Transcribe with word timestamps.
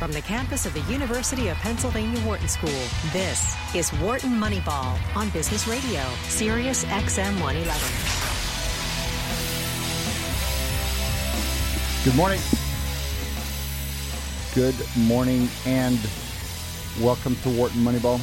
from 0.00 0.12
the 0.12 0.22
campus 0.22 0.64
of 0.64 0.72
the 0.72 0.80
University 0.90 1.48
of 1.48 1.58
Pennsylvania 1.58 2.18
Wharton 2.26 2.48
School. 2.48 2.70
This 3.12 3.54
is 3.74 3.92
Wharton 4.00 4.30
Moneyball 4.30 4.98
on 5.14 5.28
Business 5.28 5.68
Radio, 5.68 6.00
Sirius 6.22 6.86
XM 6.86 7.38
111. 7.42 7.70
Good 12.02 12.16
morning. 12.16 12.40
Good 14.54 14.74
morning 15.06 15.50
and 15.66 15.98
welcome 17.02 17.36
to 17.42 17.50
Wharton 17.50 17.82
Moneyball. 17.82 18.22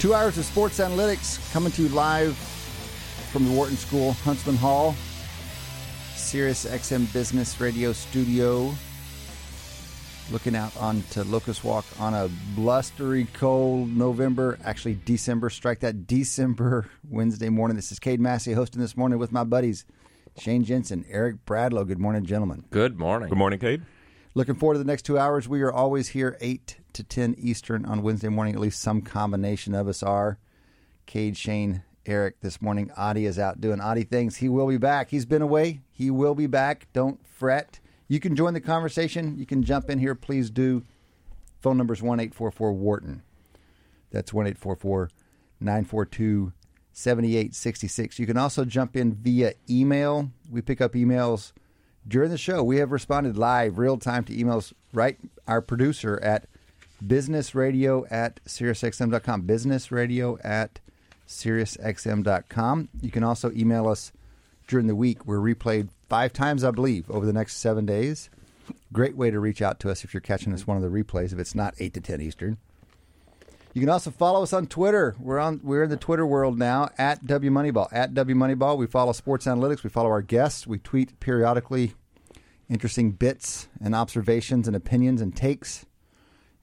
Two 0.00 0.14
hours 0.14 0.38
of 0.38 0.46
sports 0.46 0.78
analytics 0.78 1.52
coming 1.52 1.72
to 1.72 1.82
you 1.82 1.90
live 1.90 2.34
from 3.30 3.44
the 3.44 3.50
Wharton 3.52 3.76
School, 3.76 4.14
Huntsman 4.24 4.56
Hall, 4.56 4.94
Sirius 6.28 6.66
XM 6.66 7.10
Business 7.14 7.58
Radio 7.58 7.90
Studio. 7.94 8.74
Looking 10.30 10.54
out 10.54 10.76
onto 10.76 11.22
Locust 11.22 11.64
Walk 11.64 11.86
on 11.98 12.12
a 12.12 12.28
blustery, 12.54 13.26
cold 13.32 13.88
November, 13.88 14.58
actually 14.62 14.98
December, 15.06 15.48
strike 15.48 15.80
that 15.80 16.06
December 16.06 16.86
Wednesday 17.08 17.48
morning. 17.48 17.76
This 17.76 17.92
is 17.92 17.98
Cade 17.98 18.20
Massey 18.20 18.52
hosting 18.52 18.78
this 18.78 18.94
morning 18.94 19.18
with 19.18 19.32
my 19.32 19.42
buddies 19.42 19.86
Shane 20.36 20.64
Jensen, 20.64 21.06
Eric 21.08 21.46
Bradlow. 21.46 21.86
Good 21.86 21.98
morning, 21.98 22.26
gentlemen. 22.26 22.62
Good 22.68 22.98
morning. 22.98 23.30
Good 23.30 23.38
morning, 23.38 23.58
Cade. 23.58 23.80
Looking 24.34 24.54
forward 24.54 24.74
to 24.74 24.80
the 24.80 24.84
next 24.84 25.06
two 25.06 25.18
hours. 25.18 25.48
We 25.48 25.62
are 25.62 25.72
always 25.72 26.08
here 26.08 26.36
8 26.42 26.76
to 26.92 27.04
10 27.04 27.36
Eastern 27.38 27.86
on 27.86 28.02
Wednesday 28.02 28.28
morning. 28.28 28.54
At 28.54 28.60
least 28.60 28.82
some 28.82 29.00
combination 29.00 29.74
of 29.74 29.88
us 29.88 30.02
are. 30.02 30.38
Cade, 31.06 31.38
Shane, 31.38 31.84
Eric 32.04 32.42
this 32.42 32.60
morning. 32.60 32.90
Adi 32.98 33.24
is 33.24 33.38
out 33.38 33.62
doing 33.62 33.80
Adi 33.80 34.02
things. 34.02 34.36
He 34.36 34.50
will 34.50 34.66
be 34.66 34.76
back. 34.76 35.08
He's 35.08 35.24
been 35.24 35.40
away. 35.40 35.80
He 35.98 36.12
will 36.12 36.36
be 36.36 36.46
back. 36.46 36.86
Don't 36.92 37.18
fret. 37.26 37.80
You 38.06 38.20
can 38.20 38.36
join 38.36 38.54
the 38.54 38.60
conversation. 38.60 39.36
You 39.36 39.44
can 39.44 39.64
jump 39.64 39.90
in 39.90 39.98
here. 39.98 40.14
Please 40.14 40.48
do. 40.48 40.84
Phone 41.60 41.76
number 41.76 41.92
is 41.92 42.00
1 42.00 42.20
844 42.20 42.72
Wharton. 42.72 43.22
That's 44.12 44.32
1 44.32 44.46
844 44.46 45.10
942 45.58 46.52
7866. 46.92 48.18
You 48.20 48.26
can 48.26 48.36
also 48.36 48.64
jump 48.64 48.96
in 48.96 49.12
via 49.12 49.54
email. 49.68 50.30
We 50.48 50.62
pick 50.62 50.80
up 50.80 50.92
emails 50.92 51.52
during 52.06 52.30
the 52.30 52.38
show. 52.38 52.62
We 52.62 52.76
have 52.76 52.92
responded 52.92 53.36
live, 53.36 53.76
real 53.76 53.98
time 53.98 54.22
to 54.24 54.32
emails. 54.32 54.72
Right, 54.92 55.18
our 55.48 55.60
producer 55.60 56.20
at 56.22 56.46
businessradio 57.04 58.06
at 58.08 58.38
SiriusXM.com. 58.46 59.42
Businessradio 59.42 60.38
at 60.44 60.78
SiriusXM.com. 61.26 62.88
You 63.02 63.10
can 63.10 63.24
also 63.24 63.50
email 63.50 63.88
us 63.88 64.12
during 64.68 64.86
the 64.86 64.94
week. 64.94 65.26
We're 65.26 65.38
replayed 65.38 65.88
five 66.08 66.32
times, 66.32 66.62
I 66.62 66.70
believe, 66.70 67.10
over 67.10 67.26
the 67.26 67.32
next 67.32 67.56
seven 67.56 67.84
days. 67.84 68.30
Great 68.92 69.16
way 69.16 69.30
to 69.30 69.40
reach 69.40 69.60
out 69.60 69.80
to 69.80 69.90
us 69.90 70.04
if 70.04 70.14
you're 70.14 70.20
catching 70.20 70.52
us 70.52 70.66
one 70.66 70.76
of 70.76 70.82
the 70.82 70.88
replays, 70.88 71.32
if 71.32 71.38
it's 71.38 71.54
not 71.54 71.74
8 71.78 71.94
to 71.94 72.00
10 72.00 72.20
Eastern. 72.20 72.58
You 73.74 73.80
can 73.80 73.90
also 73.90 74.10
follow 74.10 74.42
us 74.42 74.52
on 74.52 74.66
Twitter. 74.66 75.14
We're 75.18 75.38
on 75.38 75.60
we're 75.62 75.84
in 75.84 75.90
the 75.90 75.96
Twitter 75.96 76.26
world 76.26 76.58
now 76.58 76.90
at 76.96 77.26
W 77.26 77.50
Moneyball. 77.50 77.88
At 77.92 78.14
W 78.14 78.36
Moneyball. 78.36 78.78
We 78.78 78.86
follow 78.86 79.12
sports 79.12 79.46
analytics. 79.46 79.84
We 79.84 79.90
follow 79.90 80.08
our 80.08 80.22
guests. 80.22 80.66
We 80.66 80.78
tweet 80.78 81.20
periodically 81.20 81.94
interesting 82.68 83.12
bits 83.12 83.68
and 83.80 83.94
observations 83.94 84.66
and 84.66 84.76
opinions 84.76 85.20
and 85.20 85.36
takes. 85.36 85.86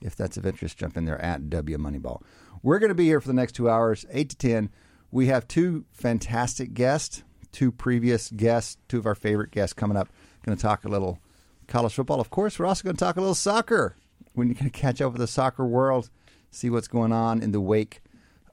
If 0.02 0.16
that's 0.16 0.36
of 0.38 0.46
interest, 0.46 0.78
jump 0.78 0.98
in 0.98 1.06
there 1.06 1.22
at 1.22 1.50
W 1.50 1.78
Moneyball. 1.78 2.22
We're 2.62 2.80
going 2.80 2.90
to 2.90 2.96
be 2.96 3.06
here 3.06 3.22
for 3.22 3.28
the 3.28 3.34
next 3.34 3.54
two 3.54 3.70
hours, 3.70 4.06
eight 4.12 4.30
to 4.32 4.38
ten. 4.38 4.70
We 5.12 5.28
have 5.28 5.48
two 5.48 5.86
fantastic 5.94 6.74
guests, 6.74 7.24
two 7.56 7.72
previous 7.72 8.30
guests, 8.32 8.78
two 8.90 9.00
of 9.00 9.06
our 9.06 9.16
favorite 9.16 9.52
guests 9.52 9.74
coming 9.74 9.96
up. 9.96 10.10
Going 10.46 10.58
to 10.58 10.62
talk 10.62 10.84
a 10.84 10.90
little 10.90 11.20
college 11.68 11.94
football. 11.94 12.20
Of 12.20 12.30
course, 12.30 12.60
we're 12.60 12.66
also 12.66 12.84
going 12.84 12.96
to 12.96 13.00
talk 13.00 13.16
a 13.16 13.22
little 13.22 13.34
soccer. 13.34 13.96
We're 14.36 14.44
going 14.44 14.58
to 14.58 14.70
catch 14.70 15.02
up 15.02 15.14
with 15.14 15.22
the 15.22 15.28
soccer 15.28 15.66
world 15.66 16.10
see 16.52 16.70
what's 16.70 16.88
going 16.88 17.12
on 17.12 17.42
in 17.42 17.52
the 17.52 17.62
wake 17.62 18.02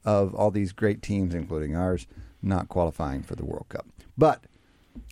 of 0.04 0.34
all 0.34 0.50
these 0.50 0.72
great 0.72 1.02
teams, 1.02 1.34
including 1.34 1.76
ours, 1.76 2.06
not 2.42 2.68
qualifying 2.68 3.22
for 3.22 3.36
the 3.36 3.44
World 3.44 3.66
Cup. 3.68 3.86
But 4.18 4.44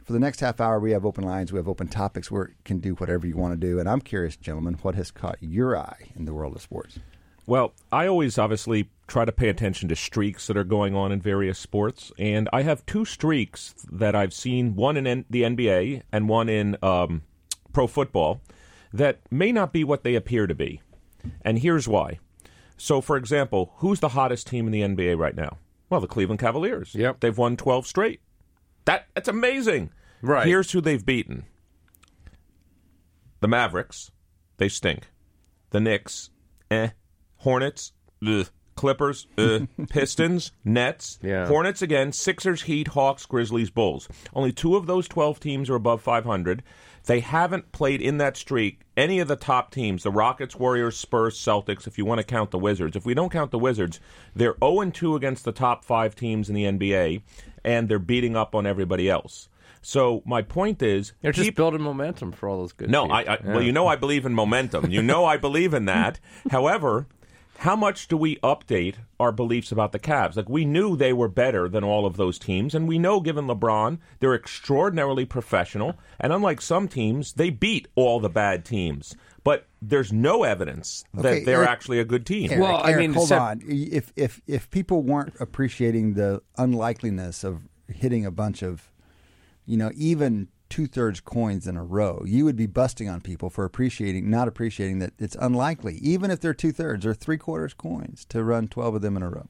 for 0.04 0.12
the 0.12 0.18
next 0.18 0.40
half 0.40 0.60
hour, 0.60 0.80
we 0.80 0.90
have 0.90 1.06
open 1.06 1.24
lines, 1.24 1.52
we 1.52 1.58
have 1.58 1.68
open 1.68 1.88
topics 1.88 2.30
where 2.30 2.44
it 2.44 2.54
can 2.64 2.78
do 2.78 2.94
whatever 2.94 3.26
you 3.26 3.36
want 3.36 3.52
to 3.52 3.66
do. 3.66 3.78
And 3.78 3.88
I'm 3.88 4.00
curious, 4.00 4.36
gentlemen, 4.36 4.74
what 4.82 4.94
has 4.96 5.10
caught 5.10 5.38
your 5.40 5.76
eye 5.76 6.10
in 6.16 6.24
the 6.24 6.34
world 6.34 6.56
of 6.56 6.62
sports? 6.62 6.98
Well, 7.46 7.72
I 7.90 8.06
always 8.06 8.38
obviously 8.38 8.88
try 9.10 9.24
to 9.24 9.32
pay 9.32 9.48
attention 9.48 9.88
to 9.88 9.96
streaks 9.96 10.46
that 10.46 10.56
are 10.56 10.64
going 10.64 10.94
on 10.94 11.10
in 11.10 11.20
various 11.20 11.58
sports, 11.58 12.12
and 12.16 12.48
I 12.52 12.62
have 12.62 12.86
two 12.86 13.04
streaks 13.04 13.74
that 13.90 14.14
I've 14.14 14.32
seen 14.32 14.76
one 14.76 14.96
in 14.96 15.06
N- 15.06 15.24
the 15.28 15.42
NBA 15.42 16.02
and 16.12 16.28
one 16.28 16.48
in 16.48 16.76
um, 16.82 17.22
pro 17.72 17.86
football 17.88 18.40
that 18.92 19.18
may 19.30 19.50
not 19.50 19.72
be 19.72 19.82
what 19.84 20.04
they 20.04 20.14
appear 20.14 20.46
to 20.46 20.54
be. 20.54 20.80
And 21.42 21.58
here's 21.58 21.88
why. 21.88 22.20
So, 22.76 23.00
for 23.00 23.16
example, 23.16 23.72
who's 23.78 24.00
the 24.00 24.10
hottest 24.10 24.46
team 24.46 24.66
in 24.66 24.72
the 24.72 24.80
NBA 24.82 25.18
right 25.18 25.34
now? 25.34 25.58
Well, 25.90 26.00
the 26.00 26.06
Cleveland 26.06 26.40
Cavaliers. 26.40 26.94
Yep. 26.94 27.20
They've 27.20 27.36
won 27.36 27.56
12 27.56 27.86
straight. 27.86 28.20
That 28.84 29.08
That's 29.14 29.28
amazing. 29.28 29.90
Right. 30.22 30.46
Here's 30.46 30.70
who 30.70 30.80
they've 30.80 31.04
beaten 31.04 31.44
the 33.40 33.48
Mavericks. 33.48 34.12
They 34.58 34.68
stink. 34.68 35.08
The 35.70 35.80
Knicks. 35.80 36.30
Eh. 36.70 36.90
Hornets. 37.38 37.92
Ugh. 38.26 38.48
Clippers, 38.76 39.26
uh, 39.36 39.60
Pistons, 39.90 40.52
Nets, 40.64 41.18
Yeah. 41.22 41.46
Hornets 41.46 41.82
again, 41.82 42.12
Sixers, 42.12 42.62
Heat, 42.62 42.88
Hawks, 42.88 43.26
Grizzlies, 43.26 43.70
Bulls. 43.70 44.08
Only 44.34 44.52
two 44.52 44.76
of 44.76 44.86
those 44.86 45.06
12 45.08 45.38
teams 45.40 45.68
are 45.70 45.74
above 45.74 46.00
500. 46.02 46.62
They 47.06 47.20
haven't 47.20 47.72
played 47.72 48.00
in 48.02 48.18
that 48.18 48.36
streak 48.36 48.80
any 48.96 49.20
of 49.20 49.28
the 49.28 49.36
top 49.36 49.70
teams 49.72 50.02
the 50.02 50.10
Rockets, 50.10 50.56
Warriors, 50.56 50.96
Spurs, 50.98 51.38
Celtics, 51.38 51.86
if 51.86 51.96
you 51.98 52.04
want 52.04 52.18
to 52.20 52.24
count 52.26 52.50
the 52.50 52.58
Wizards. 52.58 52.94
If 52.96 53.06
we 53.06 53.14
don't 53.14 53.32
count 53.32 53.50
the 53.50 53.58
Wizards, 53.58 54.00
they're 54.34 54.56
0 54.62 54.90
2 54.90 55.16
against 55.16 55.44
the 55.44 55.52
top 55.52 55.84
five 55.84 56.14
teams 56.14 56.48
in 56.50 56.54
the 56.54 56.64
NBA, 56.64 57.22
and 57.64 57.88
they're 57.88 57.98
beating 57.98 58.36
up 58.36 58.54
on 58.54 58.66
everybody 58.66 59.08
else. 59.08 59.48
So 59.82 60.22
my 60.26 60.42
point 60.42 60.82
is, 60.82 61.14
They're 61.22 61.32
just 61.32 61.46
keep- 61.46 61.56
building 61.56 61.80
momentum 61.80 62.32
for 62.32 62.50
all 62.50 62.58
those 62.58 62.72
good. 62.72 62.90
no, 62.90 63.04
teams. 63.06 63.14
I, 63.14 63.22
I 63.34 63.38
well, 63.44 63.62
you 63.62 63.72
know, 63.72 63.86
I 63.86 63.96
believe 63.96 64.26
in 64.26 64.34
momentum. 64.34 64.90
You 64.90 65.02
know, 65.02 65.24
I 65.24 65.38
believe 65.38 65.72
in 65.72 65.86
that. 65.86 66.20
However, 66.50 67.06
how 67.60 67.76
much 67.76 68.08
do 68.08 68.16
we 68.16 68.36
update 68.36 68.94
our 69.18 69.32
beliefs 69.32 69.70
about 69.70 69.92
the 69.92 69.98
Cavs? 69.98 70.34
Like 70.34 70.48
we 70.48 70.64
knew 70.64 70.96
they 70.96 71.12
were 71.12 71.28
better 71.28 71.68
than 71.68 71.84
all 71.84 72.06
of 72.06 72.16
those 72.16 72.38
teams, 72.38 72.74
and 72.74 72.88
we 72.88 72.98
know, 72.98 73.20
given 73.20 73.46
LeBron, 73.46 73.98
they're 74.18 74.34
extraordinarily 74.34 75.26
professional. 75.26 75.94
And 76.18 76.32
unlike 76.32 76.62
some 76.62 76.88
teams, 76.88 77.34
they 77.34 77.50
beat 77.50 77.86
all 77.96 78.18
the 78.18 78.30
bad 78.30 78.64
teams. 78.64 79.14
But 79.44 79.66
there's 79.82 80.10
no 80.10 80.42
evidence 80.42 81.04
Okay, 81.18 81.22
that 81.40 81.44
they're 81.44 81.58
Eric- 81.58 81.68
actually 81.68 81.98
a 82.00 82.04
good 82.06 82.24
team. 82.24 82.50
Eric, 82.50 82.62
Well, 82.62 82.76
I 82.78 82.92
Eric, 82.92 83.00
mean, 83.00 83.12
hold 83.12 83.28
sep- 83.28 83.40
on. 83.42 83.62
If 83.66 84.10
if 84.16 84.40
if 84.46 84.70
people 84.70 85.02
weren't 85.02 85.34
appreciating 85.38 86.14
the 86.14 86.40
unlikeliness 86.56 87.44
of 87.44 87.68
hitting 87.88 88.24
a 88.24 88.30
bunch 88.30 88.62
of, 88.62 88.90
you 89.66 89.76
know, 89.76 89.90
even 89.94 90.48
two 90.70 90.86
thirds 90.86 91.20
coins 91.20 91.66
in 91.66 91.76
a 91.76 91.84
row, 91.84 92.22
you 92.24 92.44
would 92.46 92.56
be 92.56 92.66
busting 92.66 93.08
on 93.08 93.20
people 93.20 93.50
for 93.50 93.64
appreciating, 93.64 94.30
not 94.30 94.48
appreciating 94.48 95.00
that 95.00 95.12
it's 95.18 95.36
unlikely, 95.38 95.96
even 95.96 96.30
if 96.30 96.40
they're 96.40 96.54
two 96.54 96.72
thirds 96.72 97.04
or 97.04 97.12
three 97.12 97.36
quarters 97.36 97.74
coins, 97.74 98.24
to 98.26 98.42
run 98.42 98.68
twelve 98.68 98.94
of 98.94 99.02
them 99.02 99.16
in 99.16 99.22
a 99.22 99.28
row. 99.28 99.48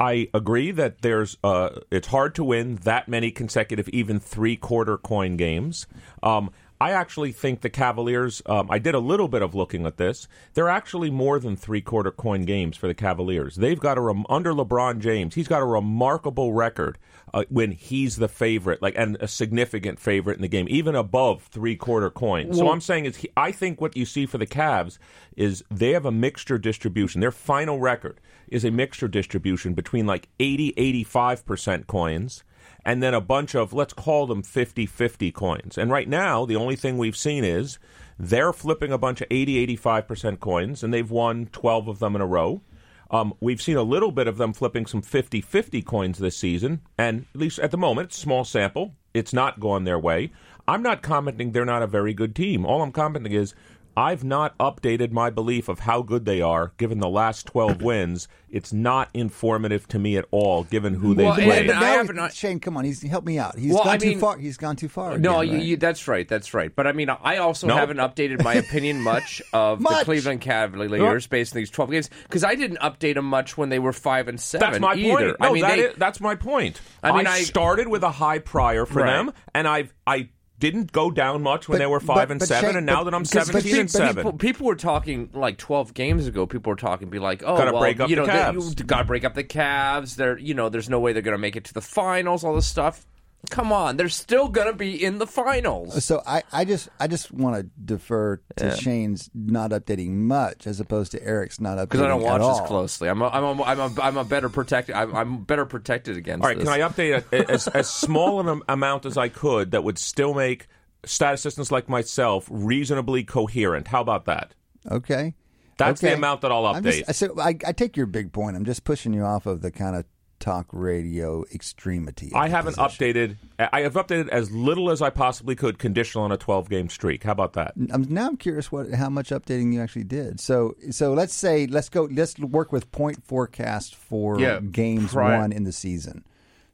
I 0.00 0.28
agree 0.32 0.70
that 0.70 1.02
there's 1.02 1.38
uh, 1.42 1.70
it's 1.90 2.08
hard 2.08 2.36
to 2.36 2.44
win 2.44 2.76
that 2.84 3.08
many 3.08 3.32
consecutive, 3.32 3.88
even 3.88 4.20
three 4.20 4.56
quarter 4.56 4.96
coin 4.96 5.36
games. 5.36 5.86
Um, 6.22 6.50
I 6.80 6.92
actually 6.92 7.32
think 7.32 7.60
the 7.60 7.70
Cavaliers. 7.70 8.40
Um, 8.46 8.68
I 8.70 8.78
did 8.78 8.94
a 8.94 9.00
little 9.00 9.28
bit 9.28 9.42
of 9.42 9.54
looking 9.54 9.84
at 9.86 9.96
this. 9.96 10.28
They're 10.54 10.68
actually 10.68 11.10
more 11.10 11.38
than 11.40 11.56
three 11.56 11.80
quarter 11.80 12.10
coin 12.10 12.42
games 12.42 12.76
for 12.76 12.86
the 12.86 12.94
Cavaliers. 12.94 13.56
They've 13.56 13.80
got 13.80 13.98
a 13.98 14.00
rem- 14.00 14.24
under 14.28 14.52
LeBron 14.52 15.00
James. 15.00 15.34
He's 15.34 15.48
got 15.48 15.60
a 15.62 15.66
remarkable 15.66 16.52
record 16.52 16.98
uh, 17.34 17.44
when 17.48 17.72
he's 17.72 18.16
the 18.16 18.28
favorite, 18.28 18.80
like 18.80 18.94
and 18.96 19.16
a 19.20 19.26
significant 19.28 19.98
favorite 19.98 20.36
in 20.36 20.42
the 20.42 20.48
game, 20.48 20.66
even 20.70 20.94
above 20.94 21.42
three 21.44 21.74
quarter 21.76 22.10
coins. 22.10 22.56
so 22.56 22.64
Well- 22.64 22.72
I'm 22.72 22.80
saying 22.80 23.06
is, 23.06 23.16
he, 23.16 23.28
I 23.36 23.50
think 23.52 23.80
what 23.80 23.96
you 23.96 24.04
see 24.06 24.24
for 24.26 24.38
the 24.38 24.46
Cavs 24.46 24.98
is 25.36 25.64
they 25.70 25.90
have 25.90 26.06
a 26.06 26.12
mixture 26.12 26.58
distribution. 26.58 27.20
Their 27.20 27.32
final 27.32 27.80
record 27.80 28.20
is 28.48 28.64
a 28.64 28.70
mixture 28.70 29.08
distribution 29.08 29.74
between 29.74 30.06
like 30.06 30.28
80, 30.40 30.74
85 30.76 31.44
percent 31.44 31.86
coins 31.86 32.44
and 32.84 33.02
then 33.02 33.14
a 33.14 33.20
bunch 33.20 33.54
of, 33.54 33.72
let's 33.72 33.92
call 33.92 34.26
them 34.26 34.42
50 34.42 34.86
50 34.86 35.32
coins. 35.32 35.78
And 35.78 35.90
right 35.90 36.08
now, 36.08 36.44
the 36.44 36.56
only 36.56 36.76
thing 36.76 36.98
we've 36.98 37.16
seen 37.16 37.44
is 37.44 37.78
they're 38.18 38.52
flipping 38.52 38.92
a 38.92 38.98
bunch 38.98 39.20
of 39.20 39.28
80, 39.30 39.76
85% 39.76 40.40
coins, 40.40 40.82
and 40.82 40.92
they've 40.92 41.10
won 41.10 41.46
12 41.46 41.88
of 41.88 41.98
them 41.98 42.16
in 42.16 42.20
a 42.20 42.26
row. 42.26 42.62
Um, 43.10 43.34
we've 43.40 43.62
seen 43.62 43.76
a 43.76 43.82
little 43.82 44.12
bit 44.12 44.28
of 44.28 44.36
them 44.36 44.52
flipping 44.52 44.86
some 44.86 45.02
50 45.02 45.40
50 45.40 45.82
coins 45.82 46.18
this 46.18 46.36
season, 46.36 46.82
and 46.98 47.26
at 47.34 47.40
least 47.40 47.58
at 47.58 47.70
the 47.70 47.78
moment, 47.78 48.12
small 48.12 48.44
sample. 48.44 48.94
It's 49.14 49.32
not 49.32 49.60
gone 49.60 49.84
their 49.84 49.98
way. 49.98 50.30
I'm 50.66 50.82
not 50.82 51.00
commenting 51.00 51.52
they're 51.52 51.64
not 51.64 51.82
a 51.82 51.86
very 51.86 52.12
good 52.12 52.36
team. 52.36 52.66
All 52.66 52.82
I'm 52.82 52.92
commenting 52.92 53.32
is 53.32 53.54
I've 53.98 54.22
not 54.22 54.56
updated 54.58 55.10
my 55.10 55.28
belief 55.28 55.68
of 55.68 55.80
how 55.80 56.02
good 56.02 56.24
they 56.24 56.40
are 56.40 56.70
given 56.76 57.00
the 57.00 57.08
last 57.08 57.46
12 57.46 57.82
wins. 57.82 58.28
It's 58.48 58.72
not 58.72 59.08
informative 59.12 59.88
to 59.88 59.98
me 59.98 60.16
at 60.16 60.24
all 60.30 60.62
given 60.62 60.94
who 60.94 61.14
they've 61.14 61.26
Well, 61.26 61.34
played. 61.34 61.68
and 61.68 61.72
I 61.72 61.80
now 61.80 61.96
haven't- 61.98 62.32
Shane, 62.32 62.60
come 62.60 62.76
on, 62.76 62.84
he's 62.84 63.02
help 63.02 63.24
me 63.26 63.38
out. 63.40 63.58
He's 63.58 63.72
Well, 63.74 63.82
gone 63.82 63.94
I 63.94 63.96
too 63.98 64.08
mean- 64.10 64.18
far. 64.20 64.38
He's 64.38 64.56
gone 64.56 64.76
too 64.76 64.88
far. 64.88 65.18
No, 65.18 65.40
again, 65.40 65.52
you, 65.52 65.58
right? 65.58 65.66
you, 65.66 65.76
that's 65.78 66.06
right. 66.06 66.28
That's 66.28 66.54
right. 66.54 66.74
But 66.74 66.86
I 66.86 66.92
mean, 66.92 67.10
I 67.10 67.38
also 67.38 67.66
No. 67.66 67.74
haven't 67.74 67.96
updated 67.96 68.42
my 68.44 68.54
opinion 68.54 69.00
much 69.02 69.42
of 69.52 69.82
the 69.82 69.88
Cleveland 70.04 70.42
Cavaliers 70.42 71.26
based 71.26 71.54
on 71.54 71.58
these 71.60 71.68
twelve 71.70 71.90
games 71.90 72.08
because 72.22 72.44
I 72.44 72.54
didn't 72.54 72.78
update 72.78 73.14
them 73.14 73.24
much 73.24 73.58
when 73.58 73.68
they 73.68 73.80
were 73.80 73.92
five 73.92 74.28
and 74.28 74.40
seven. 74.40 74.70
That's 74.70 74.80
my 74.80 74.94
either. 74.94 75.08
point. 75.32 75.40
No, 75.40 75.48
I 75.48 75.52
mean, 75.52 75.62
that 75.62 75.76
they, 75.76 75.82
is- 75.82 75.96
that's 75.96 76.20
my 76.20 76.36
point. 76.36 76.80
I 77.02 77.10
mean, 77.16 77.26
I- 77.26 77.40
started 77.40 77.88
with 77.88 78.04
a 78.04 78.10
high 78.12 78.38
prior 78.38 78.86
for 78.86 79.00
Right. 79.00 79.12
them, 79.12 79.32
and 79.54 79.66
I've 79.66 79.92
I 80.06 80.28
didn't 80.58 80.90
go 80.92 81.10
down 81.10 81.42
much 81.42 81.68
when 81.68 81.76
But- 81.76 81.78
they 81.80 81.86
were 81.86 82.00
five 82.00 82.28
but- 82.28 82.32
and 82.32 82.40
but 82.40 82.48
seven, 82.48 82.70
Shane- 82.70 82.76
and 82.78 82.86
now 82.86 83.04
that 83.04 83.14
I'm 83.14 83.24
seventeen 83.24 83.80
and 83.80 83.90
seven. 83.90 84.16
People, 84.16 84.32
people 84.32 84.66
were 84.66 84.74
talking 84.74 85.30
like 85.32 85.56
twelve 85.58 85.94
games 85.94 86.26
ago. 86.26 86.46
People 86.46 86.70
were 86.70 86.76
talking, 86.76 87.08
be 87.10 87.18
like, 87.18 87.42
"Oh, 87.44 87.56
Gotta 87.56 87.72
well, 87.72 87.80
break 87.80 88.00
up 88.00 88.10
you 88.10 88.16
the 88.16 88.22
know, 88.22 88.28
Cavs. 88.28 88.76
they, 88.76 88.84
got 88.84 88.98
to 88.98 89.04
break 89.04 89.24
up 89.24 89.34
the 89.34 89.44
Cavs. 89.44 90.16
They're, 90.16 90.38
you 90.38 90.54
know, 90.54 90.68
there's 90.68 90.88
no 90.88 90.98
way 91.00 91.12
they're 91.12 91.22
going 91.22 91.36
to 91.36 91.38
make 91.38 91.56
it 91.56 91.64
to 91.64 91.74
the 91.74 91.80
finals. 91.80 92.44
All 92.44 92.54
this 92.54 92.66
stuff. 92.66 93.06
Come 93.50 93.72
on, 93.72 93.96
they're 93.96 94.08
still 94.08 94.48
going 94.48 94.66
to 94.66 94.72
be 94.72 95.02
in 95.02 95.18
the 95.18 95.26
finals. 95.26 96.04
So 96.04 96.20
I, 96.26 96.42
I 96.52 96.64
just 96.64 96.88
I 96.98 97.06
just 97.06 97.30
want 97.30 97.56
to 97.56 97.62
defer 97.82 98.40
to 98.56 98.76
Shane's 98.76 99.30
not 99.32 99.70
updating 99.70 100.10
much 100.10 100.66
as 100.66 100.80
opposed 100.80 101.12
to 101.12 101.22
Eric's 101.22 101.60
not 101.60 101.78
updating 101.78 101.82
Because 101.88 102.00
I 102.02 102.08
don't 102.08 102.22
watch 102.22 102.34
at 102.34 102.40
all. 102.40 102.58
this 102.58 102.66
closely. 102.68 103.08
I'm 103.08 103.22
a, 103.22 103.28
I'm 103.28 103.44
a, 103.60 103.62
I'm 103.62 103.78
a, 103.80 104.02
I'm 104.02 104.16
a 104.16 104.24
better 104.24 104.48
protected. 104.48 104.96
I'm, 104.96 105.14
I'm 105.14 105.44
better 105.44 105.64
protected 105.66 106.16
against. 106.16 106.42
All 106.42 106.48
right, 106.48 106.58
this. 106.58 106.68
can 106.68 106.82
I 106.82 106.86
update 106.86 107.24
a, 107.32 107.50
as, 107.50 107.68
as 107.68 107.88
small 107.88 108.40
an 108.40 108.48
am- 108.48 108.62
amount 108.68 109.06
as 109.06 109.16
I 109.16 109.28
could 109.28 109.70
that 109.70 109.84
would 109.84 109.98
still 109.98 110.34
make 110.34 110.66
statisticians 111.06 111.70
like 111.70 111.88
myself 111.88 112.48
reasonably 112.50 113.22
coherent? 113.22 113.86
How 113.88 114.00
about 114.00 114.24
that? 114.26 114.52
Okay. 114.90 115.34
That's 115.78 116.00
the 116.00 116.12
amount 116.12 116.40
that 116.40 116.50
I'll 116.50 116.66
I'm 116.66 116.82
just- 116.82 117.02
update. 117.06 117.14
so 117.14 117.40
I, 117.40 117.56
I 117.64 117.72
take 117.72 117.96
your 117.96 118.06
big 118.06 118.32
point. 118.32 118.56
I'm 118.56 118.64
just 118.64 118.82
pushing 118.82 119.12
you 119.14 119.22
off 119.22 119.46
of 119.46 119.62
the 119.62 119.70
kind 119.70 119.94
of 119.94 120.04
talk 120.38 120.66
radio 120.72 121.44
extremity. 121.54 122.32
I 122.34 122.48
haven't 122.48 122.76
position. 122.76 123.14
updated. 123.58 123.68
I 123.72 123.80
have 123.82 123.94
updated 123.94 124.28
as 124.28 124.50
little 124.50 124.90
as 124.90 125.02
I 125.02 125.10
possibly 125.10 125.54
could, 125.56 125.78
conditional 125.78 126.24
on 126.24 126.32
a 126.32 126.36
12 126.36 126.68
game 126.68 126.88
streak. 126.88 127.24
How 127.24 127.32
about 127.32 127.52
that? 127.54 127.74
I'm, 127.90 128.02
now 128.08 128.28
I'm 128.28 128.36
curious 128.36 128.70
what 128.72 128.90
how 128.92 129.10
much 129.10 129.30
updating 129.30 129.72
you 129.72 129.80
actually 129.80 130.04
did. 130.04 130.40
So 130.40 130.74
so 130.90 131.12
let's 131.12 131.34
say 131.34 131.66
let's 131.66 131.88
go 131.88 132.04
let's 132.10 132.38
work 132.38 132.72
with 132.72 132.90
point 132.92 133.24
forecast 133.24 133.94
for 133.94 134.40
Yeah, 134.40 134.60
games 134.60 135.12
pri- 135.12 135.38
one 135.38 135.52
in 135.52 135.64
the 135.64 135.72
season. 135.72 136.24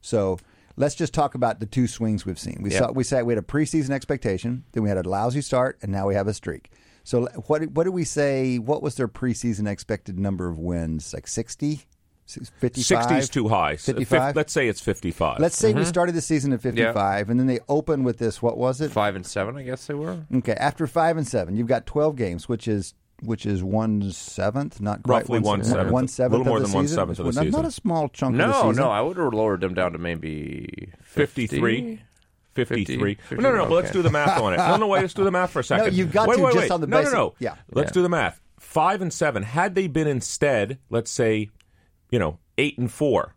So 0.00 0.38
let's 0.76 0.94
just 0.94 1.14
talk 1.14 1.34
about 1.34 1.61
the 1.61 1.66
two 1.66 1.87
swings 1.87 2.26
we've 2.26 2.38
seen. 2.38 2.58
We 2.62 2.70
Yeah. 2.70 2.78
saw 2.81 2.93
we 2.93 3.05
said 3.05 3.25
we 3.25 3.32
had 3.34 3.43
a 3.43 3.46
preseason 3.46 3.90
expectation, 3.90 4.64
then 4.72 4.82
we 4.82 4.88
had 4.88 4.99
a 4.99 5.08
lousy 5.08 5.40
start, 5.40 5.78
and 5.82 5.90
now 5.90 6.06
we 6.06 6.14
have 6.14 6.28
a 6.28 6.34
streak. 6.34 6.70
So 7.05 7.26
what 7.46 7.62
what 7.70 7.84
did 7.84 7.90
we 7.94 8.05
say? 8.05 8.58
What 8.58 8.82
was 8.82 8.94
their 8.94 9.08
preseason 9.08 9.69
expected 9.69 10.19
number 10.19 10.49
of 10.49 10.58
wins? 10.58 11.12
Like 11.12 11.26
60? 11.26 11.82
55? 12.26 12.85
60 12.85 13.15
is 13.15 13.29
too 13.29 13.49
high. 13.49 13.76
55? 13.76 14.35
Let's 14.35 14.53
say 14.53 14.69
it's 14.69 14.81
55. 14.81 15.41
Let's 15.41 15.56
say 15.56 15.69
we 15.69 15.81
mm-hmm. 15.81 15.88
started 15.88 16.15
the 16.15 16.21
season 16.23 16.53
at 16.53 16.62
55, 16.62 17.29
and 17.29 17.38
then 17.38 17.47
they 17.47 17.61
open 17.69 18.03
with 18.03 18.19
this. 18.19 18.41
What 18.41 18.56
was 18.56 18.81
it? 18.81 18.91
five 18.91 19.15
and 19.15 19.26
seven? 19.26 19.56
I 19.56 19.62
guess 19.62 19.87
they 19.87 19.94
were. 19.94 20.25
Okay, 20.35 20.55
after 20.55 20.87
five 20.87 21.17
and 21.17 21.26
seven, 21.26 21.56
you've 21.56 21.67
got 21.67 21.87
twelve 21.87 22.17
games, 22.17 22.49
which 22.49 22.67
is 22.67 22.94
which 23.23 23.47
is 23.47 23.62
one 23.62 24.11
seventh, 24.11 24.81
not 24.81 25.03
quite 25.03 25.21
Roughly 25.21 25.38
one, 25.41 25.59
one 25.59 25.65
seventh, 25.65 25.76
seventh. 25.76 25.93
one 25.93 26.09
seventh, 26.09 26.32
Little 26.32 26.47
more 26.47 26.56
of 26.56 26.62
the 26.62 26.69
than 26.69 26.75
one 26.75 26.85
season? 26.85 26.97
seventh 26.97 27.19
of 27.19 27.26
the 27.26 27.32
not- 27.32 27.44
season. 27.44 27.62
Not 27.62 27.69
a 27.69 27.73
small 27.73 28.09
chunk 28.09 28.35
of 28.35 28.38
the 28.38 28.47
No, 28.47 28.53
season. 28.71 28.85
no, 28.85 28.91
I 28.91 29.00
would 29.00 29.17
have 29.17 29.32
lowered 29.32 29.61
them 29.61 29.75
down 29.75 29.93
to 29.93 29.99
maybe 29.99 30.93
53. 31.03 32.00
53. 32.55 33.15
50, 33.15 33.43
no, 33.43 33.50
no, 33.50 33.56
no. 33.56 33.65
but 33.65 33.75
Let's 33.75 33.91
do 33.91 34.03
the 34.03 34.11
math 34.11 34.41
on 34.41 34.55
it. 34.55 34.56
No, 34.65 34.76
no, 34.76 34.87
wait. 34.87 35.00
Let's 35.00 35.15
do 35.15 35.25
the 35.25 35.31
math 35.31 35.50
for 35.50 35.61
a 35.61 35.65
second. 35.65 35.87
No, 35.87 35.93
you've 35.93 36.12
got 36.12 36.29
wait, 36.29 36.37
to 36.37 36.43
wait, 36.43 36.55
just 36.55 36.62
wait. 36.65 36.71
on 36.71 36.81
the 36.81 36.87
no, 36.87 36.99
basis- 36.99 37.12
No, 37.12 37.19
no, 37.19 37.35
yeah. 37.38 37.55
Let's 37.73 37.91
Yeah. 37.91 37.94
do 37.94 38.03
the 38.03 38.09
math. 38.09 38.41
Five 38.61 39.03
and 39.03 39.12
seven. 39.12 39.43
Had 39.43 39.75
they 39.75 39.88
been 39.88 40.06
instead, 40.06 40.79
let's 40.88 41.11
say, 41.11 41.50
you 42.14 42.20
know, 42.20 42.38
eight 42.58 42.78
and 42.78 42.90
four, 42.93 43.34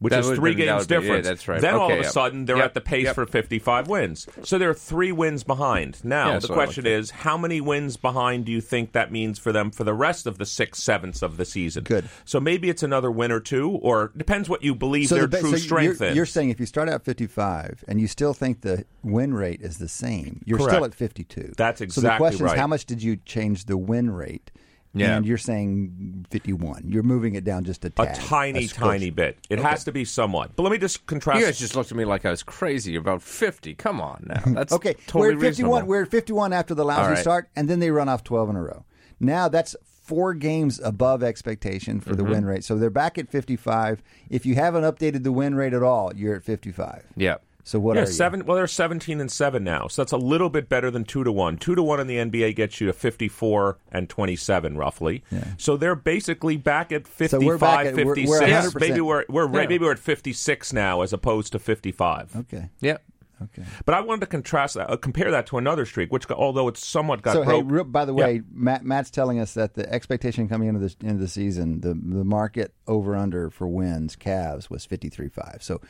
which 0.00 0.10
That 0.10 0.24
is 0.24 0.30
three 0.36 0.54
that 0.56 0.64
games 0.64 0.88
would 0.88 1.00
be- 1.02 1.06
yeah, 1.06 1.20
that's 1.20 1.46
right. 1.46 1.60
Then 1.60 1.74
all 1.76 1.92
of 1.92 2.00
a 2.00 2.02
yep. 2.02 2.10
sudden 2.10 2.44
they're 2.46 2.56
Yep, 2.56 2.64
at 2.64 2.74
the 2.74 2.80
pace 2.80 3.04
yep. 3.04 3.14
for 3.14 3.24
55 3.24 3.86
wins. 3.86 4.26
So 4.42 4.58
they're 4.58 4.74
three 4.74 5.12
wins 5.12 5.44
behind. 5.44 6.04
Now 6.04 6.24
Yeah, 6.24 6.26
the 6.26 6.32
that's 6.40 6.48
what 6.48 6.58
I 6.58 6.64
question 6.64 6.84
would 6.84 6.92
is, 6.92 7.10
how 7.10 7.38
many 7.38 7.60
wins 7.60 7.96
behind 7.96 8.44
do 8.46 8.50
you 8.50 8.60
think 8.60 8.90
that 8.94 9.12
means 9.12 9.38
for 9.38 9.52
them 9.52 9.70
for 9.70 9.84
the 9.84 9.94
rest 9.94 10.26
of 10.26 10.38
the 10.38 10.44
six 10.46 10.82
sevenths 10.82 11.22
of 11.22 11.36
the 11.36 11.44
season? 11.44 11.84
Good. 11.84 12.08
So 12.24 12.40
maybe 12.40 12.68
it's 12.68 12.82
another 12.82 13.12
win 13.12 13.30
or 13.30 13.38
two, 13.38 13.70
or 13.70 14.10
depends 14.16 14.48
what 14.48 14.64
you 14.64 14.74
believe 14.74 15.08
So 15.08 15.14
their 15.14 15.28
the 15.28 15.36
ba- 15.36 15.40
true 15.42 15.50
so 15.52 15.56
strength 15.58 16.00
you're, 16.00 16.08
is. 16.10 16.16
you're 16.16 16.26
saying 16.26 16.50
if 16.50 16.58
you 16.58 16.66
start 16.66 16.88
out 16.88 17.04
55 17.04 17.84
and 17.86 18.00
you 18.00 18.08
still 18.08 18.34
think 18.34 18.62
the 18.62 18.84
win 19.04 19.32
rate 19.34 19.60
is 19.62 19.78
the 19.78 19.88
same, 19.88 20.42
you're 20.44 20.58
Correct. 20.58 20.72
still 20.72 20.84
at 20.84 20.94
52. 20.96 21.52
That's 21.56 21.80
exactly 21.80 21.84
right. 21.84 21.92
So 21.94 22.00
the 22.00 22.16
question 22.16 22.44
right. 22.46 22.54
is, 22.54 22.58
how 22.60 22.66
much 22.66 22.86
did 22.86 23.04
you 23.04 23.18
change 23.24 23.66
the 23.66 23.76
win 23.76 24.10
rate? 24.10 24.50
Yeah. 24.94 25.16
And 25.16 25.24
you're 25.26 25.38
saying 25.38 26.26
51. 26.30 26.84
You're 26.86 27.02
moving 27.02 27.34
it 27.34 27.44
down 27.44 27.64
just 27.64 27.84
a 27.84 27.92
a 27.98 28.14
tiny, 28.14 28.66
squish. 28.66 28.78
tiny 28.78 29.10
bit. 29.10 29.38
It 29.48 29.58
has 29.58 29.84
to 29.84 29.92
be 29.92 30.04
somewhat. 30.04 30.54
But 30.54 30.64
let 30.64 30.72
me 30.72 30.78
just 30.78 31.06
contrast. 31.06 31.40
You 31.40 31.46
guys 31.46 31.58
just 31.58 31.74
looked 31.76 31.90
at 31.90 31.96
me 31.96 32.04
like 32.04 32.26
I 32.26 32.30
was 32.30 32.42
crazy 32.42 32.96
about 32.96 33.22
fifty. 33.22 33.74
Come 33.74 34.00
on 34.00 34.26
now, 34.28 34.42
that's 34.54 34.72
Okay, 34.72 34.94
Totally 35.06 35.34
we're 35.36 35.46
at 35.46 35.54
51. 35.56 35.70
reasonable. 35.70 35.88
We're 35.88 36.02
at 36.02 36.10
51 36.10 36.52
after 36.52 36.74
the 36.74 36.84
lousy 36.84 37.00
All 37.02 37.08
right. 37.10 37.18
start, 37.18 37.48
and 37.56 37.68
then 37.70 37.78
they 37.80 37.90
run 37.90 38.08
off 38.08 38.22
12 38.22 38.50
in 38.50 38.56
a 38.56 38.62
row. 38.62 38.84
Now 39.18 39.48
that's 39.48 39.74
four 40.02 40.34
games 40.34 40.80
above 40.82 41.22
expectation 41.22 42.00
for 42.00 42.14
the 42.14 42.22
Mm-hmm. 42.24 42.32
win 42.32 42.44
rate. 42.44 42.64
So 42.64 42.76
they're 42.76 42.90
back 42.90 43.16
at 43.18 43.28
55. 43.30 44.02
If 44.28 44.44
you 44.44 44.56
haven't 44.56 44.82
updated 44.82 45.22
the 45.22 45.32
win 45.32 45.54
rate 45.54 45.72
at 45.72 45.82
all, 45.82 46.12
you're 46.14 46.34
at 46.36 46.42
55. 46.42 47.04
yeah. 47.16 47.36
So 47.64 47.78
what 47.78 47.94
yeah, 47.94 48.02
are 48.02 48.06
you? 48.06 48.12
seven. 48.12 48.44
Well, 48.44 48.56
they're 48.56 48.66
seventeen 48.66 49.20
and 49.20 49.30
seven 49.30 49.62
now, 49.62 49.86
so 49.86 50.02
that's 50.02 50.10
a 50.12 50.16
little 50.16 50.50
bit 50.50 50.68
better 50.68 50.90
than 50.90 51.04
two 51.04 51.22
to 51.22 51.30
one. 51.30 51.56
Two 51.56 51.74
to 51.76 51.82
one 51.82 52.00
in 52.00 52.08
the 52.08 52.16
NBA 52.16 52.56
gets 52.56 52.80
you 52.80 52.88
to 52.88 52.92
fifty-four 52.92 53.78
and 53.92 54.08
twenty-seven, 54.08 54.76
roughly. 54.76 55.22
So 55.58 55.76
they're 55.76 55.94
basically 55.94 56.56
back 56.56 56.90
at 56.90 57.06
55, 57.06 57.40
So 57.40 57.46
we're 57.46 57.58
back 57.58 57.86
at- 57.86 57.94
we're- 57.94 58.06
we're 58.26 58.40
56. 58.40 58.74
Maybe 58.74 59.00
we're 59.00 59.24
we're 59.28 59.44
Yeah. 59.46 59.50
maybe 59.66 59.78
we're 59.78 59.92
at 59.92 59.98
fifty-six 60.00 60.72
now 60.72 61.02
as 61.02 61.12
opposed 61.12 61.52
to 61.52 61.58
fifty-five. 61.60 62.34
Okay. 62.36 62.68
Yep. 62.80 63.02
Okay. 63.44 63.62
But 63.84 63.94
I 63.96 64.00
wanted 64.02 64.20
to 64.20 64.26
contrast 64.26 64.74
that, 64.74 64.88
uh, 64.88 64.96
compare 64.96 65.30
that 65.32 65.46
to 65.48 65.58
another 65.58 65.84
streak, 65.84 66.12
which 66.12 66.30
although 66.30 66.68
it's 66.68 66.84
somewhat 66.86 67.22
got 67.22 67.32
So 67.32 67.42
hey, 67.42 67.60
real, 67.62 67.82
by 67.82 68.04
the 68.04 68.14
Yeah. 68.14 68.24
way, 68.24 68.42
Matt, 68.52 68.84
Matt's 68.84 69.10
telling 69.10 69.40
us 69.40 69.54
that 69.54 69.74
the 69.74 69.92
expectation 69.92 70.48
coming 70.48 70.68
into 70.68 70.80
the 70.80 70.94
end 71.02 71.12
of 71.14 71.20
the 71.20 71.26
season, 71.28 71.80
the 71.80 71.88
the 71.94 72.24
market 72.24 72.72
over 72.86 73.16
under 73.16 73.50
for 73.50 73.66
wins, 73.66 74.14
Cavs 74.16 74.70
was 74.70 74.84
53.5. 74.86 75.60
So 75.62 75.80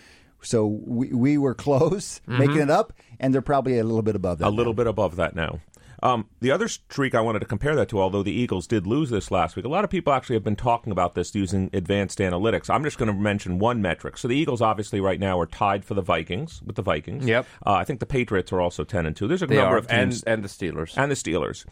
so 0.42 0.66
we 0.66 1.08
we 1.12 1.38
were 1.38 1.54
close 1.54 2.20
making 2.26 2.58
it 2.58 2.70
up, 2.70 2.92
and 3.20 3.32
they're 3.34 3.42
probably 3.42 3.78
a 3.78 3.84
little 3.84 4.02
bit 4.02 4.16
above 4.16 4.38
that. 4.38 4.44
Mm-hmm. 4.46 4.54
a 4.54 4.56
little 4.56 4.74
bit 4.74 4.86
above 4.86 5.16
that 5.16 5.34
now. 5.34 5.60
Um, 6.04 6.26
the 6.40 6.50
other 6.50 6.66
streak 6.66 7.14
I 7.14 7.20
wanted 7.20 7.38
to 7.40 7.44
compare 7.46 7.76
that 7.76 7.88
to, 7.90 8.00
although 8.00 8.24
the 8.24 8.32
Eagles 8.32 8.66
did 8.66 8.88
lose 8.88 9.08
this 9.10 9.30
last 9.30 9.54
week, 9.54 9.64
a 9.64 9.68
lot 9.68 9.84
of 9.84 9.90
people 9.90 10.12
actually 10.12 10.34
have 10.34 10.42
been 10.42 10.56
talking 10.56 10.90
about 10.90 11.14
this 11.14 11.32
using 11.32 11.70
advanced 11.72 12.18
analytics. 12.18 12.68
I'm 12.68 12.82
just 12.82 12.98
going 12.98 13.06
to 13.06 13.12
mention 13.16 13.60
one 13.60 13.80
metric. 13.80 14.18
So 14.18 14.26
the 14.26 14.34
Eagles 14.34 14.60
obviously 14.60 15.00
right 15.00 15.20
now 15.20 15.38
are 15.38 15.46
tied 15.46 15.84
for 15.84 15.94
the 15.94 16.02
Vikings 16.02 16.60
with 16.66 16.74
the 16.74 16.82
Vikings. 16.82 17.24
Yep. 17.24 17.46
Uh, 17.64 17.74
I 17.74 17.84
think 17.84 18.00
the 18.00 18.06
Patriots 18.06 18.52
are 18.52 18.60
also 18.60 18.82
ten 18.82 19.06
and 19.06 19.14
two. 19.14 19.28
There's 19.28 19.42
a 19.42 19.46
They 19.46 19.54
number 19.54 19.76
are, 19.76 19.78
of 19.78 19.86
teams 19.86 20.24
and 20.24 20.34
and 20.34 20.44
the 20.44 20.48
Steelers. 20.48 20.92
and 20.96 21.08
the 21.08 21.14
Steelers. 21.14 21.64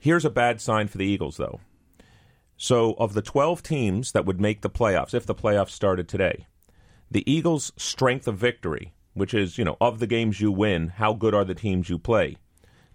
Here's 0.00 0.24
a 0.24 0.30
bad 0.30 0.60
sign 0.60 0.88
for 0.88 0.98
the 0.98 1.06
Eagles, 1.06 1.36
though. 1.36 1.60
So, 2.56 2.94
of 2.94 3.14
the 3.14 3.22
12 3.22 3.62
teams 3.62 4.10
that 4.12 4.24
would 4.24 4.40
make 4.40 4.62
the 4.62 4.70
playoffs, 4.70 5.14
if 5.14 5.26
the 5.26 5.34
playoffs 5.34 5.70
started 5.70 6.08
today, 6.08 6.46
the 7.10 7.30
Eagles' 7.30 7.72
strength 7.76 8.28
of 8.28 8.36
victory, 8.36 8.92
which 9.14 9.34
is, 9.34 9.58
you 9.58 9.64
know, 9.64 9.76
of 9.80 9.98
the 9.98 10.06
games 10.06 10.40
you 10.40 10.52
win, 10.52 10.88
how 10.88 11.12
good 11.12 11.34
are 11.34 11.44
the 11.44 11.54
teams 11.54 11.88
you 11.88 11.98
play, 11.98 12.36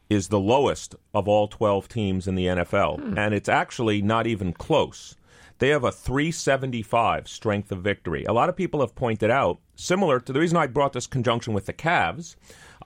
is 0.09 0.27
the 0.27 0.39
lowest 0.39 0.95
of 1.13 1.27
all 1.27 1.47
12 1.47 1.87
teams 1.87 2.27
in 2.27 2.35
the 2.35 2.45
NFL. 2.45 2.99
Hmm. 2.99 3.17
And 3.17 3.33
it's 3.33 3.49
actually 3.49 4.01
not 4.01 4.27
even 4.27 4.53
close. 4.53 5.15
They 5.59 5.69
have 5.69 5.83
a 5.83 5.91
375 5.91 7.27
strength 7.27 7.71
of 7.71 7.81
victory. 7.81 8.25
A 8.25 8.33
lot 8.33 8.49
of 8.49 8.55
people 8.55 8.81
have 8.81 8.95
pointed 8.95 9.29
out, 9.29 9.59
similar 9.75 10.19
to 10.19 10.33
the 10.33 10.39
reason 10.39 10.57
I 10.57 10.67
brought 10.67 10.93
this 10.93 11.07
conjunction 11.07 11.53
with 11.53 11.65
the 11.65 11.73
Cavs, 11.73 12.35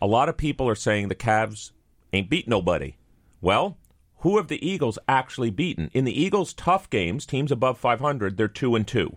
a 0.01 0.07
lot 0.07 0.29
of 0.29 0.38
people 0.38 0.69
are 0.69 0.75
saying 0.75 1.07
the 1.07 1.15
Cavs 1.15 1.72
ain't 2.13 2.29
beat 2.29 2.48
nobody. 2.48 2.96
Well, 3.41 3.77
who 4.17 4.38
have 4.38 4.48
the 4.48 4.67
Eagles 4.67 5.00
actually 5.07 5.50
beaten? 5.50 5.89
In 5.93 6.05
the 6.05 6.22
Eagles' 6.22 6.53
tough 6.53 6.89
games, 6.89 7.25
teams 7.25 7.51
above 7.51 7.77
500, 7.77 8.38
they're 8.38 8.48
2 8.48 8.75
and 8.75 8.88
2. 8.88 9.15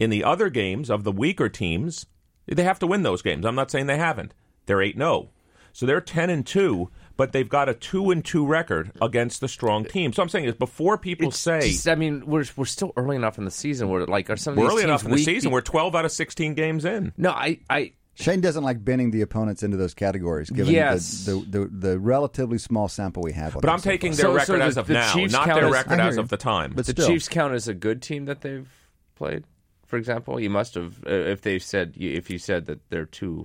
In 0.00 0.10
the 0.10 0.24
other 0.24 0.48
games 0.50 0.90
of 0.90 1.04
the 1.04 1.12
weaker 1.12 1.48
teams, 1.48 2.06
they 2.46 2.64
have 2.64 2.78
to 2.80 2.86
win 2.88 3.02
those 3.02 3.22
games. 3.22 3.44
I'm 3.46 3.54
not 3.54 3.70
saying 3.70 3.86
they 3.86 3.98
haven't. 3.98 4.34
They're 4.66 4.82
8 4.82 4.96
0. 4.96 5.28
So 5.72 5.86
they're 5.86 6.00
10 6.00 6.30
and 6.30 6.44
2, 6.44 6.90
but 7.16 7.30
they've 7.32 7.48
got 7.48 7.68
a 7.68 7.74
2 7.74 8.10
and 8.10 8.24
2 8.24 8.44
record 8.44 8.90
against 9.00 9.40
the 9.40 9.46
strong 9.46 9.84
team. 9.84 10.12
So 10.12 10.20
I'm 10.22 10.28
saying 10.28 10.46
is 10.46 10.54
before 10.56 10.98
people 10.98 11.28
It's 11.28 11.38
say 11.38 11.60
just- 11.60 11.88
I 11.88 11.94
mean, 11.94 12.24
we're 12.26 12.44
we're 12.56 12.64
still 12.64 12.92
early 12.96 13.14
enough 13.14 13.38
in 13.38 13.44
the 13.44 13.50
season 13.52 13.88
where 13.88 14.04
like 14.06 14.30
are 14.30 14.36
some 14.36 14.54
of 14.54 14.58
we're 14.58 14.64
these 14.64 14.70
early 14.72 14.80
teams 14.82 14.88
enough 14.88 15.04
in 15.04 15.10
the 15.10 15.14
weak 15.16 15.24
season, 15.26 15.50
be- 15.50 15.52
we're 15.52 15.60
12 15.60 15.94
out 15.94 16.04
of 16.04 16.10
16 16.12 16.54
games 16.54 16.84
in. 16.84 17.12
no, 17.16 17.30
I 17.30 17.60
I 17.68 17.92
Shane 18.14 18.40
doesn't 18.40 18.64
like 18.64 18.84
bending 18.84 19.12
the 19.12 19.20
opponents 19.22 19.62
into 19.62 19.76
those 19.78 19.94
categories, 19.94 20.50
given 20.50 20.74
Yes. 20.74 21.24
the, 21.24 21.34
the, 21.48 21.58
the 21.60 21.66
the 21.90 21.98
relatively 22.00 22.58
small 22.58 22.88
sample 22.88 23.22
we 23.22 23.32
have. 23.32 23.54
on 23.54 23.60
But 23.62 23.70
I'm 23.70 23.80
taking 23.80 24.12
their 24.12 24.26
So- 24.26 24.32
record 24.32 24.46
so 24.46 24.58
the- 24.58 24.64
as 24.64 24.76
of 24.76 24.86
the 24.88 24.94
now, 24.94 25.12
Chiefs 25.12 25.32
not 25.32 25.46
their 25.46 25.66
as- 25.66 25.72
record 25.72 26.00
I 26.00 26.08
as 26.08 26.16
of 26.16 26.28
the 26.30 26.36
time. 26.36 26.72
But 26.74 26.86
the 26.86 26.92
still. 26.92 27.06
Chiefs 27.06 27.28
count 27.28 27.54
as 27.54 27.68
a 27.68 27.74
good 27.74 28.02
team 28.02 28.24
that 28.24 28.40
they've 28.40 28.68
played. 29.14 29.44
For 29.90 29.96
example, 29.96 30.38
you 30.38 30.50
must 30.50 30.76
have 30.76 31.04
uh, 31.04 31.10
if 31.10 31.42
they 31.42 31.58
said 31.58 31.94
if 31.98 32.30
you 32.30 32.38
said 32.38 32.66
that 32.66 32.88
they're 32.90 33.06
two 33.06 33.44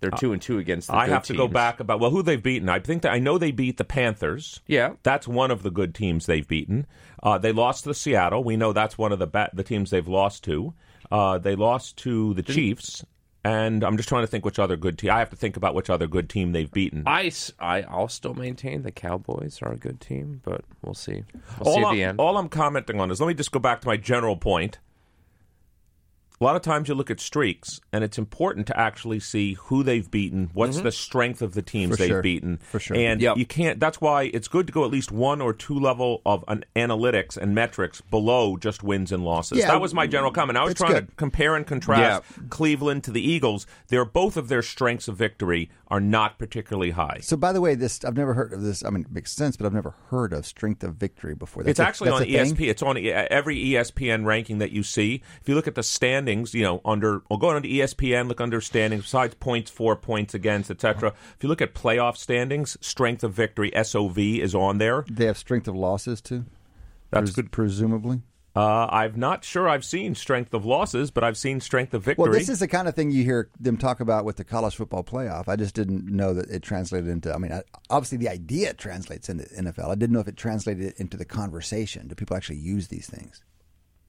They're 0.00 0.10
two 0.10 0.32
and 0.32 0.40
two 0.40 0.56
against. 0.58 0.88
the 0.88 0.94
I 0.94 1.08
have 1.08 1.24
to 1.24 1.34
go 1.34 1.46
back 1.46 1.78
about 1.78 2.00
well 2.00 2.10
who 2.10 2.22
they've 2.22 2.42
beaten. 2.42 2.70
I 2.70 2.78
think 2.78 3.02
that 3.02 3.12
I 3.12 3.18
know 3.18 3.36
they 3.36 3.50
beat 3.50 3.76
the 3.76 3.84
Panthers. 3.84 4.62
Yeah. 4.66 4.94
That's 5.02 5.28
one 5.28 5.50
of 5.50 5.62
the 5.62 5.70
good 5.70 5.94
teams 5.94 6.24
they've 6.24 6.48
beaten. 6.48 6.86
Uh, 7.22 7.36
they 7.36 7.52
lost 7.52 7.84
to 7.84 7.92
Seattle. 7.92 8.42
We 8.42 8.56
know 8.56 8.72
that's 8.72 8.96
one 8.96 9.12
of 9.12 9.18
the 9.18 9.26
ba- 9.26 9.50
the 9.52 9.62
teams 9.62 9.90
they've 9.90 10.08
lost 10.08 10.42
to. 10.44 10.72
Uh, 11.10 11.36
they 11.36 11.54
lost 11.54 11.98
to 11.98 12.32
the 12.32 12.42
Chiefs, 12.42 13.04
and 13.44 13.84
I'm 13.84 13.98
just 13.98 14.08
trying 14.08 14.22
to 14.22 14.26
think 14.26 14.46
which 14.46 14.58
other 14.58 14.76
good 14.76 14.98
team. 14.98 15.10
I 15.10 15.18
have 15.18 15.30
to 15.30 15.36
think 15.36 15.58
about 15.58 15.74
which 15.74 15.90
other 15.90 16.06
good 16.06 16.30
team 16.30 16.52
they've 16.52 16.70
beaten. 16.70 17.02
I, 17.06 17.30
I, 17.58 17.84
will 17.94 18.08
still 18.08 18.34
maintain 18.34 18.82
the 18.82 18.90
Cowboys 18.92 19.60
are 19.60 19.72
a 19.72 19.76
good 19.76 20.00
team, 20.00 20.40
but 20.44 20.64
we'll 20.82 20.94
see. 20.94 21.24
We'll 21.60 21.74
see 21.74 21.80
all, 21.80 21.86
at 21.86 21.90
I'm, 21.90 21.96
the 21.96 22.04
end. 22.04 22.20
all 22.20 22.38
I'm 22.38 22.48
commenting 22.48 23.00
on 23.00 23.10
is 23.10 23.20
let 23.20 23.26
me 23.26 23.34
just 23.34 23.52
go 23.52 23.58
back 23.58 23.80
to 23.82 23.86
my 23.86 23.96
general 23.96 24.36
point. 24.36 24.78
A 26.40 26.44
lot 26.44 26.54
of 26.54 26.62
times 26.62 26.88
you 26.88 26.94
look 26.94 27.10
at 27.10 27.18
streaks, 27.18 27.80
and 27.92 28.04
it's 28.04 28.16
important 28.16 28.68
to 28.68 28.78
actually 28.78 29.18
see 29.18 29.54
who 29.54 29.82
they've 29.82 30.08
beaten, 30.08 30.50
what's 30.52 30.76
mm-hmm. 30.76 30.84
the 30.84 30.92
strength 30.92 31.42
of 31.42 31.54
the 31.54 31.62
teams 31.62 31.92
For 31.92 31.96
they've 31.96 32.08
sure. 32.08 32.22
beaten. 32.22 32.58
For 32.58 32.78
sure. 32.78 32.96
And 32.96 33.20
Yep. 33.20 33.36
you 33.38 33.46
can't, 33.46 33.80
that's 33.80 34.00
why 34.00 34.30
it's 34.32 34.46
good 34.46 34.68
to 34.68 34.72
go 34.72 34.84
at 34.84 34.90
least 34.90 35.10
one 35.10 35.40
or 35.40 35.52
two 35.52 35.74
level 35.74 36.22
of 36.24 36.44
an 36.46 36.64
analytics 36.76 37.36
and 37.36 37.56
metrics 37.56 38.00
below 38.00 38.56
just 38.56 38.84
wins 38.84 39.10
and 39.10 39.24
losses. 39.24 39.58
Yeah, 39.58 39.66
that 39.66 39.80
was 39.80 39.92
my 39.92 40.06
general 40.06 40.30
comment. 40.30 40.56
I 40.56 40.64
was 40.64 40.74
trying 40.74 40.94
to 40.94 41.12
compare 41.16 41.56
and 41.56 41.66
contrast 41.66 42.22
Cleveland 42.50 43.02
to 43.04 43.10
the 43.10 43.20
Eagles. 43.20 43.66
They're 43.88 44.04
both 44.04 44.36
of 44.36 44.48
their 44.48 44.62
strengths 44.62 45.08
of 45.08 45.16
victory 45.16 45.70
are 45.88 46.00
not 46.00 46.38
particularly 46.38 46.90
high. 46.90 47.18
So, 47.22 47.36
by 47.36 47.52
the 47.52 47.60
way, 47.60 47.74
this 47.74 48.04
I've 48.04 48.16
never 48.16 48.34
heard 48.34 48.52
of 48.52 48.62
this. 48.62 48.84
I 48.84 48.90
mean, 48.90 49.02
it 49.02 49.12
makes 49.12 49.32
sense, 49.32 49.56
but 49.56 49.66
I've 49.66 49.72
never 49.72 49.94
heard 50.10 50.32
of 50.32 50.46
strength 50.46 50.84
of 50.84 50.94
victory 50.96 51.34
before. 51.34 51.62
That's 51.62 51.72
It's 51.72 51.80
actually 51.80 52.10
that's 52.10 52.20
on 52.20 52.28
a 52.28 52.54
thing? 52.54 52.68
It's 52.68 52.82
on 52.82 52.98
every 52.98 53.56
ESPN 53.56 54.24
ranking 54.24 54.58
that 54.58 54.70
you 54.70 54.82
see. 54.82 55.22
If 55.40 55.48
you 55.48 55.54
look 55.54 55.66
at 55.66 55.74
the 55.74 55.82
standings, 56.28 56.54
you 56.54 56.62
know, 56.62 56.80
under 56.84 57.22
or 57.30 57.38
go 57.38 57.48
on 57.48 57.62
to 57.62 57.68
E 57.68 57.78
ESPN, 57.78 58.28
look 58.28 58.40
under 58.40 58.60
standings, 58.60 59.04
besides 59.04 59.34
points 59.34 59.70
for, 59.70 59.96
points 59.96 60.34
against, 60.34 60.70
etc. 60.70 61.12
If 61.36 61.42
you 61.42 61.48
look 61.48 61.62
at 61.62 61.74
playoff 61.74 62.16
standings, 62.16 62.76
strength 62.80 63.24
of 63.24 63.32
victory 63.32 63.72
(SOV) 63.82 64.18
is 64.18 64.54
on 64.54 64.78
there. 64.78 65.04
They 65.10 65.26
have 65.26 65.38
strength 65.38 65.68
of 65.68 65.74
losses 65.74 66.20
too. 66.20 66.44
That's 67.10 67.30
Pres- 67.30 67.36
good. 67.36 67.52
presumably. 67.52 68.20
Uh, 68.56 68.86
I'm 68.90 69.20
not 69.20 69.44
sure 69.44 69.68
I've 69.68 69.84
seen 69.84 70.16
strength 70.16 70.52
of 70.52 70.64
losses, 70.64 71.12
but 71.12 71.22
I've 71.22 71.36
seen 71.36 71.60
strength 71.60 71.94
of 71.94 72.02
victory. 72.02 72.22
Well, 72.24 72.32
this 72.32 72.48
is 72.48 72.58
the 72.58 72.66
kind 72.66 72.88
of 72.88 72.94
thing 72.94 73.12
you 73.12 73.22
hear 73.22 73.50
them 73.60 73.76
talk 73.76 74.00
about 74.00 74.24
with 74.24 74.36
the 74.36 74.42
college 74.42 74.74
football 74.74 75.04
playoff. 75.04 75.48
I 75.48 75.54
just 75.54 75.76
didn't 75.76 76.06
know 76.06 76.34
that 76.34 76.50
it 76.50 76.62
translated 76.62 77.08
into. 77.08 77.32
I 77.32 77.38
mean, 77.38 77.52
I, 77.52 77.62
obviously 77.88 78.18
the 78.18 78.28
idea 78.28 78.74
translates 78.74 79.28
into 79.28 79.44
NFL. 79.44 79.88
I 79.90 79.94
didn't 79.94 80.12
know 80.12 80.20
if 80.20 80.28
it 80.28 80.36
translated 80.36 80.94
into 80.96 81.16
the 81.16 81.24
conversation. 81.24 82.08
Do 82.08 82.14
people 82.16 82.36
actually 82.36 82.58
use 82.58 82.88
these 82.88 83.08
things? 83.08 83.42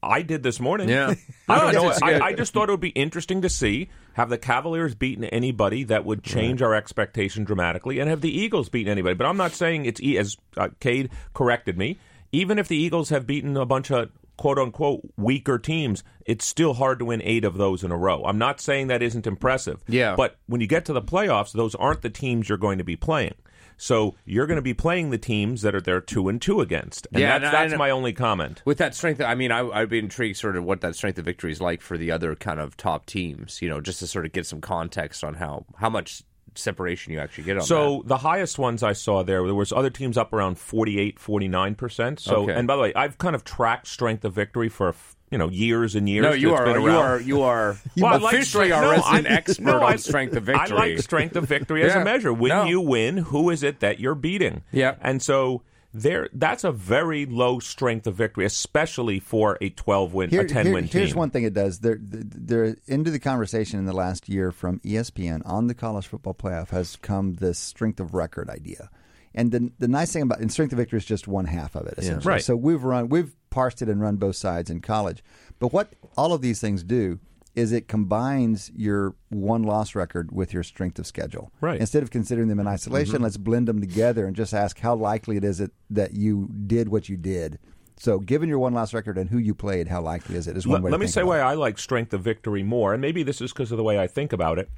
I 0.01 0.21
did 0.21 0.43
this 0.43 0.59
morning. 0.59 0.89
Yeah. 0.89 1.13
I 1.49 1.59
don't 1.59 1.73
know. 1.73 1.93
I. 2.01 2.19
I 2.19 2.33
just 2.33 2.53
thought 2.53 2.69
it 2.69 2.71
would 2.71 2.79
be 2.79 2.89
interesting 2.89 3.41
to 3.41 3.49
see 3.49 3.89
have 4.13 4.29
the 4.29 4.37
Cavaliers 4.37 4.95
beaten 4.95 5.23
anybody 5.25 5.83
that 5.85 6.05
would 6.05 6.23
change 6.23 6.61
our 6.61 6.73
expectation 6.75 7.43
dramatically, 7.43 7.99
and 7.99 8.09
have 8.09 8.21
the 8.21 8.37
Eagles 8.37 8.69
beaten 8.69 8.91
anybody. 8.91 9.15
But 9.15 9.27
I'm 9.27 9.37
not 9.37 9.51
saying 9.51 9.85
it's 9.85 10.01
e- 10.01 10.17
as 10.17 10.37
uh, 10.57 10.69
Cade 10.79 11.09
corrected 11.33 11.77
me. 11.77 11.97
Even 12.31 12.59
if 12.59 12.67
the 12.67 12.77
Eagles 12.77 13.09
have 13.09 13.25
beaten 13.25 13.57
a 13.57 13.65
bunch 13.65 13.91
of 13.91 14.09
quote 14.37 14.57
unquote 14.57 15.01
weaker 15.17 15.57
teams, 15.57 16.03
it's 16.25 16.45
still 16.45 16.73
hard 16.73 16.99
to 16.99 17.05
win 17.05 17.21
eight 17.23 17.43
of 17.43 17.57
those 17.57 17.83
in 17.83 17.91
a 17.91 17.97
row. 17.97 18.23
I'm 18.23 18.37
not 18.37 18.61
saying 18.61 18.87
that 18.87 19.01
isn't 19.01 19.27
impressive. 19.27 19.81
Yeah. 19.87 20.15
But 20.15 20.37
when 20.47 20.61
you 20.61 20.67
get 20.67 20.85
to 20.85 20.93
the 20.93 21.01
playoffs, 21.01 21.51
those 21.51 21.75
aren't 21.75 22.01
the 22.01 22.09
teams 22.09 22.47
you're 22.47 22.57
going 22.57 22.77
to 22.77 22.83
be 22.83 22.95
playing. 22.95 23.33
So 23.79 24.15
you're 24.25 24.45
going 24.45 24.57
to 24.57 24.61
be 24.61 24.73
playing 24.73 25.09
the 25.09 25.17
teams 25.17 25.61
that 25.63 25.73
are 25.73 25.81
there 25.81 26.01
two 26.01 26.27
and 26.29 26.41
two 26.41 26.61
against, 26.61 27.07
and 27.13 27.21
Yeah, 27.21 27.39
that's, 27.39 27.51
that's 27.51 27.77
my 27.79 27.89
only 27.89 28.13
comment. 28.13 28.61
With 28.65 28.77
that 28.79 28.93
strength, 28.93 29.21
I 29.21 29.35
mean, 29.35 29.51
I, 29.51 29.67
I'd 29.69 29.89
be 29.89 29.99
intrigued 29.99 30.37
sort 30.37 30.55
of 30.57 30.63
what 30.65 30.81
that 30.81 30.95
strength 30.95 31.17
of 31.17 31.25
victory 31.25 31.51
is 31.51 31.61
like 31.61 31.81
for 31.81 31.97
the 31.97 32.11
other 32.11 32.35
kind 32.35 32.59
of 32.59 32.75
top 32.77 33.05
teams, 33.05 33.61
you 33.61 33.69
know, 33.69 33.79
just 33.81 33.99
to 33.99 34.07
sort 34.07 34.25
of 34.25 34.31
get 34.33 34.45
some 34.45 34.61
context 34.61 35.23
on 35.23 35.35
how, 35.35 35.65
how 35.77 35.89
much 35.89 36.23
separation 36.55 37.13
you 37.13 37.19
actually 37.19 37.43
get 37.45 37.57
on 37.57 37.63
So 37.63 38.03
the 38.05 38.17
highest 38.17 38.59
ones 38.59 38.83
I 38.83 38.93
saw 38.93 39.23
there, 39.23 39.43
there 39.45 39.55
was 39.55 39.71
other 39.71 39.89
teams 39.89 40.17
up 40.17 40.33
around 40.33 40.57
48, 40.57 41.17
49%. 41.17 42.19
So, 42.19 42.43
Okay. 42.43 42.53
and 42.53 42.67
by 42.67 42.75
the 42.75 42.81
way, 42.81 42.93
I've 42.95 43.17
kind 43.17 43.35
of 43.35 43.43
tracked 43.43 43.87
strength 43.87 44.25
of 44.25 44.33
victory 44.33 44.67
for, 44.67 44.93
you 45.31 45.37
know, 45.37 45.49
years 45.49 45.95
and 45.95 46.07
years. 46.09 46.23
No, 46.23 46.31
you 46.33 46.53
are, 46.55 46.79
you 46.79 46.89
are, 46.89 47.19
you 47.31 47.41
are 47.43 47.77
Well, 47.97 48.13
I 48.13 48.17
like 48.17 48.33
officially 48.35 48.69
strength- 48.69 48.73
our 48.73 48.81
no, 48.81 48.91
resident 48.91 49.27
I- 49.27 49.29
expert 49.35 49.63
no, 49.63 49.77
on 49.81 49.93
I- 49.93 49.95
strength 49.97 50.35
of 50.35 50.43
victory. 50.43 50.77
I 50.77 50.79
like 50.79 50.99
strength 50.99 51.35
of 51.35 51.45
victory 51.45 51.83
as 51.83 51.93
Yeah. 51.93 52.01
a 52.01 52.05
measure. 52.05 52.33
When 52.33 52.49
No. 52.49 52.63
you 52.65 52.81
win, 52.81 53.17
who 53.17 53.49
is 53.49 53.63
it 53.63 53.79
that 53.81 53.99
you're 53.99 54.15
beating? 54.15 54.63
Yeah. 54.71 54.95
And 55.01 55.21
so 55.21 55.61
there, 55.93 56.29
that's 56.33 56.63
a 56.63 56.71
very 56.71 57.25
low 57.25 57.57
strength 57.59 58.05
of 58.05 58.13
victory, 58.15 58.45
especially 58.45 59.19
for 59.19 59.57
a 59.61 59.69
12 59.69 60.13
win, 60.13 60.29
Here- 60.29 60.41
a 60.41 60.47
10 60.47 60.65
here- 60.67 60.73
win 60.75 60.83
team. 60.87 60.99
Here's 61.01 61.15
one 61.15 61.29
thing 61.31 61.43
it 61.43 61.53
does. 61.53 61.79
They're, 61.79 61.97
they're 62.01 62.75
into 62.87 63.09
the 63.11 63.19
conversation 63.19 63.79
in 63.79 63.85
the 63.85 63.93
last 63.93 64.29
year 64.29 64.51
from 64.51 64.79
ESPN 64.81 65.41
on 65.45 65.67
the 65.67 65.73
college 65.73 66.05
football 66.07 66.33
playoff 66.35 66.69
has 66.69 66.95
come 66.95 67.35
this 67.35 67.57
strength 67.59 67.99
of 67.99 68.13
record 68.13 68.49
idea. 68.49 68.89
And 69.35 69.51
the, 69.51 69.71
the 69.79 69.87
nice 69.87 70.11
thing 70.11 70.23
about 70.23 70.39
and 70.39 70.51
strength 70.51 70.71
of 70.73 70.77
victory 70.77 70.97
is 70.97 71.05
just 71.05 71.27
one 71.27 71.45
half 71.45 71.75
of 71.75 71.85
it 71.87 71.95
essentially. 71.97 72.33
Right. 72.33 72.43
So 72.43 72.55
we've 72.55 72.83
run 72.83 73.09
we've 73.09 73.35
parsed 73.49 73.81
it 73.81 73.89
and 73.89 74.01
run 74.01 74.15
both 74.17 74.35
sides 74.35 74.69
in 74.69 74.81
college. 74.81 75.23
But 75.59 75.71
what 75.73 75.93
all 76.17 76.33
of 76.33 76.41
these 76.41 76.59
things 76.59 76.83
do 76.83 77.19
is 77.55 77.71
it 77.71 77.87
combines 77.87 78.71
your 78.75 79.15
one 79.29 79.63
loss 79.63 79.93
record 79.95 80.31
with 80.31 80.53
your 80.53 80.63
strength 80.63 80.97
of 80.99 81.05
schedule. 81.07 81.51
Right. 81.61 81.79
Instead 81.79 82.03
of 82.03 82.11
considering 82.11 82.47
them 82.47 82.59
in 82.59 82.67
isolation, 82.67 83.15
Mm-hmm. 83.15 83.23
let's 83.23 83.37
blend 83.37 83.67
them 83.67 83.81
together 83.81 84.25
and 84.25 84.35
just 84.35 84.53
ask 84.53 84.79
how 84.79 84.95
likely 84.95 85.35
it 85.37 85.43
is 85.43 85.59
it 85.59 85.71
that 85.89 86.13
you 86.13 86.49
did 86.67 86.89
what 86.89 87.09
you 87.09 87.17
did. 87.17 87.59
So, 87.97 88.17
given 88.19 88.47
your 88.47 88.59
one 88.59 88.73
loss 88.73 88.93
record 88.93 89.17
and 89.17 89.29
who 89.29 89.37
you 89.37 89.53
played, 89.53 89.89
how 89.89 89.99
likely 90.01 90.35
is 90.37 90.47
it? 90.47 90.55
Is 90.55 90.65
one 90.65 90.75
Let, 90.75 90.83
way. 90.83 90.91
let 90.91 90.97
to 90.97 90.99
me 90.99 91.05
think 91.07 91.13
say 91.15 91.21
about 91.21 91.27
why 91.29 91.39
it. 91.39 91.43
I 91.43 91.53
like 91.55 91.77
strength 91.77 92.13
of 92.13 92.21
victory 92.21 92.63
more, 92.63 92.93
and 92.93 93.01
maybe 93.01 93.23
this 93.23 93.41
is 93.41 93.51
because 93.51 93.71
of 93.73 93.77
the 93.77 93.83
way 93.83 93.99
I 93.99 94.07
think 94.07 94.31
about 94.31 94.57
it. 94.57 94.69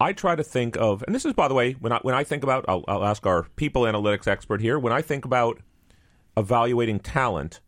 I 0.00 0.14
try 0.14 0.34
to 0.34 0.42
think 0.42 0.76
of, 0.76 1.04
and 1.06 1.14
this 1.14 1.26
is 1.26 1.34
by 1.34 1.46
the 1.46 1.54
way, 1.54 1.72
when 1.72 1.92
I 1.92 1.98
when 1.98 2.14
I 2.14 2.24
think 2.24 2.42
about, 2.42 2.64
I'll, 2.68 2.84
I'll 2.88 3.04
ask 3.04 3.26
our 3.26 3.44
people 3.56 3.82
analytics 3.82 4.26
expert 4.26 4.60
here. 4.60 4.78
When 4.78 4.92
I 4.92 5.02
think 5.02 5.24
about 5.24 5.60
evaluating 6.36 7.00
talent, 7.00 7.60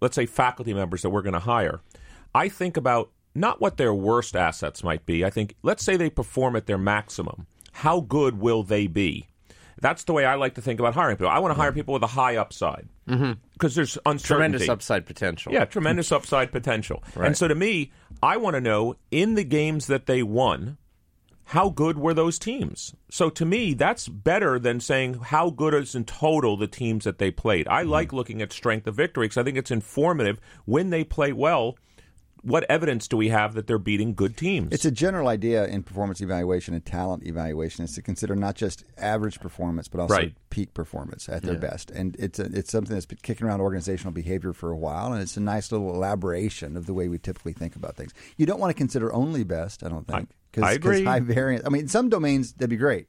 let's 0.00 0.16
say 0.16 0.26
faculty 0.26 0.74
members 0.74 1.02
that 1.02 1.10
we're 1.10 1.22
going 1.22 1.34
to 1.34 1.38
hire, 1.38 1.80
I 2.34 2.48
think 2.48 2.76
about 2.76 3.10
not 3.34 3.60
what 3.60 3.76
their 3.76 3.94
worst 3.94 4.34
assets 4.34 4.82
might 4.82 5.06
be. 5.06 5.24
I 5.24 5.30
think, 5.30 5.54
let's 5.62 5.84
say 5.84 5.96
they 5.96 6.10
perform 6.10 6.56
at 6.56 6.66
their 6.66 6.78
maximum. 6.78 7.46
How 7.72 8.00
good 8.00 8.40
will 8.40 8.62
they 8.62 8.86
be? 8.86 9.28
That's 9.78 10.04
the 10.04 10.14
way 10.14 10.24
I 10.24 10.36
like 10.36 10.54
to 10.54 10.62
think 10.62 10.80
about 10.80 10.94
hiring 10.94 11.16
people. 11.18 11.28
I 11.28 11.38
want 11.38 11.54
to 11.54 11.60
hire 11.60 11.68
mm-hmm. 11.68 11.76
people 11.76 11.94
with 11.94 12.02
a 12.02 12.06
high 12.06 12.36
upside 12.36 12.88
mm-hmm. 13.06 13.32
because 13.52 13.74
there's 13.74 13.98
uncertainty. 14.06 14.26
Tremendous 14.26 14.68
upside 14.70 15.04
potential. 15.04 15.52
Yeah, 15.52 15.66
tremendous 15.66 16.10
upside 16.10 16.50
potential. 16.50 17.04
And 17.14 17.36
so 17.36 17.46
to 17.46 17.54
me, 17.54 17.92
I 18.22 18.38
want 18.38 18.54
to 18.54 18.60
know 18.62 18.96
in 19.10 19.34
the 19.34 19.44
games 19.44 19.86
that 19.88 20.06
they 20.06 20.22
won, 20.22 20.78
how 21.50 21.68
good 21.68 21.96
were 21.96 22.12
those 22.12 22.40
teams? 22.40 22.92
So 23.08 23.30
to 23.30 23.44
me, 23.44 23.72
that's 23.72 24.08
better 24.08 24.58
than 24.58 24.80
saying 24.80 25.14
how 25.14 25.50
good 25.50 25.74
is 25.74 25.94
in 25.94 26.04
total 26.04 26.56
the 26.56 26.66
teams 26.66 27.04
that 27.04 27.18
they 27.18 27.30
played. 27.30 27.68
I 27.68 27.82
like 27.82 28.08
mm-hmm. 28.08 28.16
looking 28.16 28.42
at 28.42 28.52
strength 28.52 28.88
of 28.88 28.96
victory 28.96 29.26
because 29.26 29.36
I 29.36 29.44
think 29.44 29.56
it's 29.56 29.70
informative 29.70 30.40
when 30.64 30.90
they 30.90 31.04
play 31.04 31.32
well. 31.32 31.76
What 32.42 32.64
evidence 32.68 33.08
do 33.08 33.16
we 33.16 33.28
have 33.28 33.54
that 33.54 33.66
they're 33.66 33.78
beating 33.78 34.14
good 34.14 34.36
teams? 34.36 34.72
It's 34.72 34.84
a 34.84 34.90
general 34.90 35.26
idea 35.26 35.66
in 35.66 35.82
performance 35.82 36.20
evaluation 36.20 36.74
and 36.74 36.84
talent 36.84 37.24
evaluation 37.26 37.84
is 37.84 37.94
to 37.94 38.02
consider 38.02 38.36
not 38.36 38.54
just 38.54 38.84
average 38.98 39.40
performance, 39.40 39.88
but 39.88 40.00
also 40.00 40.14
Right. 40.14 40.34
peak 40.50 40.74
performance 40.74 41.28
at 41.28 41.42
their 41.42 41.58
best. 41.58 41.90
And 41.90 42.14
it's 42.18 42.38
a, 42.38 42.44
it's 42.44 42.70
something 42.70 42.94
that's 42.94 43.06
been 43.06 43.18
kicking 43.22 43.46
around 43.46 43.60
organizational 43.60 44.12
behavior 44.12 44.52
for 44.52 44.70
a 44.70 44.76
while, 44.76 45.12
and 45.12 45.22
it's 45.22 45.36
a 45.36 45.40
nice 45.40 45.72
little 45.72 45.92
elaboration 45.92 46.76
of 46.76 46.86
the 46.86 46.94
way 46.94 47.08
we 47.08 47.18
typically 47.18 47.52
think 47.52 47.74
about 47.74 47.96
things. 47.96 48.12
You 48.36 48.46
don't 48.46 48.60
want 48.60 48.70
to 48.70 48.78
consider 48.78 49.12
only 49.12 49.42
best, 49.42 49.82
I 49.82 49.88
don't 49.88 50.06
think. 50.06 50.28
I 50.28 50.34
agree. 50.62 51.04
high 51.04 51.20
variance. 51.20 51.64
I 51.66 51.70
mean, 51.70 51.82
in 51.82 51.88
some 51.88 52.08
domains 52.08 52.52
that'd 52.54 52.70
be 52.70 52.76
great, 52.76 53.08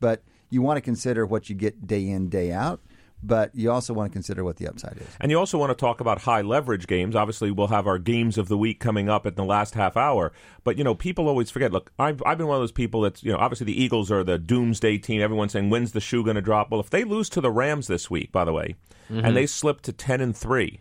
but 0.00 0.22
you 0.50 0.62
want 0.62 0.76
to 0.76 0.80
consider 0.80 1.26
what 1.26 1.48
you 1.48 1.54
get 1.54 1.86
day 1.86 2.08
in 2.08 2.28
day 2.28 2.52
out. 2.52 2.80
But 3.20 3.52
you 3.52 3.72
also 3.72 3.92
want 3.94 4.12
to 4.12 4.12
consider 4.12 4.44
what 4.44 4.58
the 4.58 4.68
upside 4.68 4.96
is. 4.96 5.08
And 5.20 5.32
you 5.32 5.40
also 5.40 5.58
want 5.58 5.70
to 5.70 5.74
talk 5.74 6.00
about 6.00 6.20
high 6.20 6.40
leverage 6.40 6.86
games. 6.86 7.16
Obviously, 7.16 7.50
we'll 7.50 7.66
have 7.66 7.88
our 7.88 7.98
games 7.98 8.38
of 8.38 8.46
the 8.46 8.56
week 8.56 8.78
coming 8.78 9.08
up 9.08 9.26
in 9.26 9.34
the 9.34 9.44
last 9.44 9.74
half 9.74 9.96
hour. 9.96 10.32
But 10.62 10.78
you 10.78 10.84
know, 10.84 10.94
people 10.94 11.26
always 11.26 11.50
forget. 11.50 11.72
Look, 11.72 11.90
I've 11.98 12.22
I've 12.24 12.38
been 12.38 12.46
one 12.46 12.56
of 12.56 12.62
those 12.62 12.70
people 12.70 13.00
that's 13.00 13.24
you 13.24 13.32
know, 13.32 13.38
obviously 13.38 13.64
the 13.64 13.82
Eagles 13.82 14.12
are 14.12 14.22
the 14.22 14.38
doomsday 14.38 14.98
team. 14.98 15.20
Everyone's 15.20 15.50
saying 15.50 15.68
when's 15.68 15.92
the 15.92 16.00
shoe 16.00 16.22
going 16.22 16.36
to 16.36 16.40
drop? 16.40 16.70
Well, 16.70 16.80
if 16.80 16.90
they 16.90 17.02
lose 17.02 17.28
to 17.30 17.40
the 17.40 17.50
Rams 17.50 17.88
this 17.88 18.08
week, 18.08 18.30
by 18.30 18.44
the 18.44 18.52
way, 18.52 18.76
mm-hmm. 19.10 19.24
and 19.24 19.36
they 19.36 19.46
slip 19.46 19.80
to 19.82 19.92
ten 19.92 20.20
and 20.20 20.36
three, 20.36 20.80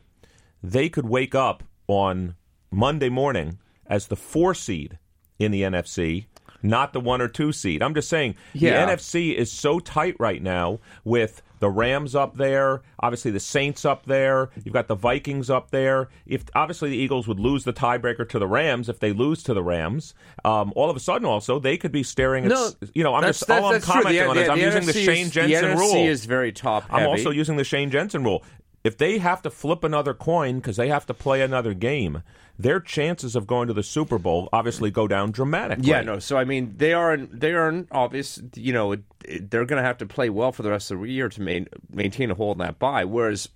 they 0.61 0.89
could 0.89 1.09
wake 1.09 1.33
up 1.33 1.63
on 1.87 2.35
Monday 2.69 3.09
morning 3.09 3.57
as 3.87 4.07
the 4.07 4.15
four 4.15 4.53
seed 4.53 4.99
in 5.39 5.51
the 5.51 5.61
NFC. 5.63 6.25
Not 6.63 6.91
the 6.91 6.99
one 6.99 7.21
or 7.21 7.27
two 7.27 7.51
seed. 7.51 7.83
I'm 7.83 7.93
just 7.93 8.09
saying 8.09 8.35
Yeah. 8.53 8.85
the 8.85 8.93
NFC 8.93 9.35
is 9.35 9.51
so 9.51 9.79
tight 9.79 10.15
right 10.19 10.41
now 10.41 10.79
with 11.03 11.43
the 11.59 11.69
Rams 11.69 12.13
up 12.15 12.37
there, 12.37 12.81
obviously 12.99 13.31
the 13.31 13.39
Saints 13.39 13.83
up 13.85 14.05
there. 14.05 14.49
You've 14.63 14.73
got 14.73 14.87
the 14.87 14.95
Vikings 14.95 15.49
up 15.49 15.71
there. 15.71 16.09
If 16.27 16.45
obviously 16.55 16.89
the 16.91 16.97
Eagles 16.97 17.27
would 17.27 17.39
lose 17.39 17.63
the 17.63 17.73
tiebreaker 17.73 18.27
to 18.29 18.37
the 18.39 18.47
Rams, 18.47 18.89
if 18.89 18.99
they 18.99 19.11
lose 19.11 19.41
to 19.43 19.53
the 19.55 19.63
Rams, 19.63 20.13
um, 20.45 20.71
all 20.75 20.89
of 20.89 20.95
a 20.95 20.99
sudden 20.99 21.25
also 21.25 21.59
they 21.59 21.77
could 21.77 21.91
be 21.91 22.03
staring 22.03 22.45
at. 22.45 22.51
No, 22.51 22.71
you 22.93 23.03
know, 23.03 23.13
I'm 23.15 23.21
that's, 23.23 23.39
just 23.39 23.49
all 23.51 23.73
I'm 23.73 23.81
commenting 23.81 24.21
the, 24.21 24.27
on 24.27 24.35
the, 24.35 24.43
is 24.43 24.49
I'm 24.49 24.57
the 24.59 24.65
using 24.65 24.81
NFC 24.83 24.93
the 24.93 25.03
Shane 25.03 25.25
is, 25.27 25.31
Jensen 25.31 25.69
the 25.71 25.75
rule. 25.77 25.93
NFC 25.93 26.07
is 26.07 26.25
very 26.25 26.51
top 26.51 26.89
heavy. 26.89 27.03
I'm 27.03 27.09
also 27.09 27.29
using 27.31 27.55
the 27.57 27.63
Shane 27.63 27.89
Jensen 27.91 28.23
rule. 28.23 28.43
if 28.83 28.97
they 28.97 29.17
have 29.17 29.41
to 29.43 29.49
flip 29.49 29.83
another 29.83 30.13
coin 30.13 30.57
because 30.57 30.77
they 30.77 30.89
have 30.89 31.05
to 31.07 31.13
play 31.13 31.41
another 31.41 31.73
game, 31.73 32.21
their 32.59 32.79
chances 32.79 33.35
of 33.35 33.45
going 33.47 33.67
to 33.67 33.73
the 33.73 33.83
Super 33.83 34.17
Bowl 34.17 34.49
obviously 34.51 34.89
go 34.91 35.07
down 35.07 35.31
dramatically. 35.31 35.89
Yeah, 35.89 36.01
no. 36.01 36.19
So 36.19 36.37
I 36.37 36.43
mean, 36.43 36.73
they 36.77 36.93
are 36.93 37.17
they 37.17 37.53
are 37.53 37.69
an 37.69 37.87
obvious. 37.91 38.41
You 38.55 38.73
know, 38.73 38.95
they're 39.23 39.65
going 39.65 39.81
to 39.81 39.87
have 39.87 39.97
to 39.99 40.05
play 40.05 40.29
well 40.29 40.51
for 40.51 40.63
the 40.63 40.69
rest 40.71 40.89
of 40.91 40.99
the 40.99 41.07
year 41.07 41.29
to 41.29 41.41
main, 41.41 41.67
maintain 41.91 42.31
a 42.31 42.35
hold 42.35 42.57
in 42.57 42.59
that 42.59 42.79
bye. 42.79 43.05
Whereas, 43.05 43.49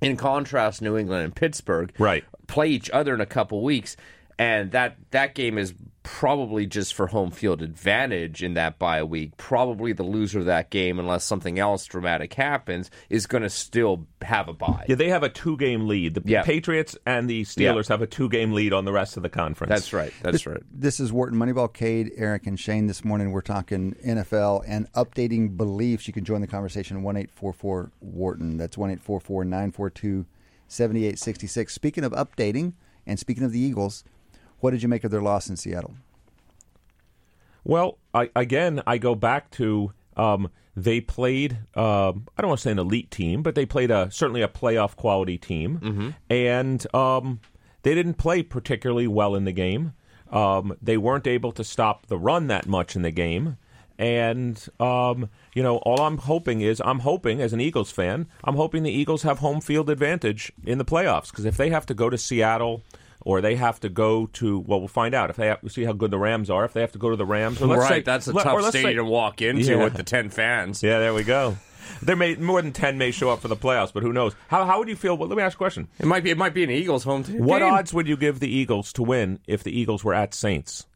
in 0.00 0.16
contrast, 0.16 0.82
New 0.82 0.96
England 0.96 1.24
and 1.24 1.34
Pittsburgh 1.34 1.92
Right. 1.98 2.24
play 2.46 2.68
each 2.68 2.90
other 2.90 3.14
in 3.14 3.20
a 3.20 3.26
couple 3.26 3.62
weeks, 3.62 3.96
and 4.38 4.70
that 4.72 4.96
that 5.12 5.34
game 5.34 5.56
is 5.58 5.72
probably 6.06 6.66
just 6.66 6.94
for 6.94 7.08
home 7.08 7.32
field 7.32 7.60
advantage 7.62 8.40
in 8.40 8.54
that 8.54 8.78
bye 8.78 9.02
week. 9.02 9.36
Probably 9.36 9.92
the 9.92 10.04
loser 10.04 10.38
of 10.38 10.44
that 10.44 10.70
game, 10.70 11.00
unless 11.00 11.24
something 11.24 11.58
else 11.58 11.84
dramatic 11.84 12.32
happens, 12.34 12.92
is 13.10 13.26
going 13.26 13.42
to 13.42 13.50
still 13.50 14.06
have 14.22 14.48
a 14.48 14.52
bye. 14.52 14.84
Yeah, 14.88 14.94
they 14.94 15.08
have 15.08 15.24
a 15.24 15.28
two 15.28 15.56
game 15.56 15.88
lead. 15.88 16.14
The 16.14 16.22
Yeah. 16.24 16.42
Patriots 16.42 16.96
and 17.04 17.28
the 17.28 17.42
Steelers 17.42 17.88
have 17.88 18.02
a 18.02 18.06
two 18.06 18.28
game 18.28 18.52
lead 18.52 18.72
on 18.72 18.84
the 18.84 18.92
rest 18.92 19.16
of 19.16 19.24
the 19.24 19.28
conference. 19.28 19.68
That's 19.68 19.92
right. 19.92 20.12
That's 20.22 20.46
right. 20.46 20.62
This 20.72 21.00
is 21.00 21.12
Wharton 21.12 21.38
Moneyball. 21.38 21.72
Cade, 21.72 22.12
Eric, 22.16 22.46
and 22.46 22.58
Shane. 22.58 22.86
This 22.86 23.04
morning 23.04 23.32
we're 23.32 23.40
talking 23.40 23.96
NFL 24.06 24.62
and 24.68 24.90
updating 24.92 25.56
beliefs. 25.56 26.06
You 26.06 26.12
can 26.14 26.24
join 26.24 26.40
the 26.40 26.46
conversation 26.46 27.02
one 27.02 27.16
eight 27.16 27.32
four 27.32 27.52
four 27.52 27.90
Wharton. 28.00 28.56
That's 28.58 28.78
one 28.78 28.90
eight 28.92 29.00
four 29.02 29.18
four 29.18 29.44
nine 29.44 29.72
four 29.72 29.90
two 29.90 30.24
seventy 30.68 31.04
eight 31.04 31.18
sixty 31.18 31.48
six. 31.48 31.74
Speaking 31.74 32.04
of 32.04 32.12
updating 32.12 32.74
and 33.06 33.18
speaking 33.18 33.42
of 33.42 33.50
the 33.50 33.58
Eagles, 33.60 34.04
what 34.60 34.70
did 34.72 34.82
you 34.82 34.88
make 34.88 35.04
of 35.04 35.10
their 35.10 35.22
loss 35.22 35.48
in 35.48 35.56
Seattle? 35.56 35.94
Well, 37.64 37.98
I, 38.14 38.30
again, 38.36 38.82
I 38.86 38.98
go 38.98 39.14
back 39.14 39.50
to 39.52 39.92
um, 40.16 40.50
they 40.76 41.00
played. 41.00 41.58
Um, 41.74 42.26
I 42.36 42.42
don't 42.42 42.48
want 42.48 42.60
to 42.60 42.62
say 42.62 42.70
an 42.70 42.78
elite 42.78 43.10
team, 43.10 43.42
but 43.42 43.54
they 43.54 43.66
played 43.66 43.90
a 43.90 44.08
certainly 44.10 44.42
a 44.42 44.48
playoff 44.48 44.94
quality 44.96 45.38
team, 45.38 45.78
Mm-hmm. 45.82 46.08
and 46.30 46.94
um, 46.94 47.40
they 47.82 47.94
didn't 47.94 48.14
play 48.14 48.42
particularly 48.42 49.06
well 49.08 49.34
in 49.34 49.44
the 49.44 49.52
game. 49.52 49.92
Um, 50.30 50.76
they 50.82 50.96
weren't 50.96 51.26
able 51.26 51.52
to 51.52 51.64
stop 51.64 52.06
the 52.06 52.18
run 52.18 52.46
that 52.48 52.66
much 52.66 52.96
in 52.96 53.02
the 53.02 53.10
game. 53.12 53.56
And 53.98 54.62
um, 54.78 55.30
you 55.54 55.62
know, 55.62 55.78
all 55.78 56.00
I'm 56.02 56.18
hoping 56.18 56.60
is, 56.60 56.82
I'm 56.84 57.00
hoping 57.00 57.40
as 57.40 57.52
an 57.52 57.60
Eagles 57.60 57.90
fan, 57.90 58.26
I'm 58.44 58.56
hoping 58.56 58.82
the 58.82 58.90
Eagles 58.92 59.22
have 59.22 59.38
home 59.38 59.60
field 59.60 59.88
advantage 59.90 60.52
in 60.64 60.78
the 60.78 60.84
playoffs 60.84 61.30
because 61.30 61.46
if 61.46 61.56
they 61.56 61.70
have 61.70 61.86
to 61.86 61.94
go 61.94 62.10
to 62.10 62.18
Seattle 62.18 62.82
or 63.26 63.40
they 63.40 63.56
have 63.56 63.80
to 63.80 63.88
go 63.88 64.26
to, 64.34 64.60
well, 64.60 64.78
we'll 64.78 64.86
find 64.86 65.12
out 65.12 65.30
if 65.30 65.36
they 65.36 65.48
have 65.48 65.60
to 65.60 65.68
see 65.68 65.82
how 65.82 65.92
good 65.92 66.12
the 66.12 66.18
Rams 66.18 66.48
are. 66.48 66.64
If 66.64 66.72
they 66.74 66.80
have 66.80 66.92
to 66.92 66.98
go 66.98 67.10
to 67.10 67.16
the 67.16 67.26
Rams, 67.26 67.60
or 67.60 67.66
let's 67.66 67.80
right, 67.82 67.88
say, 67.88 68.00
that's 68.02 68.28
a 68.28 68.32
let- 68.32 68.46
or 68.46 68.50
tough 68.50 68.62
let's 68.62 68.72
say- 68.72 68.82
stadium 68.82 69.06
to 69.06 69.10
walk 69.10 69.42
into 69.42 69.64
Yeah. 69.64 69.82
with 69.82 69.94
the 69.94 70.04
ten 70.04 70.30
fans. 70.30 70.80
yeah, 70.80 71.00
there 71.00 71.12
we 71.12 71.24
go. 71.24 71.56
There 72.02 72.14
may 72.14 72.36
more 72.36 72.62
than 72.62 72.72
ten 72.72 72.98
may 72.98 73.10
show 73.10 73.28
up 73.30 73.40
for 73.40 73.48
the 73.48 73.56
playoffs, 73.56 73.92
but 73.92 74.02
who 74.04 74.12
knows? 74.12 74.34
How 74.48 74.64
how 74.64 74.78
would 74.78 74.88
you 74.88 74.94
feel? 74.96 75.16
Well, 75.16 75.28
let 75.28 75.36
me 75.36 75.42
ask 75.42 75.54
a 75.56 75.58
question. 75.58 75.88
It 75.98 76.06
might 76.06 76.22
be 76.22 76.30
it 76.30 76.38
might 76.38 76.54
be 76.54 76.62
an 76.62 76.70
Eagles 76.70 77.02
home 77.04 77.24
team. 77.24 77.42
What 77.44 77.58
game. 77.60 77.72
odds 77.72 77.92
would 77.92 78.06
you 78.06 78.16
give 78.16 78.38
the 78.38 78.48
Eagles 78.48 78.92
to 78.94 79.02
win 79.02 79.38
if 79.48 79.62
the 79.64 79.76
Eagles 79.76 80.04
were 80.04 80.14
at 80.14 80.34
Saints? 80.34 80.86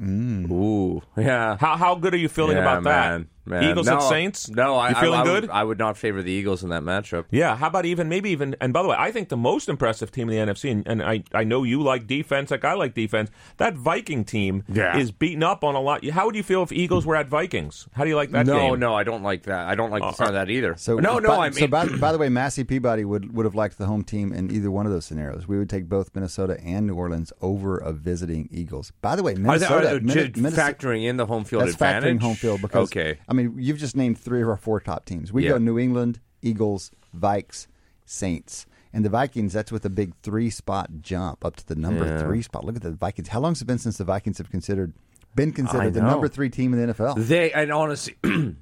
Mm. 0.00 0.50
Ooh, 0.50 1.02
yeah. 1.16 1.56
How 1.58 1.76
how 1.76 1.94
good 1.96 2.14
are 2.14 2.18
you 2.18 2.28
feeling 2.28 2.56
Yeah, 2.56 2.62
about 2.62 2.84
that? 2.84 3.26
Man, 3.48 3.60
man. 3.60 3.70
Eagles 3.70 3.86
no, 3.86 3.96
at 3.96 4.02
Saints? 4.02 4.48
No, 4.48 4.76
I, 4.76 4.90
you 4.90 4.94
feeling 4.96 5.20
I, 5.20 5.22
I 5.22 5.24
good? 5.24 5.42
Would, 5.44 5.50
I 5.50 5.64
would 5.64 5.78
not 5.78 5.96
favor 5.96 6.22
the 6.22 6.30
Eagles 6.30 6.62
in 6.62 6.70
that 6.70 6.82
matchup. 6.82 7.24
Yeah, 7.30 7.56
how 7.56 7.68
about 7.68 7.84
even 7.86 8.08
maybe 8.08 8.30
even 8.30 8.56
and 8.60 8.72
by 8.72 8.82
the 8.82 8.88
way, 8.88 8.96
I 8.98 9.10
think 9.10 9.28
the 9.28 9.36
most 9.36 9.68
impressive 9.68 10.10
team 10.10 10.28
in 10.30 10.46
the 10.46 10.52
NFC, 10.52 10.70
and, 10.70 10.86
and 10.86 11.02
I 11.02 11.24
I 11.32 11.44
know 11.44 11.62
you 11.62 11.82
like 11.82 12.06
defense, 12.06 12.50
like 12.50 12.64
I 12.64 12.74
like 12.74 12.94
defense. 12.94 13.30
That 13.56 13.74
Viking 13.74 14.24
team 14.24 14.64
Yeah. 14.68 14.96
is 14.96 15.10
beaten 15.10 15.42
up 15.42 15.64
on 15.64 15.74
a 15.74 15.80
lot. 15.80 16.04
How 16.08 16.26
would 16.26 16.34
you 16.36 16.42
feel 16.42 16.62
if 16.62 16.72
Eagles 16.72 17.06
were 17.06 17.16
at 17.16 17.28
Vikings? 17.28 17.88
How 17.92 18.04
do 18.04 18.10
you 18.10 18.16
like 18.16 18.30
that 18.32 18.46
no, 18.46 18.58
game? 18.58 18.80
no, 18.80 18.94
I 18.94 19.04
don't 19.04 19.22
like 19.22 19.44
that. 19.44 19.68
I 19.68 19.74
don't 19.74 19.90
like 19.90 20.02
the 20.02 20.08
uh, 20.08 20.12
sound 20.12 20.30
of 20.30 20.36
uh, 20.36 20.38
that 20.44 20.50
either. 20.50 20.76
So 20.76 20.96
no, 20.96 21.18
no, 21.18 21.28
by, 21.28 21.46
I 21.46 21.50
mean, 21.50 21.58
so 21.58 21.66
by, 21.66 21.86
by 21.86 22.12
the 22.12 22.18
way, 22.18 22.28
Massey 22.28 22.64
Peabody 22.64 23.04
would, 23.04 23.34
would 23.34 23.44
have 23.44 23.54
liked 23.54 23.78
the 23.78 23.86
home 23.86 24.04
team 24.04 24.32
in 24.32 24.50
either 24.50 24.70
one 24.70 24.86
of 24.86 24.92
those 24.92 25.04
scenarios. 25.04 25.48
We 25.48 25.58
would 25.58 25.70
take 25.70 25.88
both 25.88 26.14
Minnesota 26.14 26.58
and 26.62 26.86
New 26.86 26.94
Orleans 26.94 27.32
over 27.40 27.78
a 27.78 27.92
visiting 27.92 28.48
Eagles. 28.50 28.92
By 29.00 29.16
the 29.16 29.22
way, 29.22 29.32
are 29.32 29.34
they, 29.36 29.40
Minnesota, 29.42 29.74
are 29.74 29.98
they 29.98 30.00
Minnesota- 30.00 30.60
factoring 30.60 31.04
in 31.04 31.16
the 31.16 31.26
home 31.26 31.44
field 31.44 31.62
that's 31.62 31.74
advantage? 31.74 32.18
factoring 32.18 32.22
home 32.22 32.34
field 32.34 32.62
because 32.62 32.88
okay, 32.90 33.18
I 33.28 33.32
mean 33.32 33.37
you've 33.38 33.78
just 33.78 33.96
named 33.96 34.18
three 34.18 34.42
of 34.42 34.48
our 34.48 34.56
four 34.56 34.80
top 34.80 35.04
teams. 35.04 35.32
We 35.32 35.44
Yeah. 35.44 35.50
go 35.50 35.58
New 35.58 35.78
England, 35.78 36.20
Eagles, 36.42 36.90
Vikes, 37.16 37.66
Saints, 38.04 38.66
and 38.92 39.04
the 39.04 39.08
Vikings. 39.10 39.52
That's 39.52 39.70
with 39.72 39.84
a 39.84 39.90
big 39.90 40.14
three 40.22 40.50
spot 40.50 40.90
jump 41.00 41.44
up 41.44 41.56
to 41.56 41.66
the 41.66 41.74
number 41.74 42.06
Yeah. 42.06 42.22
three 42.22 42.42
spot. 42.42 42.64
Look 42.64 42.76
at 42.76 42.82
the 42.82 42.92
Vikings. 42.92 43.28
How 43.28 43.40
long 43.40 43.52
has 43.52 43.62
it 43.62 43.66
been 43.66 43.78
since 43.78 43.98
the 43.98 44.04
Vikings 44.04 44.38
have 44.38 44.50
considered 44.50 44.92
been 45.34 45.52
considered 45.52 45.94
the 45.94 46.00
number 46.02 46.26
three 46.28 46.50
team 46.50 46.72
in 46.72 46.80
the 46.80 46.92
NFL? 46.94 47.14
they 47.18 47.52
and 47.52 47.70
honestly, 47.72 48.16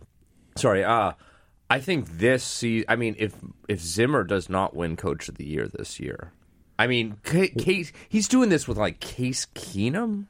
sorry. 0.56 0.84
Uh, 0.84 1.12
I 1.68 1.80
think 1.80 2.18
this 2.18 2.44
see. 2.44 2.84
I 2.88 2.96
mean, 2.96 3.16
if 3.18 3.34
if 3.68 3.80
Zimmer 3.80 4.24
does 4.24 4.48
not 4.48 4.74
win 4.74 4.96
Coach 4.96 5.28
of 5.28 5.36
the 5.36 5.44
Year 5.46 5.68
this 5.68 5.98
year, 6.00 6.32
I 6.78 6.86
mean, 6.86 7.16
Ca- 7.24 7.48
Case 7.58 7.92
he's 8.08 8.28
doing 8.28 8.48
this 8.50 8.68
with 8.68 8.78
like 8.78 9.00
Case 9.00 9.46
Keenum. 9.54 10.26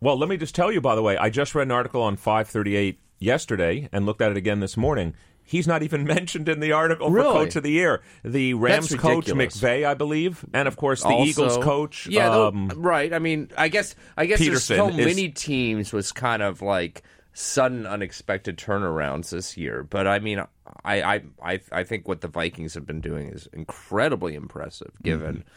Well, 0.00 0.16
let 0.18 0.28
me 0.30 0.36
just 0.38 0.54
tell 0.54 0.72
you, 0.72 0.80
by 0.80 0.94
the 0.94 1.02
way, 1.02 1.16
I 1.18 1.28
just 1.30 1.54
read 1.54 1.66
an 1.66 1.72
article 1.72 2.02
on 2.02 2.16
538 2.16 2.98
yesterday 3.20 3.88
and 3.92 4.04
looked 4.06 4.20
at 4.20 4.32
it 4.32 4.36
again 4.36 4.58
this 4.58 4.76
morning. 4.76 5.14
He's 5.44 5.66
not 5.66 5.82
even 5.82 6.04
mentioned 6.16 6.48
in 6.48 6.60
the 6.60 6.72
article 6.72 7.10
Really? 7.10 7.26
for 7.28 7.32
Coach 7.44 7.56
of 7.56 7.62
the 7.62 7.70
Year. 7.70 8.02
The 8.24 8.54
Rams 8.54 8.94
coach. 8.94 9.26
McVay, 9.26 9.84
I 9.86 9.94
believe, 9.94 10.44
and 10.52 10.66
of 10.66 10.76
course 10.76 11.02
the 11.02 11.08
Also- 11.08 11.24
Eagles 11.28 11.56
coach. 11.58 12.06
Yeah, 12.08 12.30
though- 12.30 12.48
um, 12.48 12.68
right. 12.76 13.12
I 13.12 13.18
mean, 13.18 13.50
I 13.56 13.68
guess 13.68 13.94
I 14.16 14.26
guess 14.26 14.40
Pederson 14.40 14.46
there's 14.46 14.64
so 14.64 14.88
is- 14.88 14.96
many 14.96 15.28
teams 15.28 15.92
was 15.92 16.10
kind 16.12 16.42
of 16.42 16.62
like 16.62 17.02
sudden, 17.32 17.86
unexpected 17.86 18.58
turnarounds 18.58 19.30
this 19.30 19.56
year. 19.56 19.82
But 19.82 20.06
I 20.06 20.18
mean, 20.18 20.40
I 20.84 21.02
I 21.02 21.22
I, 21.42 21.60
I 21.72 21.84
think 21.84 22.06
what 22.08 22.20
the 22.20 22.28
Vikings 22.28 22.74
have 22.74 22.86
been 22.86 23.00
doing 23.00 23.28
is 23.28 23.48
incredibly 23.52 24.34
impressive, 24.34 24.92
given. 25.02 25.36
Mm-hmm. 25.38 25.48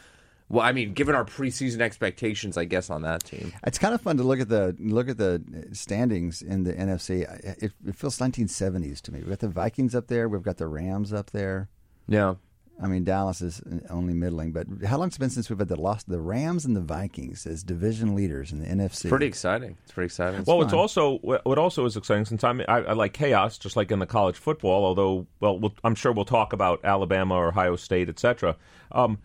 Well, 0.54 0.64
I 0.64 0.70
mean, 0.70 0.92
given 0.92 1.16
our 1.16 1.24
preseason 1.24 1.80
expectations, 1.80 2.56
I 2.56 2.64
guess 2.64 2.88
on 2.88 3.02
that 3.02 3.24
team. 3.24 3.52
It's 3.66 3.76
kind 3.76 3.92
of 3.92 4.00
fun 4.00 4.18
to 4.18 4.22
look 4.22 4.38
at 4.38 4.48
the 4.48 4.76
look 4.78 5.08
at 5.08 5.18
the 5.18 5.42
standings 5.72 6.42
in 6.42 6.62
the 6.62 6.72
NFC. 6.72 7.22
It, 7.60 7.72
it 7.84 7.96
feels 7.96 8.18
1970s 8.18 9.00
to 9.02 9.12
me. 9.12 9.18
We've 9.18 9.30
got 9.30 9.40
the 9.40 9.48
Vikings 9.48 9.96
up 9.96 10.06
there. 10.06 10.28
We've 10.28 10.44
got 10.44 10.58
the 10.58 10.68
Rams 10.68 11.12
up 11.12 11.32
there. 11.32 11.70
Yeah. 12.06 12.34
I 12.80 12.86
mean, 12.86 13.02
Dallas 13.02 13.40
is 13.42 13.62
only 13.90 14.14
middling. 14.14 14.52
But 14.52 14.66
how 14.86 14.98
long's 14.98 15.16
it 15.16 15.18
been 15.18 15.30
since 15.30 15.50
we've 15.50 15.58
had 15.58 15.66
the 15.66 15.80
lost 15.80 16.08
the 16.08 16.20
Rams 16.20 16.64
and 16.64 16.76
the 16.76 16.80
Vikings 16.80 17.46
as 17.48 17.64
division 17.64 18.14
leaders 18.14 18.52
in 18.52 18.60
the 18.60 18.66
NFC? 18.66 19.08
Pretty 19.08 19.26
exciting. 19.26 19.76
It's 19.82 19.92
pretty 19.92 20.06
exciting. 20.06 20.44
Well, 20.46 20.62
it's 20.62 20.72
also 20.72 21.18
what 21.18 21.58
also 21.58 21.84
is 21.84 21.96
exciting 21.96 22.26
since 22.26 22.44
I'm 22.44 22.60
I, 22.68 22.78
I 22.78 22.92
like 22.92 23.12
chaos, 23.12 23.58
just 23.58 23.74
like 23.74 23.90
in 23.90 23.98
the 23.98 24.06
college 24.06 24.36
football. 24.36 24.84
Although, 24.84 25.26
well, 25.40 25.58
we'll 25.58 25.74
I'm 25.82 25.96
sure 25.96 26.12
we'll 26.12 26.24
talk 26.24 26.52
about 26.52 26.78
Alabama 26.84 27.34
or 27.34 27.48
Ohio 27.48 27.74
State, 27.74 28.08
etc. 28.08 28.56
Um, 28.92 29.18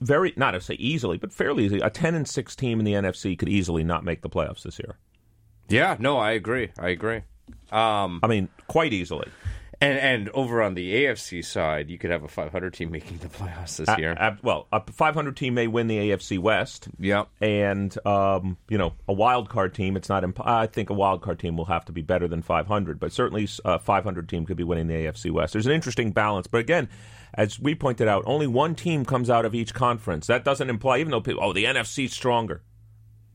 very 0.00 0.32
not 0.36 0.52
to 0.52 0.60
say 0.60 0.74
easily, 0.74 1.18
but 1.18 1.32
fairly 1.32 1.64
easily, 1.64 1.80
A 1.80 1.90
ten 1.90 2.14
and 2.14 2.26
six 2.28 2.54
team 2.56 2.78
in 2.78 2.84
the 2.84 2.92
NFC 2.92 3.38
could 3.38 3.48
easily 3.48 3.84
not 3.84 4.04
make 4.04 4.22
the 4.22 4.30
playoffs 4.30 4.62
this 4.62 4.78
year. 4.78 4.96
yeah. 5.68 5.96
No, 5.98 6.18
I 6.18 6.32
agree. 6.32 6.70
I 6.78 6.88
agree. 6.88 7.22
Um, 7.70 8.20
I 8.22 8.26
mean, 8.28 8.48
quite 8.66 8.92
easily. 8.92 9.28
And 9.80 9.98
and 9.98 10.28
over 10.30 10.62
on 10.62 10.74
the 10.74 10.94
AFC 11.04 11.44
side, 11.44 11.90
you 11.90 11.98
could 11.98 12.10
have 12.10 12.22
a 12.22 12.28
500 12.28 12.72
team 12.74 12.90
making 12.90 13.18
the 13.18 13.28
playoffs 13.28 13.76
this 13.76 13.88
A- 13.88 13.96
year. 13.98 14.12
a- 14.12 14.38
well, 14.42 14.66
a 14.72 14.80
500 14.80 15.36
team 15.36 15.54
may 15.54 15.66
win 15.66 15.86
the 15.86 15.98
AFC 16.10 16.38
West. 16.38 16.88
Yep. 16.98 17.28
and 17.40 18.06
um, 18.06 18.56
you 18.68 18.78
know 18.78 18.92
a 19.08 19.12
wild 19.12 19.48
card 19.48 19.74
team. 19.74 19.96
It's 19.96 20.08
not. 20.08 20.24
Imp- 20.24 20.46
I 20.46 20.66
think 20.66 20.90
a 20.90 20.94
wild 20.94 21.22
card 21.22 21.38
team 21.38 21.56
will 21.56 21.64
have 21.66 21.84
to 21.86 21.92
be 21.92 22.02
better 22.02 22.26
than 22.28 22.42
500, 22.42 22.98
but 23.00 23.12
certainly 23.12 23.48
a 23.64 23.78
500 23.78 24.28
team 24.28 24.46
could 24.46 24.56
be 24.56 24.64
winning 24.64 24.86
the 24.88 24.94
AFC 24.94 25.30
West. 25.30 25.52
There's 25.52 25.66
an 25.66 25.72
interesting 25.72 26.12
balance, 26.12 26.46
but 26.46 26.58
again, 26.58 26.88
as 27.34 27.60
we 27.60 27.74
pointed 27.74 28.08
out, 28.08 28.22
only 28.26 28.46
one 28.46 28.74
team 28.74 29.04
comes 29.04 29.28
out 29.28 29.44
of 29.44 29.54
each 29.54 29.74
conference. 29.74 30.26
That 30.26 30.44
doesn't 30.44 30.70
imply, 30.70 30.98
even 30.98 31.10
though 31.10 31.20
people, 31.20 31.42
oh, 31.44 31.52
the 31.52 31.64
NFC's 31.64 32.12
stronger. 32.12 32.62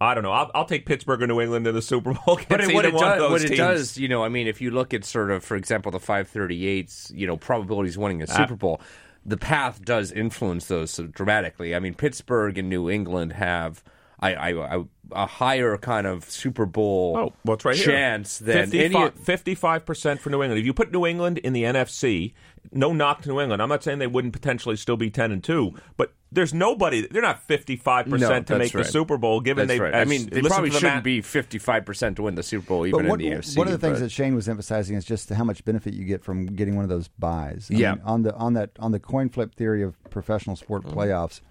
I 0.01 0.13
don't 0.15 0.23
know. 0.23 0.31
I'll, 0.31 0.49
I'll 0.55 0.65
take 0.65 0.85
Pittsburgh 0.85 1.21
or 1.21 1.27
New 1.27 1.39
England 1.41 1.65
to 1.65 1.71
the 1.71 1.81
Super 1.81 2.13
Bowl. 2.13 2.39
But 2.49 2.61
it, 2.61 2.73
what 2.73 2.85
it 2.85 2.91
does, 2.93 3.29
what 3.31 3.43
it 3.43 3.55
does, 3.55 3.97
you 3.97 4.07
know, 4.07 4.23
I 4.23 4.29
mean, 4.29 4.47
if 4.47 4.59
you 4.59 4.71
look 4.71 4.93
at 4.93 5.05
sort 5.05 5.29
of, 5.31 5.43
for 5.43 5.55
example, 5.55 5.91
the 5.91 5.99
538s, 5.99 7.15
you 7.15 7.27
know, 7.27 7.37
probabilities 7.37 7.97
winning 7.97 8.21
a 8.21 8.25
Ah. 8.29 8.37
Super 8.37 8.55
Bowl, 8.55 8.81
the 9.25 9.37
path 9.37 9.83
does 9.85 10.11
influence 10.11 10.65
those 10.65 10.91
so 10.91 11.05
dramatically. 11.07 11.75
I 11.75 11.79
mean, 11.79 11.93
Pittsburgh 11.93 12.57
and 12.57 12.69
New 12.69 12.89
England 12.89 13.33
have 13.33 13.83
I, 14.19 14.33
I, 14.35 14.75
I, 14.77 14.83
a 15.13 15.25
higher 15.25 15.77
kind 15.77 16.05
of 16.05 16.29
Super 16.29 16.65
Bowl 16.65 17.15
Oh, 17.17 17.33
well, 17.43 17.57
right 17.63 17.75
here. 17.75 17.85
chance 17.85 18.37
than 18.37 18.73
any. 18.75 19.09
55 19.11 19.85
percent 19.85 20.19
for 20.19 20.29
New 20.29 20.41
England. 20.43 20.59
If 20.59 20.65
you 20.65 20.73
put 20.73 20.91
New 20.91 21.05
England 21.07 21.39
in 21.39 21.53
the 21.53 21.63
NFC, 21.63 22.33
no 22.71 22.93
knock 22.93 23.21
to 23.23 23.29
New 23.29 23.39
England. 23.41 23.61
I'm 23.61 23.69
not 23.69 23.83
saying 23.83 23.99
they 23.99 24.07
wouldn't 24.07 24.33
potentially 24.33 24.75
still 24.75 24.97
be 24.97 25.09
10 25.09 25.31
and 25.31 25.43
two, 25.43 25.73
but 25.97 26.13
there's 26.31 26.53
nobody. 26.53 27.05
They're 27.07 27.21
not 27.21 27.41
55 27.43 28.07
No, 28.07 28.17
percent 28.17 28.47
to 28.47 28.57
make 28.57 28.73
right. 28.73 28.85
the 28.85 28.89
Super 28.91 29.17
Bowl. 29.17 29.41
Given 29.41 29.67
That's 29.67 29.77
they, 29.77 29.83
right. 29.83 29.93
I 29.93 30.05
mean, 30.05 30.29
they 30.29 30.41
probably 30.41 30.69
the 30.69 30.75
shouldn't 30.79 30.95
ma- 30.97 31.01
be 31.01 31.21
55% 31.21 32.15
to 32.15 32.21
win 32.23 32.35
the 32.35 32.43
Super 32.43 32.65
Bowl, 32.67 32.79
But 32.81 32.87
even 32.87 33.07
what- 33.07 33.21
in 33.21 33.29
the 33.31 33.35
AFC. 33.37 33.57
one 33.57 33.67
of 33.67 33.73
the 33.73 33.79
things 33.79 33.99
but- 33.99 34.05
that 34.05 34.11
Shane 34.11 34.35
was 34.35 34.47
emphasizing 34.47 34.95
is 34.95 35.03
just 35.05 35.29
how 35.29 35.43
much 35.43 35.65
benefit 35.65 35.93
you 35.93 36.05
get 36.05 36.23
from 36.23 36.45
getting 36.45 36.75
one 36.75 36.83
of 36.83 36.89
those 36.89 37.07
buys. 37.19 37.69
I 37.71 37.75
Yeah. 37.75 37.93
mean, 37.95 38.01
on 38.05 38.21
the 38.23 38.35
on 38.35 38.53
that 38.53 38.69
on 38.79 38.91
the 38.91 38.99
coin 38.99 39.29
flip 39.29 39.55
theory 39.55 39.83
of 39.83 40.01
professional 40.09 40.55
sport 40.55 40.83
Mm-hmm. 40.83 40.97
playoffs, 40.97 41.41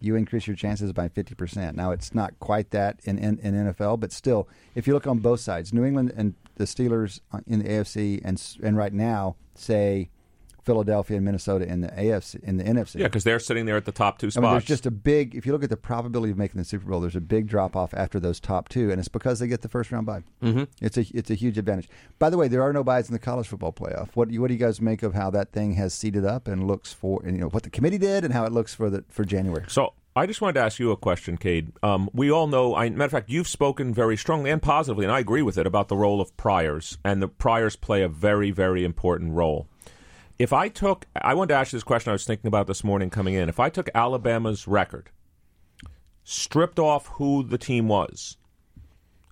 you 0.00 0.14
increase 0.14 0.46
your 0.46 0.54
chances 0.54 0.92
by 0.92 1.08
fifty 1.08 1.34
percent. 1.34 1.76
Now 1.76 1.90
it's 1.90 2.14
not 2.14 2.38
quite 2.38 2.70
that 2.70 3.00
in, 3.04 3.18
in 3.18 3.38
in 3.40 3.54
NFL, 3.54 3.96
but 3.98 4.12
still, 4.12 4.48
if 4.76 4.86
you 4.86 4.94
look 4.94 5.08
on 5.08 5.18
both 5.18 5.40
sides, 5.40 5.72
New 5.72 5.84
England 5.84 6.12
and 6.16 6.34
the 6.54 6.64
Steelers 6.64 7.18
in 7.48 7.58
the 7.58 7.68
AFC, 7.68 8.20
and 8.24 8.40
and 8.62 8.76
right 8.76 8.92
now 8.92 9.34
say 9.56 10.10
Philadelphia 10.68 11.16
and 11.16 11.24
Minnesota 11.24 11.66
in 11.66 11.80
the 11.80 11.88
AFC 11.88 12.42
in 12.44 12.58
the 12.58 12.64
NFC. 12.64 12.96
Yeah, 12.96 13.06
because 13.06 13.24
they're 13.24 13.40
sitting 13.40 13.64
there 13.64 13.78
at 13.78 13.86
the 13.86 13.92
top 13.92 14.18
two 14.18 14.26
I 14.26 14.30
spots. 14.30 14.42
mean, 14.42 14.52
there's 14.52 14.64
just 14.64 14.84
a 14.84 14.90
big. 14.90 15.34
If 15.34 15.46
you 15.46 15.52
look 15.52 15.64
at 15.64 15.70
the 15.70 15.78
probability 15.78 16.30
of 16.30 16.36
making 16.36 16.58
the 16.58 16.64
Super 16.64 16.86
Bowl, 16.90 17.00
there's 17.00 17.16
a 17.16 17.22
big 17.22 17.46
drop 17.46 17.74
off 17.74 17.94
after 17.94 18.20
those 18.20 18.38
top 18.38 18.68
two, 18.68 18.90
and 18.90 18.98
it's 18.98 19.08
because 19.08 19.38
they 19.38 19.46
get 19.46 19.62
the 19.62 19.68
first 19.68 19.90
round 19.90 20.04
bye. 20.04 20.22
Mm-hmm. 20.42 20.64
It's 20.82 20.98
a 20.98 21.06
it's 21.14 21.30
a 21.30 21.34
huge 21.34 21.56
advantage. 21.56 21.88
By 22.18 22.28
the 22.28 22.36
way, 22.36 22.48
there 22.48 22.62
are 22.62 22.72
no 22.72 22.84
buys 22.84 23.08
in 23.08 23.14
the 23.14 23.18
college 23.18 23.48
football 23.48 23.72
playoff. 23.72 24.10
What 24.12 24.28
do 24.28 24.34
you, 24.34 24.42
what 24.42 24.48
do 24.48 24.54
you 24.54 24.60
guys 24.60 24.78
make 24.80 25.02
of 25.02 25.14
how 25.14 25.30
that 25.30 25.52
thing 25.52 25.72
has 25.74 25.94
seeded 25.94 26.26
up 26.26 26.46
and 26.46 26.66
looks 26.66 26.92
for, 26.92 27.22
and 27.24 27.34
you 27.34 27.40
know 27.40 27.48
what 27.48 27.62
the 27.62 27.70
committee 27.70 27.98
did 27.98 28.24
and 28.24 28.34
how 28.34 28.44
it 28.44 28.52
looks 28.52 28.74
for 28.74 28.90
the 28.90 29.04
for 29.08 29.24
January? 29.24 29.64
So 29.68 29.94
I 30.18 30.26
just 30.26 30.40
wanted 30.40 30.54
to 30.54 30.60
ask 30.60 30.80
you 30.80 30.90
a 30.90 30.96
question, 30.96 31.36
Cade. 31.36 31.70
Um, 31.80 32.10
we 32.12 32.28
all 32.30 32.48
know, 32.48 32.74
I, 32.74 32.90
matter 32.90 33.04
of 33.04 33.12
fact, 33.12 33.30
you've 33.30 33.46
spoken 33.46 33.94
very 33.94 34.16
strongly 34.16 34.50
and 34.50 34.60
positively, 34.60 35.04
and 35.04 35.12
I 35.12 35.20
agree 35.20 35.42
with 35.42 35.56
it 35.56 35.64
about 35.66 35.86
the 35.86 35.96
role 35.96 36.20
of 36.20 36.36
priors, 36.36 36.98
and 37.04 37.22
the 37.22 37.28
priors 37.28 37.76
play 37.76 38.02
a 38.02 38.08
very, 38.08 38.50
very 38.50 38.84
important 38.84 39.34
role. 39.34 39.68
If 40.38 40.52
I 40.52 40.68
took, 40.68 41.06
I 41.20 41.34
wanted 41.34 41.48
to 41.48 41.54
ask 41.54 41.72
you 41.72 41.76
this 41.76 41.84
question 41.84 42.10
I 42.10 42.12
was 42.12 42.24
thinking 42.24 42.46
about 42.46 42.68
this 42.68 42.84
morning 42.84 43.10
coming 43.10 43.34
in. 43.34 43.48
If 43.48 43.58
I 43.58 43.70
took 43.70 43.90
Alabama's 43.94 44.68
record, 44.68 45.10
stripped 46.22 46.78
off 46.78 47.08
who 47.08 47.42
the 47.42 47.58
team 47.58 47.88
was, 47.88 48.36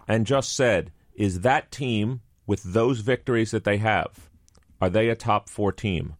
and 0.08 0.26
just 0.26 0.54
said, 0.54 0.90
is 1.14 1.40
that 1.40 1.70
team 1.70 2.22
with 2.46 2.62
those 2.64 3.00
victories 3.00 3.52
that 3.52 3.64
they 3.64 3.76
have, 3.76 4.30
are 4.80 4.90
they 4.90 5.08
a 5.08 5.14
top 5.14 5.48
four 5.48 5.70
team? 5.72 6.14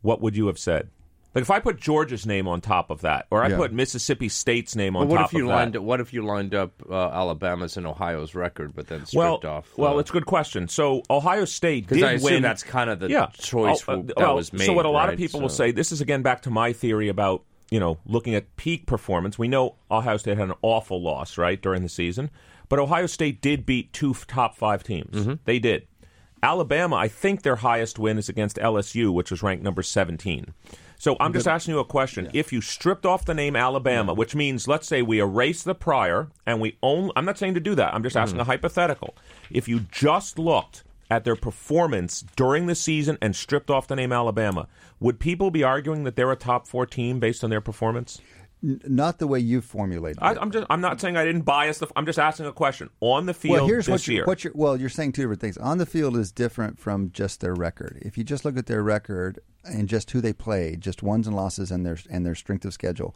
What 0.00 0.20
would 0.20 0.36
you 0.36 0.46
have 0.46 0.58
said? 0.58 0.90
Like 1.38 1.42
if 1.42 1.50
I 1.52 1.60
put 1.60 1.78
Georgia's 1.80 2.26
name 2.26 2.48
on 2.48 2.60
top 2.60 2.90
of 2.90 3.02
that, 3.02 3.28
or 3.30 3.44
I 3.44 3.48
Yeah. 3.50 3.58
put 3.58 3.72
Mississippi 3.72 4.28
State's 4.28 4.74
name 4.74 4.96
on 4.96 5.06
But 5.06 5.12
what 5.12 5.18
top 5.18 5.26
if 5.28 5.32
you 5.34 5.44
of 5.44 5.50
lined 5.54 5.74
that. 5.74 5.82
what 5.82 6.00
if 6.00 6.12
you 6.12 6.22
lined 6.26 6.52
up 6.52 6.72
uh, 6.90 7.10
Alabama's 7.10 7.76
and 7.76 7.86
Ohio's 7.86 8.34
record, 8.34 8.74
but 8.74 8.88
then 8.88 9.04
well, 9.14 9.36
stripped 9.36 9.44
off? 9.44 9.72
well, 9.78 9.96
uh, 9.96 10.00
it's 10.00 10.10
a 10.10 10.12
good 10.12 10.26
question. 10.26 10.66
So 10.66 11.02
Ohio 11.08 11.44
State 11.44 11.86
did 11.86 12.02
I 12.02 12.12
assume 12.14 12.24
win. 12.34 12.42
that's 12.42 12.64
kind 12.64 12.90
of 12.90 12.98
the 12.98 13.08
yeah. 13.08 13.26
choice 13.38 13.84
Oh, 13.86 13.92
uh, 14.00 14.02
that 14.02 14.16
well, 14.16 14.34
was 14.34 14.52
made. 14.52 14.66
So 14.66 14.72
what 14.72 14.84
a 14.84 14.90
lot 14.90 15.04
of 15.04 15.10
right? 15.10 15.18
people 15.18 15.40
will 15.40 15.48
say. 15.48 15.70
This 15.70 15.92
is 15.92 16.00
again 16.00 16.22
back 16.22 16.42
to 16.42 16.50
my 16.50 16.72
theory 16.72 17.08
about 17.08 17.44
you 17.70 17.78
know 17.78 17.98
looking 18.04 18.34
at 18.34 18.56
peak 18.56 18.86
performance. 18.86 19.38
We 19.38 19.46
know 19.46 19.76
Ohio 19.92 20.16
State 20.16 20.38
had 20.38 20.48
an 20.48 20.56
awful 20.62 21.00
loss 21.00 21.38
right 21.38 21.62
during 21.62 21.82
the 21.84 21.88
season, 21.88 22.30
but 22.68 22.80
Ohio 22.80 23.06
State 23.06 23.40
did 23.40 23.64
beat 23.64 23.92
two 23.92 24.12
top 24.26 24.56
five 24.56 24.82
teams. 24.82 25.14
Mm-hmm. 25.14 25.34
They 25.44 25.60
did. 25.60 25.86
Alabama, 26.42 26.96
I 26.96 27.08
think 27.08 27.42
their 27.42 27.56
highest 27.56 27.98
win 27.98 28.16
is 28.18 28.28
against 28.28 28.56
LSU, 28.56 29.12
which 29.12 29.30
was 29.30 29.42
ranked 29.42 29.64
number 29.64 29.82
17. 29.82 30.54
So 30.98 31.16
I'm 31.20 31.32
just 31.32 31.46
asking 31.46 31.74
you 31.74 31.80
a 31.80 31.84
question. 31.84 32.28
If 32.34 32.52
you 32.52 32.60
stripped 32.60 33.06
off 33.06 33.24
the 33.24 33.34
name 33.34 33.54
Alabama, 33.54 34.12
which 34.14 34.34
means 34.34 34.66
let's 34.66 34.86
say 34.88 35.00
we 35.00 35.20
erase 35.20 35.62
the 35.62 35.74
prior 35.74 36.28
and 36.44 36.60
we 36.60 36.76
only 36.82 37.12
I'm 37.14 37.24
not 37.24 37.38
saying 37.38 37.54
to 37.54 37.60
do 37.60 37.74
that. 37.76 37.94
I'm 37.94 38.02
just 38.02 38.16
Mm-hmm. 38.16 38.22
asking 38.24 38.40
a 38.40 38.44
hypothetical. 38.44 39.16
If 39.50 39.68
you 39.68 39.80
just 39.92 40.38
looked 40.38 40.82
at 41.10 41.24
their 41.24 41.36
performance 41.36 42.24
during 42.36 42.66
the 42.66 42.74
season 42.74 43.16
and 43.22 43.34
stripped 43.34 43.70
off 43.70 43.86
the 43.86 43.96
name 43.96 44.12
Alabama, 44.12 44.66
would 45.00 45.18
people 45.20 45.50
be 45.50 45.62
arguing 45.62 46.04
that 46.04 46.16
they're 46.16 46.32
a 46.32 46.36
top 46.36 46.66
4 46.66 46.84
team 46.84 47.20
based 47.20 47.42
on 47.44 47.50
their 47.50 47.60
performance? 47.60 48.20
N- 48.62 48.80
not 48.86 49.18
the 49.18 49.26
way 49.26 49.38
you 49.38 49.60
formulated. 49.60 50.18
I. 50.20 50.34
I'm 50.34 50.50
just 50.50 50.66
I'm 50.68 50.80
not 50.80 51.00
saying 51.00 51.16
I 51.16 51.24
didn't 51.24 51.42
bias 51.42 51.78
the 51.78 51.88
I'm 51.94 52.06
just 52.06 52.18
asking 52.18 52.46
a 52.46 52.52
question. 52.52 52.90
On 53.00 53.26
the 53.26 53.34
field 53.34 53.56
well, 53.56 53.66
here's 53.66 53.86
this 53.86 53.92
what 53.92 54.06
you're, 54.06 54.14
year. 54.14 54.24
what 54.24 54.44
you're. 54.44 54.52
Well, 54.54 54.76
you're 54.76 54.88
saying 54.88 55.12
two 55.12 55.22
different 55.22 55.40
things. 55.40 55.56
On 55.58 55.78
the 55.78 55.86
field 55.86 56.16
is 56.16 56.32
different 56.32 56.78
from 56.78 57.10
just 57.12 57.40
their 57.40 57.54
record. 57.54 57.98
If 58.02 58.18
you 58.18 58.24
just 58.24 58.44
look 58.44 58.56
at 58.56 58.66
their 58.66 58.82
record 58.82 59.38
and 59.64 59.88
just 59.88 60.10
who 60.10 60.20
they 60.20 60.32
played, 60.32 60.80
just 60.80 61.02
wins 61.02 61.26
and 61.26 61.36
losses 61.36 61.70
and 61.70 61.86
their 61.86 61.98
and 62.10 62.26
their 62.26 62.34
strength 62.34 62.64
of 62.64 62.72
schedule, 62.72 63.14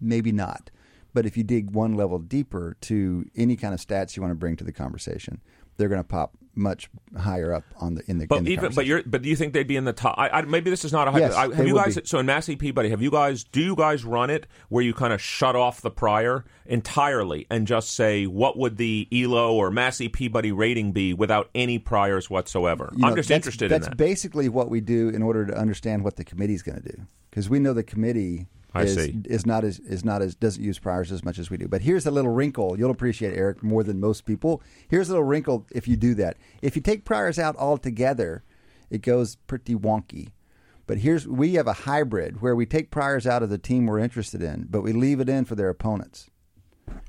maybe 0.00 0.32
not. 0.32 0.70
But 1.12 1.26
if 1.26 1.36
you 1.36 1.42
dig 1.42 1.70
one 1.70 1.94
level 1.94 2.18
deeper 2.18 2.76
to 2.82 3.24
any 3.34 3.56
kind 3.56 3.72
of 3.72 3.80
stats 3.80 4.16
you 4.16 4.22
want 4.22 4.32
to 4.32 4.36
bring 4.36 4.56
to 4.56 4.64
the 4.64 4.72
conversation, 4.72 5.40
they're 5.76 5.88
going 5.88 6.00
to 6.00 6.04
pop 6.04 6.36
much 6.56 6.88
higher 7.18 7.52
up 7.52 7.64
on 7.80 7.94
the 7.94 8.02
in 8.10 8.18
the. 8.18 8.26
But 8.26 8.38
in 8.38 8.44
the 8.44 8.50
even 8.52 8.74
but 8.74 8.86
you're 8.86 9.02
but 9.04 9.22
do 9.22 9.28
you 9.28 9.36
think 9.36 9.52
they'd 9.52 9.66
be 9.66 9.76
in 9.76 9.84
the 9.84 9.92
top? 9.92 10.14
I, 10.18 10.28
I, 10.30 10.42
maybe 10.42 10.70
this 10.70 10.84
is 10.84 10.92
not 10.92 11.06
a 11.06 11.10
hypo- 11.12 11.26
Yes, 11.26 11.34
I, 11.34 11.54
have 11.54 11.66
you 11.66 11.74
guys 11.74 11.96
be. 11.96 12.02
so 12.06 12.18
in 12.18 12.26
Massey 12.26 12.56
Peabody 12.56 12.88
have 12.90 13.02
you 13.02 13.10
guys 13.10 13.44
do 13.44 13.60
you 13.62 13.76
guys 13.76 14.04
run 14.04 14.30
it 14.30 14.46
where 14.68 14.82
you 14.82 14.94
kind 14.94 15.12
of 15.12 15.20
shut 15.20 15.54
off 15.54 15.80
the 15.82 15.90
prior 15.90 16.44
entirely 16.80 17.46
and 17.50 17.66
just 17.66 17.90
say 17.94 18.26
what 18.26 18.56
would 18.58 18.76
the 18.76 19.08
Elo 19.12 19.54
or 19.54 19.70
Massey 19.70 20.08
Peabody 20.08 20.52
rating 20.52 20.92
be 20.92 21.12
without 21.14 21.50
any 21.54 21.78
priors 21.78 22.28
whatsoever? 22.30 22.90
You 22.94 23.02
know, 23.02 23.08
I'm 23.08 23.16
just 23.16 23.28
that's- 23.28 23.38
interested 23.46 23.70
That's 23.70 23.86
in 23.86 23.90
that. 23.92 23.96
basically 23.96 24.48
what 24.48 24.70
we 24.70 24.80
do 24.80 25.08
in 25.10 25.22
order 25.22 25.46
to 25.46 25.56
understand 25.56 26.04
what 26.04 26.16
the 26.16 26.24
committee's 26.24 26.62
going 26.62 26.80
to 26.82 26.88
do, 26.88 27.06
because 27.30 27.48
we 27.50 27.58
know 27.58 27.72
the 27.72 27.82
committee 27.82 28.46
I 28.76 28.82
is, 28.82 28.94
see. 28.94 29.20
is 29.24 29.46
not 29.46 29.64
as 29.64 29.78
is 29.80 30.04
not 30.04 30.22
as 30.22 30.34
doesn't 30.34 30.62
use 30.62 30.78
priors 30.78 31.12
as 31.12 31.24
much 31.24 31.38
as 31.38 31.50
we 31.50 31.56
do. 31.56 31.68
But 31.68 31.82
here's 31.82 32.06
a 32.06 32.10
little 32.10 32.32
wrinkle. 32.32 32.78
You'll 32.78 32.90
appreciate 32.90 33.36
Eric 33.36 33.62
more 33.62 33.82
than 33.82 34.00
most 34.00 34.24
people. 34.24 34.62
Here's 34.88 35.08
a 35.08 35.12
little 35.12 35.24
wrinkle 35.24 35.66
if 35.72 35.88
you 35.88 35.96
do 35.96 36.14
that. 36.14 36.36
If 36.62 36.76
you 36.76 36.82
take 36.82 37.04
priors 37.04 37.38
out 37.38 37.56
altogether, 37.56 38.44
it 38.90 39.02
goes 39.02 39.36
pretty 39.36 39.74
wonky. 39.74 40.30
But 40.86 40.98
here's 40.98 41.26
we 41.26 41.54
have 41.54 41.66
a 41.66 41.72
hybrid 41.72 42.40
where 42.40 42.54
we 42.54 42.66
take 42.66 42.90
priors 42.90 43.26
out 43.26 43.42
of 43.42 43.50
the 43.50 43.58
team 43.58 43.86
we're 43.86 43.98
interested 43.98 44.42
in, 44.42 44.66
but 44.70 44.82
we 44.82 44.92
leave 44.92 45.20
it 45.20 45.28
in 45.28 45.44
for 45.44 45.54
their 45.54 45.68
opponents 45.68 46.30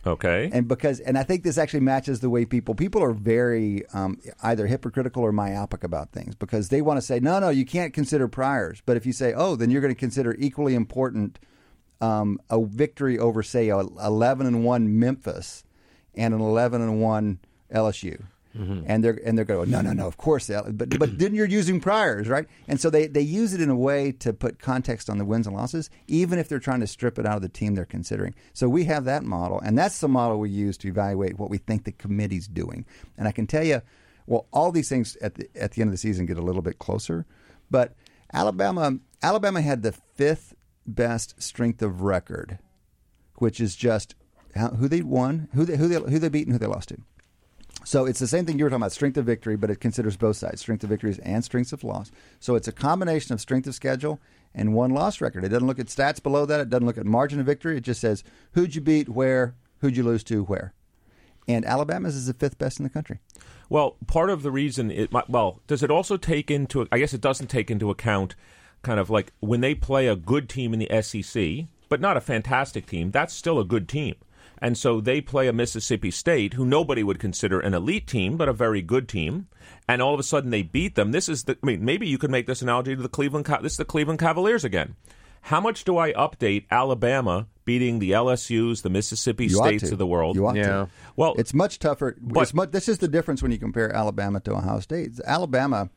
okay. 0.05 0.49
and 0.53 0.67
because 0.67 0.99
and 0.99 1.17
I 1.17 1.23
think 1.23 1.43
this 1.43 1.57
actually 1.57 1.81
matches 1.81 2.19
the 2.19 2.29
way 2.29 2.45
people 2.45 2.75
people 2.75 3.03
are 3.03 3.13
very 3.13 3.85
um, 3.93 4.19
either 4.43 4.67
hypocritical 4.67 5.23
or 5.23 5.31
myopic 5.31 5.83
about 5.83 6.11
things 6.11 6.35
because 6.35 6.69
they 6.69 6.81
want 6.81 6.97
to 6.97 7.01
say 7.01 7.19
no 7.19 7.39
no 7.39 7.49
you 7.49 7.65
can't 7.65 7.93
consider 7.93 8.27
priors 8.27 8.81
but 8.85 8.97
if 8.97 9.05
you 9.05 9.13
say 9.13 9.33
oh 9.33 9.55
then 9.55 9.69
you're 9.69 9.81
going 9.81 9.93
to 9.93 9.99
consider 9.99 10.35
equally 10.39 10.75
important 10.75 11.39
um, 12.01 12.39
a 12.49 12.63
victory 12.63 13.17
over 13.17 13.43
say 13.43 13.69
a 13.69 13.79
11 13.79 14.45
and 14.45 14.63
1 14.63 14.99
Memphis 14.99 15.63
and 16.15 16.33
an 16.33 16.41
11 16.41 16.81
and 16.81 17.01
1 17.01 17.39
LSU 17.73 18.23
and 18.87 19.03
they're 19.03 19.19
and 19.23 19.37
they're 19.37 19.45
going 19.45 19.69
no 19.69 19.81
no 19.81 19.93
no 19.93 20.07
of 20.07 20.17
course 20.17 20.49
but 20.71 20.97
but 20.97 21.19
then 21.19 21.35
you're 21.35 21.45
using 21.45 21.79
priors 21.79 22.27
right? 22.27 22.47
And 22.67 22.79
so 22.79 22.89
they 22.89 23.07
they 23.07 23.21
use 23.21 23.53
it 23.53 23.61
in 23.61 23.69
a 23.69 23.75
way 23.75 24.11
to 24.13 24.33
put 24.33 24.59
context 24.59 25.09
on 25.09 25.17
the 25.17 25.25
wins 25.25 25.45
and 25.47 25.55
losses 25.55 25.89
even 26.07 26.39
if 26.39 26.49
they're 26.49 26.59
trying 26.59 26.79
to 26.79 26.87
strip 26.87 27.19
it 27.19 27.25
out 27.25 27.35
of 27.35 27.41
the 27.41 27.49
team 27.49 27.75
they're 27.75 27.85
considering. 27.85 28.33
So 28.53 28.67
we 28.67 28.85
have 28.85 29.05
that 29.05 29.23
model 29.23 29.59
and 29.59 29.77
that's 29.77 29.99
the 29.99 30.07
model 30.07 30.39
we 30.39 30.49
use 30.49 30.77
to 30.79 30.87
evaluate 30.87 31.37
what 31.37 31.49
we 31.49 31.57
think 31.59 31.83
the 31.83 31.91
committee's 31.91 32.47
doing. 32.47 32.85
And 33.17 33.27
I 33.27 33.31
can 33.31 33.45
tell 33.47 33.63
you 33.63 33.81
well 34.25 34.47
all 34.51 34.71
these 34.71 34.89
things 34.89 35.15
at 35.17 35.35
the 35.35 35.49
at 35.55 35.73
the 35.73 35.81
end 35.81 35.89
of 35.89 35.93
the 35.93 35.99
season 35.99 36.25
get 36.25 36.37
a 36.37 36.41
little 36.41 36.63
bit 36.63 36.79
closer 36.79 37.25
but 37.69 37.93
Alabama 38.33 38.97
Alabama 39.21 39.61
had 39.61 39.83
the 39.83 39.91
fifth 39.91 40.55
best 40.87 41.41
strength 41.41 41.81
of 41.81 42.01
record 42.01 42.59
which 43.35 43.59
is 43.59 43.75
just 43.75 44.15
how, 44.55 44.69
who 44.69 44.87
they 44.87 45.01
won 45.01 45.49
who 45.53 45.65
they, 45.65 45.77
who 45.77 45.87
they 45.87 46.11
who 46.11 46.19
they 46.19 46.29
beat 46.29 46.47
and 46.47 46.53
who 46.53 46.59
they 46.59 46.65
lost 46.65 46.89
to 46.89 46.97
so 47.83 48.05
it's 48.05 48.19
the 48.19 48.27
same 48.27 48.45
thing 48.45 48.57
you 48.57 48.65
were 48.65 48.69
talking 48.69 48.81
about, 48.81 48.91
strength 48.91 49.17
of 49.17 49.25
victory, 49.25 49.55
but 49.55 49.69
it 49.69 49.79
considers 49.79 50.17
both 50.17 50.35
sides, 50.35 50.59
strength 50.59 50.83
of 50.83 50.89
victories 50.89 51.19
and 51.19 51.43
strengths 51.43 51.71
of 51.71 51.85
loss. 51.85 52.11
So 52.39 52.55
it's 52.55 52.67
a 52.67 52.73
combination 52.73 53.33
of 53.33 53.39
strength 53.39 53.67
of 53.67 53.75
schedule 53.75 54.19
and 54.53 54.73
one 54.73 54.91
loss 54.91 55.21
record. 55.21 55.45
It 55.45 55.49
doesn't 55.49 55.67
look 55.67 55.79
at 55.79 55.87
stats 55.87 56.21
below 56.21 56.45
that. 56.45 56.59
It 56.59 56.69
doesn't 56.69 56.85
look 56.85 56.97
at 56.97 57.05
margin 57.05 57.39
of 57.39 57.45
victory. 57.45 57.77
It 57.77 57.85
just 57.85 58.01
says 58.01 58.23
who'd 58.53 58.75
you 58.75 58.81
beat, 58.81 59.07
where, 59.07 59.55
who'd 59.79 59.95
you 59.95 60.03
lose 60.03 60.23
to, 60.25 60.43
where. 60.43 60.73
And 61.47 61.63
Alabama's 61.63 62.15
is 62.15 62.27
the 62.27 62.33
fifth 62.33 62.57
best 62.57 62.79
in 62.79 62.83
the 62.83 62.89
country. 62.89 63.19
Well, 63.69 63.95
part 64.05 64.29
of 64.29 64.43
the 64.43 64.51
reason 64.51 64.91
it 64.91 65.11
well, 65.29 65.61
does 65.67 65.81
it 65.81 65.91
also 65.91 66.17
take 66.17 66.51
into 66.51 66.87
I 66.91 66.99
guess 66.99 67.13
it 67.13 67.21
doesn't 67.21 67.47
take 67.47 67.71
into 67.71 67.89
account 67.89 68.35
kind 68.87 68.99
of 69.01 69.09
like 69.09 69.33
when 69.41 69.59
they 69.59 69.75
play 69.75 70.07
a 70.07 70.15
good 70.15 70.47
team 70.47 70.73
in 70.73 70.79
the 70.79 71.01
SEC, 71.01 71.65
but 71.89 71.99
not 71.99 72.15
a 72.15 72.21
fantastic 72.21 72.85
team, 72.87 73.11
that's 73.11 73.33
still 73.33 73.59
a 73.59 73.65
good 73.65 73.89
team. 73.89 74.15
And 74.59 74.77
so 74.77 75.01
they 75.01 75.19
play 75.19 75.47
a 75.49 75.53
Mississippi 75.53 76.09
State 76.09 76.53
who 76.53 76.65
nobody 76.65 77.03
would 77.03 77.19
consider 77.19 77.59
an 77.59 77.73
elite 77.73 78.07
team, 78.07 78.37
but 78.37 78.47
a 78.47 78.53
very 78.53 78.81
good 78.81 79.09
team. 79.09 79.47
And 79.89 80.01
all 80.01 80.13
of 80.13 80.19
a 80.21 80.23
sudden 80.23 80.51
they 80.51 80.63
beat 80.63 80.95
them. 80.95 81.11
This 81.11 81.27
is 81.27 81.43
the 81.43 81.57
I 81.61 81.65
mean, 81.65 81.83
maybe 81.83 82.07
you 82.07 82.17
could 82.17 82.31
make 82.31 82.47
this 82.47 82.61
analogy 82.61 82.95
to 82.95 83.01
the 83.01 83.09
Cleveland 83.09 83.45
this 83.61 83.73
is 83.73 83.77
the 83.77 83.85
Cleveland 83.85 84.19
Cavaliers 84.19 84.63
again. 84.63 84.95
How 85.41 85.59
much 85.61 85.83
do 85.83 85.97
I 85.97 86.13
update 86.13 86.65
Alabama 86.71 87.47
beating 87.65 87.99
the 87.99 88.11
LSU's, 88.11 88.81
the 88.81 88.89
Mississippi 88.89 89.47
You 89.47 89.59
ought 89.59 89.67
States 89.67 89.83
to. 89.89 89.91
of 89.93 89.97
the 89.99 90.07
world? 90.07 90.35
You 90.37 90.47
ought 90.47 90.55
Yeah. 90.55 90.63
to. 90.67 90.89
Well, 91.15 91.35
It's 91.37 91.53
much 91.53 91.77
tougher. 91.79 92.15
But- 92.19 92.41
it's 92.43 92.53
much, 92.53 92.71
this 92.71 92.87
is 92.89 92.97
the 92.99 93.07
difference 93.09 93.43
when 93.43 93.51
you 93.51 93.57
compare 93.59 93.93
Alabama 93.93 94.39
to 94.41 94.53
Ohio 94.53 94.79
State. 94.79 95.11
Alabama 95.25 95.89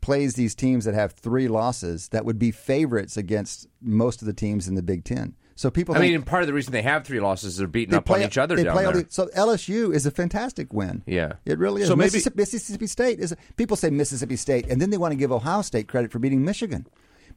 plays 0.00 0.34
these 0.34 0.54
teams 0.54 0.84
that 0.84 0.94
have 0.94 1.12
three 1.12 1.48
losses 1.48 2.08
that 2.08 2.24
would 2.24 2.38
be 2.38 2.50
favorites 2.50 3.16
against 3.16 3.66
most 3.80 4.22
of 4.22 4.26
the 4.26 4.32
teams 4.32 4.66
in 4.68 4.74
the 4.74 4.82
Big 4.82 5.04
Ten. 5.04 5.34
So 5.56 5.70
people 5.70 5.94
I 5.94 5.98
mean, 5.98 6.14
and 6.14 6.24
part 6.24 6.42
of 6.42 6.46
the 6.46 6.54
reason 6.54 6.72
they 6.72 6.80
have 6.80 7.04
three 7.04 7.20
losses 7.20 7.52
is 7.52 7.58
they're 7.58 7.66
beating 7.66 7.90
they 7.90 7.98
up 7.98 8.06
play 8.06 8.22
on 8.22 8.26
each 8.28 8.38
other 8.38 8.56
they 8.56 8.64
down 8.64 8.72
play 8.72 8.86
all 8.86 8.92
there. 8.92 9.02
the- 9.02 9.12
so 9.12 9.26
LSU 9.36 9.94
is 9.94 10.06
a 10.06 10.10
fantastic 10.10 10.72
win. 10.72 11.02
Yeah. 11.06 11.34
it 11.44 11.58
really 11.58 11.82
is. 11.82 11.88
So 11.88 11.96
maybe- 11.96 12.06
Mississippi, 12.06 12.36
Mississippi 12.38 12.86
State 12.86 13.18
is. 13.20 13.34
People 13.56 13.76
say 13.76 13.90
Mississippi 13.90 14.36
State, 14.36 14.66
and 14.68 14.80
then 14.80 14.88
they 14.88 14.96
want 14.96 15.12
to 15.12 15.16
give 15.16 15.30
Ohio 15.30 15.60
State 15.60 15.86
credit 15.86 16.12
for 16.12 16.18
beating 16.18 16.44
Michigan. 16.46 16.86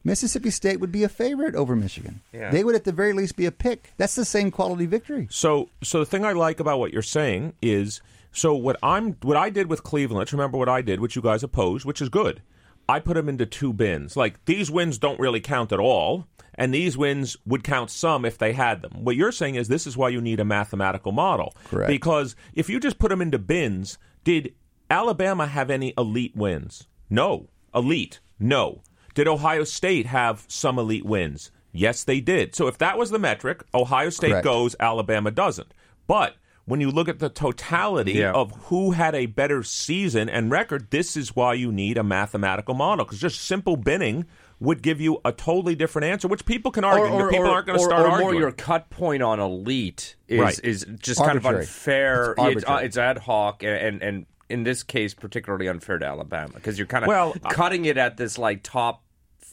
Mississippi 0.04 0.50
State 0.50 0.80
would 0.80 0.92
be 0.92 1.02
a 1.02 1.08
favorite 1.08 1.54
over 1.54 1.74
Michigan. 1.76 2.20
Yeah. 2.32 2.50
They 2.50 2.64
would 2.64 2.74
at 2.74 2.84
the 2.84 2.92
very 2.92 3.12
least 3.12 3.36
be 3.36 3.46
a 3.46 3.52
pick. 3.52 3.92
That's 3.96 4.14
the 4.14 4.24
same 4.24 4.50
quality 4.50 4.86
victory. 4.86 5.28
So, 5.30 5.68
so 5.82 5.98
the 5.98 6.06
thing 6.06 6.24
I 6.24 6.32
like 6.32 6.60
about 6.60 6.78
what 6.78 6.92
you're 6.92 7.02
saying 7.02 7.54
is, 7.62 8.00
so 8.32 8.54
what 8.54 8.76
I'm, 8.82 9.14
what 9.22 9.36
I 9.36 9.48
did 9.50 9.68
with 9.68 9.82
Cleveland. 9.82 10.18
Let's 10.18 10.32
remember 10.32 10.58
what 10.58 10.68
I 10.68 10.82
did, 10.82 11.00
which 11.00 11.16
you 11.16 11.22
guys 11.22 11.42
opposed, 11.42 11.84
which 11.86 12.02
is 12.02 12.08
good. 12.10 12.42
I 12.88 13.00
put 13.00 13.14
them 13.14 13.28
into 13.28 13.46
two 13.46 13.72
bins. 13.72 14.16
Like 14.16 14.44
these 14.44 14.70
wins 14.70 14.98
don't 14.98 15.20
really 15.20 15.40
count 15.40 15.72
at 15.72 15.80
all, 15.80 16.26
and 16.54 16.72
these 16.72 16.96
wins 16.96 17.36
would 17.46 17.64
count 17.64 17.90
some 17.90 18.24
if 18.24 18.38
they 18.38 18.52
had 18.52 18.82
them. 18.82 19.04
What 19.04 19.16
you're 19.16 19.32
saying 19.32 19.54
is 19.54 19.68
this 19.68 19.86
is 19.86 19.96
why 19.96 20.10
you 20.10 20.20
need 20.20 20.40
a 20.40 20.44
mathematical 20.44 21.12
model. 21.12 21.54
Correct. 21.64 21.88
Because 21.88 22.36
if 22.54 22.68
you 22.68 22.78
just 22.78 22.98
put 22.98 23.08
them 23.08 23.22
into 23.22 23.38
bins, 23.38 23.98
did 24.22 24.54
Alabama 24.90 25.46
have 25.46 25.70
any 25.70 25.94
elite 25.96 26.36
wins? 26.36 26.86
No. 27.10 27.48
Elite? 27.74 28.20
No. 28.38 28.82
Did 29.14 29.28
Ohio 29.28 29.64
State 29.64 30.06
have 30.06 30.44
some 30.48 30.78
elite 30.78 31.04
wins? 31.04 31.50
Yes, 31.72 32.04
they 32.04 32.20
did. 32.20 32.54
So 32.54 32.68
if 32.68 32.78
that 32.78 32.98
was 32.98 33.10
the 33.10 33.18
metric, 33.18 33.64
Ohio 33.74 34.10
State 34.10 34.30
Correct. 34.30 34.44
goes, 34.44 34.76
Alabama 34.78 35.30
doesn't. 35.30 35.74
But 36.06 36.36
when 36.66 36.80
you 36.80 36.90
look 36.90 37.08
at 37.08 37.18
the 37.18 37.28
totality 37.28 38.12
Yeah. 38.12 38.32
of 38.32 38.52
who 38.66 38.92
had 38.92 39.14
a 39.14 39.26
better 39.26 39.62
season 39.62 40.28
and 40.28 40.50
record, 40.50 40.90
this 40.90 41.16
is 41.16 41.36
why 41.36 41.54
you 41.54 41.70
need 41.70 41.98
a 41.98 42.02
mathematical 42.04 42.74
model 42.74 43.04
because 43.04 43.20
just 43.20 43.40
simple 43.42 43.76
binning 43.76 44.24
would 44.60 44.82
give 44.82 45.00
you 45.00 45.20
a 45.24 45.32
totally 45.32 45.74
different 45.74 46.06
answer, 46.06 46.26
which 46.28 46.46
people 46.46 46.70
can 46.70 46.84
argue. 46.84 47.10
but 47.18 47.28
people 47.30 47.50
aren't 47.50 47.66
going 47.66 47.78
to 47.78 47.84
or- 47.84 47.88
start 47.88 48.02
or 48.06 48.08
arguing. 48.10 48.32
more 48.32 48.40
your 48.40 48.52
cut 48.52 48.88
point 48.88 49.22
on 49.22 49.40
elite 49.40 50.16
is 50.28 50.40
Right. 50.40 50.60
is 50.62 50.86
just 50.98 51.20
kind 51.20 51.36
of 51.36 51.44
unfair. 51.44 52.30
It's 52.30 52.30
It's, 52.30 52.38
arbitrary. 52.64 52.80
uh, 52.82 52.84
it's 52.86 52.96
ad 52.96 53.18
hoc 53.18 53.62
and, 53.62 53.72
and 53.76 54.02
and 54.02 54.26
in 54.50 54.62
this 54.62 54.82
case 54.82 55.14
particularly 55.14 55.68
unfair 55.68 55.98
to 55.98 56.06
Alabama 56.06 56.52
because 56.54 56.78
you're 56.78 56.86
kind 56.86 57.02
of 57.04 57.08
Well, 57.08 57.34
cutting 57.50 57.84
it 57.86 57.96
at 57.98 58.16
this 58.16 58.38
like 58.38 58.60
top 58.62 59.02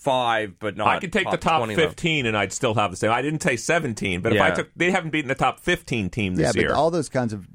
five, 0.02 0.58
but 0.60 0.76
not. 0.76 0.88
I 0.88 1.00
could 1.00 1.14
take 1.14 1.30
the 1.30 1.38
top 1.38 1.60
20 1.60 1.76
level. 1.76 1.90
15 1.90 2.26
and 2.26 2.36
I'd 2.36 2.52
still 2.52 2.74
have 2.74 2.92
the 2.92 2.98
same. 2.98 3.12
I 3.12 3.22
didn't 3.22 3.42
say 3.44 3.56
17, 3.56 4.22
but 4.22 4.34
if 4.34 4.42
I 4.42 4.52
took, 4.52 4.70
they 4.76 4.90
haven't 4.92 5.12
beaten 5.12 5.30
the 5.30 5.36
top 5.36 5.60
15 5.60 6.10
team 6.10 6.34
Yeah, 6.34 6.48
this 6.48 6.56
but 6.56 6.62
year. 6.62 6.74
all 6.74 6.90
those 6.90 7.08
kinds 7.10 7.34
of 7.34 7.48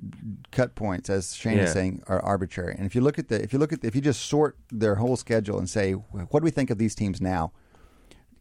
cut 0.53 0.75
points, 0.75 1.11
as 1.11 1.35
Shane 1.35 1.59
Yeah. 1.59 1.65
is 1.65 1.73
saying, 1.73 2.03
are 2.07 2.21
arbitrary. 2.21 2.75
And 2.77 2.87
if 2.87 2.95
you 2.95 3.01
look 3.01 3.19
at 3.19 3.29
the, 3.29 3.43
if 3.43 3.53
you 3.53 3.59
look 3.59 3.73
at, 3.73 3.81
the, 3.81 3.89
if 3.89 3.95
you 3.97 4.01
just 4.01 4.23
sort 4.27 4.57
their 4.71 4.95
whole 4.95 5.17
schedule 5.17 5.59
and 5.59 5.69
say, 5.69 5.93
what 5.93 6.41
do 6.41 6.45
we 6.45 6.51
think 6.51 6.71
of 6.71 6.79
these 6.79 6.95
teams 6.95 7.21
now? 7.21 7.53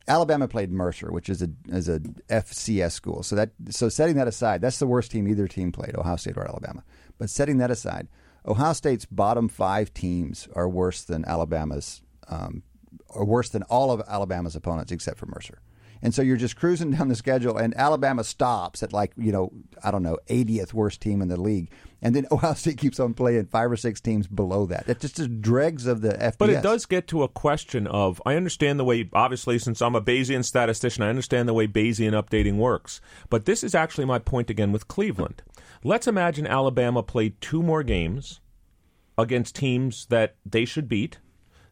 Alabama 0.08 0.48
played 0.48 0.72
Mercer, 0.72 1.12
which 1.12 1.30
is 1.30 1.42
a 1.42 1.50
is 1.70 1.90
a 1.90 2.00
FCS 2.30 2.92
school. 2.92 3.24
So 3.24 3.36
that 3.36 3.50
so 3.72 3.90
setting 3.90 4.16
that 4.18 4.28
aside, 4.28 4.62
that's 4.62 4.78
the 4.78 4.86
worst 4.86 5.10
team 5.10 5.28
either 5.28 5.48
team 5.48 5.72
played, 5.72 5.96
Ohio 5.96 6.16
State 6.16 6.38
or 6.38 6.48
Alabama. 6.48 6.84
But 7.18 7.32
setting 7.32 7.58
that 7.58 7.72
aside, 7.72 8.08
Ohio 8.48 8.74
State's 8.74 9.06
bottom 9.06 9.48
five 9.50 9.92
teams 9.96 10.48
are 10.54 10.70
worse 10.70 11.02
than 11.04 11.26
Alabama's, 11.26 12.04
um, 12.28 12.62
or 13.08 13.26
worse 13.26 13.50
than 13.50 13.64
all 13.64 13.92
of 13.92 14.02
Alabama's 14.08 14.56
opponents 14.56 14.92
except 14.92 15.18
for 15.18 15.26
Mercer. 15.26 15.62
And 16.02 16.14
so 16.14 16.22
you're 16.22 16.38
just 16.38 16.56
cruising 16.56 16.92
down 16.96 17.08
the 17.08 17.16
schedule, 17.16 17.58
and 17.58 17.76
Alabama 17.76 18.24
stops 18.24 18.84
at 18.84 18.94
like 18.94 19.12
you 19.18 19.32
know 19.32 19.52
I 19.84 19.92
don't 19.92 20.04
know 20.04 20.20
80th 20.28 20.74
worst 20.74 21.02
team 21.02 21.22
in 21.22 21.30
the 21.30 21.40
league, 21.40 21.72
and 22.02 22.16
then 22.16 22.28
Ohio 22.32 22.54
State 22.54 22.78
keeps 22.78 23.00
on 23.00 23.14
playing 23.14 23.48
five 23.48 23.72
or 23.72 23.78
six 23.78 24.02
teams 24.02 24.28
below 24.28 24.66
that. 24.68 24.88
It's 24.88 25.02
just 25.02 25.16
the 25.18 25.28
dregs 25.28 25.88
of 25.88 26.02
the 26.02 26.10
FBS. 26.10 26.38
But 26.38 26.50
it 26.50 26.64
does 26.64 26.86
get 26.86 27.08
to 27.08 27.24
a 27.24 27.28
question 27.28 27.88
of 27.88 28.22
I 28.26 28.36
understand 28.36 28.80
the 28.80 28.84
way, 28.84 29.10
obviously, 29.14 29.58
since 29.58 29.82
I'm 29.82 29.96
a 29.96 30.02
Bayesian 30.02 30.46
statistician, 30.46 31.04
I 31.04 31.10
understand 31.10 31.50
the 31.50 31.54
way 31.54 31.68
Bayesian 31.68 32.12
updating 32.12 32.58
works. 32.58 33.02
But 33.30 33.46
this 33.46 33.64
is 33.64 33.74
actually 33.74 34.06
my 34.06 34.20
point 34.20 34.50
again 34.50 34.72
with 34.72 34.88
Cleveland. 34.88 35.42
Let's 35.84 36.08
imagine 36.08 36.48
Alabama 36.48 37.04
played 37.04 37.40
two 37.42 37.62
more 37.62 37.84
games 37.84 38.42
against 39.18 39.56
teams 39.56 40.08
that 40.08 40.36
they 40.46 40.66
should 40.66 40.90
beat, 40.90 41.20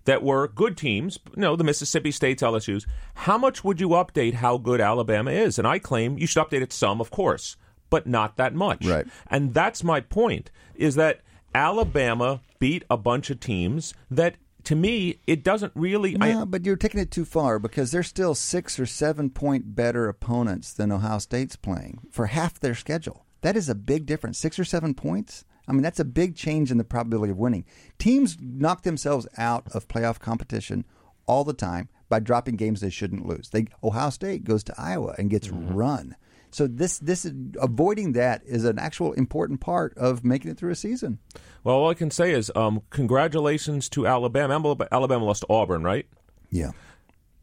that 0.05 0.23
were 0.23 0.47
good 0.47 0.77
teams, 0.77 1.19
you 1.35 1.41
know, 1.41 1.55
the 1.55 1.63
Mississippi 1.63 2.11
States, 2.11 2.43
LSU's. 2.43 2.85
How 3.15 3.37
much 3.37 3.63
would 3.63 3.79
you 3.79 3.89
update 3.89 4.35
how 4.35 4.57
good 4.57 4.81
Alabama 4.81 5.31
is? 5.31 5.57
And 5.57 5.67
I 5.67 5.79
claim 5.79 6.17
you 6.17 6.27
should 6.27 6.45
update 6.45 6.61
it 6.61 6.73
some, 6.73 6.99
of 6.99 7.11
course, 7.11 7.55
but 7.89 8.07
not 8.07 8.37
that 8.37 8.53
much. 8.53 8.85
Right. 8.85 9.07
And 9.27 9.53
that's 9.53 9.83
my 9.83 10.01
point 10.01 10.51
is 10.75 10.95
that 10.95 11.21
Alabama 11.55 12.41
beat 12.59 12.83
a 12.89 12.97
bunch 12.97 13.29
of 13.29 13.39
teams 13.39 13.93
that 14.09 14.35
to 14.63 14.75
me 14.75 15.19
it 15.27 15.43
doesn't 15.43 15.71
really 15.75 16.17
I, 16.19 16.31
No, 16.31 16.45
but 16.45 16.65
you're 16.65 16.75
taking 16.75 16.99
it 16.99 17.11
too 17.11 17.25
far 17.25 17.59
because 17.59 17.91
they're 17.91 18.03
still 18.03 18.33
six 18.33 18.79
or 18.79 18.85
seven 18.85 19.29
point 19.29 19.75
better 19.75 20.07
opponents 20.07 20.73
than 20.73 20.91
Ohio 20.91 21.19
State's 21.19 21.55
playing 21.55 21.99
for 22.09 22.27
half 22.27 22.59
their 22.59 22.75
schedule. 22.75 23.25
That 23.41 23.57
is 23.57 23.69
a 23.69 23.75
big 23.75 24.05
difference. 24.05 24.37
Six 24.37 24.57
or 24.57 24.65
seven 24.65 24.93
points. 24.93 25.43
I 25.67 25.71
mean, 25.71 25.81
that's 25.81 25.99
a 25.99 26.05
big 26.05 26.35
change 26.35 26.71
in 26.71 26.77
the 26.77 26.83
probability 26.83 27.31
of 27.31 27.37
winning. 27.37 27.65
Teams 27.97 28.37
knock 28.39 28.83
themselves 28.83 29.27
out 29.37 29.67
of 29.73 29.87
playoff 29.87 30.19
competition 30.19 30.85
all 31.25 31.43
the 31.43 31.53
time 31.53 31.89
by 32.09 32.19
dropping 32.19 32.55
games 32.55 32.81
they 32.81 32.89
shouldn't 32.89 33.25
lose. 33.25 33.49
They 33.49 33.65
Ohio 33.83 34.09
State 34.09 34.43
goes 34.43 34.63
to 34.65 34.75
Iowa 34.77 35.15
and 35.17 35.29
gets 35.29 35.49
run. 35.49 36.15
So 36.51 36.67
this 36.67 36.99
this 36.99 37.25
is 37.25 37.33
avoiding 37.59 38.11
that 38.13 38.43
is 38.45 38.65
an 38.65 38.77
actual 38.77 39.13
important 39.13 39.61
part 39.61 39.97
of 39.97 40.23
making 40.23 40.51
it 40.51 40.57
through 40.57 40.71
a 40.71 40.75
season. 40.75 41.17
well 41.63 41.77
all 41.77 41.89
I 41.89 41.95
can 41.95 42.11
say 42.11 42.31
is 42.31 42.51
um, 42.55 42.81
congratulations 42.91 43.89
to 43.89 44.05
Alabama. 44.05 44.77
Alabama 44.91 45.25
lost 45.25 45.41
to 45.41 45.47
Auburn, 45.49 45.83
right? 45.83 46.05
Yeah. 46.51 46.71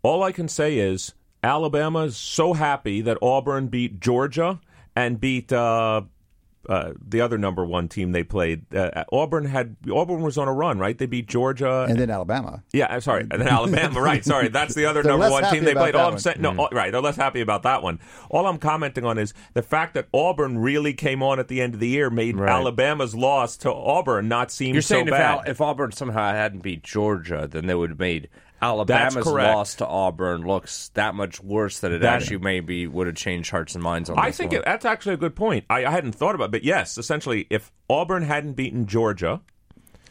All 0.02 0.22
I 0.22 0.30
can 0.32 0.48
say 0.48 0.78
is 0.78 1.14
Alabama 1.42 2.04
is 2.04 2.16
so 2.16 2.52
happy 2.52 3.00
that 3.00 3.18
Auburn 3.20 3.66
beat 3.68 3.98
Georgia 3.98 4.60
and 4.94 5.20
beat 5.20 5.52
uh, 5.52 6.02
uh, 6.68 6.92
the 7.06 7.20
other 7.20 7.38
number 7.38 7.64
one 7.64 7.88
team 7.88 8.12
they 8.12 8.22
played. 8.22 8.72
Uh, 8.74 9.04
Auburn 9.12 9.46
had 9.46 9.76
Auburn 9.90 10.20
was 10.20 10.36
on 10.36 10.46
a 10.46 10.52
run, 10.52 10.78
right? 10.78 10.96
They 10.96 11.06
beat 11.06 11.26
Georgia. 11.26 11.86
And 11.88 11.98
then 11.98 12.10
Alabama. 12.10 12.62
yeah, 12.72 12.86
I'm 12.90 13.00
sorry, 13.00 13.22
and 13.30 13.40
then 13.40 13.48
Alabama, 13.48 14.00
right? 14.00 14.24
Sorry, 14.24 14.48
that's 14.48 14.74
the 14.74 14.84
other 14.86 15.02
number 15.02 15.30
one 15.30 15.50
team 15.52 15.64
they 15.64 15.74
played. 15.74 15.94
All 15.94 16.06
I'm 16.06 16.12
one. 16.14 16.18
saying, 16.20 16.36
no, 16.40 16.56
all- 16.56 16.68
right? 16.72 16.92
They're 16.92 17.00
less 17.00 17.16
happy 17.16 17.40
about 17.40 17.62
that 17.62 17.82
one. 17.82 17.98
All 18.28 18.46
I'm 18.46 18.58
commenting 18.58 19.04
on 19.04 19.16
is 19.18 19.32
the 19.54 19.62
fact 19.62 19.94
that 19.94 20.08
Auburn 20.12 20.58
really 20.58 20.92
came 20.92 21.22
on 21.22 21.38
at 21.38 21.48
the 21.48 21.60
end 21.60 21.74
of 21.74 21.80
the 21.80 21.88
year 21.88 22.10
made 22.10 22.36
Right. 22.36 22.50
Alabama's 22.50 23.14
loss 23.14 23.56
to 23.58 23.72
Auburn 23.72 24.28
not 24.28 24.50
seem 24.50 24.74
You're 24.74 24.82
so 24.82 24.96
saying 24.96 25.08
if, 25.08 25.12
bad. 25.12 25.22
Al, 25.38 25.42
if 25.46 25.60
Auburn 25.60 25.92
somehow 25.92 26.30
hadn't 26.32 26.60
beat 26.60 26.82
Georgia, 26.84 27.48
then 27.50 27.66
they 27.66 27.74
would 27.74 27.90
have 27.90 27.98
made 27.98 28.28
Alabama's 28.62 29.26
loss 29.26 29.74
to 29.76 29.86
Auburn 29.86 30.42
looks 30.46 30.88
that 30.94 31.14
much 31.14 31.42
worse 31.42 31.80
that 31.80 31.92
it 31.92 32.00
That- 32.02 32.14
actually 32.22 32.38
maybe 32.38 32.86
would 32.86 33.06
have 33.06 33.16
changed 33.16 33.50
hearts 33.50 33.74
and 33.74 33.82
minds 33.82 34.10
on 34.10 34.18
I 34.18 34.26
this 34.28 34.36
think 34.36 34.52
one. 34.52 34.60
it, 34.60 34.64
that's 34.64 34.84
actually 34.84 35.14
a 35.14 35.18
good 35.18 35.34
point. 35.34 35.64
I, 35.70 35.84
I 35.86 35.90
hadn't 35.90 36.12
thought 36.12 36.34
about 36.34 36.46
it, 36.46 36.50
but 36.52 36.64
yes, 36.64 36.98
essentially, 36.98 37.46
if 37.50 37.72
Auburn 37.88 38.22
hadn't 38.22 38.52
beaten 38.54 38.86
Georgia, 38.86 39.40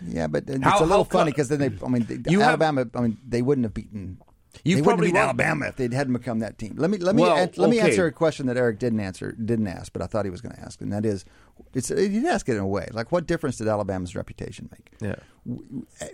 Yeah, 0.06 0.28
but 0.28 0.46
it's 0.48 0.64
How- 0.64 0.80
a 0.80 0.82
little 0.82 1.04
how 1.04 1.10
funny 1.10 1.32
because 1.32 1.50
then 1.50 1.60
they, 1.60 1.72
I 1.86 1.90
mean, 1.90 2.06
they, 2.06 2.32
You 2.32 2.40
have- 2.40 2.62
Alabama. 2.62 2.88
I 2.96 3.02
mean, 3.02 3.18
they 3.28 3.42
wouldn't 3.42 3.66
have 3.66 3.74
beaten. 3.74 4.18
You 4.64 4.76
they 4.78 4.82
wouldn't 4.82 4.86
probably 4.86 5.08
have 5.08 5.14
beaten 5.14 5.16
won't. 5.28 5.42
Alabama 5.42 5.66
if 5.68 5.76
they 5.76 5.96
hadn't 5.96 6.14
become 6.14 6.40
that 6.40 6.58
team. 6.58 6.74
Let 6.78 6.90
me 6.90 6.98
let 6.98 7.16
me 7.16 7.22
Well, 7.22 7.38
an- 7.38 7.52
let 7.58 7.70
me 7.70 7.80
answer 7.80 8.08
a 8.08 8.12
question 8.12 8.48
that 8.48 8.58
Eric 8.58 8.80
didn't 8.80 9.00
answer, 9.00 9.32
didn't 9.34 9.68
ask, 9.68 9.94
but 9.94 10.02
I 10.02 10.08
thought 10.08 10.26
he 10.26 10.32
was 10.32 10.42
going 10.42 10.56
to 10.56 10.62
ask, 10.62 10.82
and 10.82 10.92
that 10.92 11.06
is, 11.06 11.24
it's 11.74 11.90
did 11.90 12.26
ask 12.26 12.48
it 12.50 12.54
in 12.54 12.60
a 12.60 12.68
way. 12.68 12.88
Like, 12.92 13.12
what 13.12 13.28
difference 13.28 13.58
did 13.58 13.68
Alabama's 13.68 14.16
reputation 14.16 14.70
make? 14.72 14.92
Yeah. 15.02 15.16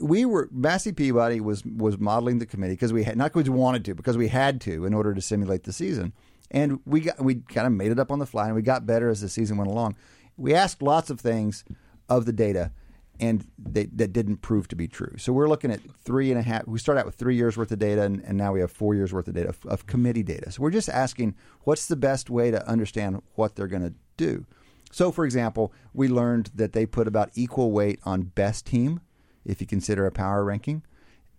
we 0.01 0.25
were 0.25 0.49
Massey 0.51 0.91
Peabody 0.91 1.39
was 1.39 1.63
was 1.65 1.97
modeling 1.97 2.39
the 2.39 2.45
committee 2.45 2.73
because 2.73 2.93
we 2.93 3.03
had 3.03 3.17
not 3.17 3.33
because 3.33 3.49
we 3.49 3.57
wanted 3.57 3.85
to 3.85 3.95
because 3.95 4.17
we 4.17 4.27
had 4.27 4.61
to 4.61 4.85
in 4.85 4.93
order 4.93 5.13
to 5.13 5.21
simulate 5.21 5.63
the 5.63 5.73
season, 5.73 6.13
and 6.51 6.79
we 6.85 7.01
got 7.01 7.19
we 7.21 7.35
kind 7.35 7.67
of 7.67 7.73
made 7.73 7.91
it 7.91 7.99
up 7.99 8.11
on 8.11 8.19
the 8.19 8.25
fly 8.25 8.47
and 8.47 8.55
we 8.55 8.61
got 8.61 8.85
better 8.85 9.09
as 9.09 9.21
the 9.21 9.29
season 9.29 9.57
went 9.57 9.69
along. 9.69 9.95
We 10.37 10.53
asked 10.53 10.81
lots 10.81 11.09
of 11.09 11.19
things 11.19 11.63
of 12.09 12.25
the 12.25 12.33
data, 12.33 12.71
and 13.19 13.47
they, 13.57 13.85
that 13.85 14.13
didn't 14.13 14.37
prove 14.37 14.67
to 14.69 14.75
be 14.75 14.87
true. 14.87 15.13
So 15.17 15.31
we're 15.33 15.47
looking 15.47 15.71
at 15.71 15.79
three 16.03 16.31
and 16.31 16.39
a 16.39 16.43
half. 16.43 16.67
We 16.67 16.79
start 16.79 16.97
out 16.97 17.05
with 17.05 17.15
three 17.15 17.35
years 17.35 17.57
worth 17.57 17.71
of 17.71 17.79
data, 17.79 18.03
and, 18.03 18.21
and 18.21 18.37
now 18.37 18.51
we 18.51 18.59
have 18.59 18.71
four 18.71 18.95
years 18.95 19.13
worth 19.13 19.27
of 19.27 19.33
data 19.33 19.49
of, 19.49 19.65
of 19.65 19.87
committee 19.87 20.23
data. 20.23 20.51
So 20.51 20.61
we're 20.61 20.71
just 20.71 20.89
asking 20.89 21.35
what's 21.61 21.87
the 21.87 21.95
best 21.95 22.29
way 22.29 22.51
to 22.51 22.67
understand 22.67 23.21
what 23.35 23.55
they're 23.55 23.67
going 23.67 23.83
to 23.83 23.93
do. 24.17 24.45
So, 24.95 25.11
for 25.11 25.25
example, 25.25 25.73
we 25.93 26.07
learned 26.07 26.51
that 26.55 26.71
they 26.71 26.85
put 26.85 27.05
about 27.05 27.29
equal 27.33 27.73
weight 27.73 27.99
on 28.05 28.21
best 28.21 28.65
team, 28.65 29.01
if 29.43 29.59
you 29.59 29.67
consider 29.67 30.05
a 30.05 30.11
power 30.11 30.45
ranking, 30.45 30.83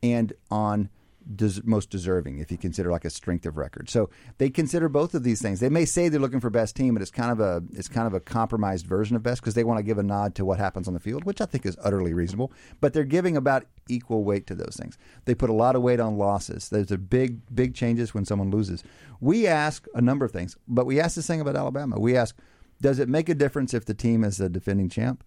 and 0.03 0.35
on 0.51 0.91
des- 1.35 1.63
most 1.65 1.89
deserving, 1.89 2.39
if 2.39 2.53
you 2.53 2.59
consider 2.59 2.91
like 2.91 3.07
a 3.07 3.11
strength 3.11 3.47
of 3.47 3.57
record. 3.57 3.89
So 3.89 4.11
they 4.37 4.51
consider 4.51 4.91
both 4.91 5.15
of 5.15 5.23
these 5.23 5.41
things. 5.41 5.61
They 5.61 5.71
may 5.71 5.87
say 5.87 6.11
they're 6.11 6.21
looking 6.21 6.39
for 6.39 6.51
best 6.51 6.77
team, 6.77 6.93
but 6.93 7.01
it's 7.01 7.11
kind 7.11 7.31
of 7.31 7.41
a 7.41 7.63
it's 7.73 7.89
kind 7.89 8.07
of 8.07 8.13
a 8.13 8.21
compromised 8.21 8.85
version 8.85 9.17
of 9.17 9.23
best 9.23 9.41
because 9.41 9.55
they 9.55 9.65
want 9.65 9.79
to 9.79 9.83
give 9.83 9.97
a 9.97 10.03
nod 10.03 10.35
to 10.35 10.45
what 10.45 10.59
happens 10.59 10.87
on 10.87 10.93
the 10.93 11.01
field, 11.01 11.25
which 11.25 11.41
I 11.41 11.47
think 11.47 11.65
is 11.65 11.79
utterly 11.83 12.13
reasonable. 12.13 12.53
But 12.83 12.93
they're 12.93 13.05
giving 13.05 13.39
about 13.39 13.65
equal 13.89 14.23
weight 14.23 14.47
to 14.49 14.55
those 14.55 14.77
things. 14.79 14.99
They 15.25 15.35
put 15.35 15.49
a 15.49 15.55
lot 15.55 15.77
of 15.77 15.81
weight 15.81 15.99
on 15.99 16.19
losses. 16.19 16.69
There's 16.69 16.93
a 16.93 16.99
big 16.99 17.41
big 17.55 17.75
changes 17.75 18.13
when 18.13 18.27
someone 18.27 18.51
loses. 18.51 18.85
We 19.19 19.47
ask 19.47 19.87
a 19.95 20.03
number 20.03 20.27
of 20.27 20.31
things, 20.31 20.59
but 20.69 20.85
we 20.85 21.01
ask 21.01 21.17
this 21.17 21.27
thing 21.27 21.41
about 21.41 21.57
Alabama. 21.57 21.99
We 21.99 22.19
ask, 22.19 22.37
does 22.81 22.99
it 22.99 23.09
make 23.09 23.29
a 23.29 23.35
difference 23.35 23.75
if 23.75 23.85
the 23.85 23.95
team 23.95 24.25
is 24.25 24.41
a 24.41 24.49
defending 24.49 24.89
champ? 24.89 25.25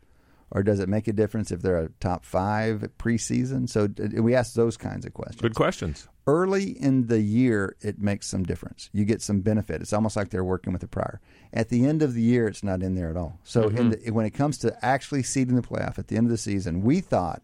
Or 0.52 0.64
does 0.64 0.80
it 0.80 0.90
make 0.90 1.08
a 1.08 1.14
difference 1.14 1.52
if 1.52 1.62
they're 1.62 1.78
a 1.78 1.90
top 2.00 2.26
five 2.26 2.90
preseason? 2.98 3.70
So 3.70 3.88
we 4.20 4.34
ask 4.34 4.54
those 4.54 4.78
kinds 4.78 5.06
of 5.06 5.14
questions. 5.14 5.42
Good 5.42 5.54
questions. 5.54 6.08
early 6.26 6.72
in 6.72 7.06
the 7.06 7.22
year 7.22 7.76
it 7.82 8.00
makes 8.00 8.26
some 8.26 8.44
difference. 8.44 8.90
You 8.92 9.06
get 9.06 9.22
some 9.22 9.42
benefit. 9.42 9.82
It's 9.82 9.94
almost 9.94 10.16
like 10.16 10.30
they're 10.30 10.44
working 10.44 10.74
with 10.74 10.82
the 10.82 10.88
prior. 10.88 11.22
At 11.54 11.70
the 11.70 11.86
end 11.86 12.02
of 12.02 12.16
the 12.16 12.24
year 12.24 12.48
it's 12.48 12.64
not 12.64 12.82
in 12.82 12.96
there 12.96 13.12
at 13.12 13.18
all. 13.18 13.40
So 13.44 13.68
in 13.68 13.92
mm-hmm. 13.92 14.06
the, 14.06 14.12
when 14.12 14.26
it 14.26 14.32
comes 14.32 14.58
to 14.60 14.76
actually 14.84 15.22
seeding 15.22 15.56
the 15.56 15.62
playoff 15.62 16.00
at 16.00 16.08
the 16.08 16.18
end 16.18 16.26
of 16.26 16.32
the 16.32 16.38
season 16.38 16.82
we 16.82 17.00
thought 17.00 17.44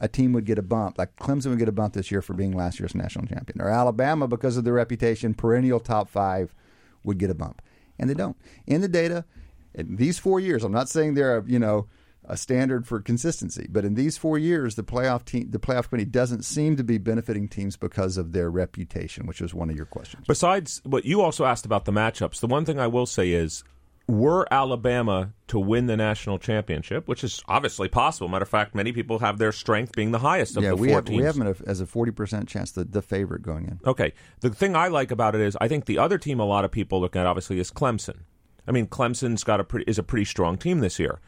a 0.00 0.08
team 0.08 0.32
would 0.32 0.44
get 0.44 0.58
a 0.58 0.62
bump 0.62 0.98
like 0.98 1.14
clemson 1.16 1.48
would 1.48 1.58
get 1.58 1.68
a 1.68 1.72
bump 1.72 1.94
this 1.94 2.10
year 2.10 2.20
for 2.20 2.34
being 2.34 2.52
last 2.52 2.78
year's 2.78 2.94
national 2.94 3.26
champion 3.26 3.62
or 3.62 3.70
alabama 3.70 4.28
because 4.28 4.58
of 4.58 4.64
their 4.64 4.74
reputation 4.74 5.32
perennial 5.32 5.80
top 5.80 6.10
five 6.10 6.54
would 7.06 7.18
get 7.18 7.30
a 7.30 7.34
bump. 7.34 7.62
And 7.98 8.10
they 8.10 8.14
don't. 8.14 8.36
In 8.66 8.82
the 8.82 8.88
data 8.88 9.24
in 9.76 9.96
these 9.96 10.18
four 10.18 10.40
years 10.40 10.64
i'm 10.64 10.72
not 10.72 10.88
saying 10.88 11.14
they're 11.14 11.38
a, 11.38 11.44
you 11.46 11.58
know 11.58 11.86
a 12.28 12.36
standard 12.36 12.86
for 12.86 13.00
consistency. 13.00 13.66
But 13.70 13.84
in 13.84 13.94
these 13.94 14.18
four 14.18 14.38
years, 14.38 14.74
the 14.74 14.82
playoff 14.82 15.24
team, 15.24 15.50
the 15.50 15.58
playoff 15.58 15.88
committee 15.88 16.10
doesn't 16.10 16.44
seem 16.44 16.76
to 16.76 16.84
be 16.84 16.98
benefiting 16.98 17.48
teams 17.48 17.76
because 17.76 18.16
of 18.16 18.32
their 18.32 18.50
reputation, 18.50 19.26
which 19.26 19.40
was 19.40 19.54
one 19.54 19.70
of 19.70 19.76
your 19.76 19.86
questions. 19.86 20.24
Besides 20.26 20.80
what 20.84 21.04
you 21.04 21.22
also 21.22 21.44
asked 21.44 21.64
about 21.64 21.84
the 21.84 21.92
matchups, 21.92 22.40
the 22.40 22.46
one 22.46 22.64
thing 22.64 22.78
I 22.78 22.86
will 22.86 23.06
say 23.06 23.30
is 23.30 23.64
were 24.08 24.46
Alabama 24.52 25.32
to 25.48 25.58
win 25.58 25.86
the 25.86 25.96
national 25.96 26.38
championship, 26.38 27.08
which 27.08 27.24
is 27.24 27.42
obviously 27.48 27.88
possible. 27.88 28.28
Matter 28.28 28.44
of 28.44 28.48
fact, 28.48 28.74
many 28.74 28.92
people 28.92 29.18
have 29.18 29.38
their 29.38 29.52
strength 29.52 29.92
being 29.96 30.12
the 30.12 30.18
highest 30.18 30.56
of 30.56 30.62
yeah, 30.62 30.70
the 30.70 30.76
we 30.76 30.88
four 30.88 30.96
have, 30.96 31.04
teams. 31.06 31.18
we 31.18 31.24
have 31.24 31.36
them 31.36 31.54
as 31.66 31.80
a 31.80 31.86
forty 31.86 32.12
percent 32.12 32.48
chance, 32.48 32.70
the, 32.72 32.84
the 32.84 33.02
favorite 33.02 33.42
going 33.42 33.64
in. 33.64 33.80
Okay. 33.84 34.12
The 34.40 34.50
thing 34.50 34.76
I 34.76 34.88
like 34.88 35.10
about 35.10 35.34
it 35.34 35.40
is 35.40 35.56
I 35.60 35.68
think 35.68 35.86
the 35.86 35.98
other 35.98 36.18
team 36.18 36.38
a 36.38 36.44
lot 36.44 36.64
of 36.64 36.70
people 36.70 37.00
look 37.00 37.16
at 37.16 37.26
obviously 37.26 37.58
is 37.58 37.70
Clemson. 37.70 38.20
I 38.66 38.72
mean, 38.72 38.86
Clemson's 38.86 39.44
got 39.44 39.60
a 39.60 39.64
pretty, 39.64 39.84
is 39.90 39.98
a 39.98 40.02
pretty 40.02 40.24
strong 40.24 40.56
team 40.58 40.80
this 40.80 40.98
year. 40.98 41.20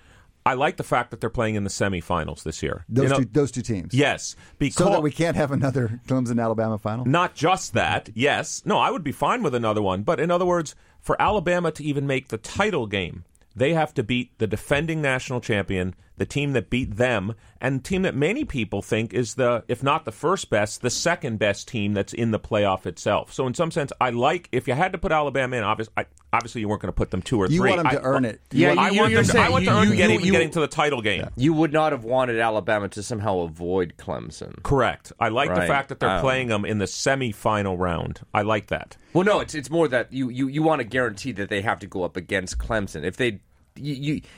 I 0.47 0.55
like 0.55 0.77
the 0.79 0.83
fact 0.85 1.11
that 1.11 1.21
they're 1.21 1.29
playing 1.29 1.57
in 1.57 1.65
the 1.65 1.71
semifinals 1.71 2.43
this 2.43 2.63
year. 2.63 2.85
Those 2.89 3.03
You 3.05 3.09
know- 3.11 3.17
two, 3.19 3.25
those 3.33 3.51
two 3.51 3.61
teams. 3.63 3.93
Yes, 3.93 4.35
because 4.59 4.77
So 4.87 4.91
that 4.91 5.03
we 5.03 5.11
can't 5.11 5.37
have 5.37 5.51
another 5.53 6.01
Clemson 6.07 6.43
Alabama 6.43 6.79
final. 6.79 7.05
not 7.05 7.35
just 7.35 7.75
that. 7.75 8.09
Yes, 8.15 8.63
no, 8.65 8.79
I 8.79 8.91
would 8.91 9.05
be 9.05 9.13
fine 9.13 9.43
with 9.43 9.55
another 9.55 9.83
one. 9.83 10.03
But 10.05 10.21
in 10.21 10.31
other 10.31 10.47
words, 10.47 10.75
for 11.01 11.21
Alabama 11.21 11.71
to 11.73 11.85
even 11.85 12.07
make 12.07 12.29
the 12.29 12.39
title 12.39 12.87
game, 12.87 13.25
they 13.55 13.75
have 13.75 13.93
to 13.95 14.03
beat 14.03 14.39
the 14.39 14.47
defending 14.47 15.03
national 15.03 15.41
champion, 15.41 15.95
the 16.19 16.27
team 16.27 16.53
that 16.53 16.71
beat 16.71 16.97
them, 16.97 17.35
and 17.61 17.85
team 17.85 18.03
that 18.03 18.15
many 18.15 18.45
people 18.45 18.83
think 18.83 19.13
is 19.15 19.35
the, 19.35 19.65
if 19.69 19.83
not 19.83 20.05
the 20.05 20.13
first 20.13 20.51
best, 20.51 20.83
the 20.83 20.91
second 20.91 21.39
best 21.39 21.67
team 21.69 21.95
that's 21.95 22.13
in 22.13 22.31
the 22.31 22.39
playoff 22.39 22.87
itself. 22.87 23.33
So 23.33 23.47
in 23.47 23.55
some 23.55 23.71
sense, 23.71 23.93
I 24.01 24.11
like 24.11 24.49
if 24.53 24.69
you 24.69 24.75
had 24.75 24.93
to 24.93 24.99
put 24.99 25.11
Alabama 25.13 25.57
in. 25.57 25.65
Obviously, 25.65 25.93
I, 25.97 26.07
obviously 26.33 26.61
you 26.61 26.69
weren't 26.69 26.83
going 26.83 26.93
to 26.93 26.97
put 26.97 27.11
them 27.11 27.23
two 27.23 27.39
or 27.41 27.47
You 27.49 27.59
three. 27.61 27.71
want 27.71 27.83
them 27.83 27.93
to 27.93 28.01
I- 28.01 28.05
earn 28.05 28.25
it. 28.25 28.41
Yeah, 28.53 28.75
I 28.79 28.91
you- 28.91 29.01
want 29.01 29.15
them 29.15 29.25
to, 29.25 29.39
I 29.41 29.49
want 29.49 29.65
to 29.65 29.71
earn 29.73 29.89
you- 29.91 29.97
getting, 29.97 30.21
you- 30.21 30.33
getting 30.33 30.51
to 30.51 30.61
the 30.61 30.69
title 30.69 31.03
game. 31.03 31.27
You 31.37 31.53
would 31.55 31.73
not 31.73 31.93
have 31.93 32.05
wanted 32.05 32.39
Alabama 32.39 32.89
to 32.91 33.03
somehow 33.03 33.41
avoid 33.41 33.95
Clemson. 33.99 34.63
Correct. 34.63 35.13
I 35.19 35.29
like 35.29 35.49
the 35.55 35.63
fact 35.63 35.89
that 35.89 36.01
they're 36.01 36.09
Um, 36.11 36.21
playing 36.21 36.49
them 36.49 36.65
in 36.65 36.79
the 36.79 36.87
semifinal 36.87 37.79
round. 37.79 38.21
I 38.35 38.43
like 38.43 38.69
that. 38.69 38.97
Well, 39.13 39.25
no, 39.25 39.41
it's 39.41 39.55
it's 39.55 39.71
more 39.71 39.89
that 39.89 40.13
you, 40.13 40.29
you, 40.29 40.49
you 40.49 40.63
want 40.63 40.81
to 40.81 40.85
guarantee 40.85 41.33
that 41.33 41.49
they 41.49 41.63
have 41.63 41.81
to 41.81 41.87
go 41.87 42.03
up 42.05 42.17
against 42.17 42.59
Clemson. 42.59 43.05
If 43.05 43.17
they 43.17 43.41
you 43.79 43.95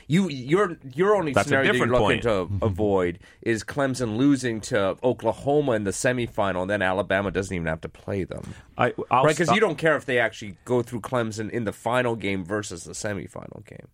you, 0.07 0.29
you 0.29 0.29
your 0.29 0.77
your 0.93 1.15
only 1.15 1.33
That's 1.33 1.47
scenario 1.47 1.73
you're 1.73 1.87
looking 1.87 2.21
point. 2.21 2.23
to 2.23 2.47
avoid 2.61 3.19
is 3.41 3.63
Clemson 3.63 4.17
losing 4.17 4.61
to 4.61 4.97
Oklahoma 5.03 5.73
in 5.73 5.83
the 5.83 5.91
semifinal, 5.91 6.61
and 6.61 6.69
then 6.69 6.81
Alabama 6.81 7.31
doesn't 7.31 7.53
even 7.55 7.67
have 7.67 7.81
to 7.81 7.89
play 7.89 8.23
them, 8.23 8.53
I, 8.77 8.93
I'll 9.09 9.23
right? 9.23 9.35
Because 9.35 9.53
you 9.53 9.59
don't 9.59 9.77
care 9.77 9.95
if 9.95 10.05
they 10.05 10.19
actually 10.19 10.57
go 10.65 10.81
through 10.81 11.01
Clemson 11.01 11.49
in 11.49 11.63
the 11.63 11.73
final 11.73 12.15
game 12.15 12.43
versus 12.43 12.83
the 12.83 12.93
semifinal 12.93 13.65
game. 13.65 13.87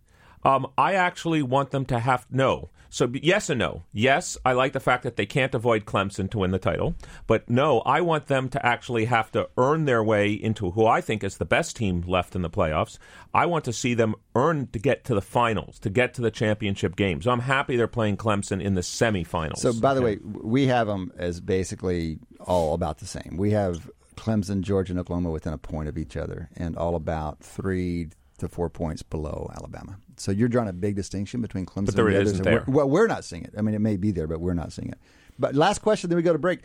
Um, 0.44 0.68
I 0.78 0.94
actually 0.94 1.42
want 1.42 1.70
them 1.70 1.84
to 1.86 1.98
have 1.98 2.26
no. 2.30 2.70
So 2.90 3.10
yes 3.12 3.50
and 3.50 3.58
no. 3.58 3.84
Yes, 3.92 4.36
I 4.44 4.52
like 4.52 4.72
the 4.72 4.80
fact 4.80 5.02
that 5.04 5.16
they 5.16 5.26
can't 5.26 5.54
avoid 5.54 5.84
Clemson 5.84 6.30
to 6.30 6.38
win 6.38 6.50
the 6.50 6.58
title, 6.58 6.94
but 7.26 7.48
no, 7.48 7.80
I 7.80 8.00
want 8.00 8.26
them 8.26 8.48
to 8.50 8.66
actually 8.66 9.06
have 9.06 9.30
to 9.32 9.48
earn 9.56 9.84
their 9.84 10.02
way 10.02 10.32
into 10.32 10.70
who 10.70 10.86
I 10.86 11.00
think 11.00 11.22
is 11.22 11.36
the 11.36 11.44
best 11.44 11.76
team 11.76 12.02
left 12.06 12.34
in 12.34 12.42
the 12.42 12.50
playoffs. 12.50 12.98
I 13.34 13.46
want 13.46 13.64
to 13.66 13.72
see 13.72 13.94
them 13.94 14.14
earn 14.34 14.68
to 14.68 14.78
get 14.78 15.04
to 15.04 15.14
the 15.14 15.22
finals, 15.22 15.78
to 15.80 15.90
get 15.90 16.14
to 16.14 16.22
the 16.22 16.30
championship 16.30 16.96
game. 16.96 17.20
So 17.20 17.30
I'm 17.30 17.40
happy 17.40 17.76
they're 17.76 17.86
playing 17.86 18.16
Clemson 18.16 18.62
in 18.62 18.74
the 18.74 18.80
semifinals. 18.80 19.58
So, 19.58 19.72
by 19.72 19.94
the 19.94 20.02
way, 20.02 20.18
we 20.22 20.66
have 20.66 20.86
them 20.86 21.12
as 21.16 21.40
basically 21.40 22.18
all 22.40 22.74
about 22.74 22.98
the 22.98 23.06
same. 23.06 23.36
We 23.36 23.50
have 23.50 23.90
Clemson, 24.16 24.62
Georgia, 24.62 24.92
and 24.92 25.00
Oklahoma 25.00 25.30
within 25.30 25.52
a 25.52 25.58
point 25.58 25.88
of 25.88 25.96
each 25.96 26.16
other, 26.16 26.48
and 26.56 26.76
all 26.76 26.96
about 26.96 27.40
three 27.40 28.08
to 28.38 28.48
four 28.48 28.68
points 28.68 29.02
below 29.02 29.50
Alabama. 29.56 29.98
So 30.18 30.32
you're 30.32 30.48
drawing 30.48 30.68
a 30.68 30.72
big 30.72 30.96
distinction 30.96 31.40
between 31.40 31.64
Clemson 31.66 31.86
But 31.86 31.96
there 31.96 32.06
and 32.06 32.14
the 32.16 32.20
others, 32.20 32.32
isn't 32.32 32.46
and 32.46 32.54
we're- 32.54 32.64
there. 32.66 32.74
well, 32.74 32.88
we're 32.90 33.06
not 33.06 33.24
seeing 33.24 33.44
it. 33.44 33.54
I 33.56 33.62
mean, 33.62 33.74
it 33.74 33.80
may 33.80 33.96
be 33.96 34.10
there, 34.10 34.26
but 34.26 34.40
we're 34.40 34.54
not 34.54 34.72
seeing 34.72 34.88
it. 34.88 34.98
But 35.38 35.54
last 35.54 35.80
question, 35.80 36.10
then 36.10 36.16
we 36.16 36.22
go 36.22 36.32
to 36.32 36.38
break. 36.38 36.60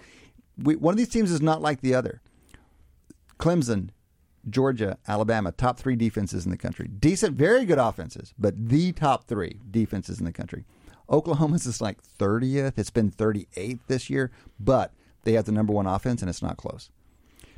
We, 0.57 0.75
one 0.75 0.93
of 0.93 0.97
these 0.97 1.09
teams 1.09 1.31
is 1.31 1.41
not 1.41 1.61
like 1.61 1.81
the 1.81 1.93
other. 1.93 2.21
Clemson, 3.39 3.89
Georgia, 4.49 4.97
Alabama, 5.07 5.51
top 5.51 5.77
three 5.79 5.95
defenses 5.95 6.45
in 6.45 6.51
the 6.51 6.57
country. 6.57 6.87
Decent, 6.87 7.35
very 7.37 7.65
good 7.65 7.77
offenses, 7.77 8.33
but 8.37 8.69
the 8.69 8.91
top 8.91 9.25
three 9.27 9.59
defenses 9.69 10.19
in 10.19 10.25
the 10.25 10.31
country. 10.33 10.65
Oklahoma's 11.09 11.65
is 11.65 11.81
like 11.81 11.99
30th. 12.01 12.77
It's 12.77 12.89
been 12.89 13.11
38th 13.11 13.79
this 13.87 14.09
year, 14.09 14.31
but 14.59 14.93
they 15.23 15.33
have 15.33 15.45
the 15.45 15.51
number 15.51 15.73
one 15.73 15.87
offense, 15.87 16.21
and 16.21 16.29
it's 16.29 16.41
not 16.41 16.57
close. 16.57 16.89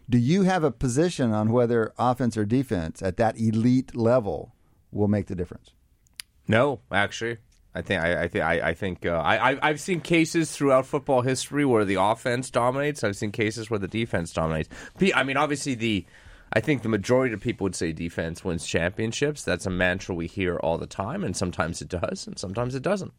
Do 0.09 0.17
you 0.17 0.43
have 0.43 0.63
a 0.63 0.71
position 0.71 1.31
on 1.31 1.51
whether 1.51 1.93
offense 1.97 2.37
or 2.37 2.45
defense 2.45 3.01
at 3.01 3.17
that 3.17 3.39
elite 3.39 3.95
level 3.95 4.53
will 4.91 5.07
make 5.07 5.27
the 5.27 5.35
difference? 5.35 5.71
No, 6.47 6.81
actually, 6.91 7.37
I 7.73 7.81
think 7.81 8.01
I, 8.01 8.23
I 8.23 8.27
think 8.27 8.43
I, 8.43 8.69
I 8.69 8.73
think 8.73 9.05
uh, 9.05 9.21
I 9.23 9.57
I've 9.67 9.79
seen 9.79 10.01
cases 10.01 10.51
throughout 10.51 10.85
football 10.85 11.21
history 11.21 11.65
where 11.65 11.85
the 11.85 11.95
offense 11.95 12.49
dominates. 12.49 13.03
I've 13.03 13.17
seen 13.17 13.31
cases 13.31 13.69
where 13.69 13.79
the 13.79 13.87
defense 13.87 14.31
dominates. 14.31 14.69
I 15.13 15.23
mean, 15.23 15.37
obviously 15.37 15.75
the. 15.75 16.05
I 16.53 16.61
think 16.61 16.83
the 16.83 16.89
majority 16.89 17.33
of 17.33 17.41
people 17.41 17.65
would 17.65 17.75
say 17.75 17.91
defense 17.91 18.45
wins 18.45 18.65
championships. 18.65 19.43
That's 19.43 19.65
a 19.65 19.69
mantra 19.69 20.15
we 20.15 20.27
hear 20.27 20.55
all 20.57 20.77
the 20.77 20.87
time, 20.87 21.23
and 21.23 21.35
sometimes 21.35 21.81
it 21.81 21.89
does, 21.89 22.27
and 22.27 22.39
sometimes 22.39 22.75
it 22.75 22.83
doesn't. 22.83 23.11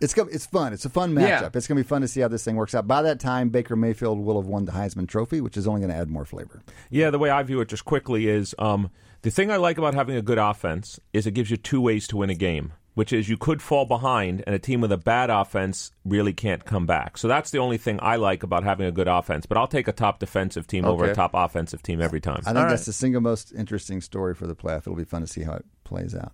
It's 0.00 0.14
go- 0.14 0.28
it's 0.30 0.46
fun. 0.46 0.72
It's 0.72 0.84
a 0.84 0.88
fun 0.90 1.12
matchup. 1.14 1.28
Yeah. 1.28 1.50
It's 1.54 1.66
going 1.66 1.76
to 1.76 1.82
be 1.84 1.88
fun 1.88 2.02
to 2.02 2.08
see 2.08 2.20
how 2.20 2.28
this 2.28 2.44
thing 2.44 2.56
works 2.56 2.74
out. 2.74 2.86
By 2.86 3.02
that 3.02 3.18
time, 3.20 3.48
Baker 3.48 3.74
Mayfield 3.76 4.18
will 4.18 4.40
have 4.40 4.48
won 4.48 4.64
the 4.64 4.72
Heisman 4.72 5.08
Trophy, 5.08 5.40
which 5.40 5.56
is 5.56 5.66
only 5.66 5.80
going 5.80 5.90
to 5.92 5.96
add 5.96 6.08
more 6.08 6.24
flavor. 6.24 6.62
Yeah, 6.90 7.10
the 7.10 7.18
way 7.18 7.30
I 7.30 7.42
view 7.42 7.60
it 7.60 7.68
just 7.68 7.84
quickly 7.84 8.28
is 8.28 8.54
um, 8.58 8.90
the 9.22 9.30
thing 9.30 9.50
I 9.50 9.56
like 9.56 9.76
about 9.78 9.94
having 9.94 10.16
a 10.16 10.22
good 10.22 10.38
offense 10.38 11.00
is 11.12 11.26
it 11.26 11.32
gives 11.32 11.50
you 11.50 11.56
two 11.56 11.80
ways 11.80 12.06
to 12.08 12.16
win 12.18 12.30
a 12.30 12.34
game, 12.34 12.72
which 12.94 13.12
is 13.12 13.28
you 13.28 13.36
could 13.36 13.60
fall 13.60 13.86
behind 13.86 14.44
and 14.46 14.54
a 14.54 14.58
team 14.60 14.80
with 14.80 14.92
a 14.92 14.96
bad 14.96 15.30
offense 15.30 15.90
really 16.04 16.32
can't 16.32 16.64
come 16.64 16.86
back. 16.86 17.18
So 17.18 17.26
that's 17.26 17.50
the 17.50 17.58
only 17.58 17.76
thing 17.78 17.98
I 18.00 18.16
like 18.16 18.44
about 18.44 18.62
having 18.62 18.86
a 18.86 18.92
good 18.92 19.08
offense. 19.08 19.46
But 19.46 19.58
I'll 19.58 19.66
take 19.66 19.88
a 19.88 19.92
top 19.92 20.20
defensive 20.20 20.68
team 20.68 20.84
over 20.84 21.06
a 21.06 21.14
top 21.14 21.32
offensive 21.34 21.82
team 21.82 22.00
every 22.00 22.20
time. 22.20 22.42
I 22.46 22.52
think 22.52 22.68
that's 22.68 22.86
the 22.86 22.92
single 22.92 23.20
most 23.20 23.52
interesting 23.52 24.00
story 24.00 24.34
for 24.36 24.46
the 24.46 24.54
playoff. 24.54 24.78
It'll 24.82 24.94
be 24.94 25.02
fun 25.04 25.22
to 25.22 25.26
see 25.26 25.42
how 25.42 25.54
it 25.54 25.64
plays 25.82 26.14
out. 26.14 26.32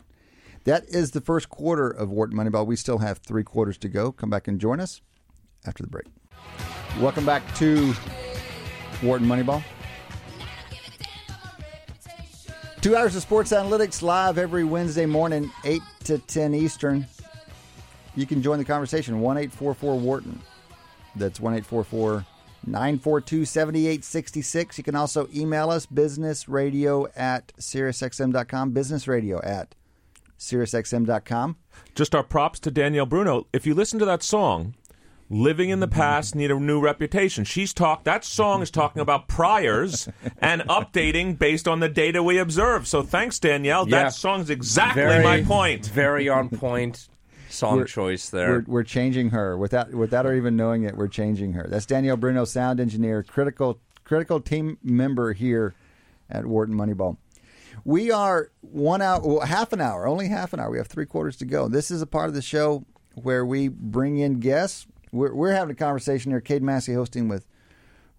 That 0.64 0.88
is 0.88 1.11
the 1.11 1.20
first 1.20 1.50
quarter 1.50 1.90
of 1.90 2.11
Wharton 2.11 2.37
Moneyball. 2.37 2.66
We 2.66 2.77
still 2.77 2.98
have 2.98 3.18
three 3.18 3.44
quarters 3.44 3.77
to 3.79 3.88
go. 3.88 4.12
Come 4.12 4.31
back 4.31 4.48
and 4.48 4.59
join 4.59 4.81
us 4.81 5.03
after 5.66 5.83
the 5.83 5.90
break. 5.90 6.07
Welcome 7.00 7.27
back 7.27 7.42
to 7.57 7.92
Wharton 9.03 9.27
Moneyball. 9.27 9.62
Two 12.81 12.96
hours 12.96 13.14
of 13.16 13.22
sports 13.22 13.53
analytics 13.53 14.03
live 14.03 14.38
every 14.38 14.64
Wednesday 14.64 15.07
morning, 15.07 15.50
8 15.64 15.83
to 16.05 16.18
10 16.18 16.55
Eastern. 16.55 17.07
You 18.14 18.27
can 18.27 18.42
join 18.42 18.59
the 18.59 18.64
conversation, 18.64 19.20
1 19.20 19.37
844 19.37 19.98
Wharton. 19.98 20.40
That's 21.16 21.40
1 21.40 21.55
844 21.55 22.24
942 22.66 23.44
7866. 23.44 24.79
You 24.79 24.85
can 24.85 24.94
also 24.94 25.29
email 25.35 25.70
us, 25.70 25.87
businessradio 25.87 27.09
at 27.16 27.53
SiriusXM.com, 27.59 28.72
businessradio 28.72 29.46
at 29.46 29.74
SiriusXM.com. 30.44 31.57
Just 31.94 32.14
our 32.14 32.22
props 32.22 32.61
to 32.61 32.70
Danielle 32.70 33.07
Bruno. 33.07 33.46
If 33.52 33.66
you 33.66 33.74
listen 33.74 33.98
to 33.98 34.04
that 34.04 34.22
song, 34.22 34.74
Living 35.30 35.70
in 35.70 35.80
the 35.80 35.88
Past 35.88 36.35
Need 36.35 36.50
a 36.50 36.61
New 36.61 36.80
Reputation, 36.80 37.44
she's 37.44 37.72
talked 37.72 38.04
that 38.04 38.24
song 38.24 38.61
is 38.61 38.70
talking 38.70 39.00
about 39.00 39.26
priors 39.26 40.07
and 40.38 40.61
updating 40.62 41.38
based 41.38 41.66
on 41.66 41.80
the 41.80 41.88
data 41.88 42.22
we 42.22 42.37
observe. 42.38 42.87
So 42.87 43.02
thanks, 43.02 43.38
Danielle. 43.38 43.88
Yeah. 43.88 44.04
That 44.04 44.12
song's 44.12 44.50
exactly 44.50 45.02
Very- 45.02 45.24
my 45.24 45.42
point. 45.42 45.87
Very 45.87 46.28
on 46.28 46.50
point 46.50 47.09
song 47.48 47.76
We're- 47.76 47.88
choice 47.88 48.28
there. 48.28 48.50
We're, 48.52 48.64
we're 48.66 48.83
changing 48.83 49.30
her 49.30 49.57
without 49.57 49.94
without 49.94 50.26
her 50.26 50.35
even 50.35 50.57
knowing 50.57 50.83
it. 50.83 50.94
We're 50.94 51.09
changing 51.09 51.54
her. 51.54 51.66
That's 51.70 51.87
Danielle 51.87 52.18
Bruno, 52.18 52.44
sound 52.44 52.78
engineer, 52.78 53.22
critical 53.22 53.80
critical 54.04 54.40
team 54.40 54.76
member 54.83 55.33
here 55.33 55.74
at 56.28 56.44
Wharton 56.44 56.74
Moneyball. 56.74 57.16
We 57.84 58.10
are 58.10 58.50
one 58.60 59.02
hour, 59.02 59.20
well, 59.20 59.40
half 59.40 59.72
an 59.72 59.80
hour, 59.80 60.06
only 60.06 60.28
half 60.28 60.52
an 60.52 60.60
hour. 60.60 60.70
We 60.70 60.78
have 60.78 60.87
three 60.87 61.06
quarters 61.06 61.37
to 61.38 61.44
go. 61.44 61.68
This 61.68 61.90
is 61.90 62.02
a 62.02 62.06
part 62.06 62.28
of 62.28 62.34
the 62.34 62.42
show 62.42 62.84
where 63.14 63.44
we 63.44 63.68
bring 63.68 64.18
in 64.18 64.40
guests. 64.40 64.87
We're, 65.12 65.34
we're 65.34 65.52
having 65.52 65.72
a 65.72 65.76
conversation 65.76 66.30
here. 66.32 66.40
Cade 66.40 66.62
Massey 66.62 66.94
hosting 66.94 67.28
with 67.28 67.46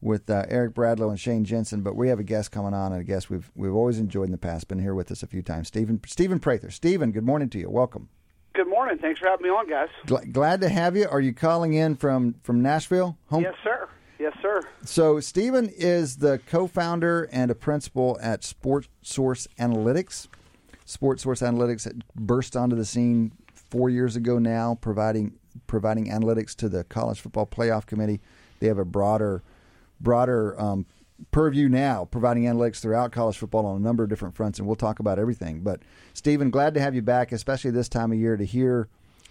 with 0.01 0.29
uh, 0.29 0.45
Eric 0.49 0.75
Bradlow 0.75 1.09
and 1.09 1.19
Shane 1.19 1.45
Jensen, 1.45 1.81
but 1.81 1.95
we 1.95 2.09
have 2.09 2.19
a 2.19 2.23
guest 2.23 2.51
coming 2.51 2.73
on, 2.73 2.91
and 2.91 3.01
a 3.01 3.03
guest 3.03 3.29
we've 3.29 3.49
we've 3.55 3.73
always 3.73 3.97
enjoyed 3.97 4.25
in 4.25 4.31
the 4.31 4.37
past. 4.37 4.67
Been 4.67 4.79
here 4.79 4.93
with 4.93 5.11
us 5.11 5.23
a 5.23 5.27
few 5.27 5.41
times, 5.41 5.67
Stephen 5.69 5.99
Stephen 6.05 6.39
Prather. 6.39 6.69
Stephen, 6.69 7.11
good 7.11 7.25
morning 7.25 7.49
to 7.49 7.59
you. 7.59 7.69
Welcome. 7.69 8.09
Good 8.53 8.69
morning. 8.69 8.97
Thanks 8.99 9.19
for 9.19 9.27
having 9.27 9.43
me 9.43 9.49
on, 9.49 9.67
guys. 9.67 9.89
Gl- 10.05 10.31
glad 10.31 10.61
to 10.61 10.69
have 10.69 10.95
you. 10.95 11.07
Are 11.09 11.19
you 11.19 11.33
calling 11.33 11.73
in 11.73 11.95
from 11.95 12.35
from 12.43 12.61
Nashville? 12.61 13.17
Home. 13.27 13.43
Yes, 13.43 13.55
sir. 13.63 13.89
Yes, 14.25 14.33
sir. 14.41 14.61
So 14.83 15.19
Stephen 15.19 15.69
is 15.69 16.17
the 16.17 16.39
co-founder 16.47 17.29
and 17.31 17.51
a 17.51 17.55
principal 17.55 18.17
at 18.19 18.43
Sports 18.43 18.87
Source 19.03 19.47
Analytics. 19.59 20.29
SportSource 20.87 21.47
Analytics 21.47 22.01
burst 22.15 22.55
onto 22.55 22.75
the 22.75 22.85
scene 22.85 23.33
four 23.53 23.91
years 23.91 24.15
ago 24.15 24.39
now, 24.39 24.79
providing 24.81 25.37
providing 25.67 26.07
analytics 26.07 26.55
to 26.55 26.67
the 26.67 26.83
College 26.85 27.19
Football 27.19 27.45
Playoff 27.45 27.85
Committee. 27.85 28.19
They 28.59 28.65
have 28.65 28.79
a 28.79 28.85
broader 28.85 29.43
broader 30.01 30.59
um, 30.59 30.87
purview 31.29 31.69
now, 31.69 32.05
providing 32.05 32.45
analytics 32.45 32.79
throughout 32.79 33.11
college 33.11 33.37
football 33.37 33.67
on 33.67 33.75
a 33.75 33.83
number 33.83 34.01
of 34.01 34.09
different 34.09 34.33
fronts, 34.33 34.57
and 34.57 34.67
we'll 34.67 34.75
talk 34.75 34.97
about 34.97 35.19
everything. 35.19 35.59
But 35.59 35.81
Stephen, 36.15 36.49
glad 36.49 36.73
to 36.73 36.79
have 36.79 36.95
you 36.95 37.03
back, 37.03 37.31
especially 37.31 37.69
this 37.69 37.89
time 37.89 38.11
of 38.11 38.17
year, 38.17 38.37
to 38.37 38.43
hear 38.43 38.87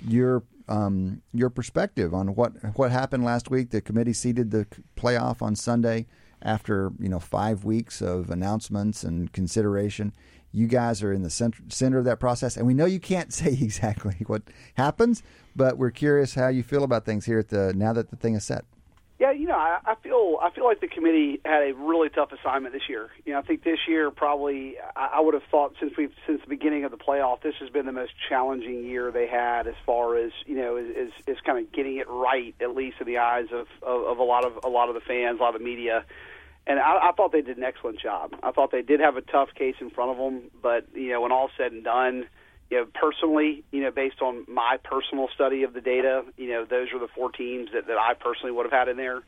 your 0.07 0.43
um, 0.69 1.23
your 1.33 1.51
perspective 1.51 2.15
on 2.15 2.35
what 2.35 2.53
what 2.77 2.91
happened 2.91 3.25
last 3.25 3.51
week. 3.51 3.71
The 3.71 3.81
committee 3.81 4.13
seeded 4.13 4.51
the 4.51 4.67
playoff 4.97 5.43
on 5.43 5.57
Sunday 5.57 6.07
after 6.43 6.93
you 6.99 7.09
know 7.09 7.19
five 7.21 7.65
weeks 7.65 8.01
of 8.01 8.31
announcements 8.31 9.05
and 9.05 9.33
consideration. 9.33 10.13
You 10.53 10.69
guys 10.69 11.03
are 11.03 11.13
in 11.13 11.23
the 11.23 11.31
center, 11.31 11.61
center 11.69 11.99
of 11.99 12.05
that 12.05 12.21
process, 12.21 12.57
and 12.57 12.67
we 12.67 12.75
know 12.75 12.85
you 12.85 13.01
can't 13.01 13.33
say 13.33 13.53
exactly 13.53 14.17
what 14.27 14.43
happens, 14.75 15.23
but 15.57 15.79
we're 15.79 15.91
curious 15.91 16.35
how 16.35 16.49
you 16.49 16.63
feel 16.63 16.85
about 16.85 17.05
things 17.05 17.25
here 17.25 17.41
at 17.41 17.49
the 17.49 17.73
now 17.75 17.93
that 17.93 18.11
the 18.11 18.17
thing 18.17 18.35
is 18.35 18.45
set. 18.45 18.65
Yeah, 19.19 19.31
you 19.31 19.47
know, 19.47 19.55
I, 19.55 19.79
I 19.85 19.95
feel 19.95 20.39
I 20.43 20.51
feel 20.51 20.65
like 20.65 20.81
the 20.81 20.89
committee 20.89 21.41
had 21.45 21.63
a 21.63 21.73
really 21.73 22.09
tough 22.09 22.31
assignment 22.33 22.75
this 22.75 22.89
year. 22.89 23.11
You 23.25 23.33
know, 23.33 23.39
I 23.39 23.43
think 23.43 23.63
this 23.63 23.79
year 23.87 24.11
probably 24.11 24.75
I, 24.97 25.13
I 25.15 25.21
would 25.21 25.35
have 25.35 25.45
thought 25.53 25.77
since 25.79 25.93
we 25.97 26.09
since 26.27 26.41
the 26.41 26.49
beginning 26.49 26.85
of 26.85 26.91
the 26.91 26.97
playoff, 26.97 27.41
this 27.41 27.55
has 27.61 27.71
been 27.71 27.87
the 27.87 27.93
most 27.93 28.13
challenging 28.29 28.85
year 28.85 29.13
they 29.13 29.29
had 29.29 29.69
as 29.69 29.77
far 29.87 30.17
as 30.17 30.33
you 30.47 30.57
know 30.57 30.77
is 30.77 30.89
is, 30.97 31.13
is 31.29 31.37
kind 31.47 31.65
of 31.65 31.73
getting 31.73 31.99
it 31.99 32.09
right 32.09 32.57
at 32.61 32.75
least 32.75 32.97
in 33.01 33.07
the 33.07 33.19
eyes 33.19 33.47
of, 33.53 33.69
of 33.83 34.03
of 34.03 34.19
a 34.19 34.25
lot 34.25 34.45
of 34.45 34.59
a 34.65 34.69
lot 34.69 34.89
of 34.89 34.97
the 34.97 35.01
fans, 35.01 35.39
a 35.39 35.43
lot 35.43 35.55
of 35.55 35.61
the 35.61 35.65
media. 35.65 36.05
And 36.67 36.81
I, 36.81 37.11
I 37.11 37.13
thought 37.13 37.31
they 37.31 37.43
did 37.43 37.57
an 37.57 37.63
excellent 37.63 38.01
job. 38.01 38.35
I 38.43 38.51
thought 38.51 38.73
they 38.73 38.83
did 38.83 38.99
have 38.99 39.17
a 39.17 39.21
tough 39.21 39.51
case 39.55 39.77
in 39.81 39.91
front 39.91 40.11
of 40.11 40.17
them, 40.17 40.51
but 40.61 40.87
you 40.93 41.11
know, 41.11 41.21
when 41.21 41.31
all 41.31 41.51
said 41.57 41.71
and 41.71 41.85
done 41.85 42.27
you 42.75 42.81
know, 42.81 42.87
personally, 42.93 43.63
you 43.71 43.83
know, 43.83 43.93
based 43.93 44.21
on 44.21 44.45
my 44.49 44.79
personal 44.83 45.29
study 45.33 45.63
of 45.63 45.75
the 45.75 45.81
data, 45.81 46.25
you 46.37 46.49
know, 46.49 46.65
those 46.65 46.89
are 46.93 46.99
the 46.99 47.07
four 47.15 47.31
teams 47.31 47.71
that, 47.73 47.87
that 47.87 47.97
I 47.99 48.15
personally 48.15 48.51
would 48.51 48.67
have 48.67 48.73
had 48.73 48.89
in 48.89 48.97
there. 48.97 49.23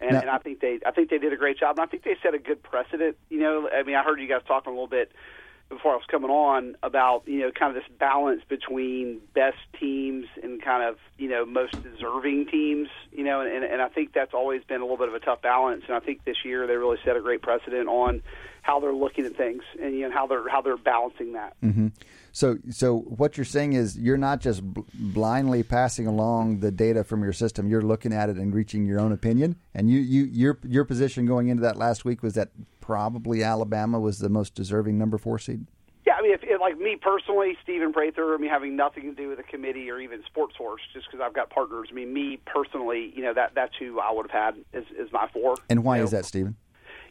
And, 0.00 0.12
Now- 0.14 0.20
and 0.20 0.30
I 0.30 0.38
think 0.38 0.58
they, 0.60 0.80
I 0.84 0.90
think 0.90 1.10
they 1.10 1.18
did 1.18 1.32
a 1.32 1.36
great 1.36 1.58
job, 1.58 1.78
and 1.78 1.80
I 1.80 1.86
think 1.86 2.02
they 2.02 2.16
set 2.22 2.34
a 2.34 2.38
good 2.38 2.60
precedent. 2.62 3.16
You 3.30 3.38
know, 3.40 3.68
I 3.72 3.84
mean, 3.84 3.94
I 3.94 4.02
heard 4.02 4.20
you 4.20 4.26
guys 4.28 4.42
talking 4.48 4.72
a 4.72 4.74
little 4.74 4.88
bit 4.88 5.12
before 5.68 5.92
I 5.92 5.96
was 5.96 6.06
coming 6.10 6.30
on 6.30 6.76
about 6.82 7.24
you 7.26 7.40
know 7.40 7.50
kind 7.52 7.76
of 7.76 7.82
this 7.82 7.92
balance 7.98 8.40
between 8.48 9.20
best 9.34 9.58
teams 9.78 10.24
and 10.42 10.62
kind 10.62 10.82
of 10.82 10.96
you 11.18 11.28
know 11.28 11.44
most 11.44 11.74
deserving 11.82 12.46
teams. 12.46 12.88
You 13.12 13.22
know, 13.24 13.42
and, 13.42 13.64
and 13.64 13.80
I 13.82 13.88
think 13.88 14.12
that's 14.12 14.34
always 14.34 14.62
been 14.64 14.80
a 14.80 14.84
little 14.84 14.96
bit 14.96 15.08
of 15.08 15.14
a 15.14 15.20
tough 15.20 15.42
balance. 15.42 15.82
And 15.86 15.94
I 15.96 16.00
think 16.00 16.24
this 16.24 16.38
year 16.44 16.66
they 16.66 16.74
really 16.74 16.98
set 17.04 17.16
a 17.16 17.20
great 17.20 17.42
precedent 17.42 17.86
on 17.88 18.22
how 18.68 18.78
they're 18.80 18.92
looking 18.92 19.24
at 19.24 19.34
things 19.34 19.62
and 19.82 19.94
you 19.94 20.06
know 20.06 20.14
how 20.14 20.26
they're 20.26 20.46
how 20.46 20.60
they're 20.60 20.76
balancing 20.76 21.32
that. 21.32 21.56
Mm-hmm. 21.64 21.88
So, 22.32 22.58
so 22.70 22.98
what 22.98 23.38
you're 23.38 23.46
saying 23.46 23.72
is 23.72 23.98
you're 23.98 24.18
not 24.18 24.40
just 24.42 24.62
bl- 24.62 24.82
blindly 24.92 25.62
passing 25.62 26.06
along 26.06 26.60
the 26.60 26.70
data 26.70 27.02
from 27.02 27.22
your 27.22 27.32
system. 27.32 27.66
You're 27.66 27.82
looking 27.82 28.12
at 28.12 28.28
it 28.28 28.36
and 28.36 28.54
reaching 28.54 28.84
your 28.84 29.00
own 29.00 29.10
opinion. 29.12 29.56
And 29.74 29.90
you, 29.90 29.98
you, 30.00 30.24
your, 30.24 30.58
your 30.62 30.84
position 30.84 31.24
going 31.24 31.48
into 31.48 31.62
that 31.62 31.76
last 31.76 32.04
week 32.04 32.22
was 32.22 32.34
that 32.34 32.50
probably 32.80 33.42
Alabama 33.42 33.98
was 33.98 34.18
the 34.18 34.28
most 34.28 34.54
deserving 34.54 34.98
number 34.98 35.16
four 35.16 35.38
seed. 35.38 35.66
Yeah, 36.06 36.12
I 36.18 36.22
mean, 36.22 36.32
if, 36.34 36.40
if 36.42 36.60
like 36.60 36.78
me 36.78 36.96
personally, 37.00 37.56
Stephen 37.62 37.94
Prather, 37.94 38.34
I 38.34 38.36
mean, 38.36 38.50
having 38.50 38.76
nothing 38.76 39.04
to 39.04 39.14
do 39.14 39.30
with 39.30 39.38
the 39.38 39.44
committee 39.44 39.90
or 39.90 39.98
even 39.98 40.20
SportSource, 40.20 40.84
just 40.92 41.06
because 41.10 41.20
I've 41.24 41.34
got 41.34 41.48
partners. 41.48 41.88
I 41.90 41.94
mean, 41.94 42.12
me 42.12 42.38
personally, 42.44 43.12
you 43.16 43.22
know, 43.22 43.32
that 43.32 43.52
that's 43.54 43.74
who 43.78 43.98
I 43.98 44.12
would 44.12 44.30
have 44.30 44.54
had 44.54 44.64
as, 44.74 44.84
as 45.00 45.10
my 45.10 45.26
four. 45.32 45.56
And 45.70 45.82
why 45.82 45.96
you 45.96 46.04
is 46.04 46.12
know. 46.12 46.18
that, 46.18 46.26
Stephen? 46.26 46.56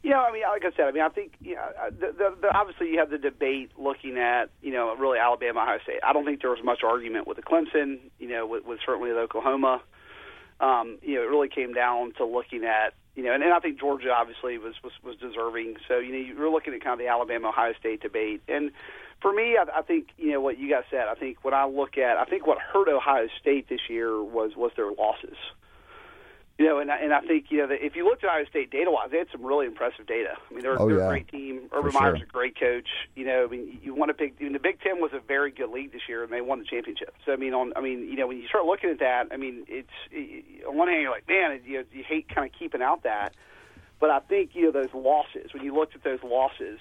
You 0.03 0.11
know, 0.11 0.19
I 0.19 0.31
mean, 0.31 0.43
like 0.43 0.63
I 0.63 0.75
said, 0.75 0.85
I 0.85 0.91
mean, 0.91 1.03
I 1.03 1.09
think 1.09 1.33
you 1.41 1.55
know, 1.55 1.61
uh, 1.61 1.89
the, 1.89 2.13
the, 2.17 2.35
the, 2.41 2.55
obviously 2.55 2.91
you 2.91 2.99
have 2.99 3.09
the 3.09 3.17
debate 3.17 3.71
looking 3.77 4.17
at 4.17 4.49
you 4.61 4.71
know 4.71 4.95
really 4.95 5.19
Alabama, 5.19 5.61
Ohio 5.61 5.79
State. 5.83 5.99
I 6.05 6.13
don't 6.13 6.25
think 6.25 6.41
there 6.41 6.51
was 6.51 6.63
much 6.63 6.83
argument 6.83 7.27
with 7.27 7.37
the 7.37 7.43
Clemson, 7.43 7.99
you 8.19 8.27
know, 8.27 8.45
with, 8.45 8.65
with 8.65 8.79
certainly 8.85 9.11
the 9.11 9.19
Oklahoma. 9.19 9.81
Um, 10.59 10.97
you 11.01 11.15
know, 11.15 11.21
it 11.21 11.29
really 11.29 11.49
came 11.49 11.73
down 11.73 12.13
to 12.17 12.25
looking 12.25 12.63
at 12.63 12.93
you 13.17 13.23
know, 13.23 13.33
and, 13.33 13.43
and 13.43 13.51
I 13.51 13.59
think 13.59 13.79
Georgia 13.79 14.11
obviously 14.11 14.59
was, 14.59 14.75
was 14.83 14.93
was 15.03 15.15
deserving. 15.17 15.77
So 15.87 15.97
you 15.97 16.11
know, 16.11 16.19
you 16.19 16.35
were 16.37 16.49
looking 16.49 16.73
at 16.75 16.83
kind 16.83 16.93
of 16.93 16.99
the 16.99 17.07
Alabama 17.07 17.49
Ohio 17.49 17.73
State 17.79 18.01
debate, 18.01 18.41
and 18.47 18.71
for 19.21 19.33
me, 19.33 19.57
I, 19.57 19.79
I 19.79 19.81
think 19.81 20.09
you 20.17 20.31
know 20.31 20.39
what 20.39 20.59
you 20.59 20.69
guys 20.69 20.83
said. 20.91 21.07
I 21.09 21.15
think 21.15 21.43
when 21.43 21.55
I 21.55 21.65
look 21.65 21.97
at, 21.97 22.17
I 22.17 22.25
think 22.25 22.45
what 22.45 22.59
hurt 22.59 22.87
Ohio 22.87 23.27
State 23.41 23.69
this 23.69 23.89
year 23.89 24.21
was 24.23 24.55
was 24.55 24.71
their 24.75 24.91
losses. 24.91 25.37
You 26.59 26.65
know, 26.65 26.79
and 26.79 26.89
I, 26.89 26.97
and 26.97 27.13
I 27.13 27.21
think 27.21 27.51
you 27.51 27.59
know 27.59 27.67
that 27.67 27.85
if 27.85 27.95
you 27.95 28.03
looked 28.03 28.23
at 28.23 28.29
Ohio 28.31 28.45
State 28.45 28.71
data 28.71 28.89
wise, 28.89 29.09
they 29.11 29.19
had 29.19 29.27
some 29.31 29.45
really 29.45 29.67
impressive 29.67 30.07
data. 30.07 30.33
I 30.49 30.53
mean, 30.53 30.63
they're, 30.63 30.81
Oh, 30.81 30.87
they're 30.87 30.97
yeah. 30.97 31.05
a 31.05 31.09
great 31.09 31.27
team. 31.27 31.69
Urban 31.71 31.91
For 31.91 31.99
Meyer's 31.99 32.17
sure. 32.17 32.25
a 32.25 32.29
great 32.31 32.59
coach. 32.59 32.87
You 33.15 33.25
know, 33.27 33.43
I 33.45 33.47
mean, 33.47 33.79
you 33.83 33.93
want 33.93 34.09
to 34.09 34.15
pick. 34.15 34.33
I 34.39 34.43
mean, 34.43 34.53
the 34.53 34.59
Big 34.59 34.81
Ten 34.81 34.99
was 34.99 35.11
a 35.13 35.19
very 35.19 35.51
good 35.51 35.69
league 35.69 35.91
this 35.91 36.01
year, 36.09 36.23
and 36.23 36.33
they 36.33 36.41
won 36.41 36.57
the 36.57 36.65
championship. 36.65 37.13
So 37.27 37.31
I 37.31 37.35
mean, 37.35 37.53
on 37.53 37.73
I 37.75 37.81
mean, 37.81 38.09
you 38.09 38.15
know, 38.15 38.25
when 38.25 38.37
you 38.37 38.47
start 38.47 38.65
looking 38.65 38.89
at 38.89 38.97
that, 38.99 39.27
I 39.31 39.37
mean, 39.37 39.65
it's 39.67 39.89
it, 40.09 40.65
on 40.65 40.75
one 40.75 40.87
hand 40.87 41.01
you're 41.03 41.11
like, 41.11 41.27
man, 41.27 41.59
you 41.63 41.85
you 41.93 42.03
hate 42.03 42.27
kind 42.27 42.49
of 42.51 42.57
keeping 42.57 42.81
out 42.81 43.03
that, 43.03 43.35
but 43.99 44.09
I 44.09 44.19
think 44.19 44.55
you 44.55 44.63
know 44.63 44.71
those 44.71 44.93
losses. 44.95 45.53
When 45.53 45.63
you 45.63 45.75
looked 45.75 45.93
at 45.93 46.03
those 46.03 46.23
losses, 46.23 46.79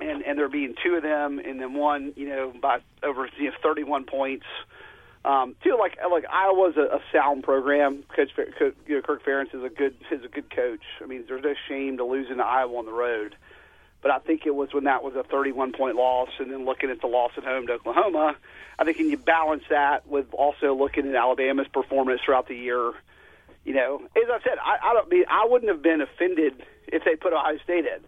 and 0.00 0.22
and 0.24 0.36
there 0.36 0.48
being 0.48 0.74
two 0.82 0.96
of 0.96 1.04
them, 1.04 1.38
and 1.38 1.60
then 1.60 1.74
one, 1.74 2.12
you 2.16 2.28
know, 2.28 2.52
by 2.60 2.78
over 3.04 3.28
you 3.38 3.50
know, 3.50 3.56
31 3.62 4.02
points. 4.06 4.46
Um, 5.24 5.54
too, 5.62 5.76
like 5.78 5.98
like 6.10 6.24
Iowa's 6.30 6.76
a, 6.76 6.96
a 6.96 7.00
sound 7.12 7.42
program. 7.44 8.04
Coach, 8.14 8.30
Fer- 8.34 8.52
Co- 8.58 8.72
you 8.86 8.96
know, 8.96 9.02
Kirk 9.02 9.24
Ferentz 9.24 9.54
is 9.54 9.62
a 9.62 9.68
good 9.68 9.94
is 10.10 10.24
a 10.24 10.28
good 10.28 10.54
coach. 10.54 10.80
I 11.02 11.06
mean, 11.06 11.24
there's 11.28 11.44
no 11.44 11.54
shame 11.68 11.98
to 11.98 12.04
losing 12.04 12.38
to 12.38 12.44
Iowa 12.44 12.78
on 12.78 12.86
the 12.86 12.92
road. 12.92 13.36
But 14.02 14.12
I 14.12 14.18
think 14.18 14.46
it 14.46 14.54
was 14.54 14.72
when 14.72 14.84
that 14.84 15.02
was 15.02 15.14
a 15.14 15.22
31 15.22 15.72
point 15.72 15.96
loss, 15.96 16.30
and 16.38 16.50
then 16.50 16.64
looking 16.64 16.88
at 16.88 17.02
the 17.02 17.06
loss 17.06 17.32
at 17.36 17.44
home 17.44 17.66
to 17.66 17.74
Oklahoma. 17.74 18.34
I 18.78 18.84
think 18.84 18.96
when 18.96 19.10
you 19.10 19.18
balance 19.18 19.64
that 19.68 20.06
with 20.08 20.32
also 20.32 20.74
looking 20.74 21.06
at 21.06 21.14
Alabama's 21.14 21.68
performance 21.68 22.22
throughout 22.24 22.48
the 22.48 22.56
year, 22.56 22.94
you 23.66 23.74
know, 23.74 24.00
as 24.16 24.30
I 24.30 24.38
said, 24.42 24.56
I, 24.64 24.90
I 24.90 24.94
don't 24.94 25.10
mean 25.10 25.24
I 25.28 25.46
wouldn't 25.46 25.70
have 25.70 25.82
been 25.82 26.00
offended 26.00 26.54
if 26.88 27.04
they 27.04 27.14
put 27.14 27.34
Ohio 27.34 27.58
State 27.62 27.84
in. 27.84 28.00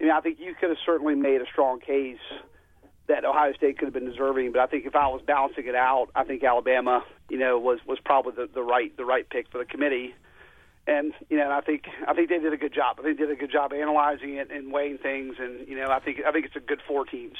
I 0.00 0.02
mean, 0.02 0.10
I 0.10 0.20
think 0.20 0.40
you 0.40 0.56
could 0.58 0.70
have 0.70 0.78
certainly 0.84 1.14
made 1.14 1.40
a 1.40 1.46
strong 1.46 1.78
case 1.78 2.18
that 3.08 3.24
Ohio 3.24 3.52
State 3.54 3.78
could 3.78 3.86
have 3.86 3.94
been 3.94 4.08
deserving, 4.08 4.52
but 4.52 4.60
I 4.60 4.66
think 4.66 4.86
if 4.86 4.94
I 4.94 5.08
was 5.08 5.22
balancing 5.26 5.66
it 5.66 5.74
out, 5.74 6.08
I 6.14 6.24
think 6.24 6.44
Alabama, 6.44 7.04
you 7.28 7.38
know, 7.38 7.58
was 7.58 7.80
was 7.86 7.98
probably 8.04 8.32
the, 8.32 8.48
the 8.52 8.62
right 8.62 8.96
the 8.96 9.04
right 9.04 9.28
pick 9.28 9.50
for 9.50 9.58
the 9.58 9.64
committee. 9.64 10.14
And 10.88 11.12
you 11.28 11.36
know, 11.36 11.50
I 11.50 11.60
think 11.60 11.84
I 12.06 12.14
think 12.14 12.30
they 12.30 12.38
did 12.38 12.54
a 12.54 12.56
good 12.56 12.72
job. 12.72 12.96
I 12.98 13.02
think 13.02 13.18
they 13.18 13.26
did 13.26 13.32
a 13.32 13.38
good 13.38 13.52
job 13.52 13.74
analyzing 13.74 14.36
it 14.36 14.50
and 14.50 14.72
weighing 14.72 14.96
things. 14.96 15.36
And 15.38 15.68
you 15.68 15.76
know, 15.76 15.88
I 15.90 16.00
think 16.00 16.20
I 16.26 16.32
think 16.32 16.46
it's 16.46 16.56
a 16.56 16.60
good 16.60 16.80
four 16.88 17.04
teams. 17.04 17.36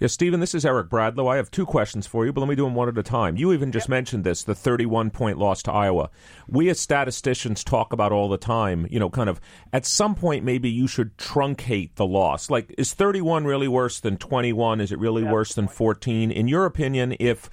Yeah, 0.00 0.08
Stephen, 0.08 0.40
this 0.40 0.54
is 0.54 0.64
Eric 0.64 0.88
Bradlow. 0.88 1.30
I 1.30 1.36
have 1.36 1.50
two 1.50 1.66
questions 1.66 2.06
for 2.06 2.24
you, 2.24 2.32
but 2.32 2.40
let 2.40 2.48
me 2.48 2.56
do 2.56 2.64
them 2.64 2.74
one 2.74 2.88
at 2.88 2.96
a 2.96 3.02
time. 3.02 3.36
You 3.36 3.52
even 3.52 3.70
just 3.70 3.90
mentioned 3.90 4.24
this, 4.24 4.42
the 4.44 4.54
31 4.54 5.10
point 5.10 5.36
loss 5.36 5.62
to 5.64 5.72
Iowa. 5.72 6.08
We 6.48 6.70
as 6.70 6.80
statisticians 6.80 7.62
talk 7.62 7.92
about 7.92 8.12
all 8.12 8.30
the 8.30 8.38
time, 8.38 8.86
you 8.90 8.98
know, 8.98 9.10
kind 9.10 9.28
of 9.28 9.42
at 9.74 9.84
some 9.84 10.14
point 10.14 10.42
maybe 10.42 10.70
you 10.70 10.88
should 10.88 11.18
truncate 11.18 11.96
the 11.96 12.06
loss. 12.06 12.48
Like, 12.48 12.74
is 12.78 12.94
31 12.94 13.44
really 13.44 13.68
worse 13.68 14.00
than 14.00 14.16
21? 14.16 14.80
Is 14.80 14.90
it 14.90 14.98
really 14.98 15.22
worse 15.22 15.52
than 15.52 15.68
14? 15.68 16.30
In 16.30 16.48
your 16.48 16.64
opinion, 16.64 17.14
if 17.20 17.50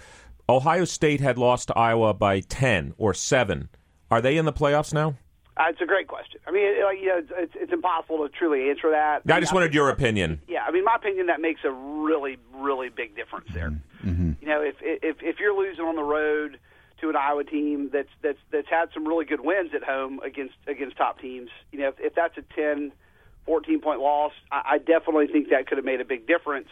Ohio 0.47 0.85
State 0.85 1.19
had 1.19 1.37
lost 1.37 1.67
to 1.67 1.77
Iowa 1.77 2.13
by 2.13 2.39
10 2.39 2.93
or 2.97 3.13
7, 3.13 3.67
are 4.09 4.21
they 4.21 4.37
in 4.37 4.45
the 4.45 4.53
playoffs 4.53 4.93
now? 4.93 5.15
Uh, 5.55 5.65
it's 5.69 5.81
a 5.81 5.85
great 5.85 6.07
question. 6.07 6.39
I 6.47 6.51
mean, 6.51 6.63
it, 6.63 6.83
like, 6.83 6.99
you 6.99 7.07
know, 7.07 7.17
it's, 7.19 7.31
it's, 7.35 7.53
it's 7.55 7.73
impossible 7.73 8.27
to 8.27 8.29
truly 8.29 8.69
answer 8.69 8.89
that. 8.89 9.21
I 9.27 9.33
mean, 9.33 9.41
just 9.41 9.53
wanted 9.53 9.73
your 9.73 9.89
opinion. 9.89 10.41
Yeah, 10.47 10.63
I 10.67 10.71
mean, 10.71 10.83
my 10.83 10.95
opinion 10.95 11.27
that 11.27 11.41
makes 11.41 11.61
a 11.63 11.71
really, 11.71 12.37
really 12.55 12.89
big 12.89 13.15
difference 13.15 13.49
there. 13.53 13.69
Mm-hmm. 13.69 14.09
Mm-hmm. 14.09 14.31
You 14.41 14.47
know, 14.47 14.61
if 14.61 14.75
if 14.81 15.17
if 15.21 15.39
you're 15.39 15.55
losing 15.55 15.85
on 15.85 15.95
the 15.95 16.03
road 16.03 16.57
to 17.01 17.09
an 17.09 17.15
Iowa 17.15 17.43
team 17.43 17.89
that's 17.93 18.09
that's 18.21 18.39
that's 18.51 18.67
had 18.69 18.89
some 18.93 19.07
really 19.07 19.25
good 19.25 19.41
wins 19.41 19.71
at 19.75 19.83
home 19.83 20.19
against 20.25 20.55
against 20.67 20.97
top 20.97 21.19
teams, 21.19 21.49
you 21.71 21.79
know, 21.79 21.89
if, 21.89 21.95
if 21.99 22.15
that's 22.15 22.37
a 22.37 22.41
10, 22.55 22.91
14 23.45 23.81
point 23.81 23.99
loss, 23.99 24.31
I, 24.51 24.61
I 24.73 24.77
definitely 24.79 25.27
think 25.27 25.49
that 25.49 25.67
could 25.67 25.77
have 25.77 25.85
made 25.85 26.01
a 26.01 26.05
big 26.05 26.25
difference 26.25 26.69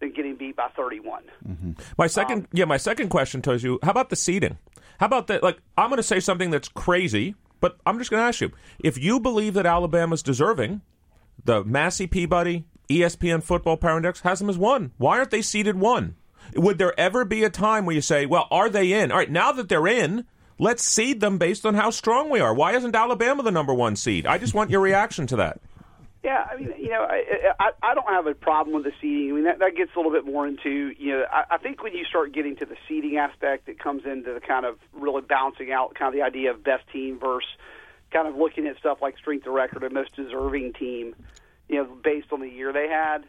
than 0.00 0.12
getting 0.12 0.36
beat 0.36 0.56
by 0.56 0.68
31. 0.76 1.22
Mm-hmm. 1.48 1.72
My 1.96 2.06
second, 2.06 2.42
um, 2.42 2.48
yeah, 2.52 2.66
my 2.66 2.76
second 2.76 3.08
question 3.08 3.42
tells 3.42 3.62
you: 3.62 3.78
How 3.82 3.90
about 3.90 4.10
the 4.10 4.16
seeding? 4.16 4.58
How 4.98 5.06
about 5.06 5.26
that? 5.28 5.42
Like, 5.42 5.58
I'm 5.76 5.88
going 5.88 5.96
to 5.96 6.02
say 6.02 6.20
something 6.20 6.50
that's 6.50 6.68
crazy, 6.68 7.34
but 7.62 7.78
I'm 7.86 7.96
just 7.96 8.10
going 8.10 8.20
to 8.20 8.26
ask 8.26 8.42
you: 8.42 8.50
If 8.80 8.98
you 8.98 9.18
believe 9.18 9.54
that 9.54 9.64
Alabama's 9.64 10.22
deserving, 10.22 10.82
the 11.42 11.64
Massey 11.64 12.06
Peabody 12.06 12.66
ESPN 12.90 13.42
Football 13.42 13.78
Power 13.78 14.02
has 14.02 14.38
them 14.38 14.50
as 14.50 14.58
one. 14.58 14.92
Why 14.98 15.16
aren't 15.16 15.30
they 15.30 15.40
seeded 15.40 15.78
one? 15.78 16.16
Would 16.54 16.76
there 16.76 16.98
ever 17.00 17.24
be 17.24 17.44
a 17.44 17.50
time 17.50 17.86
where 17.86 17.94
you 17.94 18.02
say, 18.02 18.26
"Well, 18.26 18.48
are 18.50 18.68
they 18.68 18.92
in?" 18.92 19.10
All 19.10 19.18
right, 19.18 19.30
now 19.30 19.52
that 19.52 19.70
they're 19.70 19.86
in. 19.86 20.26
Let's 20.58 20.84
seed 20.84 21.20
them 21.20 21.38
based 21.38 21.64
on 21.66 21.74
how 21.74 21.90
strong 21.90 22.30
we 22.30 22.38
are. 22.38 22.54
Why 22.54 22.76
isn't 22.76 22.94
Alabama 22.94 23.42
the 23.42 23.50
number 23.50 23.74
one 23.74 23.96
seed? 23.96 24.26
I 24.26 24.38
just 24.38 24.54
want 24.54 24.70
your 24.70 24.80
reaction 24.80 25.26
to 25.28 25.36
that. 25.36 25.60
Yeah, 26.22 26.46
I 26.48 26.56
mean, 26.56 26.72
you 26.78 26.88
know, 26.88 27.02
I, 27.02 27.52
I 27.58 27.70
I 27.82 27.94
don't 27.94 28.06
have 28.08 28.28
a 28.28 28.34
problem 28.34 28.76
with 28.76 28.84
the 28.84 28.92
seeding. 29.00 29.30
I 29.30 29.34
mean, 29.34 29.44
that, 29.44 29.58
that 29.58 29.74
gets 29.76 29.90
a 29.94 29.98
little 29.98 30.12
bit 30.12 30.24
more 30.24 30.46
into, 30.46 30.92
you 30.96 31.12
know, 31.18 31.24
I, 31.32 31.54
I 31.54 31.58
think 31.58 31.82
when 31.82 31.94
you 31.94 32.04
start 32.04 32.32
getting 32.32 32.54
to 32.56 32.64
the 32.64 32.76
seeding 32.88 33.16
aspect, 33.16 33.68
it 33.68 33.80
comes 33.80 34.04
into 34.06 34.32
the 34.32 34.40
kind 34.40 34.64
of 34.64 34.78
really 34.92 35.22
balancing 35.22 35.72
out 35.72 35.96
kind 35.96 36.08
of 36.08 36.14
the 36.14 36.22
idea 36.22 36.52
of 36.52 36.62
best 36.62 36.84
team 36.92 37.18
versus 37.18 37.48
kind 38.12 38.28
of 38.28 38.36
looking 38.36 38.68
at 38.68 38.78
stuff 38.78 38.98
like 39.02 39.18
strength 39.18 39.46
of 39.48 39.52
record 39.52 39.82
and 39.82 39.92
most 39.92 40.14
deserving 40.14 40.74
team, 40.74 41.16
you 41.68 41.76
know, 41.76 41.88
based 42.04 42.28
on 42.30 42.38
the 42.40 42.48
year 42.48 42.72
they 42.72 42.86
had, 42.86 43.24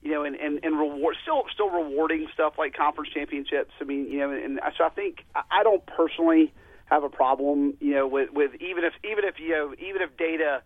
you 0.00 0.12
know, 0.12 0.24
and 0.24 0.34
and 0.36 0.60
and 0.62 0.78
reward 0.78 1.16
still 1.22 1.42
still 1.52 1.68
rewarding 1.68 2.28
stuff 2.32 2.54
like 2.56 2.72
conference 2.72 3.10
championships. 3.12 3.72
I 3.78 3.84
mean, 3.84 4.10
you 4.10 4.20
know, 4.20 4.30
and 4.30 4.58
so 4.78 4.84
I 4.84 4.88
think 4.88 5.26
I 5.34 5.42
I 5.50 5.62
don't 5.64 5.84
personally 5.84 6.54
have 6.86 7.04
a 7.04 7.10
problem, 7.10 7.74
you 7.78 7.92
know, 7.94 8.06
with 8.06 8.30
with 8.32 8.52
even 8.54 8.84
if 8.84 8.94
even 9.04 9.24
if 9.24 9.38
you 9.38 9.50
know 9.50 9.74
even 9.78 10.00
if 10.00 10.16
data 10.16 10.62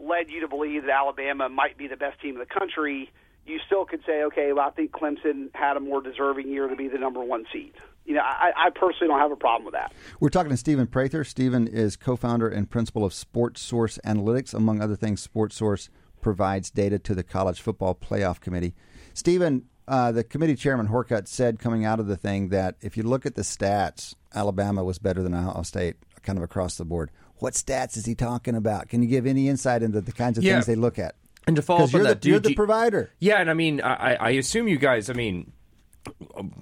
led 0.00 0.30
you 0.30 0.40
to 0.40 0.48
believe 0.48 0.82
that 0.84 0.90
Alabama 0.90 1.48
might 1.48 1.76
be 1.76 1.86
the 1.86 1.96
best 1.96 2.20
team 2.20 2.34
in 2.34 2.40
the 2.40 2.46
country, 2.46 3.10
you 3.46 3.58
still 3.66 3.84
could 3.84 4.00
say, 4.06 4.22
okay, 4.24 4.52
well, 4.52 4.66
I 4.66 4.70
think 4.70 4.92
Clemson 4.92 5.48
had 5.54 5.76
a 5.76 5.80
more 5.80 6.00
deserving 6.00 6.48
year 6.48 6.68
to 6.68 6.76
be 6.76 6.88
the 6.88 6.98
number 6.98 7.22
one 7.22 7.44
seed. 7.52 7.72
You 8.04 8.14
know, 8.14 8.22
I, 8.22 8.52
I 8.56 8.70
personally 8.70 9.08
don't 9.08 9.20
have 9.20 9.30
a 9.30 9.36
problem 9.36 9.64
with 9.64 9.74
that. 9.74 9.92
We're 10.18 10.30
talking 10.30 10.50
to 10.50 10.56
Stephen 10.56 10.86
Prather. 10.86 11.24
Stephen 11.24 11.68
is 11.68 11.96
co-founder 11.96 12.48
and 12.48 12.68
principal 12.68 13.04
of 13.04 13.12
SportSource 13.12 13.98
Analytics. 14.04 14.54
Among 14.54 14.80
other 14.80 14.96
things, 14.96 15.26
SportSource 15.26 15.88
provides 16.20 16.70
data 16.70 16.98
to 16.98 17.14
the 17.14 17.22
College 17.22 17.60
Football 17.60 17.94
Playoff 17.94 18.40
Committee. 18.40 18.74
Stephen, 19.14 19.66
uh, 19.86 20.12
the 20.12 20.24
committee 20.24 20.54
chairman 20.54 20.86
Hocutt 20.86 21.28
said 21.28 21.58
coming 21.58 21.84
out 21.84 22.00
of 22.00 22.06
the 22.06 22.16
thing 22.16 22.48
that 22.48 22.76
if 22.80 22.96
you 22.96 23.02
look 23.02 23.26
at 23.26 23.34
the 23.34 23.42
stats, 23.42 24.14
Alabama 24.34 24.84
was 24.84 24.98
better 24.98 25.22
than 25.22 25.34
Ohio 25.34 25.62
State, 25.62 25.96
kind 26.22 26.38
of 26.38 26.44
across 26.44 26.76
the 26.76 26.84
board. 26.84 27.10
What 27.40 27.54
stats 27.54 27.96
is 27.96 28.06
he 28.06 28.14
talking 28.14 28.54
about? 28.54 28.88
Can 28.88 29.02
you 29.02 29.08
give 29.08 29.26
any 29.26 29.48
insight 29.48 29.82
into 29.82 30.00
the 30.00 30.12
kinds 30.12 30.38
of 30.38 30.44
Yeah. 30.44 30.54
things 30.54 30.66
they 30.66 30.74
look 30.76 30.98
at? 30.98 31.14
And 31.46 31.56
to 31.56 31.62
follow 31.62 31.84
up 31.84 31.88
Because 31.88 31.94
on 31.94 32.00
you're, 32.00 32.08
that, 32.14 32.22
the, 32.22 32.28
you're 32.28 32.38
the 32.38 32.48
do- 32.50 32.54
provider. 32.54 33.10
Yeah, 33.18 33.40
and 33.40 33.50
I 33.50 33.54
mean, 33.54 33.80
I, 33.80 34.14
I 34.16 34.30
assume 34.30 34.68
you 34.68 34.78
guys. 34.78 35.08
I 35.10 35.14
mean, 35.14 35.52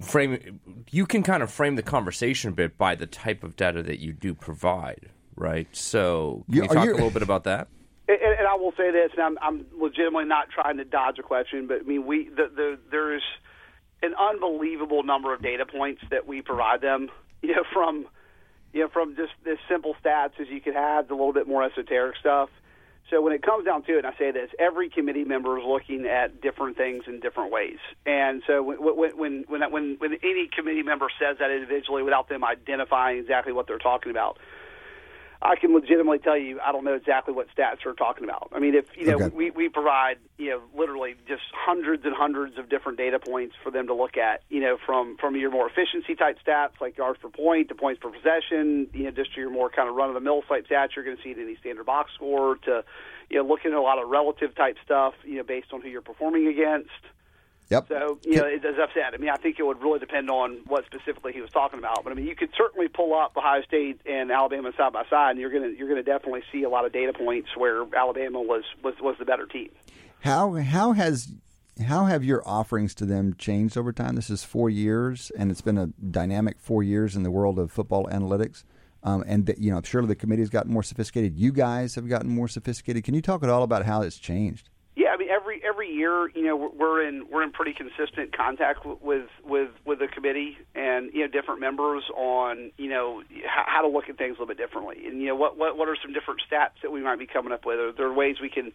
frame. 0.01 0.61
You 0.91 1.07
can 1.07 1.23
kind 1.23 1.43
of 1.43 1.51
frame 1.51 1.77
the 1.77 1.83
conversation 1.83 2.51
a 2.51 2.53
bit 2.55 2.79
by 2.79 2.95
the 2.95 3.07
type 3.07 3.43
of 3.45 3.57
data 3.57 3.83
that 3.83 3.99
you 3.99 4.13
do 4.13 4.35
provide, 4.35 5.11
right? 5.37 5.69
So, 5.73 6.45
can 6.47 6.57
You- 6.57 6.63
you 6.63 6.69
talk 6.69 6.85
you- 6.87 6.93
a 6.93 6.95
little 6.95 7.11
bit 7.11 7.23
about 7.23 7.45
that? 7.45 7.69
And, 8.09 8.19
and 8.23 8.47
I 8.47 8.55
will 8.55 8.73
say 8.77 8.91
this, 8.91 9.11
and 9.13 9.23
I'm, 9.23 9.39
I'm 9.43 9.67
legitimately 9.79 10.25
not 10.25 10.49
trying 10.49 10.79
to 10.79 10.85
dodge 10.85 11.19
a 11.19 11.23
question, 11.23 11.67
but 11.67 11.81
I 11.81 11.83
mean, 11.83 12.07
we 12.07 12.29
the, 12.31 12.49
the, 12.55 12.79
there's 12.91 13.23
an 14.03 14.15
unbelievable 14.19 15.03
number 15.03 15.35
of 15.35 15.43
data 15.43 15.67
points 15.67 16.01
that 16.11 16.27
we 16.27 16.41
provide 16.43 16.81
them. 16.81 17.09
You 17.41 17.55
know, 17.55 17.63
from 17.73 18.07
you 18.73 18.81
know 18.81 18.89
from 18.89 19.17
just 19.17 19.33
as 19.51 19.59
simple 19.69 19.95
stats 20.05 20.41
as 20.41 20.49
you 20.49 20.61
could 20.61 20.75
have 20.75 21.09
to 21.09 21.15
a 21.15 21.17
little 21.17 21.33
bit 21.33 21.49
more 21.49 21.63
esoteric 21.63 22.17
stuff. 22.17 22.51
So 23.11 23.23
when 23.23 23.33
it 23.33 23.43
comes 23.43 23.65
down 23.65 23.85
to 23.85 23.95
it, 23.95 24.05
and 24.05 24.07
I 24.07 24.13
say 24.19 24.33
this, 24.33 24.51
every 24.59 24.91
committee 24.91 25.25
member 25.25 25.59
is 25.59 25.65
looking 25.67 26.05
at 26.05 26.43
different 26.43 26.77
things 26.77 27.05
in 27.07 27.21
different 27.21 27.51
ways. 27.51 27.79
And 28.05 28.43
so 28.47 28.63
when 28.63 28.79
when 28.79 29.17
when 29.17 29.45
when, 29.49 29.73
when, 29.73 29.97
when 29.99 30.13
any 30.23 30.49
committee 30.55 30.83
member 30.83 31.09
says 31.19 31.39
that 31.39 31.51
individually 31.51 32.03
without 32.03 32.29
them 32.29 32.45
identifying 32.45 33.19
exactly 33.19 33.53
what 33.53 33.67
they're 33.67 33.79
talking 33.79 34.11
about, 34.11 34.39
I 35.41 35.55
can 35.55 35.73
legitimately 35.73 36.19
tell 36.19 36.37
you 36.37 36.59
I 36.61 36.73
don't 36.73 36.85
know 36.85 36.95
exactly 36.95 37.33
what 37.33 37.47
stats 37.57 37.79
we're 37.87 37.93
talking 37.93 38.25
about. 38.25 38.51
I 38.53 38.59
mean, 38.59 38.75
if 38.75 38.87
you 38.97 39.07
know, 39.07 39.15
Okay. 39.25 39.29
we 39.37 39.51
we 39.51 39.69
provide 39.69 40.17
you 40.37 40.51
know 40.51 40.63
literally 40.75 41.15
just 41.29 41.43
hundreds 41.55 42.05
and 42.05 42.15
hundreds 42.15 42.59
of 42.59 42.69
different 42.69 42.99
data 42.99 43.19
points 43.21 43.55
for 43.63 43.71
them 43.71 43.87
to 43.87 43.95
look 43.95 44.17
at. 44.17 44.43
You 44.49 44.61
know, 44.61 44.79
from 44.85 45.17
from 45.17 45.37
your 45.37 45.51
more 45.51 45.69
efficiency 45.69 46.15
type 46.17 46.39
stats 46.45 46.81
like 46.81 46.99
yards 46.99 47.21
per 47.21 47.29
point 47.29 47.69
to 47.69 47.75
points 47.77 48.01
per 48.01 48.11
possession. 48.11 48.89
You 48.93 49.05
know, 49.05 49.11
just 49.13 49.35
to 49.35 49.41
your 49.41 49.51
more 49.51 49.71
kind 49.71 49.89
of 49.89 49.95
run 49.95 50.09
of 50.09 50.15
the 50.15 50.21
mill 50.21 50.43
type 50.43 50.67
stats, 50.69 50.97
you're 50.97 51.05
going 51.05 51.17
to 51.17 51.23
see 51.23 51.31
it 51.31 51.39
in 51.39 51.45
any 51.45 51.57
standard 51.57 51.87
box 51.87 52.11
score. 52.15 52.57
To 52.65 52.85
you 53.31 53.37
know, 53.41 53.49
looking 53.49 53.71
at 53.73 53.77
a 53.79 53.83
lot 53.83 54.03
of 54.03 54.09
relative 54.09 54.55
type 54.57 54.77
stuff. 54.85 55.15
You 55.25 55.37
know, 55.37 55.45
based 55.45 55.73
on 55.73 55.83
who 55.83 55.89
you're 55.89 56.03
performing 56.03 56.49
against. 56.49 56.91
Yep. 57.71 57.89
So, 57.89 58.19
you 58.25 58.37
know, 58.37 58.47
as 58.47 58.61
I've 58.65 58.89
said, 58.95 59.13
I 59.13 59.19
mean, 59.19 59.29
I 59.29 59.37
think 59.37 59.59
it 59.59 59.63
would 59.63 59.83
really 59.83 59.99
depend 59.99 60.31
on 60.31 60.61
what 60.67 60.87
specifically 60.87 61.35
he 61.35 61.43
was 61.43 61.51
talking 61.51 61.79
about. 61.79 62.03
But 62.03 62.13
I 62.13 62.15
mean, 62.15 62.27
you 62.27 62.35
could 62.35 62.49
certainly 62.57 62.89
pull 62.89 63.15
up 63.15 63.37
Ohio 63.37 63.63
State 63.63 64.01
and 64.07 64.31
Alabama 64.31 64.73
side 64.77 64.93
by 64.95 65.05
side, 65.11 65.33
and 65.33 65.39
you're 65.39 65.51
going 65.51 65.65
to 65.65 65.77
you're 65.77 65.89
going 65.89 66.03
to 66.03 66.11
definitely 66.11 66.43
see 66.51 66.63
a 66.63 66.71
lot 66.71 66.87
of 66.87 66.93
data 66.93 67.13
points 67.13 67.51
where 67.57 67.85
Alabama 67.95 68.41
was 68.41 68.65
was 68.83 68.95
was 69.03 69.17
the 69.19 69.27
better 69.27 69.45
team. 69.45 69.71
How 70.21 70.55
how 70.55 70.93
has 70.93 71.31
how 71.87 72.07
have 72.07 72.25
your 72.25 72.43
offerings 72.49 72.95
to 72.97 73.05
them 73.05 73.35
changed 73.37 73.77
over 73.77 73.93
time? 73.93 74.17
This 74.17 74.31
is 74.31 74.45
four 74.45 74.71
years, 74.71 75.31
and 75.39 75.51
it's 75.51 75.61
been 75.61 75.79
a 75.79 75.89
dynamic 76.11 76.59
four 76.59 76.83
years 76.83 77.17
in 77.17 77.23
the 77.23 77.31
world 77.31 77.59
of 77.59 77.71
football 77.71 78.07
analytics. 78.07 78.65
Um, 79.05 79.23
and 79.29 79.47
that, 79.47 79.59
you 79.59 79.71
know, 79.71 79.81
surely 79.85 80.09
the 80.09 80.17
committee 80.17 80.43
has 80.43 80.51
gotten 80.51 80.73
more 80.73 80.83
sophisticated. 80.83 81.37
You 81.37 81.53
guys 81.53 81.95
have 81.95 82.09
gotten 82.09 82.31
more 82.31 82.49
sophisticated. 82.49 83.05
Can 83.05 83.15
you 83.15 83.23
talk 83.23 83.45
at 83.45 83.49
all 83.49 83.63
about 83.63 83.87
how 83.87 84.03
it's 84.03 84.19
changed? 84.19 84.71
Year, 85.89 86.29
you 86.35 86.45
know, 86.45 86.57
we're- 86.57 87.09
in 87.09 87.29
we're 87.31 87.43
in 87.43 87.53
pretty 87.53 87.73
consistent 87.73 88.37
contact 88.37 88.85
with 88.85 89.29
with 89.45 89.71
with 89.85 89.99
the 89.99 90.09
committee 90.09 90.59
and 90.75 91.13
you 91.13 91.21
know 91.21 91.29
different 91.29 91.61
members 91.61 92.05
on 92.15 92.71
you 92.77 92.89
know 92.89 93.23
how, 93.47 93.83
to 93.83 93.89
look 93.89 94.09
at 94.09 94.19
things 94.19 94.31
a 94.31 94.41
little 94.41 94.47
bit 94.47 94.59
differently, 94.59 95.07
and 95.07 95.21
you 95.21 95.29
know 95.29 95.37
what 95.37 95.57
what 95.57 95.77
what 95.77 95.89
are 95.89 95.97
some 96.03 96.13
different 96.13 96.41
stats 96.51 96.81
that 96.83 96.91
we 96.91 97.01
might 97.03 97.19
be 97.19 97.27
coming 97.27 97.53
up 97.53 97.65
with, 97.65 97.79
or 97.79 97.93
there 97.93 98.13
ways 98.13 98.37
we 98.41 98.49
can 98.49 98.73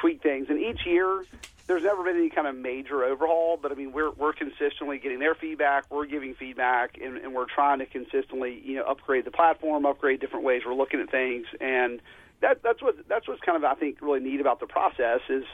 tweak 0.00 0.22
things. 0.22 0.46
And 0.48 0.60
each 0.60 0.86
year, 0.86 1.24
there's 1.66 1.82
never 1.82 2.02
been 2.02 2.16
any 2.16 2.30
kind 2.30 2.46
of 2.46 2.56
major 2.56 3.04
overhaul, 3.04 3.58
but 3.60 3.72
I 3.72 3.74
mean, 3.74 3.92
we're 3.92 4.10
we're 4.10 4.32
consistently 4.32 4.98
getting 4.98 5.18
their 5.18 5.34
feedback, 5.34 5.84
we're 5.90 6.06
giving 6.06 6.34
feedback, 6.34 6.98
and, 7.02 7.18
and 7.18 7.34
we're 7.34 7.46
trying 7.46 7.80
to 7.80 7.86
consistently 7.86 8.60
you 8.64 8.76
know 8.76 8.84
upgrade 8.84 9.24
the 9.24 9.30
platform, 9.30 9.84
upgrade 9.84 10.20
different 10.20 10.44
ways 10.44 10.62
we're 10.66 10.74
looking 10.74 11.00
at 11.00 11.10
things, 11.10 11.46
and 11.60 12.00
that 12.40 12.62
that's 12.62 12.82
what 12.82 12.96
that's 13.08 13.28
what's 13.28 13.40
kind 13.42 13.56
of 13.56 13.64
I 13.64 13.74
think 13.74 14.00
really 14.00 14.20
neat 14.20 14.40
about 14.40 14.60
the 14.60 14.66
process 14.66 15.20
is 15.28 15.44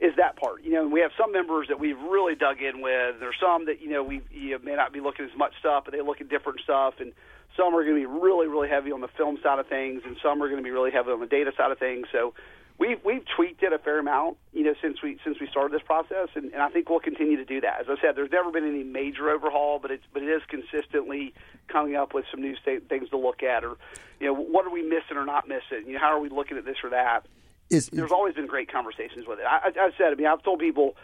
is 0.00 0.16
that 0.16 0.36
part. 0.36 0.64
You 0.64 0.72
know, 0.72 0.88
we 0.88 1.00
have 1.00 1.10
some 1.18 1.32
members 1.32 1.68
that 1.68 1.78
we've 1.78 1.98
really 1.98 2.34
dug 2.34 2.62
in 2.62 2.80
with. 2.80 3.20
There's 3.20 3.36
some 3.40 3.66
that 3.66 3.80
you 3.82 3.90
know 3.90 4.02
we 4.02 4.22
you 4.30 4.58
may 4.62 4.74
not 4.74 4.92
be 4.92 5.00
looking 5.00 5.26
as 5.26 5.36
much 5.36 5.52
stuff, 5.60 5.84
but 5.84 5.92
they 5.92 6.00
look 6.00 6.20
at 6.20 6.28
different 6.28 6.60
stuff, 6.60 6.94
and 7.00 7.12
some 7.56 7.74
are 7.74 7.84
going 7.84 8.00
to 8.00 8.00
be 8.00 8.06
really 8.06 8.48
really 8.48 8.68
heavy 8.68 8.92
on 8.92 9.00
the 9.00 9.08
film 9.08 9.38
side 9.42 9.58
of 9.58 9.66
things, 9.68 10.02
and 10.04 10.16
some 10.22 10.42
are 10.42 10.48
going 10.48 10.58
to 10.58 10.64
be 10.64 10.70
really 10.70 10.90
heavy 10.90 11.10
on 11.10 11.20
the 11.20 11.26
data 11.26 11.52
side 11.56 11.70
of 11.70 11.78
things. 11.78 12.06
So 12.10 12.34
we've 12.78 12.98
we've 13.04 13.24
tweaked 13.36 13.62
it 13.62 13.74
a 13.74 13.78
fair 13.78 13.98
amount, 13.98 14.38
you 14.54 14.64
know, 14.64 14.74
since 14.80 15.02
we 15.02 15.18
since 15.22 15.38
we 15.38 15.46
started 15.48 15.72
this 15.72 15.86
process, 15.86 16.28
and, 16.34 16.50
and 16.52 16.62
I 16.62 16.70
think 16.70 16.88
we'll 16.88 17.00
continue 17.00 17.36
to 17.36 17.44
do 17.44 17.60
that. 17.60 17.82
As 17.82 17.86
I 17.90 18.00
said, 18.00 18.16
there's 18.16 18.32
never 18.32 18.50
been 18.50 18.66
any 18.66 18.82
major 18.82 19.28
overhaul, 19.28 19.78
but 19.78 19.90
it's 19.90 20.04
but 20.14 20.22
it 20.22 20.28
is 20.30 20.42
consistently 20.48 21.34
coming 21.68 21.94
up 21.94 22.14
with 22.14 22.24
some 22.30 22.40
new 22.40 22.56
sta- 22.56 22.80
things 22.88 23.10
to 23.10 23.18
look 23.18 23.42
at, 23.42 23.64
or 23.64 23.76
you 24.18 24.28
know, 24.28 24.34
what 24.34 24.66
are 24.66 24.70
we 24.70 24.82
missing 24.82 25.16
or 25.16 25.26
not 25.26 25.46
missing? 25.46 25.86
You 25.86 25.94
know, 25.94 26.00
how 26.00 26.16
are 26.16 26.20
we 26.20 26.30
looking 26.30 26.56
at 26.56 26.64
this 26.64 26.78
or 26.82 26.90
that? 26.90 27.26
Is 27.70 27.88
there's 27.92 28.12
always 28.12 28.34
been 28.34 28.46
great 28.46 28.70
conversations 28.70 29.26
with 29.26 29.38
it. 29.38 29.44
I, 29.46 29.68
I, 29.68 29.86
I've 29.86 29.92
said, 29.96 30.12
I 30.12 30.14
mean, 30.16 30.26
I've 30.26 30.42
told 30.42 30.58
people, 30.58 30.96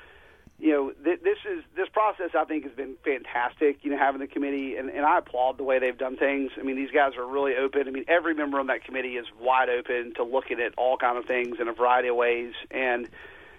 you 0.59 0.73
know, 0.73 0.91
th- 1.05 1.21
this 1.23 1.39
is 1.49 1.63
this 1.77 1.89
process. 1.93 2.31
I 2.37 2.45
think 2.45 2.65
has 2.65 2.73
been 2.73 2.97
fantastic. 3.05 3.85
You 3.85 3.93
know, 3.93 3.99
having 3.99 4.21
the 4.21 4.27
committee, 4.27 4.77
and, 4.77 4.91
and 4.91 5.07
I 5.07 5.19
applaud 5.19 5.59
the 5.59 5.65
way 5.65 5.79
they've 5.79 5.97
done 5.97 6.17
things. 6.17 6.51
I 6.59 6.63
mean, 6.63 6.77
these 6.77 6.91
guys 6.91 7.13
are 7.17 7.27
really 7.27 7.55
open. 7.57 7.87
I 7.87 7.91
mean, 7.93 8.05
every 8.09 8.35
member 8.35 8.59
on 8.59 8.67
that 8.67 8.85
committee 8.85 9.17
is 9.17 9.27
wide 9.41 9.69
open 9.69 10.15
to 10.17 10.25
looking 10.25 10.61
at 10.61 10.73
all 10.77 10.97
kind 10.97 11.17
of 11.17 11.27
things 11.27 11.59
in 11.61 11.69
a 11.69 11.73
variety 11.73 12.09
of 12.09 12.17
ways, 12.17 12.53
and 12.71 13.09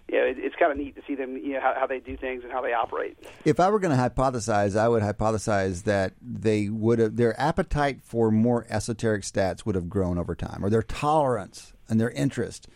you 0.10 0.18
know, 0.18 0.26
it, 0.26 0.38
it's 0.40 0.56
kind 0.56 0.72
of 0.72 0.78
neat 0.78 0.96
to 0.96 1.02
see 1.06 1.16
them, 1.16 1.38
you 1.38 1.54
know, 1.54 1.62
how, 1.62 1.76
how 1.80 1.88
they 1.88 2.00
do 2.00 2.16
things 2.18 2.44
and 2.44 2.52
how 2.52 2.62
they 2.62 2.74
operate. 2.74 3.18
If 3.46 3.60
I 3.60 3.70
were 3.70 3.80
going 3.80 3.96
to 3.96 4.02
hypothesize, 4.02 4.78
I 4.78 4.88
would 4.88 5.04
hypothesize 5.04 5.84
that 5.84 6.14
they 6.22 6.70
would 6.70 7.00
have 7.00 7.16
their 7.18 7.40
appetite 7.40 8.02
for 8.02 8.32
more 8.32 8.66
esoteric 8.70 9.24
stats 9.24 9.66
would 9.66 9.76
have 9.76 9.90
grown 9.90 10.18
over 10.18 10.36
time, 10.36 10.64
or 10.64 10.70
their 10.70 10.84
tolerance 10.84 11.74
and 11.90 12.00
their 12.00 12.12
interest 12.12 12.68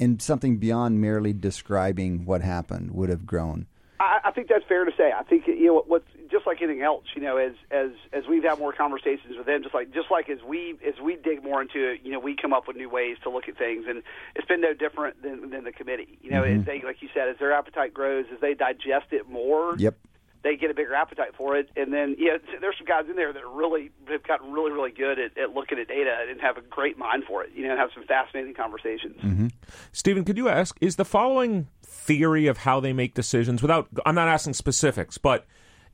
in 0.00 0.18
something 0.18 0.56
beyond 0.56 1.00
merely 1.00 1.32
describing 1.34 2.24
what 2.24 2.40
happened 2.40 2.90
would 2.92 3.10
have 3.10 3.26
grown. 3.26 3.66
I, 4.00 4.20
I 4.24 4.30
think 4.30 4.48
that's 4.48 4.64
fair 4.66 4.86
to 4.86 4.90
say. 4.96 5.12
I 5.12 5.22
think 5.22 5.46
you 5.46 5.66
know 5.66 5.74
what, 5.74 5.88
what's 5.88 6.08
just 6.30 6.46
like 6.46 6.62
anything 6.62 6.82
else. 6.82 7.04
You 7.14 7.20
know, 7.20 7.36
as 7.36 7.52
as 7.70 7.90
as 8.14 8.24
we've 8.26 8.42
had 8.42 8.58
more 8.58 8.72
conversations 8.72 9.36
with 9.36 9.46
them, 9.46 9.62
just 9.62 9.74
like 9.74 9.92
just 9.92 10.10
like 10.10 10.30
as 10.30 10.38
we 10.42 10.78
as 10.86 10.94
we 11.04 11.16
dig 11.16 11.44
more 11.44 11.60
into 11.60 11.90
it, 11.92 12.00
you 12.02 12.10
know, 12.10 12.18
we 12.18 12.34
come 12.34 12.54
up 12.54 12.66
with 12.66 12.78
new 12.78 12.88
ways 12.88 13.18
to 13.24 13.30
look 13.30 13.46
at 13.46 13.58
things, 13.58 13.84
and 13.86 14.02
it's 14.34 14.48
been 14.48 14.62
no 14.62 14.72
different 14.72 15.22
than 15.22 15.50
than 15.50 15.64
the 15.64 15.72
committee. 15.72 16.18
You 16.22 16.30
know, 16.30 16.42
mm-hmm. 16.42 16.60
as 16.60 16.66
they 16.66 16.80
like 16.82 17.02
you 17.02 17.10
said, 17.12 17.28
as 17.28 17.36
their 17.38 17.52
appetite 17.52 17.92
grows, 17.92 18.24
as 18.32 18.40
they 18.40 18.54
digest 18.54 19.12
it 19.12 19.28
more, 19.28 19.76
Yep. 19.76 19.96
They 20.42 20.56
get 20.56 20.70
a 20.70 20.74
bigger 20.74 20.94
appetite 20.94 21.34
for 21.36 21.56
it. 21.56 21.68
And 21.76 21.92
then, 21.92 22.16
yeah, 22.18 22.38
there's 22.60 22.76
some 22.78 22.86
guys 22.86 23.04
in 23.08 23.16
there 23.16 23.32
that 23.32 23.46
really 23.46 23.90
have 24.08 24.22
gotten 24.22 24.52
really, 24.52 24.72
really 24.72 24.90
good 24.90 25.18
at, 25.18 25.36
at 25.36 25.54
looking 25.54 25.78
at 25.78 25.88
data 25.88 26.26
and 26.28 26.40
have 26.40 26.56
a 26.56 26.62
great 26.62 26.96
mind 26.96 27.24
for 27.26 27.42
it. 27.44 27.50
You 27.54 27.64
know, 27.64 27.72
and 27.72 27.78
have 27.78 27.90
some 27.94 28.04
fascinating 28.04 28.54
conversations. 28.54 29.16
Mm-hmm. 29.22 29.48
Stephen, 29.92 30.24
could 30.24 30.36
you 30.36 30.48
ask, 30.48 30.76
is 30.80 30.96
the 30.96 31.04
following 31.04 31.68
theory 31.82 32.46
of 32.46 32.58
how 32.58 32.80
they 32.80 32.92
make 32.92 33.14
decisions 33.14 33.62
without, 33.62 33.88
I'm 34.06 34.14
not 34.14 34.28
asking 34.28 34.54
specifics, 34.54 35.18
but 35.18 35.46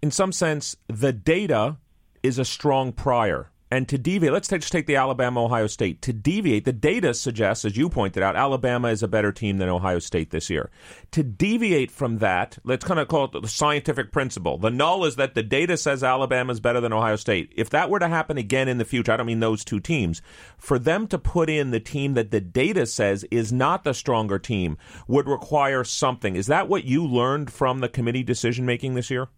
in 0.03 0.11
some 0.11 0.33
sense, 0.33 0.77
the 0.89 1.13
data 1.13 1.79
is 2.23 2.39
a 2.39 2.45
strong 2.45 2.93
prior. 2.93 3.51
And 3.77 3.87
to 3.91 3.99
deviate, 3.99 4.33
let's 4.33 4.49
take, 4.49 4.63
just 4.63 4.73
take 4.73 4.87
the 4.87 4.97
Alabama 4.97 5.45
Ohio 5.45 5.67
State. 5.67 6.01
To 6.01 6.13
deviate, 6.15 6.65
the 6.65 6.73
data 6.73 7.13
suggests, 7.13 7.63
as 7.67 7.77
you 7.77 7.91
pointed 7.91 8.23
out, 8.23 8.35
Alabama 8.35 8.89
is 8.89 9.03
a 9.03 9.07
better 9.07 9.33
team 9.33 9.59
than 9.59 9.69
Ohio 9.69 9.99
State 9.99 10.31
this 10.31 10.49
year. 10.49 10.71
To 11.11 11.23
deviate 11.23 11.91
from 11.91 12.17
that, 12.21 12.57
let's 12.65 12.87
kind 12.87 12.99
of 12.99 13.09
call 13.09 13.27
it 13.27 13.33
the 13.33 13.47
scientific 13.47 14.13
principle. 14.13 14.57
The 14.57 14.71
null 14.71 15.05
is 15.05 15.17
that 15.17 15.35
the 15.35 15.43
data 15.43 15.77
says 15.77 16.03
Alabama 16.03 16.55
is 16.55 16.61
better 16.61 16.81
than 16.81 16.95
Ohio 16.95 17.17
State. 17.17 17.53
If 17.55 17.69
that 17.69 17.91
were 17.91 17.99
to 17.99 18.09
happen 18.09 18.39
again 18.39 18.67
in 18.67 18.79
the 18.79 18.87
future, 18.87 19.13
I 19.13 19.19
don't 19.19 19.27
mean 19.27 19.41
those 19.41 19.63
two 19.63 19.81
teams, 19.81 20.23
for 20.57 20.79
them 20.79 21.07
to 21.09 21.19
put 21.19 21.51
in 21.51 21.71
the 21.71 21.79
team 21.79 22.15
that 22.15 22.31
the 22.31 22.41
data 22.41 22.87
says 22.87 23.27
is 23.31 23.53
not 23.53 23.85
the 23.85 23.93
stronger 23.93 24.39
team 24.39 24.79
would 25.07 25.29
require 25.29 25.85
something. 25.85 26.35
Is 26.35 26.47
that 26.47 26.71
what 26.71 26.85
you 26.85 27.07
learned 27.07 27.53
from 27.53 27.81
the 27.81 27.91
committee 27.91 28.23
decision 28.23 28.65
making 28.65 28.95
this 28.95 29.11
year? 29.11 29.29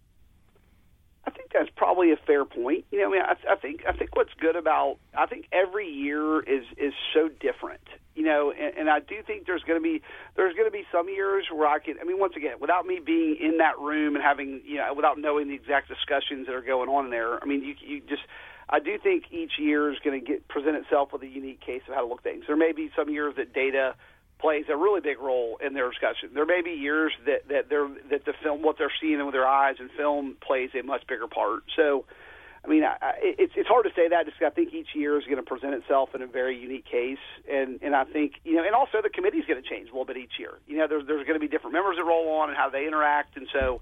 I 1.25 1.31
think 1.31 1.51
that's 1.53 1.68
probably 1.99 2.13
a 2.13 2.27
fair 2.27 2.45
point. 2.45 2.85
You 2.91 3.01
know, 3.01 3.09
I 3.09 3.11
mean, 3.11 3.23
I, 3.23 3.53
I 3.53 3.57
think 3.57 3.83
I 3.89 3.93
think 3.93 4.15
what's 4.15 4.33
good 4.41 4.57
about 4.57 4.99
I 5.17 5.27
think 5.27 5.47
every 5.53 5.89
year 5.89 6.41
is 6.41 6.65
is 6.77 6.93
so 7.13 7.29
different. 7.29 7.83
You 8.15 8.25
know, 8.25 8.53
and, 8.53 8.79
and 8.79 8.91
I 8.91 9.01
do 9.01 9.17
think 9.27 9.47
there's 9.47 9.63
going 9.63 9.79
to 9.79 9.83
be 9.83 10.03
there's 10.37 10.55
going 10.55 10.67
to 10.67 10.73
be 10.73 10.85
some 10.93 11.09
years 11.09 11.47
where 11.53 11.67
I 11.67 11.79
can. 11.81 11.97
I 12.01 12.05
mean, 12.05 12.21
once 12.21 12.35
again, 12.37 12.57
without 12.61 12.87
me 12.87 13.01
being 13.05 13.37
in 13.41 13.59
that 13.59 13.79
room 13.79 14.15
and 14.15 14.23
having 14.23 14.63
you 14.65 14.77
know, 14.77 14.95
without 14.95 15.19
knowing 15.19 15.49
the 15.49 15.55
exact 15.55 15.89
discussions 15.89 16.47
that 16.47 16.55
are 16.55 16.63
going 16.63 16.89
on 16.89 17.11
there. 17.11 17.43
I 17.43 17.47
mean, 17.47 17.65
you 17.65 17.75
you 17.81 18.01
just. 18.09 18.23
I 18.71 18.81
do 18.81 18.99
think 18.99 19.25
each 19.31 19.53
year 19.59 19.91
is 19.91 19.99
going 20.05 20.21
to 20.21 20.25
get 20.25 20.47
present 20.47 20.77
itself 20.77 21.11
with 21.11 21.23
a 21.23 21.27
unique 21.27 21.61
case 21.61 21.81
of 21.89 21.95
how 21.95 22.03
to 22.03 22.07
look 22.07 22.23
things. 22.23 22.45
There 22.47 22.57
may 22.57 22.73
be 22.73 22.91
some 22.95 23.09
years 23.09 23.35
that 23.37 23.55
data 23.55 23.95
plays 24.39 24.67
a 24.69 24.77
really 24.77 25.01
big 25.01 25.19
role 25.19 25.59
in 25.65 25.75
their 25.75 25.91
discussion. 25.91 26.31
There 26.33 26.47
may 26.47 26.63
be 26.63 26.71
years 26.71 27.13
that 27.27 27.49
that 27.49 27.69
they're 27.69 27.89
that 28.11 28.25
the 28.25 28.35
film 28.43 28.63
what 28.63 28.79
they're 28.79 28.93
seeing 29.01 29.25
with 29.25 29.35
their 29.35 29.47
eyes 29.47 29.77
and 29.79 29.91
film 29.91 30.37
plays 30.41 30.71
a 30.79 30.83
much 30.83 31.07
bigger 31.09 31.27
part. 31.27 31.65
So, 31.75 32.05
I 32.65 32.69
mean, 32.69 32.85
I, 32.85 32.97
I, 33.01 33.13
it's 33.21 33.55
it's 33.57 33.69
hard 33.69 33.85
to 33.85 33.93
say 33.97 34.09
that. 34.09 34.27
Just 34.27 34.41
I 34.41 34.51
think 34.51 34.73
each 34.73 34.95
year 34.95 35.19
is 35.19 35.25
going 35.25 35.37
to 35.37 35.43
present 35.43 35.75
itself 35.75 36.15
in 36.15 36.23
a 36.23 36.27
very 36.27 36.57
unique 36.57 36.87
case, 36.87 37.19
and 37.51 37.81
and 37.83 37.97
I 37.97 38.05
think 38.05 38.35
you 38.45 38.57
know, 38.57 38.65
and 38.65 38.75
also 38.75 39.03
the 39.03 39.11
committee's 39.11 39.45
going 39.47 39.61
to 39.63 39.69
change 39.69 39.89
a 39.89 39.93
little 39.93 40.05
bit 40.05 40.17
each 40.17 40.29
each 40.29 40.39
year. 40.39 40.59
You 40.67 40.79
know, 40.79 40.87
there's 40.87 41.07
there's 41.07 41.27
going 41.27 41.39
to 41.39 41.41
be 41.41 41.49
different 41.49 41.75
members 41.75 41.97
that 41.97 42.05
roll 42.05 42.29
on 42.41 42.49
and 42.49 42.57
how 42.57 42.71
they 42.71 42.87
interact, 42.87 43.37
and 43.37 43.49
so 43.53 43.81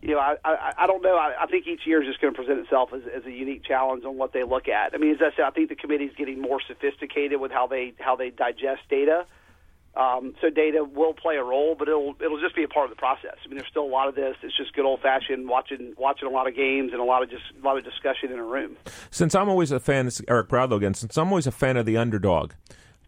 you 0.00 0.10
know, 0.10 0.18
I, 0.20 0.36
I, 0.44 0.72
I 0.78 0.86
don't 0.86 1.02
know. 1.02 1.16
I, 1.16 1.34
I 1.42 1.46
think 1.46 1.66
each 1.66 1.80
year 1.84 2.00
is 2.00 2.08
just 2.08 2.20
going 2.20 2.32
to 2.32 2.38
present 2.38 2.60
itself 2.60 2.90
as, 2.92 3.02
as 3.14 3.24
a 3.26 3.32
unique 3.32 3.64
challenge 3.64 4.04
on 4.04 4.16
what 4.16 4.32
they 4.32 4.44
look 4.44 4.68
at. 4.68 4.94
I 4.94 4.98
mean, 4.98 5.10
as 5.12 5.20
I 5.20 5.34
said, 5.34 5.44
I 5.44 5.50
think 5.50 5.70
the 5.70 5.74
committee 5.74 6.04
is 6.04 6.14
getting 6.16 6.40
more 6.40 6.60
sophisticated 6.66 7.40
with 7.40 7.50
how 7.50 7.66
they 7.66 7.94
how 7.98 8.14
they 8.14 8.30
digest 8.30 8.82
data. 8.88 9.26
Um, 9.98 10.34
so 10.40 10.48
data 10.48 10.84
will 10.84 11.12
play 11.12 11.36
a 11.36 11.42
role, 11.42 11.74
but 11.76 11.88
it'll 11.88 12.14
it'll 12.24 12.40
just 12.40 12.54
be 12.54 12.62
a 12.62 12.68
part 12.68 12.84
of 12.84 12.90
the 12.90 13.00
process. 13.00 13.34
I 13.44 13.48
mean, 13.48 13.58
there's 13.58 13.68
still 13.68 13.84
a 13.84 13.90
lot 13.90 14.06
of 14.08 14.14
this. 14.14 14.36
It's 14.42 14.56
just 14.56 14.72
good 14.72 14.84
old 14.84 15.00
fashioned 15.00 15.48
watching 15.48 15.94
watching 15.98 16.28
a 16.28 16.30
lot 16.30 16.46
of 16.46 16.54
games 16.54 16.92
and 16.92 17.00
a 17.00 17.04
lot 17.04 17.24
of 17.24 17.30
just 17.30 17.42
a 17.60 17.64
lot 17.66 17.76
of 17.76 17.84
discussion 17.84 18.30
in 18.30 18.38
a 18.38 18.44
room. 18.44 18.76
Since 19.10 19.34
I'm 19.34 19.48
always 19.48 19.72
a 19.72 19.80
fan, 19.80 20.04
this 20.04 20.20
is 20.20 20.26
Eric 20.28 20.48
Bradlow 20.48 20.76
again. 20.76 20.94
Since 20.94 21.18
I'm 21.18 21.28
always 21.28 21.48
a 21.48 21.52
fan 21.52 21.76
of 21.76 21.84
the 21.84 21.96
underdog, 21.96 22.52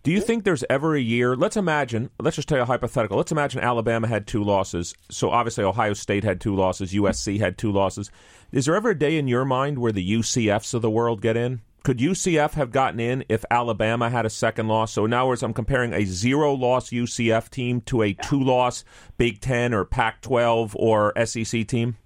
do 0.02 0.10
you 0.10 0.20
think 0.20 0.42
there's 0.42 0.64
ever 0.68 0.96
a 0.96 1.00
year? 1.00 1.36
Let's 1.36 1.56
imagine. 1.56 2.10
Let's 2.18 2.34
just 2.34 2.48
tell 2.48 2.58
you 2.58 2.62
a 2.62 2.66
hypothetical. 2.66 3.18
Let's 3.18 3.30
imagine 3.30 3.60
Alabama 3.60 4.08
had 4.08 4.26
two 4.26 4.42
losses. 4.42 4.92
So 5.10 5.30
obviously 5.30 5.62
Ohio 5.62 5.92
State 5.92 6.24
had 6.24 6.40
two 6.40 6.56
losses. 6.56 6.92
USC 6.92 7.38
had 7.38 7.56
two 7.56 7.70
losses. 7.70 8.10
Is 8.50 8.64
there 8.64 8.74
ever 8.74 8.90
a 8.90 8.98
day 8.98 9.16
in 9.16 9.28
your 9.28 9.44
mind 9.44 9.78
where 9.78 9.92
the 9.92 10.12
UCFs 10.12 10.74
of 10.74 10.82
the 10.82 10.90
world 10.90 11.20
get 11.20 11.36
in? 11.36 11.60
Could 11.82 11.98
UCF 11.98 12.52
have 12.54 12.72
gotten 12.72 13.00
in 13.00 13.24
if 13.28 13.44
Alabama 13.50 14.10
had 14.10 14.26
a 14.26 14.30
second 14.30 14.68
loss? 14.68 14.92
So 14.92 15.04
in 15.06 15.12
other 15.12 15.28
words, 15.28 15.42
I'm 15.42 15.54
comparing 15.54 15.94
a 15.94 16.04
zero-loss 16.04 16.90
UCF 16.90 17.48
team 17.48 17.80
to 17.82 18.02
a 18.02 18.12
two-loss 18.12 18.84
Big 19.16 19.40
Ten 19.40 19.72
or 19.72 19.84
Pac-12 19.84 20.72
or 20.74 21.12
SEC 21.24 21.66
team. 21.66 21.96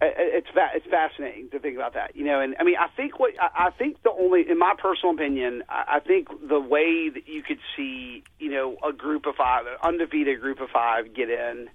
It's 0.00 0.46
it's 0.74 0.86
fascinating 0.86 1.50
to 1.50 1.58
think 1.58 1.76
about 1.76 1.94
that, 1.94 2.14
you 2.14 2.24
know. 2.24 2.40
And 2.40 2.54
I 2.60 2.64
mean, 2.64 2.76
I 2.78 2.86
think 2.96 3.18
what 3.18 3.32
I, 3.40 3.70
think 3.70 4.00
the 4.04 4.12
only, 4.12 4.48
in 4.48 4.56
my 4.56 4.74
personal 4.78 5.12
opinion, 5.12 5.64
I, 5.68 5.96
I 5.96 6.00
think 6.00 6.28
the 6.48 6.60
way 6.60 7.08
that 7.08 7.26
you 7.26 7.42
could 7.42 7.58
see, 7.76 8.22
you 8.38 8.50
know, 8.50 8.76
a 8.88 8.92
group 8.92 9.26
of 9.26 9.34
five, 9.34 9.66
an 9.66 9.76
undefeated 9.82 10.40
group 10.40 10.60
of 10.60 10.70
five 10.70 11.14
get 11.14 11.30
in 11.30 11.68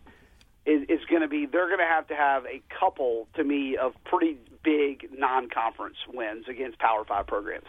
is, 0.66 0.84
is 0.90 1.06
going 1.10 1.22
to 1.22 1.28
be 1.28 1.46
they're 1.46 1.68
going 1.68 1.80
to 1.80 1.86
have 1.86 2.08
to 2.08 2.16
have 2.16 2.46
a 2.46 2.62
couple 2.80 3.28
to 3.36 3.44
me 3.44 3.78
of 3.78 3.94
pretty 4.06 4.38
big 4.64 5.10
non-conference 5.18 5.98
wins 6.14 6.46
against 6.48 6.80
Power 6.80 7.04
Five 7.06 7.28
programs. 7.28 7.68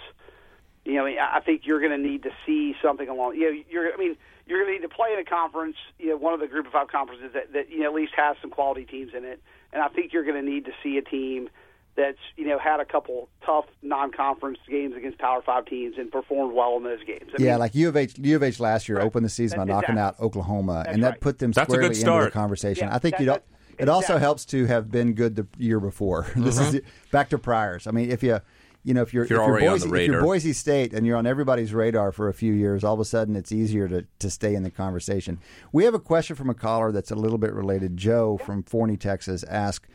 You 0.84 0.94
know, 0.94 1.06
I 1.06 1.40
think 1.40 1.62
you're 1.64 1.80
going 1.80 1.92
to 1.92 2.08
need 2.08 2.24
to 2.24 2.30
see 2.44 2.74
something 2.82 3.08
along. 3.08 3.36
You 3.36 3.52
know, 3.52 3.62
you're. 3.70 3.92
I 3.92 3.96
mean, 3.96 4.16
you're 4.46 4.62
going 4.62 4.74
to 4.74 4.80
need 4.82 4.88
to 4.88 4.94
play 4.94 5.12
in 5.14 5.18
a 5.18 5.24
conference. 5.24 5.76
You 5.98 6.10
know, 6.10 6.16
one 6.16 6.34
of 6.34 6.40
the 6.40 6.46
Group 6.46 6.66
of 6.66 6.72
Five 6.72 6.88
conferences 6.88 7.30
that, 7.32 7.52
that 7.54 7.70
you 7.70 7.80
know 7.80 7.86
at 7.86 7.94
least 7.94 8.12
has 8.16 8.36
some 8.42 8.50
quality 8.50 8.84
teams 8.84 9.12
in 9.16 9.24
it. 9.24 9.42
And 9.72 9.82
I 9.82 9.88
think 9.88 10.12
you're 10.12 10.24
going 10.24 10.42
to 10.44 10.48
need 10.48 10.66
to 10.66 10.72
see 10.82 10.98
a 10.98 11.02
team 11.02 11.48
that's 11.96 12.18
you 12.36 12.46
know 12.46 12.58
had 12.58 12.80
a 12.80 12.84
couple 12.84 13.28
tough 13.44 13.66
non-conference 13.82 14.58
games 14.68 14.94
against 14.96 15.18
Power 15.18 15.42
Five 15.42 15.66
teams 15.66 15.96
and 15.98 16.10
performed 16.10 16.54
well 16.54 16.76
in 16.76 16.84
those 16.84 17.04
games. 17.04 17.30
I 17.38 17.42
yeah, 17.42 17.52
mean, 17.52 17.60
like 17.60 17.74
U 17.74 17.88
of 17.88 17.96
H. 17.96 18.14
U 18.18 18.36
of 18.36 18.42
H 18.42 18.60
last 18.60 18.88
year 18.88 18.98
right. 18.98 19.06
opened 19.06 19.24
the 19.24 19.30
season 19.30 19.58
by 19.58 19.64
knocking 19.64 19.98
out 19.98 20.18
Oklahoma, 20.20 20.82
that's 20.84 20.94
and 20.94 21.04
that 21.04 21.10
right. 21.10 21.20
put 21.20 21.38
them 21.38 21.52
That's 21.52 21.66
squarely 21.68 21.94
good 21.94 21.98
into 21.98 22.24
the 22.24 22.30
conversation. 22.30 22.88
Yeah, 22.88 22.94
I 22.94 22.98
think 22.98 23.14
that- 23.14 23.20
you 23.20 23.26
don't. 23.26 23.42
that- 23.76 23.82
It 23.82 23.88
also 23.88 24.18
helps 24.18 24.44
to 24.46 24.66
have 24.66 24.90
been 24.90 25.14
good 25.14 25.36
the 25.36 25.46
year 25.58 25.80
before. 25.80 26.26
This 26.36 26.58
is 26.58 26.74
mm-hmm. 26.74 27.10
back 27.10 27.30
to 27.30 27.38
priors. 27.38 27.86
I 27.86 27.90
mean, 27.90 28.10
if 28.10 28.22
you. 28.22 28.40
You 28.86 28.92
know, 28.92 29.00
if 29.00 29.14
you're, 29.14 29.24
If 29.24 29.30
you're 29.30 29.56
if 29.56 29.62
you're 29.62 29.70
Boise, 29.70 29.88
if 29.88 30.10
you're. 30.10 30.20
Boise 30.20 30.52
State 30.52 30.92
and 30.92 31.06
you're 31.06 31.16
on 31.16 31.26
everybody's 31.26 31.72
radar 31.72 32.12
for 32.12 32.28
a 32.28 32.34
few 32.34 32.52
years, 32.52 32.84
all 32.84 32.92
of 32.92 33.00
a 33.00 33.04
sudden 33.06 33.34
it's 33.34 33.50
easier 33.50 33.88
to, 33.88 34.04
to 34.18 34.28
stay 34.28 34.54
in 34.54 34.62
the 34.62 34.70
conversation. 34.70 35.38
We 35.72 35.84
have 35.84 35.94
a 35.94 35.98
question 35.98 36.36
from 36.36 36.50
a 36.50 36.54
caller 36.54 36.92
that's 36.92 37.10
a 37.10 37.14
little 37.14 37.38
bit 37.38 37.54
related. 37.54 37.96
Joe 37.96 38.36
from 38.36 38.62
Forney, 38.62 38.98
Texas, 38.98 39.42
asked, 39.44 39.86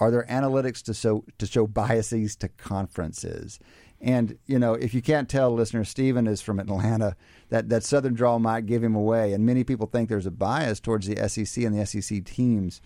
"Are 0.00 0.10
there 0.10 0.26
analytics 0.28 0.82
to 0.84 0.94
show 0.94 1.24
to 1.38 1.46
show 1.46 1.66
biases 1.66 2.36
to 2.36 2.48
conferences?" 2.48 3.58
And 4.00 4.38
you 4.46 4.58
know, 4.58 4.74
if 4.74 4.94
you 4.94 5.02
can't 5.02 5.28
tell, 5.28 5.52
listener, 5.52 5.84
Stephen 5.84 6.26
is 6.26 6.42
from 6.42 6.60
Atlanta. 6.60 7.16
That 7.48 7.68
that 7.68 7.84
Southern 7.84 8.14
draw 8.14 8.38
might 8.38 8.66
give 8.66 8.82
him 8.82 8.94
away, 8.94 9.32
and 9.32 9.46
many 9.46 9.64
people 9.64 9.86
think 9.86 10.08
there's 10.08 10.26
a 10.26 10.30
bias 10.30 10.80
towards 10.80 11.06
the 11.06 11.16
SEC 11.28 11.64
and 11.64 11.78
the 11.78 11.86
SEC 11.86 12.24
teams. 12.24 12.80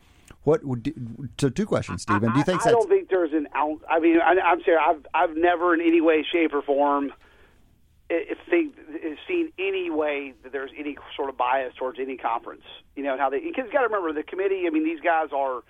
What 0.45 0.65
would 0.65 0.93
so 1.39 1.49
two 1.49 1.67
questions, 1.67 2.03
Stephen? 2.03 2.33
Do 2.33 2.39
you 2.39 2.45
think 2.45 2.65
I, 2.65 2.71
I 2.71 2.73
don't 2.73 2.89
think 2.89 3.09
there's 3.11 3.33
an 3.33 3.49
ounce. 3.57 3.83
I 3.91 3.99
mean, 3.99 4.19
I, 4.21 4.37
I'm 4.41 4.63
sorry. 4.63 4.79
I've 4.79 5.05
I've 5.13 5.37
never 5.37 5.75
in 5.75 5.81
any 5.81 6.01
way, 6.01 6.25
shape, 6.31 6.55
or 6.55 6.63
form 6.63 7.13
if 8.11 8.39
think 8.49 8.75
eh, 9.03 9.15
seen 9.27 9.53
any 9.59 9.91
way 9.91 10.35
that 10.43 10.53
there's 10.53 10.73
any 10.77 10.97
sort 11.17 11.29
of 11.29 11.37
bias 11.37 11.75
towards 11.79 11.99
any 11.99 12.17
conference. 12.17 12.65
You 12.97 13.05
know 13.05 13.13
and 13.13 13.21
how 13.21 13.31
they 13.31 13.41
because 13.41 13.67
you 13.67 13.73
got 13.73 13.81
to 13.81 13.87
remember 13.87 14.13
the 14.13 14.23
committee. 14.23 14.65
I 14.67 14.71
mean, 14.71 14.85
these 14.85 15.01
guys 15.01 15.29
are. 15.35 15.63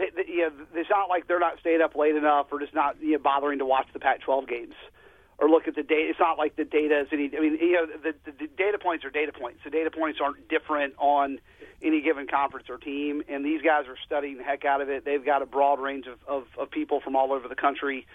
They, 0.00 0.08
they, 0.16 0.32
you 0.32 0.40
know, 0.40 0.52
it's 0.74 0.88
not 0.88 1.10
like 1.10 1.28
they're 1.28 1.38
not 1.38 1.60
staying 1.60 1.82
up 1.82 1.94
late 1.94 2.16
enough 2.16 2.46
or 2.50 2.58
just 2.58 2.74
not 2.74 2.96
you 3.02 3.12
know, 3.12 3.18
bothering 3.18 3.58
to 3.58 3.66
watch 3.66 3.86
the 3.92 4.00
Pac-12 4.00 4.48
games 4.48 4.74
or 5.38 5.48
look 5.48 5.68
at 5.68 5.74
the 5.74 5.82
data. 5.82 6.08
It's 6.08 6.18
not 6.18 6.38
like 6.38 6.56
the 6.56 6.64
data 6.64 7.00
is 7.00 7.08
any. 7.12 7.30
I 7.36 7.40
mean, 7.40 7.58
you 7.60 7.72
know, 7.72 7.86
the, 7.86 8.14
the, 8.24 8.32
the 8.32 8.46
data 8.46 8.78
points 8.78 9.04
are 9.04 9.10
data 9.10 9.32
points. 9.32 9.60
The 9.64 9.70
data 9.70 9.90
points 9.90 10.18
aren't 10.22 10.48
different 10.48 10.94
on 10.98 11.38
any 11.82 12.00
given 12.00 12.26
conference 12.26 12.68
or 12.68 12.78
team, 12.78 13.22
and 13.28 13.44
these 13.44 13.62
guys 13.62 13.86
are 13.88 13.96
studying 14.04 14.38
the 14.38 14.44
heck 14.44 14.64
out 14.64 14.80
of 14.80 14.88
it. 14.88 15.04
They've 15.04 15.24
got 15.24 15.42
a 15.42 15.46
broad 15.46 15.80
range 15.80 16.06
of, 16.06 16.18
of, 16.26 16.46
of 16.58 16.70
people 16.70 17.00
from 17.00 17.16
all 17.16 17.32
over 17.32 17.48
the 17.48 17.54
country 17.54 18.06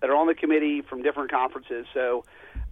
that 0.00 0.10
are 0.10 0.16
on 0.16 0.26
the 0.26 0.34
committee 0.34 0.82
from 0.82 1.02
different 1.02 1.30
conferences. 1.30 1.86
So, 1.94 2.24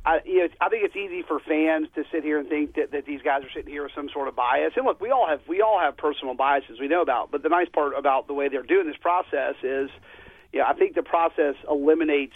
I, 0.04 0.18
you 0.24 0.38
know, 0.38 0.48
I 0.60 0.68
think 0.68 0.84
it's 0.84 0.96
easy 0.96 1.22
for 1.22 1.38
fans 1.38 1.86
to 1.94 2.02
sit 2.10 2.24
here 2.24 2.38
and 2.38 2.48
think 2.48 2.74
that, 2.74 2.90
that 2.90 3.06
these 3.06 3.22
guys 3.22 3.44
are 3.44 3.50
sitting 3.54 3.70
here 3.70 3.84
with 3.84 3.92
some 3.94 4.08
sort 4.12 4.26
of 4.26 4.34
bias. 4.34 4.72
And 4.76 4.84
look, 4.84 5.00
we 5.00 5.10
all 5.10 5.28
have 5.28 5.40
we 5.46 5.60
all 5.60 5.78
have 5.78 5.96
personal 5.96 6.34
biases 6.34 6.80
we 6.80 6.88
know 6.88 7.02
about. 7.02 7.30
But 7.30 7.42
the 7.42 7.48
nice 7.48 7.68
part 7.68 7.96
about 7.96 8.26
the 8.26 8.34
way 8.34 8.48
they're 8.48 8.64
doing 8.64 8.86
this 8.86 8.96
process 9.00 9.54
is, 9.62 9.90
yeah, 10.52 10.64
I 10.66 10.74
think 10.74 10.96
the 10.96 11.04
process 11.04 11.54
eliminates 11.70 12.34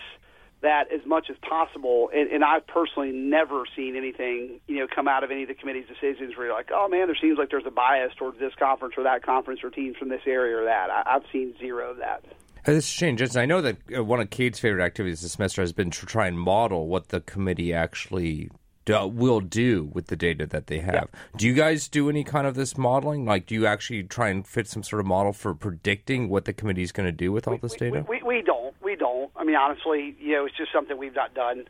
that 0.62 0.92
as 0.92 1.04
much 1.04 1.26
as 1.28 1.36
possible. 1.38 2.08
And, 2.14 2.30
and 2.30 2.44
I've 2.44 2.66
personally 2.68 3.10
never 3.10 3.64
seen 3.74 3.96
anything, 3.96 4.60
you 4.68 4.78
know, 4.78 4.86
come 4.86 5.08
out 5.08 5.24
of 5.24 5.32
any 5.32 5.42
of 5.42 5.48
the 5.48 5.54
committee's 5.54 5.88
decisions 5.88 6.36
where 6.36 6.46
you're 6.46 6.54
like, 6.54 6.70
oh 6.72 6.88
man, 6.88 7.08
there 7.08 7.18
seems 7.20 7.36
like 7.36 7.50
there's 7.50 7.66
a 7.66 7.72
bias 7.72 8.12
towards 8.16 8.38
this 8.38 8.54
conference 8.58 8.94
or 8.96 9.02
that 9.04 9.24
conference 9.24 9.64
or 9.64 9.70
teams 9.70 9.96
from 9.96 10.08
this 10.08 10.22
area 10.24 10.56
or 10.56 10.64
that. 10.64 10.88
I, 10.90 11.02
I've 11.16 11.24
seen 11.32 11.54
zero 11.58 11.90
of 11.90 11.96
that. 11.98 12.24
This 12.66 12.84
is 12.84 12.90
Shane 12.90 13.16
Jensen. 13.16 13.40
I 13.40 13.46
know 13.46 13.60
that 13.60 13.76
uh, 13.96 14.02
one 14.02 14.20
of 14.20 14.28
Cade's 14.30 14.58
favorite 14.58 14.84
activities 14.84 15.22
this 15.22 15.32
semester 15.32 15.62
has 15.62 15.72
been 15.72 15.90
to 15.92 16.06
try 16.06 16.26
and 16.26 16.36
model 16.36 16.88
what 16.88 17.10
the 17.10 17.20
committee 17.20 17.72
actually 17.72 18.50
do, 18.84 19.06
will 19.06 19.40
do 19.40 19.88
with 19.92 20.08
the 20.08 20.16
data 20.16 20.46
that 20.46 20.66
they 20.66 20.80
have. 20.80 21.08
Do 21.36 21.46
you 21.46 21.54
guys 21.54 21.86
do 21.86 22.10
any 22.10 22.24
kind 22.24 22.44
of 22.44 22.56
this 22.56 22.76
modeling? 22.76 23.24
Like, 23.24 23.46
do 23.46 23.54
you 23.54 23.66
actually 23.66 24.02
try 24.02 24.30
and 24.30 24.44
fit 24.44 24.66
some 24.66 24.82
sort 24.82 24.98
of 24.98 25.06
model 25.06 25.32
for 25.32 25.54
predicting 25.54 26.28
what 26.28 26.44
the 26.44 26.52
committee 26.52 26.82
is 26.82 26.90
going 26.90 27.06
to 27.06 27.12
do 27.12 27.30
with 27.30 27.46
all 27.46 27.56
this 27.56 27.74
data? 27.74 28.04
We, 28.08 28.18
we, 28.18 28.38
we 28.38 28.42
don't. 28.42 28.74
We 28.82 28.96
don't. 28.96 29.30
I 29.36 29.44
mean, 29.44 29.54
honestly, 29.54 30.16
you 30.18 30.32
know, 30.32 30.46
it's 30.46 30.56
just 30.56 30.72
something 30.72 30.98
we've 30.98 31.14
not 31.14 31.34
done. 31.34 31.68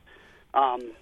Um, 0.54 0.92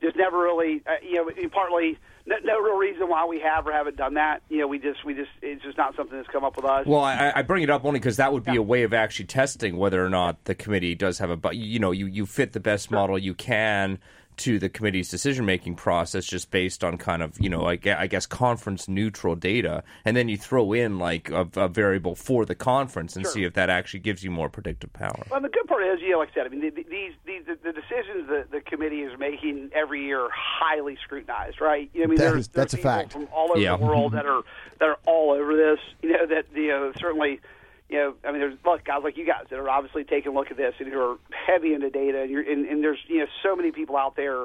just 0.00 0.16
never 0.16 0.38
really, 0.38 0.82
uh, 0.86 1.02
you 1.02 1.16
know, 1.16 1.48
partly 1.48 1.98
no, 2.26 2.36
no 2.44 2.60
real 2.60 2.76
reason 2.76 3.08
why 3.08 3.24
we 3.24 3.40
have 3.40 3.66
or 3.66 3.72
haven't 3.72 3.96
done 3.96 4.14
that. 4.14 4.42
You 4.48 4.58
know, 4.58 4.66
we 4.66 4.78
just, 4.78 5.04
we 5.04 5.14
just, 5.14 5.30
it's 5.42 5.62
just 5.62 5.78
not 5.78 5.96
something 5.96 6.16
that's 6.16 6.28
come 6.28 6.44
up 6.44 6.56
with 6.56 6.64
us. 6.64 6.86
Well, 6.86 7.00
I, 7.00 7.32
I 7.36 7.42
bring 7.42 7.62
it 7.62 7.70
up 7.70 7.84
only 7.84 8.00
because 8.00 8.16
that 8.16 8.32
would 8.32 8.44
be 8.44 8.56
a 8.56 8.62
way 8.62 8.82
of 8.82 8.92
actually 8.92 9.26
testing 9.26 9.76
whether 9.76 10.04
or 10.04 10.10
not 10.10 10.44
the 10.44 10.54
committee 10.54 10.94
does 10.94 11.18
have 11.18 11.30
a. 11.30 11.54
You 11.54 11.78
know, 11.78 11.92
you, 11.92 12.06
you 12.06 12.26
fit 12.26 12.52
the 12.52 12.60
best 12.60 12.90
model 12.90 13.18
you 13.18 13.34
can 13.34 13.98
to 14.38 14.58
the 14.58 14.68
committee's 14.68 15.08
decision 15.08 15.44
making 15.46 15.74
process, 15.76 16.24
just 16.26 16.50
based 16.50 16.84
on 16.84 16.98
kind 16.98 17.22
of 17.22 17.38
you 17.40 17.48
know, 17.48 17.66
I 17.66 17.78
I 17.86 18.06
guess 18.06 18.26
conference 18.26 18.86
neutral 18.88 19.34
data, 19.34 19.82
and 20.04 20.16
then 20.16 20.28
you 20.28 20.36
throw 20.36 20.72
in 20.72 20.98
like 20.98 21.30
a, 21.30 21.48
a 21.56 21.68
variable 21.68 22.14
for 22.14 22.44
the 22.44 22.54
conference 22.54 23.16
and 23.16 23.24
Sure. 23.24 23.32
see 23.32 23.44
if 23.44 23.54
that 23.54 23.70
actually 23.70 24.00
gives 24.00 24.22
you 24.22 24.30
more 24.30 24.48
predictive 24.48 24.92
power. 24.92 25.22
Well, 25.30 25.40
the 25.40 25.48
good 25.48 25.66
part 25.66 25.82
is, 25.84 26.00
you 26.00 26.10
know, 26.10 26.18
like 26.18 26.30
I 26.32 26.34
said, 26.34 26.46
I 26.46 26.48
mean, 26.50 26.60
the, 26.60 26.70
the- 26.70 26.86
these, 26.90 27.12
these 27.24 27.44
the, 27.46 27.56
the 27.62 27.72
decisions 27.72 28.28
that 28.28 28.50
the 28.50 28.60
committee 28.60 29.00
is 29.02 29.18
making 29.18 29.70
every 29.74 30.04
year 30.04 30.20
are 30.20 30.30
highly 30.34 30.96
scrutinized, 31.02 31.60
right? 31.60 31.90
You 31.94 32.00
know, 32.00 32.04
I 32.04 32.06
mean, 32.08 32.16
That 32.18 32.22
there's, 32.24 32.40
is- 32.40 32.48
that's 32.48 32.72
there's 32.72 32.74
a 32.74 32.76
people 32.76 32.90
fact. 32.90 33.12
from 33.12 33.28
all 33.32 33.50
over 33.52 33.60
Yeah. 33.60 33.76
the 33.76 33.84
world 33.84 34.12
that 34.12 34.26
are 34.26 34.42
that 34.80 34.88
are 34.88 34.98
all 35.06 35.32
over 35.32 35.56
this. 35.56 35.78
You 36.02 36.12
know, 36.12 36.26
that 36.26 36.44
you 36.54 36.68
know 36.68 36.92
certainly. 36.98 37.40
You 37.88 37.98
know, 37.98 38.14
I 38.24 38.32
mean, 38.32 38.40
there's 38.40 38.58
look 38.64 38.84
guys 38.84 39.02
like 39.04 39.16
you 39.16 39.24
guys 39.24 39.44
that 39.50 39.58
are 39.58 39.70
obviously 39.70 40.02
taking 40.04 40.32
a 40.32 40.34
look 40.34 40.50
at 40.50 40.56
this 40.56 40.74
and 40.80 40.92
who 40.92 41.00
are 41.00 41.16
heavy 41.30 41.72
into 41.72 41.88
data, 41.88 42.22
and, 42.22 42.30
you're, 42.30 42.42
and, 42.42 42.66
and 42.66 42.82
there's 42.82 42.98
you 43.06 43.18
know 43.18 43.26
so 43.42 43.54
many 43.54 43.70
people 43.70 43.96
out 43.96 44.16
there, 44.16 44.42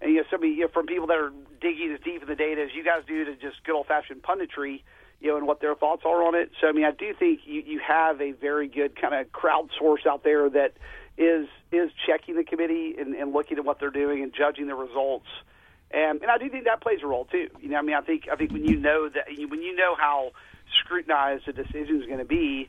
and 0.00 0.12
you 0.12 0.16
know 0.18 0.24
so 0.30 0.38
many 0.38 0.54
you 0.54 0.62
know, 0.62 0.68
from 0.68 0.86
people 0.86 1.08
that 1.08 1.16
are 1.16 1.32
digging 1.60 1.92
as 1.92 2.00
deep 2.04 2.22
in 2.22 2.28
the 2.28 2.36
data 2.36 2.62
as 2.62 2.70
you 2.74 2.84
guys 2.84 3.02
do 3.06 3.24
to 3.24 3.34
just 3.36 3.64
good 3.64 3.74
old 3.74 3.86
fashioned 3.86 4.22
punditry, 4.22 4.82
you 5.20 5.30
know, 5.30 5.36
and 5.36 5.46
what 5.46 5.60
their 5.60 5.74
thoughts 5.74 6.02
are 6.04 6.22
on 6.22 6.36
it. 6.36 6.52
So 6.60 6.68
I 6.68 6.72
mean, 6.72 6.84
I 6.84 6.92
do 6.92 7.12
think 7.18 7.40
you 7.46 7.62
you 7.66 7.80
have 7.80 8.20
a 8.20 8.30
very 8.30 8.68
good 8.68 8.94
kind 9.00 9.14
of 9.14 9.32
crowdsource 9.32 10.06
out 10.06 10.22
there 10.22 10.48
that 10.50 10.74
is 11.18 11.48
is 11.72 11.90
checking 12.06 12.36
the 12.36 12.44
committee 12.44 12.94
and, 12.98 13.14
and 13.14 13.32
looking 13.32 13.58
at 13.58 13.64
what 13.64 13.80
they're 13.80 13.90
doing 13.90 14.22
and 14.22 14.32
judging 14.32 14.68
the 14.68 14.74
results. 14.74 15.26
And, 15.90 16.22
and 16.22 16.30
I 16.30 16.38
do 16.38 16.48
think 16.48 16.64
that 16.64 16.80
plays 16.80 17.00
a 17.02 17.06
role 17.06 17.24
too. 17.24 17.48
You 17.60 17.70
know, 17.70 17.78
I 17.78 17.82
mean, 17.82 17.94
I 17.94 18.00
think 18.00 18.28
I 18.30 18.36
think 18.36 18.52
when 18.52 18.64
you 18.64 18.76
know 18.76 19.08
that 19.08 19.26
when 19.48 19.62
you 19.62 19.74
know 19.74 19.94
how 19.98 20.32
scrutinized 20.80 21.46
the 21.46 21.52
decision 21.52 22.00
is 22.00 22.06
going 22.06 22.18
to 22.18 22.24
be, 22.24 22.68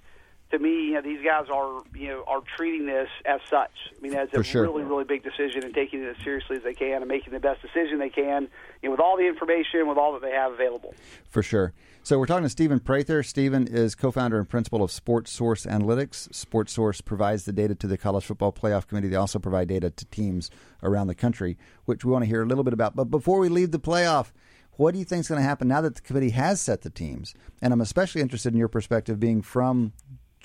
to 0.51 0.59
me, 0.59 0.87
you 0.87 0.93
know, 0.93 1.01
these 1.01 1.23
guys 1.23 1.47
are 1.51 1.81
you 1.95 2.07
know 2.07 2.23
are 2.27 2.41
treating 2.55 2.85
this 2.85 3.09
as 3.25 3.41
such. 3.49 3.71
I 3.97 4.01
mean, 4.01 4.13
as 4.15 4.29
a 4.33 4.43
sure. 4.43 4.63
really 4.63 4.83
really 4.83 5.03
big 5.03 5.23
decision 5.23 5.63
and 5.63 5.73
taking 5.73 6.03
it 6.03 6.15
as 6.17 6.23
seriously 6.23 6.57
as 6.57 6.63
they 6.63 6.73
can 6.73 7.01
and 7.01 7.07
making 7.07 7.33
the 7.33 7.39
best 7.39 7.61
decision 7.61 7.99
they 7.99 8.09
can, 8.09 8.47
you 8.81 8.89
know, 8.89 8.91
with 8.91 8.99
all 8.99 9.17
the 9.17 9.27
information, 9.27 9.87
with 9.87 9.97
all 9.97 10.13
that 10.13 10.21
they 10.21 10.31
have 10.31 10.51
available. 10.53 10.93
For 11.29 11.41
sure. 11.41 11.73
So 12.03 12.19
we're 12.19 12.27
talking 12.27 12.43
to 12.43 12.49
Stephen 12.49 12.79
Prather. 12.79 13.23
Stephen 13.23 13.65
is 13.65 13.95
co-founder 13.95 14.37
and 14.37 14.47
principal 14.47 14.83
of 14.83 14.91
SportSource 14.91 15.65
Analytics. 15.65 16.29
SportSource 16.29 17.03
provides 17.03 17.45
the 17.45 17.51
data 17.51 17.73
to 17.73 17.87
the 17.87 17.97
College 17.97 18.25
Football 18.25 18.53
Playoff 18.53 18.85
Committee. 18.85 19.07
They 19.07 19.15
also 19.15 19.39
provide 19.39 19.69
data 19.69 19.89
to 19.89 20.05
teams 20.05 20.51
around 20.83 21.07
the 21.07 21.15
country, 21.15 21.57
which 21.85 22.05
we 22.05 22.11
want 22.11 22.21
to 22.21 22.27
hear 22.27 22.43
a 22.43 22.45
little 22.45 22.63
bit 22.63 22.73
about. 22.73 22.95
But 22.95 23.05
before 23.05 23.39
we 23.39 23.49
leave 23.49 23.71
the 23.71 23.79
playoff, 23.79 24.27
What 24.77 24.91
do 24.93 24.99
you 24.99 25.05
think 25.05 25.21
is 25.21 25.27
going 25.27 25.39
to 25.39 25.47
happen 25.47 25.67
now 25.67 25.81
that 25.81 25.95
the 25.95 26.01
committee 26.01 26.31
has 26.31 26.59
set 26.59 26.81
the 26.81 26.89
teams? 26.89 27.33
And 27.61 27.71
I'm 27.73 27.81
especially 27.81 28.21
interested 28.21 28.53
in 28.53 28.59
your 28.59 28.67
perspective, 28.67 29.19
being 29.19 29.41
from 29.41 29.93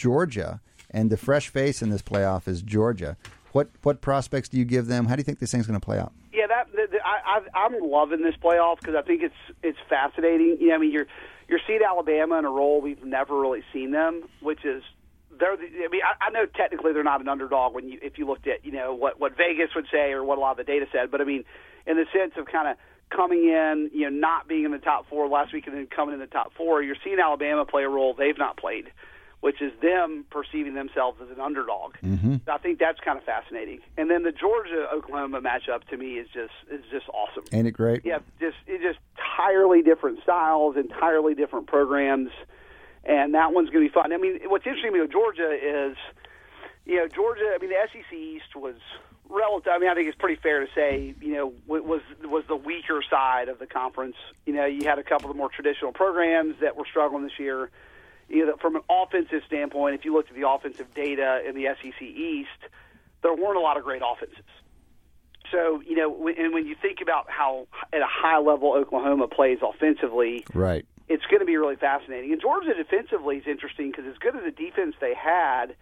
Georgia, 0.00 0.62
and 0.90 1.10
the 1.10 1.18
fresh 1.18 1.48
face 1.48 1.82
in 1.82 1.90
this 1.90 2.00
playoff 2.00 2.48
is 2.48 2.62
Georgia. 2.62 3.18
What 3.52 3.68
what 3.82 4.00
prospects 4.00 4.48
do 4.48 4.56
you 4.56 4.64
give 4.64 4.86
them? 4.86 5.04
How 5.04 5.14
do 5.14 5.20
you 5.20 5.24
think 5.24 5.40
this 5.40 5.52
thing's 5.52 5.66
going 5.66 5.78
to 5.78 5.84
play 5.84 5.98
out? 5.98 6.12
Yeah, 6.32 6.46
that 6.46 6.72
the, 6.72 6.86
the, 6.90 6.98
I, 7.04 7.42
I, 7.54 7.66
I'm 7.66 7.78
loving 7.82 8.22
this 8.22 8.34
playoff 8.42 8.78
because 8.80 8.94
I 8.94 9.02
think 9.02 9.22
it's 9.22 9.34
it's 9.62 9.78
fascinating. 9.90 10.56
You 10.58 10.68
know, 10.68 10.76
I 10.76 10.78
mean, 10.78 10.90
you're 10.90 11.06
you're 11.48 11.60
seeing 11.66 11.80
Alabama 11.86 12.38
in 12.38 12.46
a 12.46 12.50
role 12.50 12.80
we've 12.80 13.04
never 13.04 13.38
really 13.38 13.62
seen 13.74 13.90
them, 13.90 14.22
which 14.40 14.64
is 14.64 14.82
they're. 15.38 15.56
The, 15.56 15.64
I 15.64 15.88
mean, 15.90 16.00
I, 16.02 16.28
I 16.28 16.30
know 16.30 16.46
technically 16.46 16.94
they're 16.94 17.04
not 17.04 17.20
an 17.20 17.28
underdog 17.28 17.74
when 17.74 17.86
you 17.86 17.98
if 18.00 18.16
you 18.16 18.26
looked 18.26 18.46
at 18.46 18.64
you 18.64 18.72
know 18.72 18.94
what 18.94 19.20
what 19.20 19.36
Vegas 19.36 19.74
would 19.74 19.86
say 19.92 20.12
or 20.12 20.24
what 20.24 20.38
a 20.38 20.40
lot 20.40 20.52
of 20.52 20.56
the 20.56 20.64
data 20.64 20.86
said, 20.90 21.10
but 21.10 21.20
I 21.20 21.24
mean, 21.24 21.44
in 21.86 21.96
the 21.96 22.06
sense 22.10 22.32
of 22.38 22.46
kind 22.46 22.68
of 22.68 22.76
coming 23.14 23.44
in, 23.44 23.90
you 23.92 24.08
know, 24.08 24.16
not 24.16 24.48
being 24.48 24.64
in 24.64 24.70
the 24.70 24.78
top 24.78 25.10
four 25.10 25.28
last 25.28 25.52
week 25.52 25.66
and 25.66 25.76
then 25.76 25.88
coming 25.88 26.14
in 26.14 26.20
the 26.20 26.26
top 26.26 26.54
four, 26.54 26.80
you're 26.80 26.96
seeing 27.04 27.18
Alabama 27.18 27.66
play 27.66 27.82
a 27.82 27.88
role 27.88 28.14
they've 28.14 28.38
not 28.38 28.56
played 28.56 28.92
which 29.40 29.62
is 29.62 29.72
them 29.80 30.24
perceiving 30.30 30.74
themselves 30.74 31.18
as 31.22 31.30
an 31.30 31.40
underdog. 31.40 31.94
Mm-hmm. 32.02 32.36
I 32.48 32.58
think 32.58 32.78
that's 32.78 33.00
kind 33.00 33.18
of 33.18 33.24
fascinating. 33.24 33.80
And 33.96 34.10
then 34.10 34.22
the 34.22 34.32
Georgia 34.32 34.86
Oklahoma 34.92 35.40
matchup 35.40 35.84
to 35.88 35.96
me 35.96 36.14
is 36.14 36.28
just 36.28 36.52
is 36.70 36.84
just 36.90 37.08
awesome. 37.08 37.44
Ain't 37.52 37.66
it 37.66 37.72
great? 37.72 38.04
Yeah, 38.04 38.18
just 38.38 38.56
it's 38.66 38.82
just 38.82 38.98
entirely 39.16 39.82
different 39.82 40.22
styles, 40.22 40.76
entirely 40.76 41.34
different 41.34 41.66
programs, 41.66 42.30
and 43.04 43.34
that 43.34 43.52
one's 43.52 43.70
going 43.70 43.84
to 43.84 43.90
be 43.90 43.92
fun. 43.92 44.12
I 44.12 44.18
mean, 44.18 44.40
what's 44.46 44.66
interesting 44.66 44.94
about 44.94 45.10
Georgia 45.10 45.50
is, 45.52 45.96
you 46.84 46.96
know, 46.96 47.08
Georgia. 47.08 47.52
I 47.54 47.58
mean, 47.58 47.70
the 47.70 47.76
SEC 47.90 48.12
East 48.12 48.54
was 48.54 48.76
relative. 49.30 49.72
I 49.74 49.78
mean, 49.78 49.88
I 49.88 49.94
think 49.94 50.08
it's 50.08 50.18
pretty 50.18 50.40
fair 50.42 50.60
to 50.60 50.70
say, 50.74 51.14
you 51.18 51.32
know, 51.32 51.54
was 51.66 52.02
was 52.22 52.44
the 52.46 52.56
weaker 52.56 53.02
side 53.08 53.48
of 53.48 53.58
the 53.58 53.66
conference. 53.66 54.16
You 54.44 54.52
know, 54.52 54.66
you 54.66 54.86
had 54.86 54.98
a 54.98 55.04
couple 55.04 55.30
of 55.30 55.36
more 55.36 55.48
traditional 55.48 55.92
programs 55.92 56.56
that 56.60 56.76
were 56.76 56.84
struggling 56.84 57.22
this 57.22 57.38
year 57.38 57.70
you 58.30 58.46
know, 58.46 58.56
from 58.56 58.76
an 58.76 58.82
offensive 58.88 59.42
standpoint, 59.46 59.96
if 59.96 60.04
you 60.04 60.14
looked 60.14 60.30
at 60.30 60.36
the 60.36 60.48
offensive 60.48 60.92
data 60.94 61.42
in 61.46 61.54
the 61.54 61.66
SEC 61.82 62.00
East, 62.00 62.48
there 63.22 63.34
weren't 63.34 63.56
a 63.56 63.60
lot 63.60 63.76
of 63.76 63.84
great 63.84 64.02
offenses. 64.04 64.44
So, 65.50 65.82
you 65.84 65.96
know, 65.96 66.28
and 66.28 66.54
when 66.54 66.66
you 66.66 66.76
think 66.80 67.00
about 67.02 67.28
how 67.28 67.66
at 67.92 68.00
a 68.00 68.06
high 68.06 68.38
level 68.38 68.72
Oklahoma 68.72 69.26
plays 69.26 69.58
offensively, 69.62 70.44
right, 70.54 70.86
it's 71.08 71.26
going 71.26 71.40
to 71.40 71.46
be 71.46 71.56
really 71.56 71.74
fascinating. 71.74 72.32
And 72.32 72.40
Georgia 72.40 72.72
defensively 72.72 73.38
is 73.38 73.46
interesting 73.48 73.90
because 73.90 74.06
as 74.06 74.16
good 74.18 74.36
as 74.36 74.44
the 74.44 74.52
defense 74.52 74.94
they 75.00 75.12
had, 75.12 75.74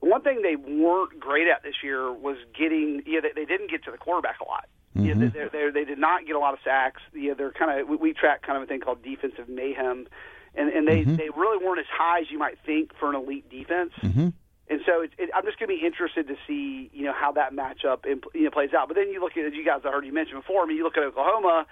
one 0.00 0.22
thing 0.22 0.40
they 0.40 0.56
weren't 0.56 1.20
great 1.20 1.46
at 1.46 1.62
this 1.62 1.74
year 1.82 2.10
was 2.10 2.38
getting. 2.58 3.02
You 3.04 3.20
know, 3.20 3.28
they, 3.28 3.42
they 3.42 3.44
didn't 3.44 3.70
get 3.70 3.84
to 3.84 3.90
the 3.90 3.98
quarterback 3.98 4.40
a 4.40 4.44
lot. 4.44 4.66
Mm-hmm. 4.96 5.06
You 5.06 5.14
know, 5.14 5.28
they, 5.28 5.48
they, 5.52 5.70
they 5.70 5.84
did 5.84 5.98
not 5.98 6.26
get 6.26 6.36
a 6.36 6.38
lot 6.38 6.54
of 6.54 6.60
sacks. 6.64 7.02
You 7.12 7.28
know, 7.28 7.34
they're 7.34 7.52
kind 7.52 7.80
of 7.80 7.88
we, 7.88 7.96
we 7.96 8.12
track 8.14 8.40
kind 8.40 8.56
of 8.56 8.62
a 8.62 8.66
thing 8.66 8.80
called 8.80 9.02
defensive 9.02 9.48
mayhem 9.48 10.06
and 10.54 10.68
and 10.68 10.86
they 10.86 11.00
mm-hmm. 11.00 11.16
they 11.16 11.28
really 11.36 11.64
weren't 11.64 11.80
as 11.80 11.86
high 11.90 12.20
as 12.20 12.30
you 12.30 12.38
might 12.38 12.58
think 12.64 12.92
for 12.98 13.08
an 13.08 13.16
elite 13.16 13.48
defense. 13.50 13.92
Mm-hmm. 14.02 14.28
And 14.68 14.80
so 14.86 15.02
it, 15.02 15.10
it, 15.18 15.30
I'm 15.34 15.44
just 15.44 15.58
going 15.58 15.68
to 15.68 15.76
be 15.76 15.84
interested 15.84 16.28
to 16.28 16.36
see 16.46 16.90
you 16.92 17.04
know 17.04 17.12
how 17.12 17.32
that 17.32 17.52
matchup 17.52 18.04
you 18.06 18.44
know, 18.44 18.50
plays 18.50 18.72
out. 18.72 18.88
But 18.88 18.96
then 18.96 19.10
you 19.10 19.20
look 19.20 19.36
at 19.36 19.44
as 19.44 19.54
you 19.54 19.64
guys 19.64 19.80
I 19.84 19.90
heard 19.90 20.06
you 20.06 20.12
mention 20.12 20.36
before. 20.36 20.62
I 20.62 20.66
mean, 20.66 20.76
you 20.76 20.84
look 20.84 20.96
at 20.96 21.02
Oklahoma. 21.02 21.66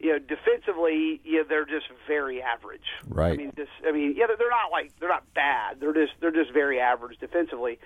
You 0.00 0.12
know, 0.12 0.18
defensively, 0.18 1.20
you 1.24 1.38
know, 1.38 1.44
they're 1.48 1.64
just 1.64 1.86
very 2.06 2.42
average. 2.42 2.82
Right. 3.08 3.32
I 3.32 3.36
mean, 3.36 3.52
just 3.56 3.70
I 3.86 3.92
mean, 3.92 4.14
yeah, 4.16 4.26
they're 4.26 4.50
not 4.50 4.72
like 4.72 4.92
they're 4.98 5.08
not 5.08 5.32
bad. 5.34 5.80
They're 5.80 5.94
just 5.94 6.12
they're 6.20 6.32
just 6.32 6.52
very 6.52 6.80
average 6.80 7.18
defensively. 7.20 7.78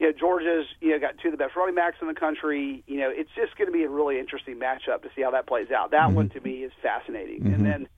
You 0.00 0.08
know, 0.08 0.12
Georgia's 0.12 0.66
you 0.80 0.90
know 0.90 0.98
got 0.98 1.18
two 1.22 1.28
of 1.28 1.32
the 1.32 1.38
best 1.38 1.54
running 1.54 1.76
backs 1.76 1.98
in 2.00 2.08
the 2.08 2.14
country. 2.14 2.82
You 2.88 2.98
know, 2.98 3.10
it's 3.10 3.30
just 3.36 3.56
going 3.56 3.66
to 3.68 3.72
be 3.72 3.84
a 3.84 3.88
really 3.88 4.18
interesting 4.18 4.58
matchup 4.58 5.02
to 5.02 5.10
see 5.14 5.22
how 5.22 5.30
that 5.30 5.46
plays 5.46 5.70
out. 5.70 5.92
That 5.92 6.08
mm-hmm. 6.08 6.16
one 6.16 6.28
to 6.30 6.40
me 6.40 6.64
is 6.64 6.72
fascinating. 6.82 7.46
And 7.46 7.64
then 7.64 7.88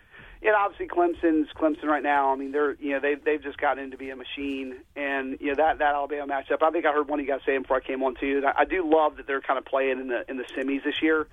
and 0.45 0.55
obviously 0.55 0.86
Clemson's 0.86 1.49
Clemson 1.57 1.84
right 1.84 2.03
now. 2.03 2.32
I 2.32 2.36
mean, 2.36 2.53
they're 2.53 2.74
you 2.74 2.92
know 2.92 3.01
they've 3.01 3.22
they've 3.24 3.42
just 3.42 3.59
gotten 3.59 3.82
into 3.82 3.97
be 3.97 4.11
a 4.11 4.16
machine, 4.16 4.76
and 4.95 5.38
you 5.40 5.49
know 5.49 5.55
that 5.57 5.78
that 5.78 5.95
Alabama 5.95 6.32
matchup. 6.32 6.62
I 6.62 6.70
think 6.70 6.84
I 6.84 6.92
heard 6.92 7.09
one 7.09 7.18
of 7.18 7.26
you 7.26 7.32
guys 7.32 7.40
saying 7.47 7.62
before 7.62 7.78
I 7.78 7.80
came 7.80 8.03
on 8.03 8.14
too. 8.14 8.42
I, 8.47 8.62
I 8.62 8.64
do 8.64 8.88
love 8.88 9.16
that 9.16 9.26
they're 9.26 9.40
kind 9.40 9.59
of 9.59 9.64
playing 9.64 10.01
in 10.01 10.09
the 10.09 10.30
in 10.30 10.36
the 10.36 10.45
semis 10.45 10.84
this 10.84 11.01
year, 11.03 11.26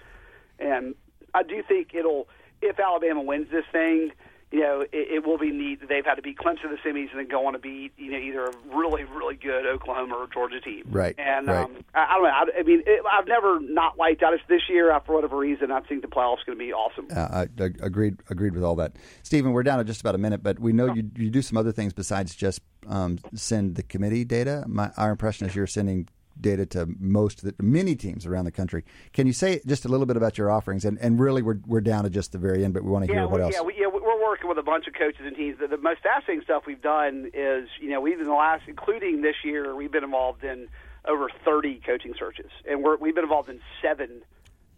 and 0.59 0.95
I 1.33 1.43
do 1.43 1.61
think 1.61 1.93
it'll 1.93 2.27
if 2.61 2.79
Alabama 2.79 3.21
wins 3.21 3.51
this 3.51 3.65
thing 3.71 4.11
you 4.51 4.59
know, 4.59 4.81
it, 4.81 4.89
it 4.91 5.25
will 5.25 5.37
be 5.37 5.51
neat 5.51 5.79
they've 5.87 6.05
had 6.05 6.15
to 6.15 6.21
beat 6.21 6.37
Clemson 6.37 6.65
in 6.65 6.71
the 6.71 6.77
semis 6.77 7.09
and 7.11 7.19
then 7.19 7.27
go 7.27 7.47
on 7.47 7.53
to 7.53 7.59
beat, 7.59 7.93
you 7.97 8.11
know, 8.11 8.17
either 8.17 8.45
a 8.47 8.51
really, 8.75 9.05
really 9.05 9.35
good 9.35 9.65
Oklahoma 9.65 10.15
or 10.15 10.27
Georgia 10.27 10.59
team. 10.59 10.83
Right. 10.89 11.15
And 11.17 11.47
right. 11.47 11.65
Um, 11.65 11.77
I, 11.95 12.05
I 12.09 12.13
don't 12.15 12.23
know. 12.23 12.29
I, 12.29 12.59
I 12.59 12.63
mean, 12.63 12.83
it, 12.85 13.01
I've 13.09 13.27
never 13.27 13.59
not 13.61 13.97
liked 13.97 14.21
that. 14.21 14.33
this 14.49 14.63
year, 14.69 14.97
for 15.05 15.15
whatever 15.15 15.37
reason, 15.37 15.71
I 15.71 15.79
think 15.81 16.01
the 16.01 16.07
playoffs 16.07 16.45
going 16.45 16.57
to 16.57 16.63
be 16.63 16.73
awesome. 16.73 17.07
Uh, 17.15 17.45
I, 17.45 17.63
I 17.63 17.69
agreed. 17.81 18.17
Agreed 18.29 18.53
with 18.53 18.63
all 18.63 18.75
that, 18.75 18.95
Stephen. 19.23 19.51
We're 19.51 19.63
down 19.63 19.79
to 19.79 19.83
just 19.83 20.01
about 20.01 20.15
a 20.15 20.17
minute, 20.17 20.43
but 20.43 20.59
we 20.59 20.73
know 20.73 20.93
you 20.93 21.09
you 21.15 21.29
do 21.29 21.41
some 21.41 21.57
other 21.57 21.71
things 21.71 21.93
besides 21.93 22.35
just 22.35 22.61
um, 22.87 23.19
send 23.33 23.75
the 23.75 23.83
committee 23.83 24.25
data. 24.25 24.63
My, 24.67 24.91
our 24.97 25.11
impression 25.11 25.47
is 25.47 25.55
you're 25.55 25.67
sending 25.67 26.07
data 26.41 26.65
to 26.67 26.87
most 26.99 27.43
of 27.43 27.55
the 27.55 27.63
many 27.63 27.95
teams 27.95 28.25
around 28.25 28.45
the 28.45 28.51
country. 28.51 28.83
Can 29.13 29.27
you 29.27 29.33
say 29.33 29.61
just 29.65 29.85
a 29.85 29.87
little 29.87 30.05
bit 30.05 30.17
about 30.17 30.37
your 30.37 30.49
offerings? 30.49 30.85
And, 30.85 30.97
and 30.99 31.19
really, 31.19 31.41
we're, 31.41 31.59
we're 31.65 31.81
down 31.81 32.03
to 32.03 32.09
just 32.09 32.31
the 32.31 32.37
very 32.37 32.63
end, 32.63 32.73
but 32.73 32.83
we 32.83 32.91
want 32.91 33.05
to 33.05 33.11
yeah, 33.11 33.19
hear 33.19 33.27
what 33.27 33.41
else. 33.41 33.53
Yeah, 33.55 33.61
we, 33.61 33.75
yeah, 33.79 33.87
we're 33.87 34.23
working 34.23 34.49
with 34.49 34.57
a 34.57 34.63
bunch 34.63 34.87
of 34.87 34.93
coaches 34.93 35.21
and 35.23 35.35
teams. 35.35 35.59
The, 35.59 35.67
the 35.67 35.77
most 35.77 36.01
fascinating 36.01 36.43
stuff 36.43 36.63
we've 36.65 36.81
done 36.81 37.31
is, 37.33 37.69
you 37.79 37.89
know, 37.89 38.01
we've 38.01 38.19
in 38.19 38.25
the 38.25 38.33
last, 38.33 38.63
including 38.67 39.21
this 39.21 39.35
year, 39.43 39.75
we've 39.75 39.91
been 39.91 40.03
involved 40.03 40.43
in 40.43 40.67
over 41.05 41.29
30 41.45 41.81
coaching 41.85 42.13
searches, 42.17 42.51
and 42.69 42.83
we're, 42.83 42.97
we've 42.97 43.15
been 43.15 43.23
involved 43.23 43.49
in 43.49 43.59
seven 43.81 44.21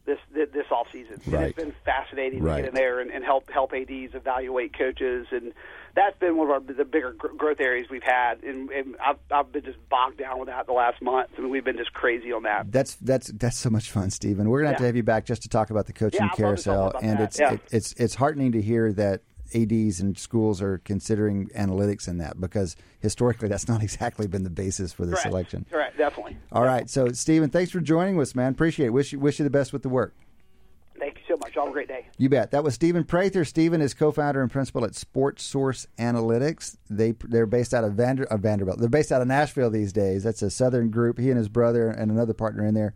this 0.05 0.19
this 0.33 0.65
off 0.69 0.87
season. 0.91 1.19
Right. 1.27 1.47
It's 1.47 1.55
been 1.55 1.73
fascinating 1.85 2.43
right. 2.43 2.57
to 2.57 2.61
get 2.63 2.69
in 2.69 2.75
there 2.75 2.99
and, 2.99 3.09
and 3.09 3.23
help 3.23 3.49
help 3.49 3.73
ads 3.73 4.13
evaluate 4.13 4.77
coaches, 4.77 5.27
and 5.31 5.53
that's 5.95 6.17
been 6.17 6.37
one 6.37 6.47
of 6.47 6.51
our, 6.51 6.59
the 6.59 6.85
bigger 6.85 7.11
growth 7.11 7.59
areas 7.59 7.87
we've 7.89 8.03
had. 8.03 8.43
And, 8.43 8.69
and 8.71 8.95
I've 9.03 9.17
I've 9.31 9.51
been 9.51 9.63
just 9.63 9.77
bogged 9.89 10.17
down 10.17 10.39
with 10.39 10.47
that 10.47 10.65
the 10.65 10.73
last 10.73 11.01
month. 11.01 11.29
I 11.37 11.41
mean, 11.41 11.51
we've 11.51 11.63
been 11.63 11.77
just 11.77 11.93
crazy 11.93 12.31
on 12.31 12.43
that. 12.43 12.71
That's 12.71 12.95
that's 12.95 13.27
that's 13.27 13.57
so 13.57 13.69
much 13.69 13.91
fun, 13.91 14.09
Stephen. 14.09 14.49
We're 14.49 14.61
gonna 14.61 14.69
have 14.69 14.75
yeah. 14.75 14.79
to 14.79 14.85
have 14.87 14.95
you 14.95 15.03
back 15.03 15.25
just 15.25 15.43
to 15.43 15.49
talk 15.49 15.69
about 15.69 15.85
the 15.85 15.93
coaching 15.93 16.21
yeah, 16.21 16.35
carousel, 16.35 16.93
and 17.01 17.19
that. 17.19 17.23
it's 17.23 17.39
yeah. 17.39 17.53
it, 17.53 17.61
it's 17.71 17.93
it's 17.93 18.15
heartening 18.15 18.51
to 18.53 18.61
hear 18.61 18.91
that 18.93 19.21
ads 19.53 19.99
and 19.99 20.17
schools 20.17 20.61
are 20.61 20.79
considering 20.79 21.47
analytics 21.49 22.07
in 22.07 22.17
that 22.17 22.39
because 22.41 22.75
historically 22.99 23.47
that's 23.47 23.67
not 23.67 23.83
exactly 23.83 24.25
been 24.25 24.43
the 24.43 24.49
basis 24.49 24.91
for 24.91 25.05
the 25.05 25.15
selection. 25.17 25.65
Correct, 25.69 25.97
definitely. 25.97 26.37
All 26.51 26.63
right, 26.63 26.89
so 26.89 27.09
Stephen, 27.09 27.49
thanks 27.49 27.71
for 27.71 27.79
joining 27.79 28.19
us, 28.19 28.33
man. 28.33 28.51
Appreciate 28.51 28.87
it. 28.87 28.93
Wish 28.93 29.13
you 29.13 29.19
wish 29.19 29.39
you 29.39 29.43
the 29.43 29.51
best 29.51 29.73
with 29.73 29.83
the 29.83 29.89
work. 29.89 30.15
So 31.33 31.37
much. 31.37 31.55
Have 31.55 31.67
a 31.67 31.71
great 31.71 31.87
day. 31.87 32.05
You 32.19 32.29
bet. 32.29 32.51
That 32.51 32.63
was 32.63 32.75
Stephen 32.75 33.03
Prather. 33.03 33.43
Stephen 33.43 33.81
is 33.81 33.95
co-founder 33.95 34.39
and 34.39 34.51
principal 34.51 34.85
at 34.85 34.91
SportSource 34.91 35.87
Analytics. 35.97 36.77
They 36.91 37.15
they're 37.23 37.47
based 37.47 37.73
out 37.73 37.83
of, 37.83 37.93
Vander, 37.93 38.25
of 38.25 38.41
Vanderbilt. 38.41 38.77
They're 38.77 38.87
based 38.87 39.11
out 39.11 39.19
of 39.19 39.27
Nashville 39.27 39.71
these 39.71 39.91
days. 39.91 40.23
That's 40.23 40.43
a 40.43 40.51
Southern 40.51 40.91
group. 40.91 41.17
He 41.17 41.29
and 41.29 41.37
his 41.39 41.49
brother 41.49 41.89
and 41.89 42.11
another 42.11 42.35
partner 42.35 42.63
in 42.63 42.75
there, 42.75 42.93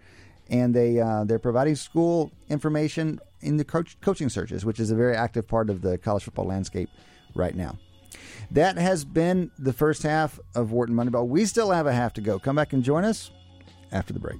and 0.51 0.75
they 0.75 0.99
uh, 0.99 1.23
they're 1.23 1.39
providing 1.39 1.73
school 1.73 2.31
information 2.47 3.19
in 3.41 3.57
the 3.57 3.65
coach, 3.65 3.99
coaching 4.01 4.29
searches, 4.29 4.63
which 4.63 4.79
is 4.79 4.91
a 4.91 4.95
very 4.95 5.15
active 5.15 5.47
part 5.47 5.71
of 5.71 5.81
the 5.81 5.97
college 5.97 6.23
football 6.23 6.45
landscape 6.45 6.91
right 7.33 7.55
now. 7.55 7.75
That 8.51 8.77
has 8.77 9.03
been 9.03 9.49
the 9.57 9.73
first 9.73 10.03
half 10.03 10.39
of 10.53 10.71
Wharton 10.71 10.95
Moneyball. 10.95 11.27
We 11.27 11.45
still 11.45 11.71
have 11.71 11.87
a 11.87 11.93
half 11.93 12.13
to 12.13 12.21
go. 12.21 12.37
Come 12.37 12.57
back 12.57 12.71
and 12.71 12.83
join 12.83 13.03
us 13.03 13.31
after 13.91 14.13
the 14.13 14.19
break. 14.19 14.37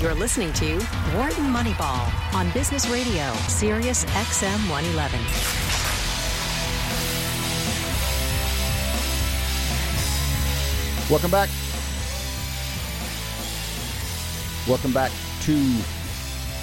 You're 0.00 0.14
listening 0.14 0.52
to 0.54 0.78
Wharton 1.14 1.44
Moneyball 1.52 2.34
on 2.34 2.50
Business 2.52 2.88
Radio, 2.88 3.32
Sirius 3.48 4.04
XM 4.06 4.70
111. 4.70 5.20
Welcome 11.10 11.30
back. 11.30 11.50
Welcome 14.66 14.92
back 14.92 15.12
to 15.42 15.52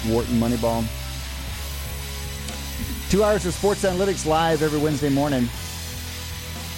Wharton 0.08 0.40
Moneyball. 0.40 0.84
Two 3.08 3.22
hours 3.22 3.46
of 3.46 3.54
sports 3.54 3.84
analytics 3.84 4.26
live 4.26 4.62
every 4.62 4.80
Wednesday 4.80 5.10
morning, 5.10 5.48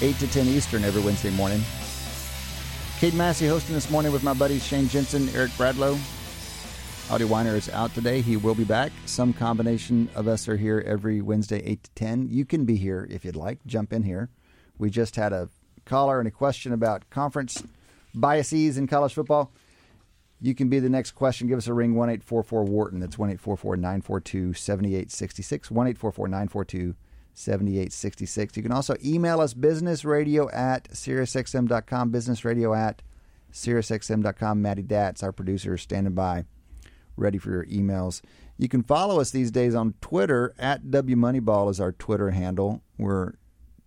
8 0.02 0.18
to 0.18 0.26
10 0.28 0.46
Eastern 0.48 0.84
every 0.84 1.00
Wednesday 1.02 1.30
morning. 1.30 1.62
Cade 2.98 3.14
Massey 3.14 3.46
hosting 3.46 3.74
this 3.74 3.90
morning 3.90 4.12
with 4.12 4.22
my 4.22 4.34
buddies 4.34 4.64
Shane 4.64 4.88
Jensen, 4.88 5.28
Eric 5.30 5.50
Bradlow. 5.52 5.98
Adi 7.10 7.24
Wyner 7.24 7.54
is 7.54 7.68
out 7.68 7.94
today. 7.94 8.22
He 8.22 8.38
will 8.38 8.54
be 8.54 8.64
back. 8.64 8.90
Some 9.04 9.34
combination 9.34 10.08
of 10.14 10.26
us 10.26 10.48
are 10.48 10.56
here 10.56 10.82
every 10.86 11.20
Wednesday, 11.20 11.62
8 11.62 11.82
to 11.84 11.90
10. 11.90 12.28
You 12.30 12.46
can 12.46 12.64
be 12.64 12.76
here 12.76 13.06
if 13.10 13.26
you'd 13.26 13.36
like. 13.36 13.58
Jump 13.66 13.92
in 13.92 14.02
here. 14.02 14.30
We 14.78 14.88
just 14.88 15.14
had 15.16 15.32
a 15.32 15.50
caller 15.84 16.18
and 16.18 16.26
a 16.26 16.30
question 16.30 16.72
about 16.72 17.08
conference 17.10 17.62
biases 18.14 18.78
in 18.78 18.86
college 18.86 19.12
football. 19.12 19.52
You 20.40 20.54
can 20.54 20.70
be 20.70 20.78
the 20.78 20.88
next 20.88 21.12
question. 21.12 21.46
Give 21.46 21.58
us 21.58 21.66
a 21.66 21.74
ring, 21.74 21.94
1 21.94 22.08
844 22.08 22.64
Wharton. 22.64 23.00
That's 23.00 23.18
1 23.18 23.28
844 23.28 23.76
942 23.76 24.54
7866. 24.54 25.70
1 25.70 25.86
844 25.88 26.28
942 26.28 26.94
7866. 27.34 28.56
You 28.56 28.62
can 28.62 28.72
also 28.72 28.96
email 29.04 29.40
us 29.40 29.52
businessradio 29.52 30.52
at 30.54 30.88
SiriusXM.com. 30.90 32.10
Businessradio 32.10 32.76
at 32.76 33.02
SiriusXM.com. 33.52 34.62
Maddie 34.62 34.82
Datz, 34.82 35.22
our 35.22 35.32
producer, 35.32 35.74
is 35.74 35.82
standing 35.82 36.14
by 36.14 36.46
ready 37.16 37.38
for 37.38 37.50
your 37.50 37.66
emails. 37.66 38.20
You 38.56 38.68
can 38.68 38.82
follow 38.82 39.20
us 39.20 39.30
these 39.30 39.50
days 39.50 39.74
on 39.74 39.94
Twitter 40.00 40.54
at 40.58 40.84
WMoneyball 40.84 41.70
is 41.70 41.80
our 41.80 41.92
Twitter 41.92 42.30
handle. 42.30 42.82
We're 42.98 43.34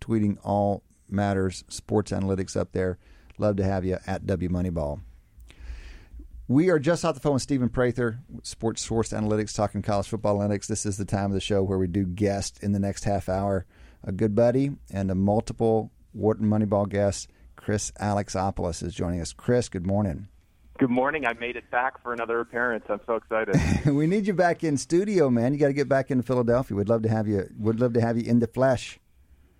tweeting 0.00 0.38
all 0.44 0.82
matters 1.08 1.64
sports 1.68 2.10
analytics 2.10 2.56
up 2.56 2.72
there. 2.72 2.98
Love 3.38 3.56
to 3.56 3.64
have 3.64 3.84
you 3.84 3.98
at 4.06 4.24
WMoneyball. 4.26 5.00
We 6.48 6.70
are 6.70 6.78
just 6.78 7.04
off 7.04 7.14
the 7.14 7.20
phone 7.20 7.34
with 7.34 7.42
Stephen 7.42 7.68
Prather, 7.68 8.20
SportSource 8.40 9.12
Analytics, 9.12 9.54
talking 9.54 9.82
college 9.82 10.08
football 10.08 10.38
analytics. 10.38 10.66
This 10.66 10.86
is 10.86 10.96
the 10.96 11.04
time 11.04 11.26
of 11.26 11.32
the 11.32 11.40
show 11.40 11.62
where 11.62 11.76
we 11.76 11.86
do 11.86 12.06
guest 12.06 12.62
in 12.62 12.72
the 12.72 12.78
next 12.78 13.04
half 13.04 13.28
hour. 13.28 13.66
A 14.02 14.12
good 14.12 14.34
buddy 14.34 14.70
and 14.90 15.10
a 15.10 15.14
multiple 15.14 15.92
Wharton 16.14 16.48
Moneyball 16.48 16.88
guest, 16.88 17.28
Chris 17.56 17.90
Alexopoulos, 18.00 18.82
is 18.82 18.94
joining 18.94 19.20
us. 19.20 19.34
Chris, 19.34 19.68
good 19.68 19.86
morning. 19.86 20.28
Good 20.78 20.90
morning. 20.90 21.26
I 21.26 21.32
made 21.32 21.56
it 21.56 21.68
back 21.72 22.00
for 22.04 22.12
another 22.12 22.38
appearance. 22.38 22.84
I'm 22.88 23.00
so 23.04 23.16
excited. 23.16 23.56
we 23.92 24.06
need 24.06 24.28
you 24.28 24.32
back 24.32 24.62
in 24.62 24.76
studio, 24.76 25.28
man. 25.28 25.52
You 25.52 25.58
got 25.58 25.66
to 25.66 25.72
get 25.72 25.88
back 25.88 26.12
into 26.12 26.22
Philadelphia. 26.22 26.76
We'd 26.76 26.88
love 26.88 27.02
to 27.02 27.08
have 27.08 27.26
you. 27.26 27.50
Would 27.58 27.80
love 27.80 27.94
to 27.94 28.00
have 28.00 28.16
you 28.16 28.22
in 28.22 28.38
the 28.38 28.46
flesh. 28.46 29.00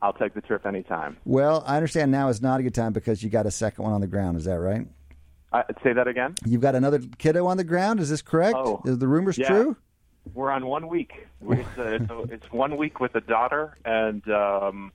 I'll 0.01 0.13
take 0.13 0.35
the 0.35 0.41
trip 0.41 0.65
anytime. 0.65 1.17
Well, 1.25 1.65
I 1.67 1.75
understand 1.75 2.13
now 2.13 2.29
is 2.29 2.41
not 2.41 2.61
a 2.61 2.63
good 2.63 2.75
time 2.75 2.93
because 2.93 3.21
you 3.21 3.31
got 3.31 3.47
a 3.47 3.51
second 3.51 3.83
one 3.83 3.93
on 3.93 4.01
the 4.01 4.07
ground. 4.07 4.37
Is 4.37 4.45
that 4.45 4.61
right? 4.61 4.87
Uh, 5.53 5.65
say 5.83 5.93
that 5.93 6.07
again. 6.07 6.37
You've 6.47 6.61
got 6.61 6.77
another 6.77 7.01
kiddo 7.19 7.47
on 7.47 7.57
the 7.57 7.65
ground. 7.65 7.99
Is 7.99 8.11
this 8.11 8.23
correct? 8.23 8.55
Oh, 8.57 8.81
is 8.85 8.99
the 8.99 9.09
rumors 9.09 9.39
yeah. 9.39 9.49
true? 9.49 9.77
We're 10.35 10.53
on 10.53 10.67
one 10.67 10.87
week. 10.87 11.27
It's, 11.51 11.79
uh, 11.79 11.99
it's, 12.01 12.33
it's, 12.33 12.53
one 12.53 12.77
week 12.77 13.01
with 13.01 13.17
a 13.17 13.21
daughter, 13.21 13.77
and 13.85 14.23
um, 14.31 14.93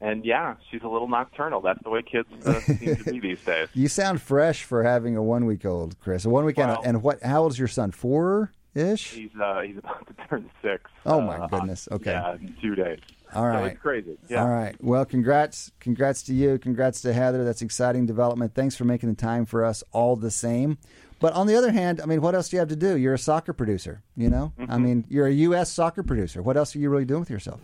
and 0.00 0.24
yeah, 0.24 0.54
she's 0.70 0.82
a 0.82 0.88
little 0.88 1.08
nocturnal. 1.08 1.60
That's 1.60 1.82
the 1.82 1.90
way 1.90 2.02
kids 2.02 2.28
uh, 2.46 2.60
seem 2.60 2.96
to 2.96 3.04
be 3.04 3.20
these 3.20 3.44
days. 3.44 3.68
You 3.74 3.88
sound 3.88 4.22
fresh 4.22 4.64
for 4.64 4.82
having 4.82 5.16
a 5.16 5.22
one 5.22 5.46
week 5.46 5.64
old, 5.64 5.98
Chris. 6.00 6.24
A 6.24 6.30
one 6.30 6.44
week 6.44 6.58
Well- 6.58 6.82
and, 6.84 7.02
what? 7.02 7.22
How 7.22 7.42
old 7.42 7.52
is 7.52 7.58
your 7.58 7.68
son? 7.68 7.90
Four 7.90 8.52
ish. 8.74 9.12
He's 9.12 9.30
uh, 9.40 9.60
he's 9.60 9.78
about 9.78 10.06
to 10.06 10.14
turn 10.28 10.50
six. 10.62 10.90
Oh, 11.04 11.20
my 11.20 11.38
uh, 11.38 11.46
goodness. 11.48 11.88
Okay. 11.90 12.12
Yeah, 12.12 12.34
in 12.34 12.54
two 12.60 12.74
days. 12.74 13.00
All 13.34 13.44
So 13.44 13.64
it's 13.64 13.80
crazy. 13.80 14.16
Yeah. 14.28 14.42
All 14.42 14.48
right. 14.48 14.74
Well, 14.82 15.04
congrats, 15.04 15.70
congrats 15.80 16.22
to 16.24 16.34
you, 16.34 16.58
congrats 16.58 17.02
to 17.02 17.12
Heather. 17.12 17.44
That's 17.44 17.60
exciting 17.60 18.06
development. 18.06 18.54
Thanks 18.54 18.74
for 18.74 18.84
making 18.84 19.10
the 19.10 19.16
time 19.16 19.44
for 19.44 19.64
us 19.64 19.84
all 19.92 20.16
the 20.16 20.30
same. 20.30 20.78
But 21.20 21.34
on 21.34 21.46
the 21.46 21.56
other 21.56 21.72
hand, 21.72 22.00
I 22.00 22.06
mean, 22.06 22.20
what 22.20 22.34
else 22.34 22.48
do 22.48 22.56
you 22.56 22.60
have 22.60 22.68
to 22.68 22.76
do? 22.76 22.96
You're 22.96 23.14
a 23.14 23.18
soccer 23.18 23.52
producer, 23.52 24.02
you 24.16 24.30
know? 24.30 24.52
Mm-hmm. 24.58 24.72
I 24.72 24.78
mean, 24.78 25.04
you're 25.08 25.26
a 25.26 25.32
U.S. 25.32 25.70
soccer 25.70 26.02
producer. 26.02 26.42
What 26.42 26.56
else 26.56 26.74
are 26.76 26.78
you 26.78 26.90
really 26.90 27.04
doing 27.04 27.20
with 27.20 27.30
yourself? 27.30 27.60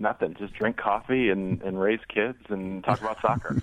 Nothing. 0.00 0.34
Just 0.38 0.54
drink 0.54 0.78
coffee 0.78 1.28
and, 1.28 1.60
and 1.62 1.78
raise 1.78 2.00
kids 2.08 2.38
and 2.48 2.82
talk 2.82 3.00
about 3.00 3.20
soccer. 3.20 3.60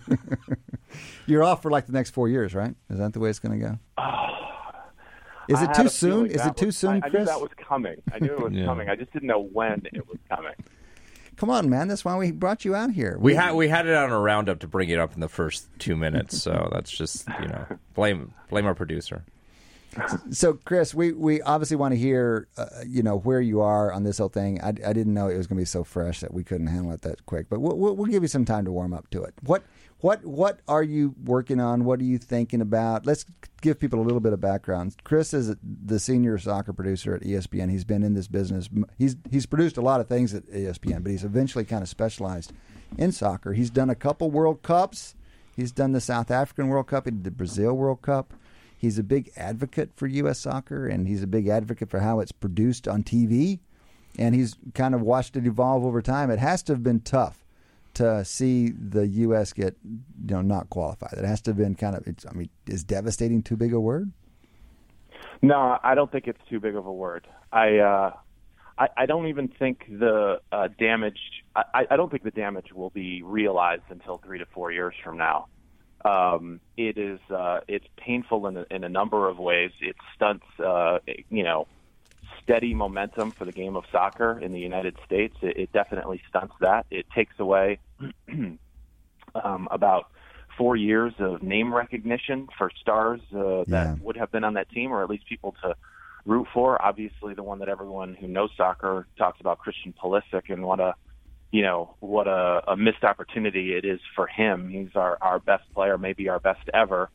You're 1.25 1.43
off 1.43 1.63
for 1.63 1.71
like 1.71 1.87
the 1.87 1.91
next 1.93 2.11
four 2.11 2.29
years, 2.29 2.53
right? 2.53 2.75
Is 2.91 2.99
that 2.99 3.11
the 3.13 3.19
way 3.19 3.29
it's 3.31 3.39
going 3.39 3.59
to 3.59 3.65
go? 3.67 4.03
Is 5.49 5.61
it 5.61 5.73
too 5.73 5.89
soon? 5.89 6.27
Is 6.27 6.45
it 6.45 6.55
too 6.55 6.67
was- 6.67 6.77
soon, 6.77 7.01
I, 7.03 7.07
I 7.07 7.09
knew 7.09 7.25
that 7.25 7.41
was 7.41 7.49
coming. 7.57 7.95
I 8.13 8.19
knew 8.19 8.33
it 8.33 8.39
was 8.39 8.53
Yeah. 8.55 8.65
coming. 8.65 8.87
I 8.89 8.95
just 8.95 9.11
didn't 9.13 9.27
know 9.29 9.41
when 9.41 9.81
it 9.93 10.07
was 10.07 10.17
coming. 10.29 10.53
Come 11.37 11.49
on, 11.49 11.69
man. 11.69 11.87
That's 11.87 12.03
why 12.03 12.15
we 12.17 12.31
brought 12.31 12.65
you 12.65 12.75
out 12.75 12.91
here. 12.91 13.15
We 13.19 13.33
had 13.35 13.53
we 13.53 13.67
had 13.69 13.85
it 13.87 13.93
on 13.95 14.11
a 14.11 14.19
roundup 14.19 14.59
to 14.59 14.67
bring 14.67 14.89
it 14.89 14.99
up 14.99 15.13
in 15.13 15.19
the 15.21 15.29
first 15.29 15.67
two 15.79 15.95
minutes, 15.95 16.41
so 16.41 16.67
that's 16.73 16.89
just 16.91 17.27
you 17.41 17.47
know 17.47 17.65
blame 17.93 18.33
blame 18.49 18.65
our 18.65 18.73
producer. 18.73 19.23
So, 20.31 20.53
Chris, 20.65 20.93
we, 20.93 21.11
we 21.11 21.41
obviously 21.41 21.77
want 21.77 21.93
to 21.93 21.97
hear, 21.97 22.47
uh, 22.57 22.65
you 22.85 23.03
know, 23.03 23.17
where 23.17 23.41
you 23.41 23.61
are 23.61 23.91
on 23.91 24.03
this 24.03 24.17
whole 24.17 24.29
thing. 24.29 24.61
I, 24.61 24.69
I 24.69 24.93
didn't 24.93 25.13
know 25.13 25.27
it 25.27 25.37
was 25.37 25.47
going 25.47 25.57
to 25.57 25.61
be 25.61 25.65
so 25.65 25.83
fresh 25.83 26.19
that 26.19 26.33
we 26.33 26.43
couldn't 26.43 26.67
handle 26.67 26.91
it 26.91 27.01
that 27.01 27.25
quick, 27.25 27.47
but 27.49 27.59
we'll, 27.59 27.77
we'll, 27.77 27.95
we'll 27.95 28.11
give 28.11 28.23
you 28.23 28.27
some 28.27 28.45
time 28.45 28.65
to 28.65 28.71
warm 28.71 28.93
up 28.93 29.09
to 29.11 29.23
it. 29.23 29.33
What 29.43 29.63
what 29.99 30.23
what 30.25 30.59
are 30.67 30.83
you 30.83 31.15
working 31.23 31.59
on? 31.59 31.83
What 31.83 31.99
are 31.99 32.03
you 32.03 32.19
thinking 32.19 32.61
about? 32.61 33.05
Let's 33.05 33.25
give 33.61 33.79
people 33.79 33.99
a 33.99 34.03
little 34.03 34.19
bit 34.19 34.33
of 34.33 34.39
background. 34.39 34.95
Chris 35.03 35.33
is 35.33 35.55
the 35.63 35.99
senior 35.99 36.37
soccer 36.37 36.71
producer 36.71 37.15
at 37.15 37.23
ESPN. 37.23 37.71
He's 37.71 37.83
been 37.83 38.03
in 38.03 38.13
this 38.13 38.27
business. 38.27 38.69
He's 38.97 39.15
he's 39.31 39.47
produced 39.47 39.77
a 39.77 39.81
lot 39.81 39.99
of 39.99 40.07
things 40.07 40.33
at 40.35 40.45
ESPN, 40.47 41.01
but 41.01 41.11
he's 41.11 41.23
eventually 41.23 41.65
kind 41.65 41.81
of 41.81 41.89
specialized 41.89 42.53
in 42.97 43.11
soccer. 43.11 43.53
He's 43.53 43.71
done 43.71 43.89
a 43.89 43.95
couple 43.95 44.29
World 44.29 44.61
Cups. 44.61 45.15
He's 45.55 45.71
done 45.71 45.93
the 45.93 46.01
South 46.01 46.29
African 46.29 46.67
World 46.67 46.87
Cup. 46.87 47.05
He 47.05 47.11
did 47.11 47.23
the 47.23 47.31
Brazil 47.31 47.73
World 47.73 48.03
Cup. 48.03 48.33
He's 48.77 48.99
a 48.99 49.03
big 49.03 49.31
advocate 49.35 49.89
for 49.95 50.05
U.S. 50.07 50.39
soccer, 50.39 50.87
and 50.87 51.07
he's 51.07 51.23
a 51.23 51.27
big 51.27 51.47
advocate 51.47 51.89
for 51.89 51.99
how 51.99 52.19
it's 52.19 52.31
produced 52.31 52.87
on 52.87 53.03
TV. 53.03 53.59
And 54.19 54.35
he's 54.35 54.55
kind 54.73 54.93
of 54.95 55.01
watched 55.01 55.35
it 55.35 55.45
evolve 55.45 55.83
over 55.83 56.01
time. 56.01 56.29
It 56.29 56.39
has 56.39 56.63
to 56.63 56.73
have 56.73 56.83
been 56.83 57.01
tough 57.01 57.43
to 57.95 58.23
see 58.23 58.69
the 58.69 59.07
U.S. 59.07 59.53
get, 59.53 59.75
you 59.83 59.99
know, 60.27 60.41
not 60.41 60.69
qualified. 60.69 61.13
It 61.13 61.25
has 61.25 61.41
to 61.41 61.51
have 61.51 61.57
been 61.57 61.75
kind 61.75 61.95
of. 61.95 62.07
I 62.29 62.33
mean, 62.33 62.49
is 62.67 62.83
devastating 62.83 63.41
too 63.41 63.57
big 63.57 63.73
a 63.73 63.79
word? 63.79 64.11
No, 65.41 65.77
I 65.83 65.95
don't 65.95 66.11
think 66.11 66.27
it's 66.27 66.41
too 66.49 66.59
big 66.59 66.75
of 66.75 66.85
a 66.85 66.93
word. 66.93 67.27
I 67.51 67.77
uh, 67.77 68.11
I, 68.77 68.89
I 68.95 69.05
don't 69.05 69.27
even 69.27 69.47
think 69.47 69.85
the 69.89 70.39
uh, 70.51 70.67
damage. 70.79 71.19
I, 71.55 71.87
I 71.89 71.95
don't 71.95 72.11
think 72.11 72.23
the 72.23 72.31
damage 72.31 72.71
will 72.73 72.91
be 72.91 73.23
realized 73.23 73.83
until 73.89 74.17
three 74.17 74.37
to 74.39 74.45
four 74.45 74.71
years 74.71 74.93
from 75.03 75.17
now. 75.17 75.47
Um, 76.07 76.61
it 76.77 76.97
is 76.97 77.19
uh, 77.29 77.59
it's 77.67 77.85
painful 77.97 78.47
in 78.47 78.57
a, 78.57 78.65
in 78.71 78.83
a 78.83 78.89
number 78.89 79.27
of 79.29 79.37
ways. 79.37 79.71
It 79.81 79.95
stunts, 80.15 80.45
uh, 80.63 80.99
you 81.29 81.43
know, 81.43 81.67
steady 82.43 82.73
momentum 82.73 83.33
for 83.37 83.45
the 83.45 83.51
game 83.51 83.75
of 83.75 83.83
soccer 83.91 84.39
in 84.39 84.51
the 84.53 84.59
United 84.59 84.95
States. 85.05 85.35
It, 85.41 85.57
it 85.57 85.71
definitely 85.73 86.21
stunts 86.29 86.53
that. 86.61 86.85
It 86.91 87.05
takes 87.15 87.35
away 87.39 87.79
um, 89.43 89.67
about 89.71 90.05
four 90.57 90.75
years 90.75 91.13
of 91.19 91.43
name 91.43 91.73
recognition 91.73 92.47
for 92.57 92.71
stars 92.81 93.21
uh, 93.33 93.63
that 93.67 93.67
Yeah. 93.67 93.95
would 94.01 94.17
have 94.17 94.31
been 94.31 94.43
on 94.43 94.53
that 94.55 94.69
team, 94.69 94.91
or 94.91 95.03
at 95.03 95.09
least 95.09 95.27
people 95.27 95.55
to 95.63 95.75
root 96.25 96.47
for. 96.53 96.81
Obviously, 96.83 97.33
the 97.33 97.43
one 97.43 97.59
that 97.59 97.69
everyone 97.69 98.15
who 98.19 98.27
knows 98.27 98.49
soccer 98.57 99.07
talks 99.17 99.39
about, 99.39 99.59
Christian 99.59 99.93
Pulisic, 100.01 100.49
and 100.49 100.63
what 100.63 100.79
a 100.79 100.93
you 101.51 101.61
know 101.61 101.95
what 101.99 102.27
a, 102.27 102.61
a 102.67 102.77
missed 102.77 103.03
opportunity 103.03 103.73
it 103.73 103.85
is 103.85 103.99
for 104.15 104.27
him. 104.27 104.69
He's 104.69 104.95
our 104.95 105.17
our 105.21 105.39
best 105.39 105.63
player, 105.73 105.97
maybe 105.97 106.29
our 106.29 106.39
best 106.39 106.61
ever, 106.73 107.09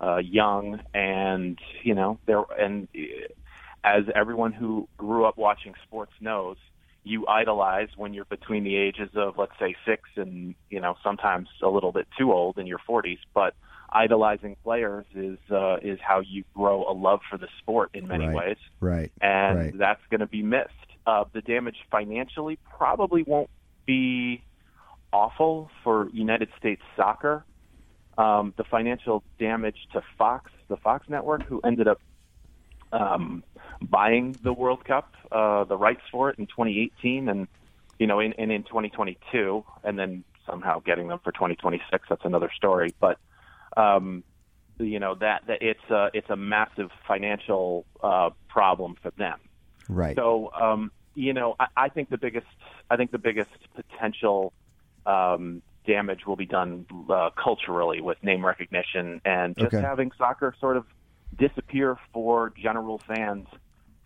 uh, 0.00 0.18
young, 0.18 0.80
and 0.92 1.58
you 1.82 1.94
know 1.94 2.18
there 2.26 2.42
and 2.58 2.88
uh, 2.94 3.28
as 3.84 4.04
everyone 4.14 4.52
who 4.52 4.88
grew 4.96 5.26
up 5.26 5.36
watching 5.36 5.74
sports 5.84 6.12
knows, 6.20 6.56
you 7.04 7.26
idolize 7.26 7.88
when 7.96 8.14
you're 8.14 8.24
between 8.24 8.64
the 8.64 8.76
ages 8.76 9.10
of 9.14 9.34
let's 9.36 9.52
say 9.60 9.76
six 9.86 10.02
and 10.16 10.54
you 10.70 10.80
know 10.80 10.94
sometimes 11.02 11.48
a 11.62 11.68
little 11.68 11.92
bit 11.92 12.06
too 12.18 12.32
old 12.32 12.58
in 12.58 12.66
your 12.66 12.80
40s, 12.88 13.18
but 13.34 13.54
idolizing 13.92 14.56
players 14.64 15.04
is 15.14 15.38
uh, 15.50 15.76
is 15.82 15.98
how 16.02 16.20
you 16.20 16.44
grow 16.56 16.84
a 16.90 16.94
love 16.94 17.20
for 17.30 17.36
the 17.36 17.48
sport 17.60 17.90
in 17.92 18.08
many 18.08 18.26
Right. 18.26 18.34
ways, 18.34 18.56
Right. 18.80 19.12
and 19.20 19.58
right. 19.58 19.78
that's 19.78 20.00
going 20.10 20.20
to 20.20 20.26
be 20.26 20.42
missed. 20.42 20.70
Uh, 21.06 21.24
the 21.34 21.42
damage 21.42 21.76
financially 21.90 22.58
probably 22.78 23.22
won't 23.24 23.50
be 23.86 24.42
awful 25.12 25.70
for 25.82 26.08
United 26.12 26.48
States 26.58 26.82
soccer. 26.96 27.44
Um, 28.16 28.54
the 28.56 28.64
financial 28.64 29.24
damage 29.38 29.76
to 29.92 30.02
Fox, 30.16 30.50
the 30.68 30.76
Fox 30.76 31.08
network, 31.08 31.42
who 31.44 31.60
ended 31.64 31.88
up 31.88 32.00
um, 32.92 33.42
buying 33.82 34.38
the 34.42 34.52
World 34.52 34.84
Cup, 34.84 35.12
uh, 35.32 35.64
the 35.64 35.76
rights 35.76 36.02
for 36.12 36.30
it 36.30 36.38
in 36.38 36.46
2018, 36.46 37.28
and 37.28 37.48
you 37.98 38.06
know, 38.06 38.20
in, 38.20 38.32
and 38.34 38.52
in 38.52 38.62
2022, 38.64 39.64
and 39.82 39.98
then 39.98 40.24
somehow 40.46 40.80
getting 40.80 41.08
them 41.08 41.18
for 41.22 41.32
2026. 41.32 42.06
That's 42.08 42.24
another 42.24 42.50
story. 42.54 42.94
But 43.00 43.18
um, 43.76 44.22
you 44.78 44.98
know 44.98 45.14
that, 45.16 45.42
that 45.46 45.62
it's 45.62 45.90
a 45.90 46.10
it's 46.14 46.30
a 46.30 46.36
massive 46.36 46.90
financial 47.06 47.86
uh, 48.02 48.30
problem 48.48 48.96
for 49.02 49.10
them. 49.12 49.38
Right. 49.88 50.16
So, 50.16 50.50
um, 50.52 50.90
you 51.14 51.32
know, 51.32 51.56
I, 51.58 51.66
I 51.76 51.88
think 51.88 52.10
the 52.10 52.18
biggest, 52.18 52.46
I 52.90 52.96
think 52.96 53.10
the 53.10 53.18
biggest 53.18 53.50
potential 53.74 54.52
um, 55.06 55.62
damage 55.86 56.26
will 56.26 56.36
be 56.36 56.46
done 56.46 56.86
uh, 57.10 57.30
culturally 57.42 58.00
with 58.00 58.22
name 58.22 58.44
recognition 58.44 59.20
and 59.24 59.56
just 59.56 59.74
Okay. 59.74 59.82
having 59.82 60.10
soccer 60.16 60.54
sort 60.60 60.76
of 60.76 60.86
disappear 61.38 61.96
for 62.12 62.52
general 62.56 63.00
fans 63.06 63.46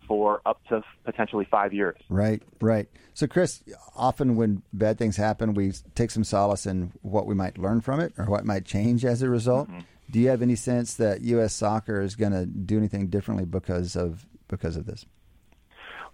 for 0.07 0.41
up 0.45 0.59
to 0.67 0.81
potentially 1.05 1.47
five 1.49 1.71
years. 1.71 1.95
Right, 2.09 2.41
right. 2.59 2.87
So, 3.13 3.27
Chris, 3.27 3.61
often 3.95 4.35
when 4.35 4.63
bad 4.73 4.97
things 4.97 5.17
happen, 5.17 5.53
we 5.53 5.71
take 5.93 6.09
some 6.09 6.23
solace 6.23 6.65
in 6.65 6.93
what 7.03 7.27
we 7.27 7.35
might 7.35 7.59
learn 7.59 7.81
from 7.81 7.99
it 7.99 8.13
or 8.17 8.25
what 8.25 8.43
might 8.43 8.65
change 8.65 9.05
as 9.05 9.21
a 9.21 9.29
result. 9.29 9.69
Do 10.09 10.19
you 10.19 10.29
have 10.29 10.41
any 10.41 10.55
sense 10.55 10.95
that 10.95 11.21
U.S. 11.21 11.53
soccer 11.53 12.01
is 12.01 12.15
going 12.15 12.31
to 12.31 12.47
do 12.47 12.77
anything 12.77 13.07
differently 13.09 13.45
because 13.45 13.95
of 13.95 14.25
because 14.47 14.75
of 14.75 14.87
this? 14.87 15.05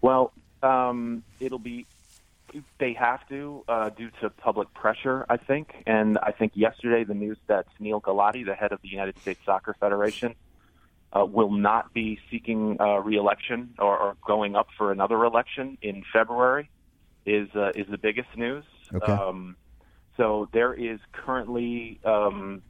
Well, 0.01 0.33
um, 0.65 1.23
it'll 1.39 1.59
be. 1.59 1.85
They 2.79 2.93
have 2.93 3.27
to 3.27 3.65
uh, 3.67 3.89
due 3.89 4.11
to 4.21 4.29
public 4.29 4.73
pressure, 4.73 5.25
I 5.27 5.35
think. 5.35 5.83
And 5.85 6.17
I 6.19 6.31
think 6.31 6.53
yesterday 6.55 7.03
the 7.03 7.13
news 7.13 7.37
that 7.47 7.65
Neil 7.79 7.99
Gulati, 7.99 8.45
the 8.45 8.55
head 8.55 8.71
of 8.71 8.81
the 8.81 8.87
United 8.87 9.19
States 9.19 9.41
Soccer 9.45 9.75
Federation, 9.77 10.35
uh, 11.11 11.25
will 11.25 11.51
not 11.51 11.93
be 11.93 12.19
seeking 12.31 12.77
uh, 12.79 12.99
reelection 12.99 13.73
or, 13.77 13.97
or 13.97 14.17
going 14.25 14.55
up 14.55 14.67
for 14.77 14.91
another 14.91 15.23
election 15.25 15.77
in 15.81 16.03
February 16.13 16.69
is 17.25 17.49
uh, 17.55 17.71
is 17.75 17.87
the 17.87 17.97
biggest 17.97 18.29
news. 18.37 18.63
Okay. 18.93 19.11
Um, 19.11 19.55
so 20.17 20.47
there 20.53 20.73
is 20.73 20.99
currently 21.11 21.99
um, 22.05 22.61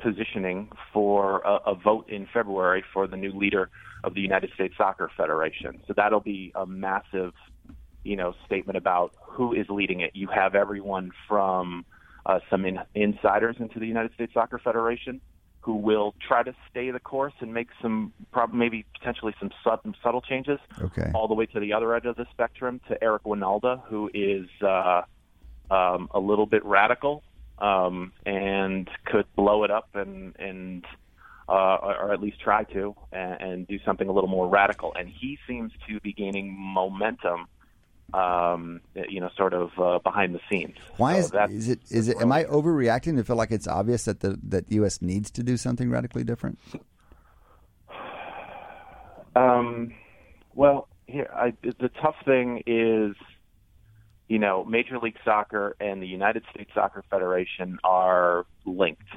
positioning 0.00 0.70
for 0.92 1.40
a, 1.40 1.70
a 1.70 1.74
vote 1.74 2.08
in 2.08 2.26
February 2.32 2.82
for 2.92 3.06
the 3.06 3.16
new 3.16 3.32
leader 3.32 3.70
of 4.04 4.14
the 4.14 4.20
United 4.20 4.50
States 4.54 4.74
Soccer 4.76 5.10
Federation. 5.16 5.80
So 5.86 5.94
that'll 5.96 6.20
be 6.20 6.52
a 6.54 6.66
massive, 6.66 7.32
you 8.02 8.16
know, 8.16 8.34
statement 8.46 8.76
about 8.76 9.12
who 9.22 9.52
is 9.52 9.66
leading 9.68 10.00
it. 10.00 10.12
You 10.14 10.28
have 10.28 10.54
everyone 10.54 11.10
from 11.28 11.84
uh, 12.26 12.40
some 12.48 12.64
in, 12.64 12.78
insiders 12.94 13.56
into 13.58 13.78
the 13.78 13.86
United 13.86 14.12
States 14.14 14.32
Soccer 14.34 14.58
Federation 14.58 15.20
who 15.62 15.74
will 15.74 16.14
try 16.26 16.42
to 16.42 16.54
stay 16.70 16.90
the 16.90 16.98
course 17.00 17.34
and 17.40 17.52
make 17.52 17.68
some, 17.82 18.14
prob- 18.32 18.54
maybe 18.54 18.86
potentially 18.98 19.34
some 19.38 19.50
sudden, 19.62 19.94
subtle 20.02 20.22
changes. 20.22 20.58
Okay. 20.80 21.10
All 21.14 21.28
the 21.28 21.34
way 21.34 21.44
to 21.46 21.60
the 21.60 21.74
other 21.74 21.94
edge 21.94 22.06
of 22.06 22.16
the 22.16 22.26
spectrum 22.30 22.80
to 22.88 23.02
Eric 23.04 23.24
Wynalda, 23.24 23.82
who 23.84 24.10
is 24.14 24.48
uh, 24.62 25.02
um, 25.70 26.08
a 26.12 26.18
little 26.18 26.46
bit 26.46 26.64
radical 26.64 27.22
um, 27.60 28.12
and 28.26 28.88
could 29.04 29.26
blow 29.36 29.64
it 29.64 29.70
up 29.70 29.88
and 29.94 30.34
and 30.38 30.84
uh, 31.48 31.76
or 31.82 32.12
at 32.12 32.20
least 32.20 32.40
try 32.40 32.64
to 32.64 32.94
and, 33.12 33.40
and 33.40 33.68
do 33.68 33.78
something 33.84 34.08
a 34.08 34.12
little 34.12 34.30
more 34.30 34.48
radical. 34.48 34.92
And 34.98 35.08
he 35.08 35.38
seems 35.46 35.72
to 35.88 36.00
be 36.00 36.12
gaining 36.12 36.54
momentum 36.56 37.48
um, 38.14 38.80
you 39.08 39.20
know, 39.20 39.30
sort 39.36 39.54
of 39.54 39.70
uh, 39.78 39.98
behind 40.00 40.34
the 40.34 40.40
scenes. 40.50 40.76
Why 40.96 41.16
is 41.16 41.30
that's- 41.30 41.50
is 41.50 41.68
it 41.68 41.80
is 41.90 42.08
it? 42.08 42.20
Am 42.20 42.32
I 42.32 42.44
overreacting 42.44 43.16
to 43.16 43.24
feel 43.24 43.36
like 43.36 43.50
it's 43.50 43.68
obvious 43.68 44.04
that 44.04 44.20
the 44.20 44.38
that 44.48 44.68
the 44.68 44.76
U.S. 44.76 45.00
needs 45.00 45.30
to 45.32 45.42
do 45.42 45.56
something 45.56 45.90
radically 45.90 46.24
different? 46.24 46.58
Um, 49.36 49.94
well, 50.56 50.88
here 51.06 51.30
I, 51.32 51.54
the 51.62 51.88
tough 52.02 52.16
thing 52.24 52.64
is, 52.66 53.14
you 54.30 54.38
know, 54.38 54.64
Major 54.64 54.96
League 55.00 55.16
Soccer 55.24 55.74
and 55.80 56.00
the 56.00 56.06
United 56.06 56.44
States 56.54 56.70
Soccer 56.72 57.02
Federation 57.10 57.80
are 57.82 58.46
linked. 58.64 59.08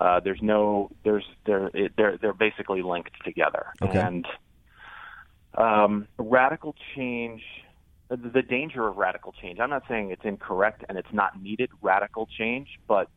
Uh, 0.00 0.20
there's 0.20 0.40
no, 0.40 0.90
there's 1.04 1.24
they're 1.44 1.70
they're 1.98 2.16
they're 2.16 2.32
basically 2.32 2.80
linked 2.80 3.12
together, 3.22 3.66
Okay. 3.82 4.00
and 4.00 4.26
um, 5.58 6.08
radical 6.18 6.74
change. 6.94 7.42
The, 8.08 8.16
the 8.16 8.40
danger 8.40 8.86
of 8.88 8.96
radical 8.96 9.32
change. 9.42 9.58
I'm 9.60 9.68
not 9.68 9.82
saying 9.88 10.10
it's 10.10 10.24
incorrect 10.24 10.84
and 10.88 10.96
it's 10.96 11.12
not 11.12 11.42
needed. 11.42 11.68
Radical 11.82 12.26
change, 12.38 12.68
but 12.88 13.10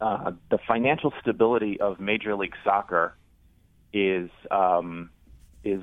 uh, 0.00 0.32
the 0.50 0.58
financial 0.66 1.12
stability 1.20 1.78
of 1.80 2.00
Major 2.00 2.34
League 2.34 2.54
Soccer 2.64 3.14
is 3.92 4.30
um, 4.50 5.10
is 5.62 5.82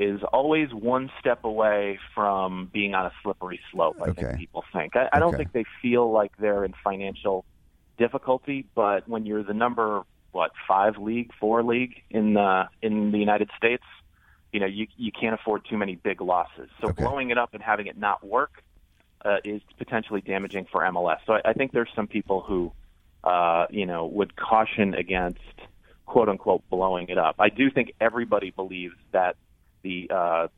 is 0.00 0.20
always 0.32 0.70
one 0.72 1.10
step 1.20 1.44
away 1.44 2.00
from 2.14 2.70
being 2.72 2.94
on 2.94 3.04
a 3.06 3.12
slippery 3.22 3.60
slope. 3.70 3.98
I 4.02 4.08
Okay. 4.08 4.10
think 4.10 4.34
people 4.34 4.64
think. 4.72 4.96
I, 4.96 5.08
I 5.12 5.18
don't 5.20 5.36
Okay. 5.36 5.36
think 5.36 5.52
they 5.52 5.64
feel 5.82 6.10
like 6.10 6.30
they're 6.38 6.64
in 6.64 6.72
financial 6.82 7.44
difficulty, 7.98 8.66
but 8.74 9.06
when 9.06 9.26
you're 9.26 9.44
the 9.44 9.52
number 9.54 10.02
what 10.32 10.52
five 10.66 10.94
league, 10.98 11.30
four 11.38 11.62
league 11.62 11.94
in 12.10 12.34
the 12.34 12.64
in 12.82 13.12
the 13.12 13.18
United 13.18 13.50
States, 13.56 13.84
you 14.52 14.60
know 14.60 14.66
you 14.66 14.86
you 14.96 15.12
can't 15.12 15.34
afford 15.34 15.66
too 15.68 15.76
many 15.76 15.96
big 15.96 16.22
losses. 16.22 16.70
So 16.80 16.88
Okay. 16.88 16.98
blowing 16.98 17.30
it 17.30 17.36
up 17.36 17.50
and 17.52 17.62
having 17.62 17.86
it 17.86 17.98
not 17.98 18.26
work 18.26 18.62
uh, 19.24 19.36
is 19.44 19.60
potentially 19.76 20.22
damaging 20.22 20.66
for 20.72 20.80
MLS. 20.82 21.18
So 21.26 21.34
I, 21.34 21.50
I 21.50 21.52
think 21.52 21.72
there's 21.72 21.90
some 21.94 22.06
people 22.06 22.40
who 22.40 22.72
uh, 23.22 23.66
you 23.70 23.84
know 23.84 24.06
would 24.06 24.34
caution 24.36 24.94
against 24.94 25.40
quote 26.06 26.30
unquote 26.30 26.62
blowing 26.70 27.08
it 27.10 27.18
up. 27.18 27.34
I 27.38 27.50
do 27.50 27.70
think 27.70 27.92
everybody 28.00 28.50
believes 28.50 28.94
that 29.12 29.36
the 29.82 30.10
uh, 30.14 30.48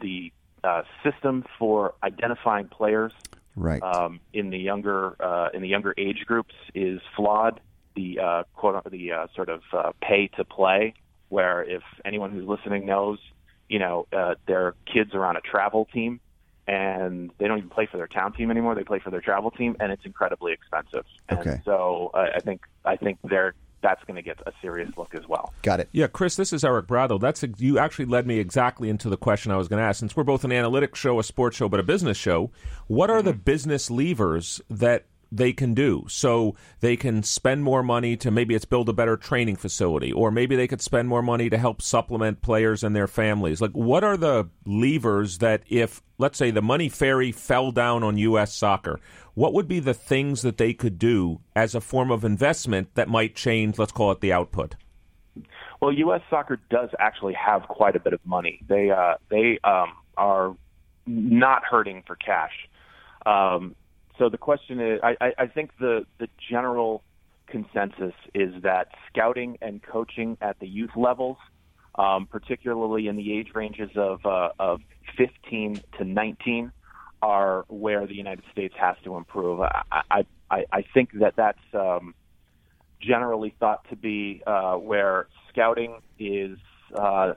the 0.00 0.32
uh, 0.64 0.82
system 1.04 1.44
for 1.58 1.94
identifying 2.02 2.68
players 2.68 3.12
Right. 3.56 3.82
um, 3.82 4.20
in 4.34 4.50
the 4.50 4.58
younger 4.58 5.16
uh, 5.22 5.48
in 5.54 5.62
the 5.62 5.68
younger 5.68 5.94
age 5.96 6.24
groups 6.26 6.54
is 6.74 7.00
flawed. 7.16 7.60
The 7.94 8.18
uh, 8.22 8.42
quote 8.52 8.82
the 8.90 9.12
uh, 9.12 9.26
sort 9.34 9.48
of 9.48 9.62
uh, 9.72 9.92
pay 10.02 10.28
to 10.36 10.44
play, 10.44 10.94
where 11.30 11.64
if 11.64 11.82
anyone 12.04 12.30
who's 12.30 12.46
listening 12.46 12.84
knows, 12.84 13.18
you 13.68 13.78
know, 13.78 14.06
uh, 14.14 14.34
their 14.46 14.74
kids 14.92 15.14
are 15.14 15.24
on 15.24 15.36
a 15.36 15.40
travel 15.40 15.86
team 15.92 16.20
and 16.68 17.30
they 17.38 17.46
don't 17.46 17.58
even 17.58 17.70
play 17.70 17.88
for 17.90 17.96
their 17.96 18.08
town 18.08 18.32
team 18.32 18.50
anymore. 18.50 18.74
They 18.74 18.84
play 18.84 18.98
for 18.98 19.10
their 19.10 19.20
travel 19.20 19.50
team, 19.50 19.76
and 19.80 19.92
it's 19.92 20.04
incredibly 20.04 20.52
expensive. 20.52 21.04
And 21.28 21.38
Okay. 21.40 21.60
so 21.64 22.10
uh, 22.12 22.26
I 22.34 22.40
think 22.40 22.60
I 22.84 22.96
think 22.96 23.18
they're 23.24 23.54
that's 23.82 24.02
going 24.04 24.16
to 24.16 24.22
get 24.22 24.40
a 24.46 24.52
serious 24.60 24.90
look 24.96 25.14
as 25.14 25.26
well. 25.28 25.52
Got 25.62 25.80
it. 25.80 25.88
Yeah, 25.92 26.06
Chris, 26.06 26.36
this 26.36 26.52
is 26.52 26.64
Eric 26.64 26.86
Bradlow. 26.86 27.20
That's 27.20 27.44
you 27.58 27.78
actually 27.78 28.06
led 28.06 28.26
me 28.26 28.38
exactly 28.38 28.88
into 28.88 29.08
the 29.08 29.16
question 29.16 29.52
I 29.52 29.56
was 29.56 29.68
going 29.68 29.80
to 29.80 29.86
ask. 29.86 30.00
Since 30.00 30.16
we're 30.16 30.24
both 30.24 30.44
an 30.44 30.50
analytics 30.50 30.96
show, 30.96 31.18
a 31.18 31.24
sports 31.24 31.56
show, 31.56 31.68
but 31.68 31.80
a 31.80 31.82
business 31.82 32.16
show, 32.16 32.50
what 32.86 33.10
are 33.10 33.22
the 33.22 33.32
business 33.32 33.90
levers 33.90 34.60
that 34.70 35.04
they 35.36 35.52
can 35.52 35.74
do 35.74 36.04
so 36.08 36.54
they 36.80 36.96
can 36.96 37.22
spend 37.22 37.62
more 37.62 37.82
money 37.82 38.16
to 38.16 38.30
maybe 38.30 38.54
it's 38.54 38.64
build 38.64 38.88
a 38.88 38.92
better 38.92 39.16
training 39.16 39.56
facility 39.56 40.12
or 40.12 40.30
maybe 40.30 40.56
they 40.56 40.68
could 40.68 40.80
spend 40.80 41.08
more 41.08 41.22
money 41.22 41.48
to 41.48 41.58
help 41.58 41.80
supplement 41.80 42.40
players 42.42 42.82
and 42.82 42.94
their 42.94 43.06
families 43.06 43.60
like 43.60 43.72
what 43.72 44.04
are 44.04 44.16
the 44.16 44.48
levers 44.64 45.38
that 45.38 45.62
if 45.68 46.02
let's 46.18 46.38
say 46.38 46.50
the 46.50 46.62
money 46.62 46.88
fairy 46.88 47.32
fell 47.32 47.70
down 47.70 48.02
on 48.02 48.18
US 48.18 48.54
soccer 48.54 49.00
what 49.34 49.52
would 49.52 49.68
be 49.68 49.80
the 49.80 49.94
things 49.94 50.42
that 50.42 50.56
they 50.56 50.72
could 50.72 50.98
do 50.98 51.40
as 51.54 51.74
a 51.74 51.80
form 51.80 52.10
of 52.10 52.24
investment 52.24 52.94
that 52.94 53.08
might 53.08 53.34
change 53.34 53.78
let's 53.78 53.92
call 53.92 54.10
it 54.12 54.20
the 54.20 54.32
output 54.32 54.74
Well, 55.80 55.92
U.S. 55.92 56.22
soccer 56.30 56.58
does 56.70 56.90
actually 56.98 57.34
have 57.34 57.62
quite 57.68 57.96
a 57.96 58.00
bit 58.00 58.12
of 58.14 58.20
money. 58.24 58.60
They 58.66 58.90
uh, 58.90 59.16
they 59.28 59.58
um, 59.62 59.92
are 60.16 60.56
not 61.06 61.64
hurting 61.64 62.02
for 62.06 62.16
cash. 62.16 62.52
Um, 63.24 63.74
so 64.18 64.28
the 64.28 64.38
question 64.38 64.80
is, 64.80 65.00
I, 65.02 65.32
I, 65.38 65.46
think 65.46 65.70
the 65.78 66.06
the 66.18 66.28
general 66.50 67.02
consensus 67.46 68.14
is 68.34 68.62
that 68.62 68.88
scouting 69.08 69.58
and 69.60 69.82
coaching 69.82 70.36
at 70.40 70.58
the 70.58 70.66
youth 70.66 70.96
levels, 70.96 71.36
um, 71.96 72.26
particularly 72.26 73.08
in 73.08 73.16
the 73.16 73.36
age 73.36 73.48
ranges 73.54 73.90
of 73.96 74.24
uh, 74.24 74.50
of 74.58 74.80
15 75.16 75.80
to 75.98 76.04
19, 76.04 76.72
are 77.22 77.64
where 77.68 78.06
the 78.06 78.14
United 78.14 78.44
States 78.52 78.74
has 78.78 78.96
to 79.04 79.16
improve. 79.16 79.60
I 79.60 80.24
I, 80.50 80.64
I, 80.72 80.82
think 80.94 81.10
that 81.14 81.34
that's 81.36 81.58
um, 81.74 82.14
generally 83.00 83.54
thought 83.58 83.88
to 83.90 83.96
be 83.96 84.42
uh, 84.46 84.74
where 84.74 85.26
scouting 85.50 86.00
is. 86.18 86.58
Uh, 86.94 87.34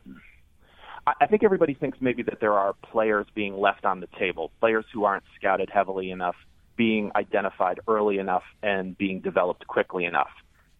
I 1.19 1.25
think 1.25 1.43
everybody 1.43 1.73
thinks 1.73 1.97
maybe 2.01 2.21
that 2.23 2.39
there 2.39 2.53
are 2.53 2.73
players 2.73 3.25
being 3.33 3.57
left 3.57 3.83
on 3.83 3.99
the 3.99 4.07
table, 4.19 4.51
players 4.59 4.85
who 4.93 5.05
aren't 5.05 5.23
scouted 5.37 5.69
heavily 5.73 6.11
enough, 6.11 6.35
being 6.79 7.11
identified 7.13 7.81
early 7.89 8.19
enough, 8.19 8.45
and 8.63 8.97
being 8.97 9.19
developed 9.19 9.67
quickly 9.67 10.05
enough. 10.05 10.31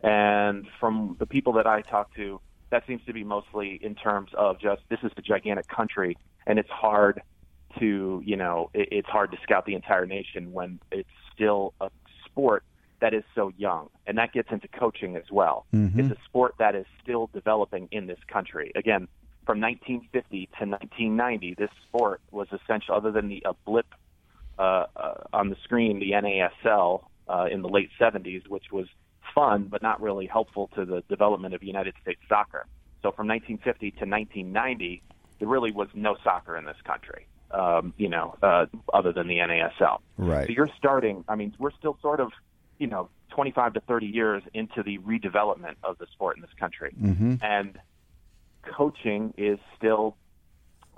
And 0.02 0.66
from 0.80 1.18
the 1.20 1.26
people 1.26 1.52
that 1.54 1.68
I 1.68 1.82
talk 1.82 2.16
to, 2.16 2.40
that 2.70 2.84
seems 2.88 3.02
to 3.06 3.12
be 3.12 3.26
mostly 3.26 3.78
in 3.84 3.96
terms 3.96 4.32
of 4.38 4.62
just 4.62 4.82
this 4.90 5.00
is 5.04 5.12
a 5.18 5.22
gigantic 5.22 5.68
country, 5.68 6.18
and 6.48 6.58
it's 6.58 6.70
hard 6.70 7.22
to 7.80 8.24
you 8.26 8.38
know 8.38 8.70
it, 8.74 8.88
it's 8.94 9.10
hard 9.10 9.32
to 9.32 9.38
scout 9.44 9.66
the 9.66 9.76
entire 9.76 10.06
nation 10.06 10.54
when 10.54 10.80
it's 10.90 11.10
still 11.36 11.74
a 11.82 11.90
sport 12.26 12.64
that 13.02 13.14
is 13.14 13.26
so 13.36 13.52
young, 13.58 13.90
and 14.08 14.18
that 14.18 14.32
gets 14.32 14.50
into 14.54 14.70
coaching 14.70 15.18
as 15.18 15.30
well. 15.30 15.66
Mm-hmm. 15.74 16.00
It's 16.00 16.12
a 16.12 16.24
sport 16.24 16.56
that 16.60 16.76
is 16.76 16.86
still 17.04 17.30
developing 17.34 17.90
in 17.92 18.08
this 18.08 18.20
country. 18.32 18.72
Again, 18.76 19.10
from 19.46 19.60
1950 19.60 20.46
to 20.60 20.66
1990, 20.66 21.56
this 21.56 21.70
sport 21.88 22.22
was 22.32 22.48
essential, 22.54 22.96
other 22.96 23.12
than 23.12 23.28
the 23.28 23.44
a 23.46 23.54
blip 23.66 23.88
uh, 24.60 24.86
uh, 24.96 25.14
on 25.34 25.50
the 25.50 25.56
screen, 25.64 26.00
the 26.00 26.12
NASL 26.12 27.04
uh, 27.28 27.48
in 27.50 27.62
the 27.62 27.70
late 27.70 27.90
70s, 28.00 28.48
which 28.48 28.66
was 28.72 28.88
fun 29.34 29.64
but 29.72 29.82
not 29.82 30.02
really 30.02 30.26
helpful 30.26 30.70
to 30.76 30.86
the 30.86 31.02
development 31.08 31.54
of 31.54 31.64
United 31.64 31.94
States 32.02 32.20
soccer. 32.28 32.66
So 33.02 33.12
from 33.12 33.28
1950 33.28 33.92
to 33.92 34.06
1990, 34.06 35.02
there 35.40 35.48
really 35.48 35.72
was 35.72 35.88
no 35.94 36.18
soccer 36.24 36.58
in 36.58 36.66
this 36.66 36.76
country, 36.84 37.28
um, 37.52 37.94
you 37.98 38.10
know, 38.10 38.36
uh, 38.44 38.66
other 38.94 39.14
than 39.14 39.28
the 39.28 39.38
NASL. 39.38 40.00
Right. 40.18 40.48
So 40.48 40.54
you're 40.54 40.70
starting. 40.78 41.24
I 41.30 41.36
mean, 41.36 41.56
we're 41.58 41.72
still 41.72 41.98
sort 42.02 42.20
of, 42.20 42.32
you 42.78 42.88
know, 42.88 43.10
25 43.30 43.76
to 43.76 43.80
30 43.82 44.08
years 44.08 44.44
into 44.54 44.84
the 44.84 44.98
redevelopment 44.98 45.76
of 45.84 45.98
the 46.00 46.08
sport 46.12 46.36
in 46.36 46.42
this 46.42 46.52
country, 46.60 46.94
Mm-hmm. 47.02 47.36
and 47.42 47.80
coaching 48.64 49.34
is 49.38 49.60
still 49.78 50.18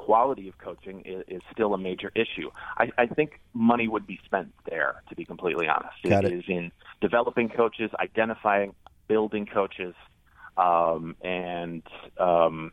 quality 0.06 0.48
of 0.48 0.58
coaching 0.58 1.02
is, 1.06 1.24
is 1.28 1.42
still 1.52 1.74
a 1.74 1.78
major 1.78 2.12
issue. 2.16 2.50
I, 2.78 2.90
I 2.98 3.06
think 3.06 3.40
money 3.54 3.88
would 3.88 4.08
be 4.08 4.20
spent 4.26 4.52
there, 4.70 5.04
to 5.10 5.16
be 5.16 5.26
completely 5.26 5.68
honest. 5.68 5.94
Got 6.04 6.26
it 6.26 6.34
it. 6.34 6.40
is 6.40 6.44
in 6.48 6.72
developing 7.02 7.50
coaches, 7.50 7.92
identifying, 8.00 8.74
building 9.08 9.46
coaches, 9.46 9.94
um, 10.58 11.16
and 11.22 11.84
um, 12.20 12.72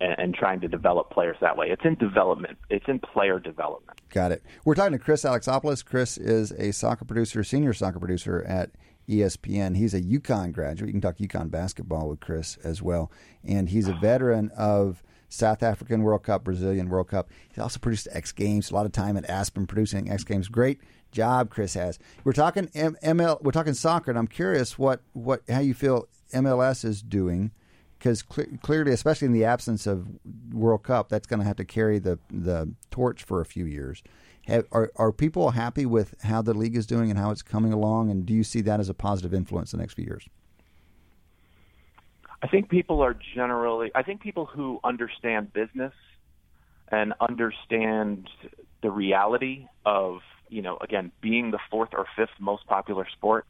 and, 0.00 0.14
and 0.18 0.34
trying 0.34 0.60
to 0.60 0.68
develop 0.68 1.10
players 1.10 1.36
that 1.40 1.56
way. 1.56 1.68
It's 1.70 1.84
in 1.84 1.94
development. 1.94 2.58
It's 2.70 2.86
in 2.88 2.98
player 2.98 3.38
development. 3.38 4.00
Got 4.10 4.32
it. 4.32 4.42
We're 4.64 4.74
talking 4.74 4.92
to 4.92 4.98
Chris 4.98 5.22
Alexopoulos. 5.22 5.84
Chris 5.84 6.18
is 6.18 6.52
a 6.52 6.72
soccer 6.72 7.04
producer, 7.04 7.44
senior 7.44 7.72
soccer 7.72 7.98
producer 8.00 8.44
at 8.48 8.70
ESPN. 9.08 9.76
He's 9.76 9.94
a 9.94 10.00
UConn 10.00 10.52
graduate. 10.52 10.88
You 10.88 10.92
can 10.92 11.00
talk 11.00 11.18
UConn 11.18 11.50
basketball 11.50 12.08
with 12.08 12.20
Chris 12.20 12.58
as 12.64 12.82
well. 12.82 13.10
And 13.44 13.68
he's 13.68 13.88
a 13.88 13.94
veteran 14.00 14.50
of 14.56 15.02
South 15.28 15.62
African 15.62 16.02
World 16.02 16.22
Cup, 16.22 16.44
Brazilian 16.44 16.88
World 16.88 17.08
Cup. 17.08 17.28
He's 17.48 17.58
also 17.58 17.78
produced 17.78 18.08
X 18.12 18.32
Games. 18.32 18.70
A 18.70 18.74
lot 18.74 18.86
of 18.86 18.92
time 18.92 19.16
at 19.16 19.28
Aspen 19.28 19.66
producing 19.66 20.10
X 20.10 20.24
Games. 20.24 20.48
Great 20.48 20.80
job, 21.12 21.50
Chris 21.50 21.74
has. 21.74 21.98
We're 22.24 22.32
talking 22.32 22.70
M- 22.74 22.96
ML. 23.02 23.42
We're 23.42 23.52
talking 23.52 23.74
soccer, 23.74 24.10
and 24.10 24.18
I'm 24.18 24.26
curious 24.26 24.78
what 24.78 25.00
what 25.12 25.42
how 25.48 25.60
you 25.60 25.74
feel 25.74 26.08
MLS 26.32 26.84
is 26.84 27.02
doing 27.02 27.52
because 27.98 28.24
cl- 28.30 28.48
clearly, 28.62 28.92
especially 28.92 29.26
in 29.26 29.32
the 29.32 29.44
absence 29.44 29.86
of 29.86 30.08
World 30.52 30.82
Cup, 30.82 31.08
that's 31.08 31.26
going 31.26 31.40
to 31.40 31.46
have 31.46 31.56
to 31.56 31.64
carry 31.64 31.98
the 31.98 32.18
the 32.30 32.72
torch 32.90 33.22
for 33.22 33.40
a 33.40 33.46
few 33.46 33.66
years. 33.66 34.02
Have, 34.46 34.66
are 34.72 34.90
are 34.96 35.12
people 35.12 35.50
happy 35.50 35.84
with 35.84 36.14
how 36.22 36.42
the 36.42 36.54
league 36.54 36.76
is 36.76 36.86
doing 36.86 37.10
and 37.10 37.18
how 37.18 37.30
it's 37.30 37.42
coming 37.42 37.72
along? 37.72 38.10
And 38.10 38.24
do 38.24 38.32
you 38.32 38.44
see 38.44 38.60
that 38.62 38.80
as 38.80 38.88
a 38.88 38.94
positive 38.94 39.34
influence 39.34 39.72
the 39.72 39.76
next 39.76 39.94
few 39.94 40.04
years? 40.04 40.28
I 42.42 42.46
think 42.48 42.68
people 42.68 43.02
are 43.02 43.16
generally. 43.34 43.90
I 43.94 44.02
think 44.02 44.20
people 44.20 44.46
who 44.46 44.78
understand 44.84 45.52
business 45.52 45.92
and 46.90 47.12
understand 47.20 48.28
the 48.82 48.90
reality 48.90 49.66
of 49.84 50.18
you 50.48 50.62
know 50.62 50.78
again 50.80 51.12
being 51.20 51.50
the 51.50 51.58
fourth 51.70 51.90
or 51.92 52.06
fifth 52.16 52.38
most 52.40 52.66
popular 52.66 53.06
sport 53.12 53.44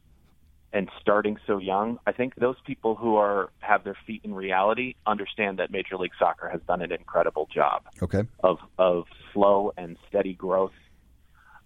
and 0.71 0.89
starting 1.01 1.37
so 1.47 1.57
young, 1.57 1.97
I 2.05 2.11
think 2.11 2.35
those 2.35 2.57
people 2.65 2.95
who 2.95 3.15
are 3.15 3.49
have 3.59 3.83
their 3.83 3.97
feet 4.05 4.21
in 4.23 4.33
reality 4.33 4.93
understand 5.07 5.59
that 5.59 5.71
Major 5.71 5.97
League 5.97 6.11
Soccer 6.19 6.47
has 6.49 6.61
done 6.67 6.81
an 6.81 6.91
incredible 6.91 7.47
job 7.53 7.83
Okay. 8.01 8.23
of 8.43 8.57
of 8.77 9.05
slow 9.33 9.71
and 9.77 9.97
steady 10.07 10.33
growth. 10.33 10.71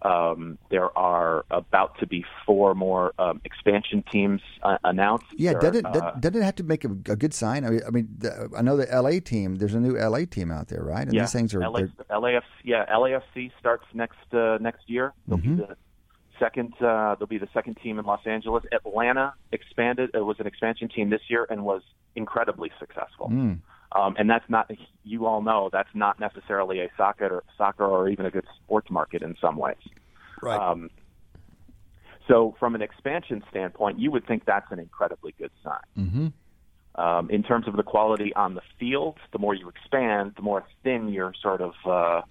Um, 0.04 0.58
there 0.70 0.96
are 0.98 1.46
about 1.50 1.98
to 2.00 2.06
be 2.06 2.24
four 2.44 2.74
more 2.74 3.14
um, 3.18 3.40
expansion 3.44 4.04
teams 4.12 4.42
uh, 4.62 4.76
announced. 4.84 5.24
Yeah, 5.36 5.54
doesn't 5.54 5.76
it, 5.76 5.96
uh, 5.96 6.10
doesn't 6.20 6.40
it 6.40 6.44
have 6.44 6.56
to 6.56 6.62
make 6.62 6.84
a, 6.84 6.88
a 6.88 7.16
good 7.16 7.32
sign? 7.32 7.64
I 7.64 7.70
mean, 7.70 7.80
I 7.86 7.90
mean, 7.90 8.08
the, 8.18 8.50
I 8.56 8.60
know 8.62 8.76
the 8.76 8.86
LA 8.86 9.20
team. 9.20 9.56
There's 9.56 9.74
a 9.74 9.80
new 9.80 9.96
LA 9.98 10.26
team 10.26 10.50
out 10.50 10.68
there, 10.68 10.82
right? 10.82 11.02
And 11.06 11.14
yeah, 11.14 11.22
these 11.22 11.32
things 11.32 11.54
are 11.54 11.60
LA, 11.60 11.80
LAFC. 12.10 12.42
Yeah, 12.64 12.84
LAFC 12.86 13.50
starts 13.58 13.86
next 13.94 14.18
uh, 14.34 14.58
next 14.60 14.88
year. 14.88 15.12
They'll 15.26 15.38
Mm-hmm. 15.38 15.56
be 15.56 15.62
the 15.62 15.76
second. 16.38 16.74
Uh, 16.82 17.14
they'll 17.18 17.26
be 17.26 17.38
the 17.38 17.48
second 17.54 17.78
team 17.82 17.98
in 17.98 18.04
Los 18.04 18.26
Angeles. 18.26 18.64
Atlanta 18.72 19.32
expanded. 19.52 20.10
It 20.12 20.24
was 20.24 20.38
an 20.38 20.46
expansion 20.46 20.88
team 20.88 21.08
this 21.10 21.22
year 21.28 21.46
and 21.48 21.64
was 21.64 21.82
incredibly 22.14 22.70
successful. 22.78 23.28
Mm. 23.32 23.58
Um, 23.94 24.16
and 24.18 24.28
that's 24.28 24.48
not. 24.48 24.70
You 25.04 25.26
all 25.26 25.40
know 25.40 25.70
that's 25.72 25.88
not 25.94 26.18
necessarily 26.18 26.80
a 26.80 26.88
soccer 26.96 27.26
or 27.26 27.44
soccer 27.56 27.84
or 27.84 28.08
even 28.08 28.26
a 28.26 28.30
good 28.30 28.46
sports 28.62 28.90
market 28.90 29.22
in 29.22 29.36
some 29.40 29.56
ways. 29.56 29.76
right. 30.42 30.60
Um, 30.60 30.90
so, 32.26 32.56
from 32.58 32.74
an 32.74 32.82
expansion 32.82 33.44
standpoint, 33.50 33.98
you 33.98 34.10
would 34.10 34.26
think 34.26 34.44
that's 34.46 34.70
an 34.70 34.78
incredibly 34.78 35.34
good 35.38 35.50
sign. 35.62 36.06
mm-hmm. 36.06 36.26
Um, 36.96 37.28
in 37.28 37.42
terms 37.42 37.66
of 37.66 37.76
the 37.76 37.82
quality 37.82 38.32
on 38.34 38.54
the 38.54 38.60
field, 38.78 39.18
the 39.32 39.38
more 39.38 39.52
you 39.52 39.68
expand, 39.68 40.34
the 40.36 40.42
more 40.42 40.64
thin 40.84 41.08
your 41.08 41.34
sort 41.42 41.60
of 41.60 41.72
uh, 41.84 42.22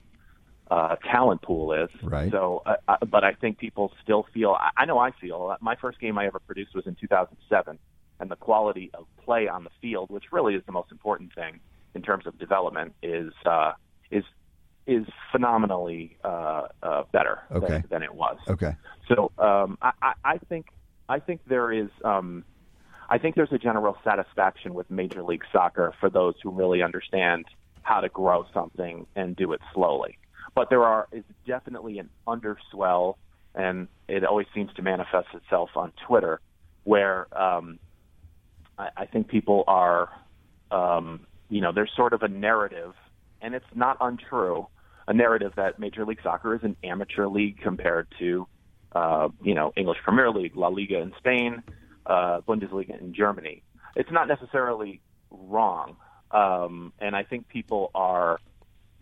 uh, 0.72 0.96
talent 1.12 1.42
pool 1.42 1.74
is. 1.74 1.90
Right. 2.02 2.32
So, 2.32 2.64
uh, 2.66 2.76
uh, 2.88 3.06
but 3.06 3.26
I 3.26 3.34
think 3.34 3.58
people 3.58 3.92
still 4.02 4.26
feel. 4.34 4.56
I, 4.58 4.70
I 4.78 4.86
know 4.86 4.98
I 5.00 5.12
feel. 5.12 5.56
My 5.60 5.76
first 5.76 6.00
game 6.00 6.18
I 6.18 6.26
ever 6.28 6.40
produced 6.40 6.74
was 6.74 6.88
in 6.88 6.96
2007, 6.96 7.78
and 8.24 8.32
the 8.32 8.38
quality 8.38 8.90
of 8.94 9.06
play 9.26 9.50
on 9.50 9.66
the 9.66 9.70
field, 9.82 10.10
which 10.10 10.24
really 10.32 10.56
is 10.56 10.64
the 10.66 10.72
most 10.72 10.92
important 10.94 11.36
thing 11.36 11.60
in 11.94 12.02
terms 12.02 12.26
of 12.26 12.40
development, 12.40 12.96
is 13.04 13.34
uh, 13.46 13.74
is 14.12 14.24
is 14.88 15.06
phenomenally 15.32 16.18
uh, 16.24 16.64
uh, 16.82 17.04
better 17.12 17.40
Okay. 17.52 17.68
than, 17.68 17.84
than 17.90 18.04
it 18.04 18.14
was. 18.16 18.38
Okay. 18.50 18.76
So 19.10 19.32
um, 19.38 19.78
I, 19.82 19.92
I, 20.02 20.14
I 20.24 20.38
think 20.38 20.68
I 21.10 21.20
think 21.20 21.42
there 21.48 21.70
is 21.74 21.90
um, 22.06 22.46
I 23.10 23.18
think 23.18 23.36
there's 23.36 23.52
a 23.52 23.58
general 23.58 23.98
satisfaction 24.06 24.74
with 24.74 24.90
Major 24.90 25.22
League 25.22 25.44
Soccer 25.52 25.94
for 26.00 26.10
those 26.10 26.36
who 26.42 26.50
really 26.50 26.82
understand 26.82 27.44
how 27.82 28.00
to 28.00 28.08
grow 28.08 28.46
something 28.54 29.06
and 29.18 29.36
do 29.36 29.52
it 29.52 29.60
slowly. 29.74 30.18
But 30.56 30.70
there 30.70 30.84
are 30.84 31.10
is 31.12 31.26
definitely 31.46 32.00
an 32.00 32.10
underswell, 32.26 33.18
and 33.54 33.90
it 34.08 34.24
always 34.24 34.48
seems 34.56 34.72
to 34.76 34.82
manifest 34.82 35.28
itself 35.34 35.72
on 35.76 35.92
Twitter, 36.08 36.40
where 36.86 37.28
um, 37.38 37.80
I, 38.78 38.90
I 38.98 39.06
think 39.06 39.28
people 39.28 39.64
are, 39.68 40.10
um, 40.72 41.28
you 41.50 41.62
know, 41.62 41.72
there's 41.72 41.92
sort 41.96 42.14
of 42.14 42.24
a 42.24 42.28
narrative, 42.28 42.94
and 43.42 43.54
it's 43.54 43.66
not 43.76 43.98
untrue, 44.02 44.68
a 45.08 45.14
narrative 45.14 45.54
that 45.56 45.80
Major 45.80 46.06
League 46.06 46.20
Soccer 46.24 46.56
is 46.56 46.64
an 46.64 46.76
amateur 46.84 47.28
league 47.28 47.60
compared 47.62 48.08
to, 48.20 48.48
uh, 48.94 49.30
you 49.42 49.54
know, 49.54 49.74
English 49.76 50.00
Premier 50.04 50.32
League, 50.32 50.56
La 50.56 50.68
Liga 50.68 51.00
in 51.00 51.14
Spain, 51.18 51.64
uh, 52.06 52.42
Bundesliga 52.48 53.00
in 53.00 53.14
Germany. 53.14 53.64
It's 53.96 54.12
not 54.12 54.28
necessarily 54.28 55.02
wrong, 55.30 55.96
um, 56.32 56.94
and 57.00 57.16
I 57.16 57.24
think 57.24 57.48
people 57.48 57.92
are 57.94 58.40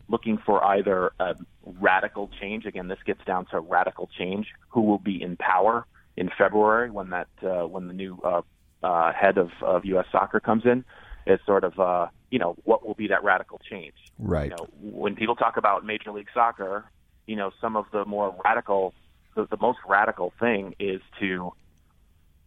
looking 0.09 0.37
for 0.45 0.63
either 0.63 1.13
a 1.19 1.35
radical 1.79 2.29
change. 2.39 2.65
Again, 2.65 2.87
this 2.87 2.99
gets 3.05 3.23
down 3.25 3.45
to 3.47 3.59
radical 3.59 4.09
change. 4.17 4.47
Who 4.69 4.81
will 4.81 4.99
be 4.99 5.21
in 5.21 5.37
power 5.37 5.85
in 6.17 6.29
February 6.37 6.91
when 6.91 7.11
that 7.11 7.29
uh, 7.41 7.65
when 7.67 7.87
the 7.87 7.93
new 7.93 8.19
uh, 8.23 8.41
uh, 8.83 9.11
head 9.13 9.37
of, 9.37 9.49
of 9.61 9.85
U.S. 9.85 10.05
Soccer 10.11 10.39
comes 10.39 10.65
in? 10.65 10.83
is 11.25 11.39
sort 11.45 11.63
of 11.63 11.79
uh, 11.79 12.07
you 12.29 12.39
know 12.39 12.55
what 12.63 12.85
will 12.85 12.93
be 12.93 13.07
that 13.07 13.23
radical 13.23 13.59
change. 13.69 13.93
Right. 14.19 14.49
You 14.51 14.57
know, 14.57 14.67
when 14.81 15.15
people 15.15 15.35
talk 15.35 15.57
about 15.57 15.85
Major 15.85 16.11
League 16.11 16.29
Soccer, 16.33 16.85
you 17.27 17.35
know 17.35 17.51
some 17.59 17.75
of 17.75 17.85
the 17.91 18.05
more 18.05 18.35
radical, 18.43 18.93
the, 19.35 19.47
the 19.49 19.57
most 19.57 19.79
radical 19.87 20.33
thing 20.39 20.75
is 20.79 21.01
to 21.19 21.51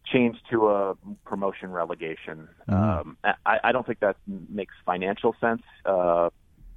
change 0.05 0.37
to 0.51 0.69
a 0.69 0.95
promotion 1.25 1.71
relegation. 1.71 2.47
Um, 2.67 3.17
I, 3.23 3.57
I 3.63 3.71
don't 3.71 3.87
think 3.87 3.99
that 4.01 4.17
makes 4.27 4.73
financial 4.85 5.35
sense, 5.41 5.63
uh, 5.85 6.29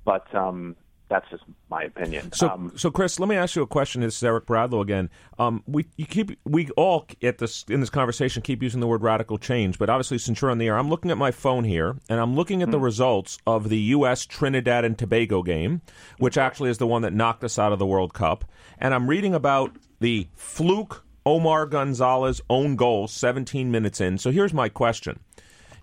but 0.05 0.35
um, 0.35 0.77
that's 1.09 1.29
just 1.31 1.43
my 1.71 1.83
opinion. 1.83 2.33
So, 2.33 2.49
um, 2.49 2.73
so 2.77 2.91
Chris, 2.91 3.19
let 3.19 3.29
me 3.29 3.37
ask 3.37 3.57
you 3.57 3.63
a 3.63 3.67
question. 3.67 4.03
This 4.03 4.17
is 4.17 4.23
Eric 4.23 4.47
Bradlow 4.47 4.83
again. 4.83 5.09
Um, 5.39 5.63
we 5.67 5.87
you 5.97 6.07
keep 6.07 6.39
we 6.45 6.69
all 6.71 7.07
at 7.23 7.39
this 7.39 7.65
in 7.69 7.81
this 7.81 7.91
conversation 7.91 8.43
keep 8.43 8.63
using 8.63 8.81
the 8.81 8.87
word 8.87 9.03
radical 9.03 9.39
change, 9.39 9.79
but 9.79 9.89
obviously 9.89 10.19
since 10.19 10.41
you're 10.41 10.51
on 10.51 10.59
the 10.59 10.67
air, 10.67 10.77
I'm 10.77 10.91
looking 10.91 11.11
at 11.11 11.19
my 11.19 11.31
phone 11.31 11.65
here 11.65 11.97
and 12.09 12.21
I'm 12.21 12.35
looking 12.35 12.63
at 12.63 12.71
the 12.71 12.79
results 12.79 13.39
of 13.47 13.69
the 13.69 13.79
U.S. 13.79 14.27
Trinidad 14.27 14.85
and 14.85 14.99
Tobago 14.99 15.43
game, 15.43 15.81
which 16.19 16.37
actually 16.37 16.71
is 16.71 16.79
the 16.79 16.87
one 16.87 17.03
that 17.03 17.15
knocked 17.15 17.45
us 17.45 17.59
out 17.59 17.73
of 17.73 17.79
the 17.79 17.87
World 17.87 18.13
Cup, 18.13 18.45
and 18.79 18.95
I'm 18.95 19.09
reading 19.09 19.35
about 19.35 19.77
the 20.01 20.29
fluke 20.35 21.05
Omar 21.25 21.67
Gonzalez 21.67 22.41
own 22.49 22.77
goal 22.77 23.09
17 23.09 23.71
minutes 23.71 24.01
in. 24.01 24.19
So 24.19 24.31
here's 24.31 24.55
my 24.55 24.69
question. 24.69 25.21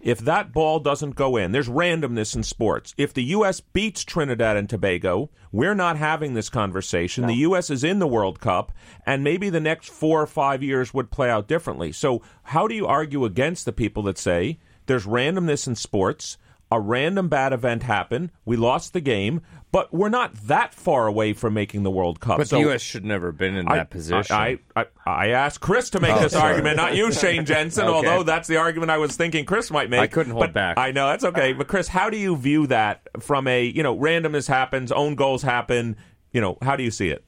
If 0.05 0.19
that 0.19 0.53
ball 0.53 0.79
doesn't 0.79 1.15
go 1.15 1.35
in, 1.35 1.51
there's 1.51 1.67
randomness 1.67 2.35
in 2.35 2.43
sports. 2.43 2.93
If 2.95 3.11
the 3.11 3.23
U.S. 3.23 3.59
beats 3.59 4.03
Trinidad 4.03 4.55
and 4.55 4.69
Tobago, 4.69 5.31
we're 5.51 5.73
not 5.73 5.97
having 5.97 6.35
this 6.35 6.47
conversation. 6.47 7.25
The 7.25 7.33
U.S. 7.37 7.71
is 7.71 7.83
in 7.83 7.97
the 7.97 8.05
World 8.07 8.39
Cup, 8.39 8.71
and 9.07 9.23
maybe 9.23 9.49
the 9.49 9.59
next 9.59 9.89
four 9.89 10.21
or 10.21 10.27
five 10.27 10.61
years 10.61 10.93
would 10.93 11.09
play 11.09 11.31
out 11.31 11.47
differently. 11.47 11.91
So, 11.91 12.21
how 12.43 12.67
do 12.67 12.75
you 12.75 12.85
argue 12.85 13.25
against 13.25 13.65
the 13.65 13.73
people 13.73 14.03
that 14.03 14.19
say 14.19 14.59
there's 14.85 15.07
randomness 15.07 15.67
in 15.67 15.73
sports? 15.73 16.37
A 16.75 16.79
random 16.81 17.29
bad 17.29 17.53
event 17.53 17.83
happened. 17.83 18.31
We 18.43 18.57
lost 18.57 18.91
the 18.91 18.99
game, 18.99 19.39
but 19.71 19.93
we're 19.93 20.09
not 20.09 20.33
that 20.47 20.73
far 20.73 21.07
away 21.07 21.31
from 21.31 21.53
making 21.53 21.83
the 21.83 21.89
World 21.89 22.19
Cup. 22.19 22.37
But 22.37 22.49
So- 22.49 22.57
the 22.57 22.63
U.S. 22.63 22.81
should 22.81 23.05
never 23.05 23.27
have 23.27 23.37
been 23.37 23.55
in 23.55 23.65
that 23.67 23.89
position. 23.89 24.35
I, 24.35 24.59
I, 24.75 24.85
I 25.05 25.27
asked 25.29 25.61
Chris 25.61 25.89
to 25.91 26.01
make 26.01 26.11
Oh, 26.11 26.19
this 26.23 26.33
sorry. 26.33 26.49
argument, 26.51 26.75
not 26.75 26.93
you, 26.93 27.13
Shane 27.13 27.45
Jensen. 27.51 27.85
Okay. 27.85 27.95
Although 27.95 28.23
that's 28.23 28.49
the 28.49 28.57
argument 28.57 28.91
I 28.91 28.97
was 28.97 29.15
thinking 29.15 29.45
Chris 29.45 29.71
might 29.71 29.89
make. 29.89 30.01
I 30.01 30.07
couldn't 30.07 30.33
hold 30.33 30.41
But 30.43 30.53
back. 30.53 30.77
I 30.77 30.91
know 30.91 31.07
that's 31.07 31.23
okay, 31.23 31.53
but 31.53 31.69
Chris, 31.69 31.87
how 31.87 32.09
do 32.09 32.17
you 32.17 32.35
view 32.35 32.67
that 32.67 33.07
from 33.21 33.47
a 33.47 33.63
you 33.63 33.81
know 33.83 33.95
randomness 33.97 34.49
happens, 34.49 34.91
own 34.91 35.15
goals 35.15 35.43
happen? 35.43 35.95
You 36.33 36.41
know, 36.41 36.57
how 36.61 36.75
do 36.75 36.83
you 36.83 36.91
see 36.91 37.07
it? 37.07 37.23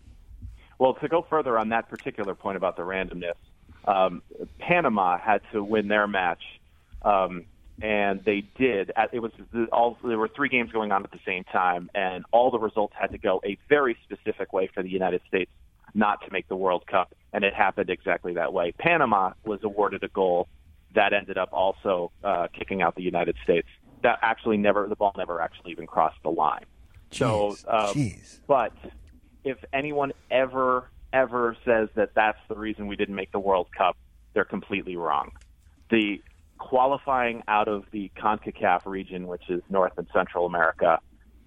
Well, 0.77 0.95
to 0.95 1.07
go 1.07 1.25
further 1.29 1.57
on 1.57 1.69
that 1.69 1.87
particular 1.87 2.35
point 2.35 2.57
about 2.57 2.75
the 2.75 2.83
randomness, 2.83 3.35
um, 3.85 4.21
Panama 4.59 5.17
had 5.17 5.39
to 5.53 5.63
win 5.63 5.87
their 5.87 6.05
match, 6.05 6.43
um, 7.03 7.45
and 7.81 8.23
they 8.25 8.43
did. 8.57 8.91
It 9.11 9.19
was 9.19 9.31
all 9.71 9.97
there 10.03 10.17
were 10.17 10.29
three 10.35 10.49
games 10.49 10.71
going 10.71 10.91
on 10.91 11.03
at 11.03 11.11
the 11.11 11.19
same 11.25 11.43
time, 11.45 11.89
and 11.93 12.25
all 12.31 12.51
the 12.51 12.59
results 12.59 12.93
had 12.99 13.11
to 13.11 13.17
go 13.17 13.41
a 13.45 13.57
very 13.69 13.97
specific 14.03 14.53
way 14.53 14.69
for 14.73 14.83
the 14.83 14.89
United 14.89 15.21
States 15.27 15.51
not 15.93 16.23
to 16.25 16.31
make 16.31 16.47
the 16.47 16.55
World 16.55 16.85
Cup, 16.87 17.13
and 17.33 17.43
it 17.43 17.53
happened 17.53 17.89
exactly 17.89 18.33
that 18.33 18.53
way. 18.53 18.71
Panama 18.77 19.33
was 19.45 19.59
awarded 19.63 20.03
a 20.03 20.09
goal 20.09 20.47
that 20.95 21.13
ended 21.13 21.37
up 21.37 21.49
also 21.51 22.11
uh, 22.23 22.47
kicking 22.57 22.81
out 22.81 22.95
the 22.95 23.03
United 23.03 23.35
States. 23.43 23.67
That 24.03 24.19
actually 24.21 24.57
never, 24.57 24.87
the 24.87 24.95
ball 24.95 25.13
never 25.17 25.41
actually 25.41 25.71
even 25.71 25.87
crossed 25.87 26.21
the 26.23 26.29
line. 26.29 26.65
So, 27.11 27.51
Jeez. 27.51 27.73
um, 27.73 27.95
Jeez. 27.95 28.39
but 28.47 28.73
if 29.43 29.57
anyone 29.73 30.11
ever 30.29 30.89
ever 31.13 31.55
says 31.63 31.87
that 31.95 32.13
that's 32.15 32.37
the 32.49 32.55
reason 32.55 32.85
we 32.87 32.95
didn't 32.95 33.15
make 33.15 33.31
the 33.31 33.39
World 33.39 33.67
Cup, 33.75 33.95
they're 34.33 34.43
completely 34.45 34.97
wrong. 34.97 35.31
The 35.89 36.21
qualifying 36.57 37.43
out 37.47 37.67
of 37.67 37.85
the 37.91 38.11
CONCACAF 38.17 38.85
region, 38.85 39.27
which 39.27 39.49
is 39.49 39.61
North 39.69 39.93
and 39.97 40.07
Central 40.13 40.45
America, 40.45 40.99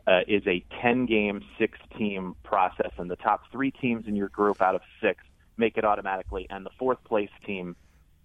uh, 0.06 0.20
is 0.26 0.42
a 0.46 0.64
10 0.82 1.06
game, 1.06 1.42
six 1.58 1.78
team 1.96 2.34
process, 2.42 2.90
and 2.98 3.10
the 3.10 3.16
top 3.16 3.42
three 3.52 3.70
teams 3.70 4.06
in 4.06 4.16
your 4.16 4.28
group 4.28 4.60
out 4.60 4.74
of 4.74 4.80
six 5.02 5.22
make 5.56 5.76
it 5.76 5.84
automatically, 5.84 6.46
and 6.50 6.64
the 6.64 6.70
fourth 6.78 7.02
place 7.04 7.30
team 7.46 7.76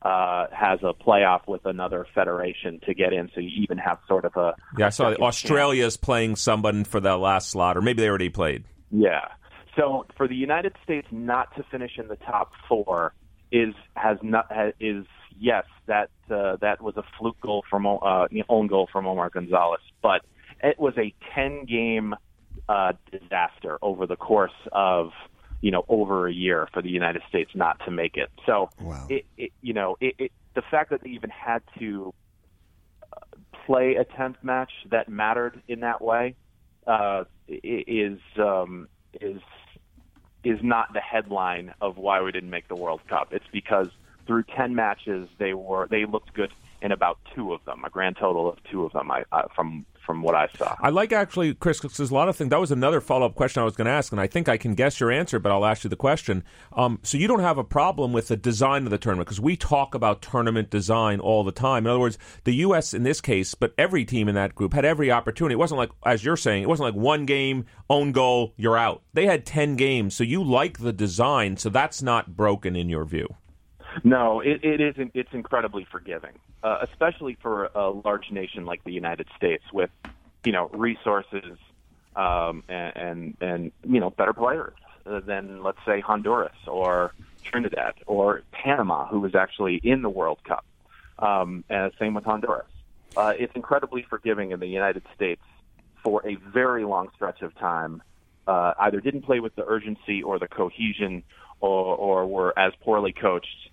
uh, 0.01 0.45
has 0.51 0.79
a 0.83 0.93
playoff 0.93 1.47
with 1.47 1.65
another 1.65 2.05
federation 2.13 2.79
to 2.85 2.93
get 2.93 3.11
in, 3.11 3.29
so 3.33 3.41
you 3.41 3.49
even 3.61 3.77
have 3.77 3.99
sort 4.07 4.25
of 4.25 4.35
a 4.35 4.55
Yeah, 4.77 4.87
I 4.87 4.89
saw 4.89 5.09
second 5.09 5.23
Australia's 5.23 5.97
playing 5.97 6.35
someone 6.35 6.83
for 6.83 6.99
that 6.99 7.19
last 7.19 7.49
slot, 7.49 7.77
or 7.77 7.81
maybe 7.81 8.01
they 8.01 8.09
already 8.09 8.29
played. 8.29 8.63
Yeah. 8.91 9.27
So 9.75 10.05
for 10.15 10.27
the 10.27 10.35
United 10.35 10.75
States 10.83 11.07
not 11.11 11.55
to 11.57 11.63
finish 11.63 11.97
in 11.97 12.07
the 12.07 12.15
top 12.15 12.51
four 12.69 13.13
is 13.51 13.73
has 13.95 14.17
not 14.21 14.45
ha- 14.51 14.71
is 14.79 15.05
yes 15.37 15.65
that 15.87 16.09
uh, 16.29 16.57
that 16.61 16.81
was 16.81 16.95
a 16.97 17.03
fluke 17.17 17.39
goal 17.41 17.63
from 17.69 17.85
uh, 17.85 18.27
own 18.49 18.67
goal 18.67 18.87
from 18.91 19.07
Omar 19.07 19.29
Gonzalez, 19.29 19.81
but 20.01 20.21
it 20.63 20.79
was 20.79 20.93
a 20.97 21.13
ten 21.35 21.65
game 21.65 22.15
uh, 22.69 22.93
disaster 23.11 23.77
over 23.81 24.07
the 24.07 24.15
course 24.15 24.51
of 24.71 25.09
you 25.61 25.71
know 25.71 25.83
over 25.89 26.27
a 26.27 26.33
year 26.33 26.67
for 26.73 26.81
the 26.81 26.89
United 26.89 27.21
States 27.29 27.51
not 27.55 27.77
to 27.85 27.91
make 27.91 28.15
it. 28.15 28.29
So 28.45 28.69
Wow. 28.79 29.05
it, 29.09 29.25
it 29.37 29.51
you 29.61 29.73
know 29.73 29.95
it, 30.01 30.15
it 30.17 30.31
the 30.55 30.63
fact 30.71 30.89
that 30.91 31.01
they 31.03 31.09
even 31.11 31.29
had 31.29 31.61
to 31.79 32.13
uh, 33.15 33.37
play 33.65 33.95
a 33.95 34.05
tenth 34.17 34.37
match 34.43 34.71
that 34.91 35.09
mattered 35.09 35.61
in 35.67 35.81
that 35.81 36.01
way 36.01 36.35
uh, 36.87 37.23
i- 37.49 37.83
is 37.87 38.19
um, 38.39 38.87
is 39.21 39.41
is 40.43 40.59
not 40.61 40.93
the 40.93 41.01
headline 41.01 41.73
of 41.81 41.97
why 41.97 42.21
we 42.21 42.31
didn't 42.31 42.49
make 42.49 42.67
the 42.67 42.75
World 42.75 43.01
Cup. 43.09 43.29
It's 43.31 43.45
because 43.51 43.87
through 44.27 44.43
ten 44.55 44.75
matches 44.75 45.27
they 45.37 45.53
were 45.53 45.87
they 45.89 46.05
looked 46.05 46.33
good 46.33 46.51
in 46.81 46.91
about 46.91 47.17
two 47.33 47.53
of 47.53 47.63
them, 47.65 47.83
a 47.85 47.89
grand 47.89 48.17
total 48.17 48.49
of 48.49 48.57
two 48.69 48.85
of 48.85 48.91
them. 48.93 49.09
I 49.11 49.23
uh, 49.31 49.43
from 49.55 49.85
from 50.05 50.21
what 50.21 50.35
I 50.35 50.47
saw. 50.55 50.75
I 50.79 50.89
like 50.91 51.11
actually, 51.11 51.55
Chris, 51.55 51.79
'cause 51.79 51.97
there's 51.97 52.11
a 52.11 52.13
lot 52.13 52.29
of 52.29 52.35
things. 52.35 52.51
That 52.51 52.59
was 52.59 52.69
another 52.71 53.01
follow 53.01 53.25
up 53.25 53.33
question 53.33 53.61
I 53.61 53.65
was 53.65 53.75
going 53.75 53.85
to 53.85 53.91
ask, 53.91 54.11
and 54.11 54.21
I 54.21 54.27
think 54.27 54.47
I 54.47 54.55
can 54.55 54.75
guess 54.75 54.99
your 54.99 55.11
answer, 55.11 55.39
but 55.39 55.51
I'll 55.51 55.65
ask 55.65 55.83
you 55.83 55.89
the 55.89 55.95
question. 55.95 56.43
Um, 56.73 56.99
so 57.01 57.17
you 57.17 57.27
don't 57.27 57.39
have 57.39 57.57
a 57.57 57.63
problem 57.63 58.13
with 58.13 58.27
the 58.27 58.37
design 58.37 58.83
of 58.83 58.91
the 58.91 58.99
tournament 58.99 59.25
because 59.25 59.39
we 59.41 59.57
talk 59.57 59.95
about 59.95 60.21
tournament 60.21 60.69
design 60.69 61.19
all 61.19 61.43
the 61.43 61.51
time. 61.51 61.87
In 61.87 61.89
other 61.89 61.99
words, 61.99 62.19
the 62.43 62.53
U.S. 62.53 62.93
in 62.93 63.01
this 63.01 63.19
case, 63.19 63.55
but 63.55 63.73
every 63.79 64.05
team 64.05 64.29
in 64.29 64.35
that 64.35 64.53
group 64.53 64.73
had 64.73 64.85
every 64.85 65.09
opportunity. 65.09 65.53
It 65.53 65.57
wasn't 65.57 65.79
like, 65.79 65.89
as 66.05 66.23
you're 66.23 66.37
saying, 66.37 66.61
it 66.61 66.69
wasn't 66.69 66.93
like 66.93 67.03
one 67.03 67.25
game, 67.25 67.65
own 67.89 68.11
goal, 68.11 68.53
you're 68.57 68.77
out. 68.77 69.01
They 69.13 69.25
had 69.25 69.43
10 69.43 69.75
games, 69.75 70.15
so 70.15 70.23
you 70.23 70.43
like 70.43 70.77
the 70.77 70.93
design, 70.93 71.57
so 71.57 71.69
that's 71.69 72.03
not 72.03 72.37
broken 72.37 72.75
in 72.75 72.89
your 72.89 73.05
view. 73.05 73.27
No, 74.03 74.41
it, 74.41 74.63
it 74.63 74.81
isn't. 74.81 75.11
It's 75.13 75.33
incredibly 75.33 75.85
forgiving, 75.85 76.33
uh, 76.63 76.79
especially 76.81 77.37
for 77.41 77.65
a 77.75 77.89
large 77.89 78.31
nation 78.31 78.65
like 78.65 78.83
the 78.83 78.91
United 78.91 79.27
States, 79.37 79.63
with 79.71 79.89
you 80.43 80.51
know 80.51 80.69
resources 80.73 81.57
um, 82.15 82.63
and, 82.67 82.95
and 82.95 83.37
and 83.41 83.71
you 83.83 83.99
know 83.99 84.09
better 84.09 84.33
players 84.33 84.73
uh, 85.05 85.19
than 85.21 85.63
let's 85.63 85.79
say 85.85 86.01
Honduras 86.01 86.55
or 86.67 87.13
Trinidad 87.43 87.93
or 88.05 88.43
Panama, 88.51 89.07
who 89.07 89.19
was 89.19 89.35
actually 89.35 89.79
in 89.83 90.01
the 90.01 90.09
World 90.09 90.39
Cup. 90.43 90.65
Um, 91.19 91.63
and 91.69 91.91
same 91.97 92.13
with 92.13 92.25
Honduras. 92.25 92.67
Uh, 93.15 93.33
it's 93.37 93.55
incredibly 93.55 94.05
forgiving 94.09 94.51
in 94.51 94.59
the 94.59 94.67
United 94.67 95.03
States 95.15 95.41
for 96.03 96.27
a 96.27 96.35
very 96.35 96.83
long 96.83 97.09
stretch 97.15 97.41
of 97.41 97.55
time. 97.55 98.03
Uh, 98.47 98.73
either 98.79 98.99
didn't 98.99 99.21
play 99.21 99.39
with 99.39 99.55
the 99.55 99.65
urgency 99.65 100.21
or 100.21 100.37
the 100.37 100.47
cohesion, 100.47 101.23
or, 101.61 101.95
or 101.95 102.27
were 102.27 102.57
as 102.59 102.73
poorly 102.81 103.13
coached 103.13 103.69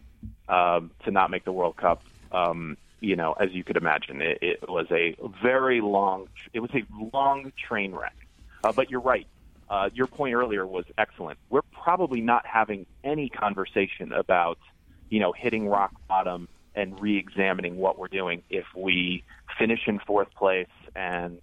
um, 0.53 0.91
to 1.05 1.11
not 1.11 1.31
make 1.31 1.45
the 1.45 1.53
World 1.53 1.77
Cup. 1.77 2.03
Um, 2.31 2.77
you 3.01 3.16
know, 3.16 3.33
as 3.33 3.51
you 3.53 3.65
could 3.65 3.77
imagine, 3.77 4.23
it, 4.23 4.39
it 4.43 4.69
was 4.69 4.87
a 4.93 5.16
very 5.43 5.81
long. 5.81 6.29
It 6.53 6.61
was 6.61 6.70
a 6.74 6.85
long 7.12 7.53
train 7.57 7.93
wreck. 7.93 8.15
Uh, 8.62 8.73
but 8.73 8.91
you're 8.91 9.01
right. 9.01 9.27
Uh, 9.69 9.89
your 9.95 10.07
point 10.07 10.35
earlier 10.35 10.66
was 10.66 10.85
excellent. 10.99 11.39
We're 11.49 11.62
probably 11.73 12.20
not 12.20 12.47
having 12.47 12.87
any 13.03 13.29
conversation 13.29 14.12
about, 14.12 14.59
you 15.09 15.19
know, 15.19 15.33
hitting 15.33 15.66
rock 15.66 15.93
bottom 16.07 16.47
and 16.74 17.01
re-examining 17.01 17.77
what 17.77 17.99
we're 17.99 18.09
doing 18.09 18.43
if 18.51 18.66
we 18.77 19.24
finish 19.59 19.81
in 19.87 19.99
fourth 19.99 20.33
place 20.35 20.69
and 20.95 21.41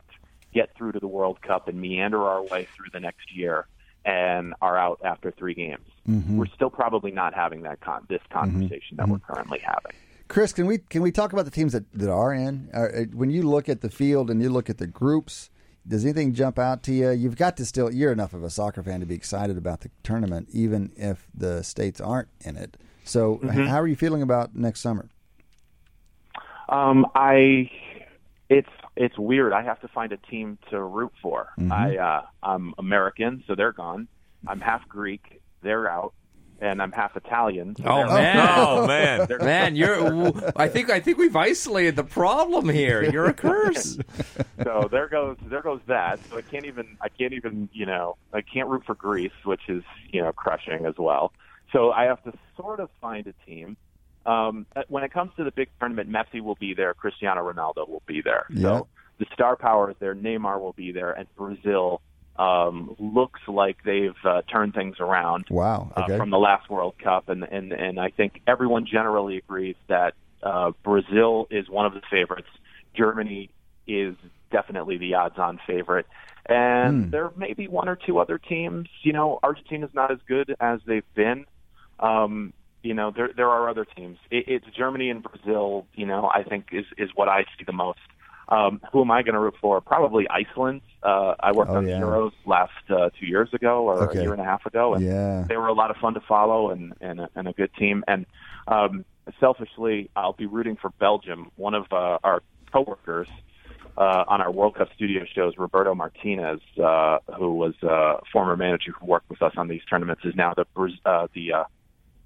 get 0.53 0.75
through 0.77 0.93
to 0.93 0.99
the 0.99 1.07
World 1.07 1.41
Cup 1.41 1.67
and 1.67 1.81
meander 1.81 2.23
our 2.23 2.43
way 2.43 2.67
through 2.75 2.89
the 2.93 2.99
next 2.99 3.35
year 3.35 3.67
and 4.05 4.53
are 4.61 4.77
out 4.77 4.99
after 5.03 5.31
three 5.31 5.53
games. 5.53 5.85
We're 6.07 6.47
still 6.47 6.71
probably 6.71 7.11
not 7.11 7.35
having 7.35 7.61
that 7.63 7.81
con- 7.81 8.05
this 8.09 8.21
conversation 8.31 8.97
that 8.97 9.07
we're 9.07 9.19
currently 9.19 9.59
having. 9.59 9.91
Chris, 10.27 10.53
can 10.53 10.65
we 10.65 10.77
can 10.77 11.01
we 11.01 11.11
talk 11.11 11.33
about 11.33 11.45
the 11.45 11.51
teams 11.51 11.73
that, 11.73 11.91
that 11.93 12.09
are 12.11 12.33
in? 12.33 12.69
Uh, 12.73 12.79
uh, 12.79 13.03
when 13.13 13.29
you 13.29 13.43
look 13.43 13.69
at 13.69 13.81
the 13.81 13.89
field 13.89 14.29
and 14.31 14.41
you 14.41 14.49
look 14.49 14.69
at 14.69 14.77
the 14.77 14.87
groups, 14.87 15.49
does 15.87 16.03
anything 16.05 16.33
jump 16.33 16.57
out 16.57 16.83
to 16.83 16.93
you? 16.93 17.11
You've 17.11 17.35
got 17.35 17.57
to 17.57 17.65
still 17.65 17.91
you're 17.91 18.11
enough 18.11 18.33
of 18.33 18.43
a 18.43 18.49
soccer 18.49 18.81
fan 18.81 18.99
to 19.01 19.05
be 19.05 19.15
excited 19.15 19.57
about 19.57 19.81
the 19.81 19.89
tournament, 20.03 20.47
even 20.51 20.91
if 20.95 21.27
the 21.33 21.63
states 21.63 21.99
aren't 21.99 22.29
in 22.41 22.57
it. 22.57 22.77
So, 23.03 23.39
h- 23.43 23.67
how 23.67 23.81
are 23.81 23.87
you 23.87 23.95
feeling 23.95 24.21
about 24.21 24.55
next 24.55 24.81
summer? 24.81 25.09
Um, 26.69 27.07
I 27.15 27.69
it's 28.49 28.69
it's 28.99 29.17
weird. 29.17 29.53
I 29.53 29.63
have 29.63 29.79
to 29.81 29.87
find 29.87 30.11
a 30.11 30.17
team 30.17 30.59
to 30.69 30.79
root 30.83 31.13
for. 31.21 31.47
I 31.71 31.95
uh, 31.97 32.21
I'm 32.43 32.73
American, 32.77 33.43
so 33.47 33.55
they're 33.55 33.71
gone. 33.71 34.07
I'm 34.45 34.59
half 34.59 34.87
Greek, 34.87 35.41
they're 35.63 35.89
out, 35.89 36.13
and 36.61 36.81
I'm 36.81 36.91
half 36.91 37.15
Italian. 37.15 37.75
So 37.77 37.83
Oh, 37.87 37.97
they're 37.97 38.07
man. 38.07 38.37
Oh, 38.59 38.87
man. 38.93 39.27
Man, 39.39 39.75
you're. 39.77 40.51
I 40.55 40.67
think 40.67 40.89
I 40.89 40.99
think 40.99 41.17
we've 41.17 41.35
isolated 41.35 41.95
the 41.95 42.03
problem 42.03 42.67
here. 42.69 43.01
You're 43.09 43.25
a 43.27 43.33
curse. 43.33 43.97
so 44.63 44.87
there 44.91 45.07
goes 45.07 45.37
there 45.45 45.61
goes 45.61 45.79
that. 45.87 46.19
So 46.29 46.37
I 46.37 46.41
can't 46.41 46.65
even 46.65 46.97
I 47.01 47.07
can't 47.09 47.33
even 47.33 47.69
you 47.71 47.85
know 47.85 48.17
I 48.33 48.41
can't 48.41 48.67
root 48.67 48.83
for 48.85 48.95
Greece, 48.95 49.31
which 49.45 49.69
is 49.69 49.83
you 50.11 50.21
know 50.21 50.33
crushing 50.33 50.85
as 50.85 50.95
well. 50.97 51.31
So 51.71 51.91
I 51.91 52.03
have 52.05 52.21
to 52.23 52.33
sort 52.57 52.79
of 52.81 52.89
find 52.99 53.27
a 53.27 53.33
team. 53.45 53.77
Um, 54.29 54.65
uh, 54.75 54.83
when 54.89 55.03
it 55.03 55.11
comes 55.11 55.31
to 55.37 55.43
the 55.43 55.51
big 55.51 55.69
tournament, 55.79 56.09
Messi 56.09 56.41
will 56.41 56.55
be 56.55 56.73
there, 56.75 56.93
Cristiano 56.93 57.41
Ronaldo 57.51 57.89
will 57.89 58.03
be 58.05 58.21
there. 58.21 58.45
Yeah. 58.49 58.61
So 58.61 58.87
the 59.17 59.25
star 59.33 59.55
power 59.55 59.89
is 59.89 59.97
there. 59.99 60.13
Neymar 60.13 60.59
will 60.59 60.73
be 60.73 60.91
there, 60.91 61.11
and 61.11 61.27
Brazil 61.35 62.01
um, 62.37 62.95
looks 62.99 63.41
like 63.47 63.77
they've 63.83 64.11
uh, 64.23 64.43
turned 64.43 64.73
things 64.73 64.97
around 64.99 65.45
Wow. 65.49 65.91
uh, 65.95 66.05
from 66.17 66.29
the 66.29 66.37
last 66.37 66.69
World 66.69 66.95
Cup, 67.03 67.29
and 67.29 67.43
and 67.43 67.73
and 67.73 67.99
I 67.99 68.09
think 68.11 68.41
everyone 68.47 68.85
generally 68.85 69.37
agrees 69.37 69.75
that 69.87 70.13
uh, 70.43 70.71
Brazil 70.83 71.47
is 71.49 71.69
one 71.69 71.85
of 71.85 71.93
the 71.93 72.01
favorites. 72.09 72.49
Germany 72.95 73.49
is 73.87 74.15
definitely 74.51 74.97
the 74.97 75.15
odds-on 75.15 75.59
favorite, 75.67 76.05
and 76.45 77.11
there 77.11 77.31
may 77.35 77.53
be 77.53 77.67
one 77.67 77.89
or 77.89 77.95
two 77.97 78.19
other 78.19 78.37
teams. 78.37 78.87
You 79.01 79.13
know, 79.13 79.39
Argentina's 79.43 79.93
not 79.93 80.11
as 80.11 80.19
good 80.27 80.55
as 80.59 80.79
they've 80.85 81.13
been. 81.15 81.45
Um, 81.99 82.53
you 82.83 82.93
know, 82.93 83.11
there 83.15 83.29
there 83.35 83.49
are 83.49 83.69
other 83.69 83.85
teams. 83.85 84.17
It, 84.31 84.45
it's 84.47 84.65
Germany 84.75 85.09
and 85.09 85.23
Brazil. 85.23 85.85
You 85.95 86.05
know, 86.05 86.29
I 86.33 86.43
think 86.43 86.67
is 86.71 86.85
is 86.97 87.09
what 87.15 87.27
I 87.29 87.43
see 87.57 87.63
the 87.65 87.73
most. 87.73 87.99
Um, 88.47 88.81
who 88.91 89.01
am 89.01 89.11
I 89.11 89.21
going 89.21 89.35
to 89.35 89.39
root 89.39 89.53
for? 89.61 89.79
Probably 89.79 90.27
Iceland. 90.27 90.81
Uh, 91.03 91.35
I 91.39 91.51
worked 91.51 91.69
Oh, 91.69 91.75
on 91.77 91.87
yeah. 91.87 91.99
the 91.99 92.05
Euros 92.05 92.31
last 92.47 92.71
uh, 92.89 93.11
two 93.19 93.27
years 93.27 93.49
ago 93.53 93.83
or 93.87 94.09
Okay. 94.09 94.19
a 94.19 94.21
year 94.23 94.31
and 94.31 94.41
a 94.41 94.45
half 94.45 94.65
ago, 94.65 94.95
and 94.95 95.05
Yeah. 95.05 95.45
they 95.47 95.55
were 95.55 95.67
a 95.67 95.73
lot 95.73 95.91
of 95.91 95.97
fun 95.97 96.15
to 96.15 96.19
follow 96.21 96.71
and 96.71 96.93
and 96.99 97.19
a, 97.19 97.29
and 97.35 97.47
a 97.47 97.53
good 97.53 97.71
team. 97.75 98.03
And 98.07 98.25
um, 98.67 99.05
selfishly, 99.39 100.09
I'll 100.15 100.33
be 100.33 100.47
rooting 100.47 100.77
for 100.77 100.89
Belgium. 100.99 101.51
One 101.57 101.75
of 101.75 101.85
uh, 101.91 102.17
our 102.23 102.41
coworkers 102.71 103.27
uh, 103.97 104.23
on 104.27 104.41
our 104.41 104.51
World 104.51 104.75
Cup 104.75 104.87
studio 104.95 105.25
shows, 105.35 105.53
Roberto 105.57 105.93
Martinez, 105.93 106.61
uh, 106.83 107.19
who 107.37 107.53
was 107.53 107.75
a 107.83 108.15
former 108.33 108.55
manager 108.57 108.93
who 108.99 109.05
worked 109.05 109.29
with 109.29 109.41
us 109.43 109.53
on 109.57 109.67
these 109.67 109.81
tournaments, 109.89 110.23
is 110.25 110.35
now 110.35 110.53
the 110.55 110.65
uh, 111.05 111.27
the 111.35 111.53
uh, 111.53 111.63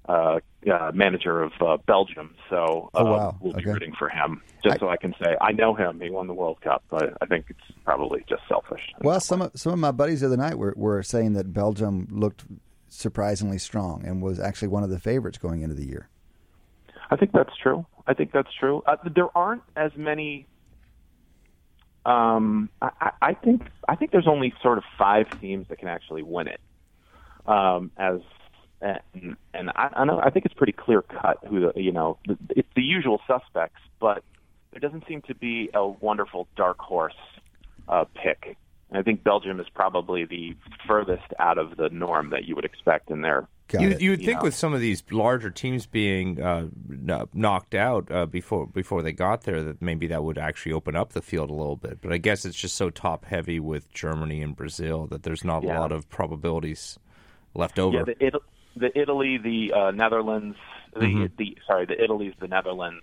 uh, 0.08 0.40
uh, 0.70 0.90
manager 0.94 1.42
of 1.42 1.52
uh, 1.60 1.76
Belgium. 1.86 2.34
So 2.50 2.90
uh, 2.94 2.98
Oh, 2.98 3.04
wow. 3.04 3.36
we'll 3.40 3.52
be 3.54 3.60
Okay. 3.62 3.70
rooting 3.72 3.94
for 3.98 4.08
him, 4.08 4.42
just 4.62 4.80
so 4.80 4.88
I 4.88 4.96
can 4.96 5.14
say 5.22 5.36
I 5.40 5.52
know 5.52 5.74
him. 5.74 6.00
He 6.00 6.10
won 6.10 6.26
the 6.26 6.34
World 6.34 6.60
Cup, 6.60 6.82
but 6.90 7.16
I 7.22 7.26
think 7.26 7.46
it's 7.48 7.60
probably 7.84 8.24
just 8.28 8.42
selfish. 8.48 8.82
Well, 9.00 9.20
some 9.20 9.42
of, 9.42 9.52
some 9.54 9.72
of 9.72 9.78
my 9.78 9.92
buddies 9.92 10.20
the 10.20 10.26
other 10.26 10.36
night 10.36 10.58
were, 10.58 10.74
were 10.76 11.02
saying 11.02 11.32
that 11.34 11.52
Belgium 11.52 12.06
looked 12.10 12.44
surprisingly 12.88 13.58
strong 13.58 14.04
and 14.06 14.22
was 14.22 14.38
actually 14.38 14.68
one 14.68 14.82
of 14.84 14.90
the 14.90 14.98
favorites 14.98 15.38
going 15.38 15.62
into 15.62 15.74
the 15.74 15.86
year. 15.86 16.08
I 17.10 17.16
think 17.16 17.32
that's 17.32 17.56
true. 17.62 17.86
I 18.06 18.14
think 18.14 18.32
that's 18.32 18.52
true. 18.58 18.82
Uh, 18.86 18.96
there 19.14 19.28
aren't 19.36 19.62
as 19.76 19.90
many. 19.96 20.46
Um, 22.06 22.68
I, 22.82 22.90
I- 23.00 23.10
I 23.22 23.34
think 23.34 23.62
I 23.88 23.96
think 23.96 24.10
there's 24.10 24.28
only 24.28 24.52
sort 24.62 24.76
of 24.78 24.84
five 24.98 25.26
teams 25.40 25.68
that 25.68 25.78
can 25.78 25.88
actually 25.88 26.22
win 26.22 26.48
it. 26.48 26.60
Um, 27.46 27.90
as 27.96 28.20
and, 28.84 29.36
and 29.52 29.70
I, 29.70 29.88
I 29.96 30.04
know 30.04 30.20
I 30.22 30.30
think 30.30 30.44
it's 30.44 30.54
pretty 30.54 30.72
clear 30.72 31.02
cut 31.02 31.38
who 31.48 31.60
the 31.60 31.72
you 31.80 31.92
know 31.92 32.18
the, 32.26 32.36
it's 32.50 32.68
the 32.76 32.82
usual 32.82 33.20
suspects, 33.26 33.80
but 34.00 34.22
there 34.72 34.80
doesn't 34.80 35.06
seem 35.08 35.22
to 35.22 35.34
be 35.34 35.70
a 35.74 35.86
wonderful 35.86 36.46
dark 36.56 36.78
horse 36.78 37.14
uh, 37.88 38.04
pick. 38.14 38.56
And 38.90 38.98
I 38.98 39.02
think 39.02 39.24
Belgium 39.24 39.58
is 39.60 39.66
probably 39.74 40.24
the 40.24 40.54
furthest 40.86 41.32
out 41.38 41.58
of 41.58 41.76
the 41.76 41.88
norm 41.88 42.30
that 42.30 42.44
you 42.44 42.54
would 42.54 42.64
expect 42.64 43.10
in 43.10 43.22
their 43.22 43.48
Got 43.68 43.80
You 43.80 43.88
it. 43.90 44.00
you 44.02 44.10
would 44.10 44.20
think 44.22 44.40
know. 44.40 44.44
with 44.44 44.54
some 44.54 44.74
of 44.74 44.80
these 44.80 45.02
larger 45.10 45.48
teams 45.50 45.86
being 45.86 46.40
uh, 46.40 46.66
knocked 47.32 47.74
out 47.74 48.10
uh, 48.12 48.26
before 48.26 48.66
before 48.66 49.00
they 49.02 49.12
got 49.12 49.44
there 49.44 49.62
that 49.64 49.80
maybe 49.80 50.06
that 50.08 50.22
would 50.22 50.36
actually 50.36 50.72
open 50.72 50.94
up 50.94 51.14
the 51.14 51.22
field 51.22 51.48
a 51.48 51.54
little 51.54 51.76
bit. 51.76 52.02
But 52.02 52.12
I 52.12 52.18
guess 52.18 52.44
it's 52.44 52.58
just 52.58 52.76
so 52.76 52.90
top 52.90 53.24
heavy 53.24 53.58
with 53.58 53.90
Germany 53.90 54.42
and 54.42 54.54
Brazil 54.54 55.06
that 55.06 55.22
there's 55.22 55.44
not 55.44 55.64
a 55.64 55.68
lot 55.68 55.92
of 55.92 56.08
probabilities 56.10 56.98
left 57.54 57.78
over. 57.78 57.96
Yeah, 57.96 58.04
the, 58.04 58.26
It- 58.26 58.34
the 58.76 58.96
Italy, 58.98 59.38
the 59.38 59.72
uh, 59.72 59.90
Netherlands, 59.90 60.56
The, 60.94 61.00
Mm-hmm. 61.00 61.36
the 61.38 61.58
sorry, 61.66 61.86
the 61.86 62.02
Italy's, 62.02 62.34
the 62.38 62.48
Netherlands, 62.48 63.02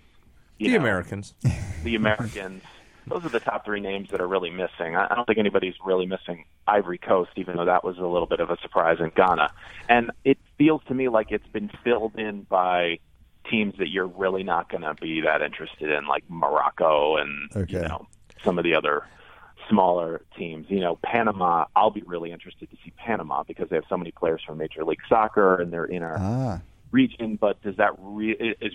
The 0.58 0.68
know, 0.70 0.76
Americans. 0.76 1.34
the 1.84 1.94
Americans. 1.94 2.62
Those 3.06 3.24
are 3.24 3.30
the 3.30 3.40
top 3.40 3.64
three 3.64 3.80
names 3.80 4.10
that 4.10 4.20
are 4.20 4.28
really 4.28 4.50
missing. 4.50 4.94
I 4.96 5.08
I 5.10 5.14
don't 5.16 5.26
think 5.26 5.38
anybody's 5.38 5.74
really 5.84 6.06
missing 6.06 6.44
Ivory 6.68 6.98
Coast, 6.98 7.30
even 7.36 7.56
though 7.56 7.64
that 7.64 7.82
was 7.84 7.98
a 7.98 8.06
little 8.06 8.28
bit 8.28 8.38
of 8.40 8.50
a 8.50 8.56
surprise 8.62 8.98
in 9.00 9.10
Ghana. 9.16 9.50
And 9.88 10.12
it 10.24 10.38
feels 10.56 10.82
to 10.84 10.94
me 10.94 11.08
like 11.08 11.32
it's 11.32 11.46
been 11.48 11.68
filled 11.82 12.14
in 12.16 12.42
by 12.42 13.00
teams 13.50 13.74
that 13.78 13.88
you're 13.88 14.06
really 14.06 14.44
not 14.44 14.68
going 14.70 14.82
to 14.82 14.94
be 14.94 15.20
that 15.22 15.42
interested 15.42 15.90
in, 15.90 16.06
like 16.06 16.22
Morocco 16.28 17.16
and 17.16 17.50
you 17.82 17.88
know 17.88 18.06
some 18.44 18.56
of 18.56 18.62
the 18.64 18.74
other 18.74 19.02
smaller 19.68 20.22
teams. 20.36 20.66
You 20.68 20.80
know, 20.80 20.98
Panama. 21.02 21.64
I'll 21.76 21.90
be 21.90 22.02
really 22.06 22.32
interested 22.32 22.70
to 22.70 22.76
see 22.84 22.92
Panama 22.96 23.42
because 23.42 23.68
they 23.68 23.76
have 23.76 23.84
so 23.88 23.96
many 23.96 24.10
players 24.12 24.42
from 24.46 24.58
Major 24.58 24.84
League 24.84 25.00
Soccer 25.08 25.60
and 25.60 25.72
they're 25.72 25.84
in 25.84 26.02
our 26.02 26.16
Ah, 26.18 26.60
region, 26.90 27.36
but 27.36 27.60
does 27.62 27.76
that 27.76 27.92
re- 27.98 28.56
is 28.60 28.72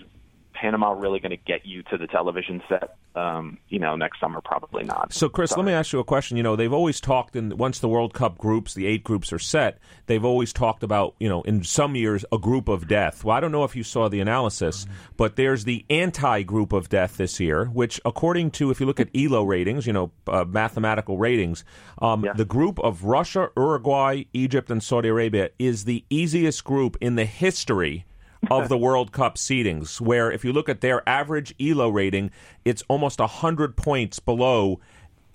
Panama 0.60 0.92
really 0.92 1.20
going 1.20 1.30
to 1.30 1.36
get 1.36 1.64
you 1.66 1.82
to 1.84 1.98
the 1.98 2.06
television 2.06 2.62
set? 2.68 2.96
Um, 3.14 3.58
you 3.68 3.78
know, 3.80 3.96
next 3.96 4.20
summer 4.20 4.40
probably 4.40 4.84
not. 4.84 5.12
So, 5.12 5.28
Chris, 5.28 5.56
let 5.56 5.66
me 5.66 5.72
ask 5.72 5.92
you 5.92 5.98
a 5.98 6.04
question. 6.04 6.36
You 6.36 6.42
know, 6.44 6.54
they've 6.54 6.72
always 6.72 7.00
talked, 7.00 7.34
in 7.34 7.56
once 7.56 7.80
the 7.80 7.88
World 7.88 8.14
Cup 8.14 8.38
groups, 8.38 8.74
the 8.74 8.86
eight 8.86 9.02
groups 9.02 9.32
are 9.32 9.38
set, 9.40 9.78
they've 10.06 10.24
always 10.24 10.52
talked 10.52 10.82
about, 10.84 11.14
you 11.18 11.28
know, 11.28 11.42
in 11.42 11.64
some 11.64 11.96
years, 11.96 12.24
a 12.30 12.38
group 12.38 12.68
of 12.68 12.86
death. 12.86 13.24
Well, 13.24 13.36
I 13.36 13.40
don't 13.40 13.50
know 13.50 13.64
if 13.64 13.74
you 13.74 13.82
saw 13.82 14.08
the 14.08 14.20
analysis, 14.20 14.86
but 15.16 15.34
there's 15.36 15.64
the 15.64 15.84
anti 15.90 16.42
group 16.42 16.72
of 16.72 16.88
death 16.88 17.16
this 17.16 17.40
year, 17.40 17.64
which, 17.66 18.00
according 18.04 18.52
to, 18.52 18.70
if 18.70 18.78
you 18.78 18.86
look 18.86 19.00
at 19.00 19.08
ELO 19.16 19.42
ratings, 19.42 19.86
you 19.86 19.92
know, 19.92 20.12
uh, 20.28 20.44
mathematical 20.44 21.18
ratings, 21.18 21.64
um, 22.00 22.24
Yeah. 22.24 22.34
the 22.34 22.44
group 22.44 22.78
of 22.80 23.02
Russia, 23.04 23.50
Uruguay, 23.56 24.24
Egypt, 24.32 24.70
and 24.70 24.82
Saudi 24.82 25.08
Arabia 25.08 25.50
is 25.58 25.86
the 25.86 26.04
easiest 26.08 26.62
group 26.64 26.96
in 27.00 27.16
the 27.16 27.24
history 27.24 28.04
of 28.50 28.68
the 28.68 28.78
World 28.78 29.12
Cup 29.12 29.36
seedings, 29.36 30.00
where 30.00 30.30
if 30.30 30.44
you 30.44 30.52
look 30.52 30.68
at 30.68 30.80
their 30.80 31.06
average 31.08 31.54
ELO 31.60 31.88
rating, 31.88 32.30
it's 32.64 32.82
almost 32.88 33.20
100 33.20 33.76
points 33.76 34.18
below 34.18 34.80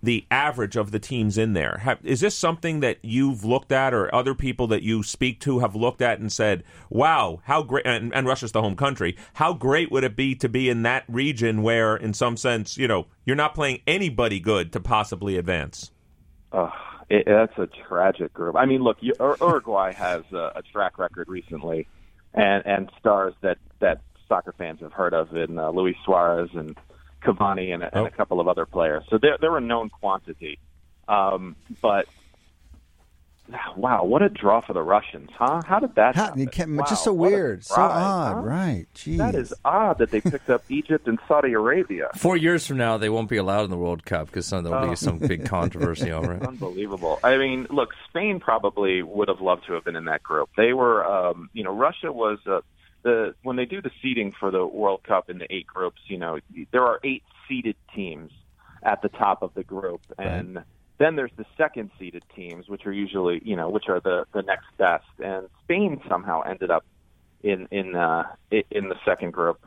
the 0.04 0.26
average 0.30 0.76
of 0.76 0.92
the 0.92 1.00
teams 1.00 1.38
in 1.38 1.54
there. 1.54 1.78
Have, 1.78 2.00
is 2.04 2.20
this 2.20 2.36
something 2.36 2.82
that 2.82 2.98
you've 3.02 3.46
looked 3.46 3.72
at 3.72 3.94
or 3.94 4.14
other 4.14 4.36
people 4.36 4.68
that 4.68 4.84
you 4.84 5.02
speak 5.02 5.40
to 5.42 5.60
have 5.60 5.76
looked 5.76 6.02
at 6.02 6.20
and 6.20 6.30
said, 6.30 6.64
wow, 6.90 7.40
how 7.46 7.64
great, 7.64 7.88
and, 7.88 8.14
and 8.14 8.28
Russia's 8.28 8.52
the 8.52 8.62
home 8.62 8.76
country, 8.76 9.16
how 9.36 9.54
great 9.54 9.92
would 9.92 10.04
it 10.04 10.18
be 10.18 10.36
to 10.36 10.50
be 10.50 10.70
in 10.70 10.84
that 10.84 11.06
region 11.08 11.64
where, 11.64 11.96
in 11.96 12.14
some 12.14 12.36
sense, 12.36 12.78
you 12.78 12.86
know, 12.86 13.08
you're 13.26 13.38
not 13.38 13.56
playing 13.56 13.80
anybody 13.88 14.42
good 14.42 14.74
to 14.74 14.82
possibly 14.82 15.38
advance? 15.38 15.92
Ugh, 16.52 16.70
it, 17.10 17.24
that's 17.26 17.58
a 17.58 17.70
tragic 17.88 18.34
group. 18.34 18.58
I 18.58 18.66
mean, 18.66 18.84
look, 18.84 18.98
you, 19.00 19.14
Ur- 19.22 19.38
Uruguay 19.40 19.94
has 19.94 20.24
a, 20.34 20.52
a 20.56 20.62
track 20.74 21.00
record 21.00 21.30
recently, 21.30 21.88
and 22.34 22.66
and 22.66 22.92
stars 23.00 23.34
that 23.42 23.58
that 23.80 24.02
soccer 24.28 24.54
fans 24.58 24.80
have 24.82 24.94
heard 24.94 25.14
of 25.14 25.36
in 25.36 25.60
uh, 25.60 25.70
Luis 25.70 25.96
Suarez 26.06 26.50
and 26.54 26.76
Cavani 27.24 27.74
and, 27.74 27.84
a- 27.84 27.96
and 27.96 28.04
Oh. 28.04 28.06
a 28.06 28.12
couple 28.12 28.40
of 28.40 28.48
other 28.48 28.66
players. 28.66 29.04
So 29.10 29.18
they're 29.22 29.38
they're 29.40 29.58
a 29.58 29.62
known 29.62 29.90
quantity. 29.90 30.60
Um, 31.08 31.56
but 31.82 32.06
wow, 33.76 34.04
what 34.06 34.22
a 34.22 34.30
draw 34.30 34.62
for 34.62 34.74
the 34.74 34.82
Russians, 34.82 35.30
huh? 35.38 35.62
How 35.66 35.80
did 35.80 35.96
that 35.96 36.16
how, 36.16 36.26
happen? 36.26 36.40
you 36.40 36.48
can't, 36.48 36.76
Wow, 36.76 36.86
just 36.88 37.04
so 37.04 37.12
what 37.14 37.28
a 37.28 37.32
weird, 37.32 37.64
so 37.66 37.76
odd, 37.82 38.36
huh? 38.36 38.42
right? 38.42 38.86
Jeez. 38.96 39.18
That 39.18 39.36
is 39.36 39.54
odd 39.66 39.98
that 40.00 40.12
they 40.12 40.22
picked 40.22 40.50
up 40.50 40.64
Egypt 40.70 41.08
and 41.08 41.20
Saudi 41.28 41.54
Arabia. 41.54 42.10
Four 42.16 42.38
years 42.38 42.66
from 42.66 42.78
now, 42.78 42.98
they 42.98 43.10
won't 43.10 43.30
be 43.30 43.38
allowed 43.38 43.66
in 43.66 43.70
the 43.70 43.78
World 43.78 44.06
Cup 44.06 44.28
because 44.28 44.50
there'll 44.50 44.74
Oh. 44.74 44.90
be 44.90 44.96
some 44.96 45.18
big 45.20 45.46
controversy 45.46 46.12
over 46.14 46.34
it. 46.34 46.44
Unbelievable. 46.48 47.20
I 47.24 47.38
mean, 47.38 47.68
look, 47.70 47.90
Spain 48.10 48.40
probably 48.40 49.04
would 49.04 49.28
have 49.28 49.42
loved 49.42 49.66
to 49.68 49.74
have 49.74 49.84
been 49.84 49.96
in 49.96 50.06
that 50.06 50.24
group. 50.24 50.50
They 50.56 50.74
were, 50.74 51.06
um, 51.06 51.50
you 51.54 51.64
know, 51.64 51.76
Russia 51.76 52.12
was 52.14 52.40
uh, 52.48 52.62
the 53.04 53.36
when 53.44 53.58
they 53.58 53.66
do 53.66 53.82
the 53.82 53.92
seeding 54.02 54.32
for 54.32 54.52
the 54.52 54.66
World 54.66 55.04
Cup 55.04 55.30
in 55.30 55.38
the 55.38 55.54
eight 55.54 55.68
groups. 55.68 56.00
You 56.08 56.18
know, 56.18 56.40
there 56.72 56.84
are 56.86 57.00
eight 57.04 57.24
seeded 57.50 57.76
teams 57.94 58.32
at 58.82 59.02
the 59.02 59.10
top 59.10 59.42
of 59.44 59.54
the 59.54 59.64
group, 59.64 60.02
and 60.18 60.64
then 60.98 61.16
there's 61.16 61.32
the 61.38 61.46
second 61.58 61.92
seeded 62.00 62.24
teams, 62.36 62.68
which 62.68 62.86
are 62.86 62.92
usually, 62.92 63.42
you 63.44 63.56
know, 63.56 63.70
which 63.70 63.86
are 63.90 64.00
the 64.00 64.26
the 64.34 64.42
next 64.42 64.66
best. 64.78 65.06
And 65.20 65.50
Spain 65.64 66.02
somehow 66.08 66.42
ended 66.42 66.72
up 66.72 66.86
in 67.42 67.68
in 67.72 67.96
uh, 67.96 68.24
in 68.52 68.90
the 68.90 68.96
second 69.06 69.32
group, 69.34 69.60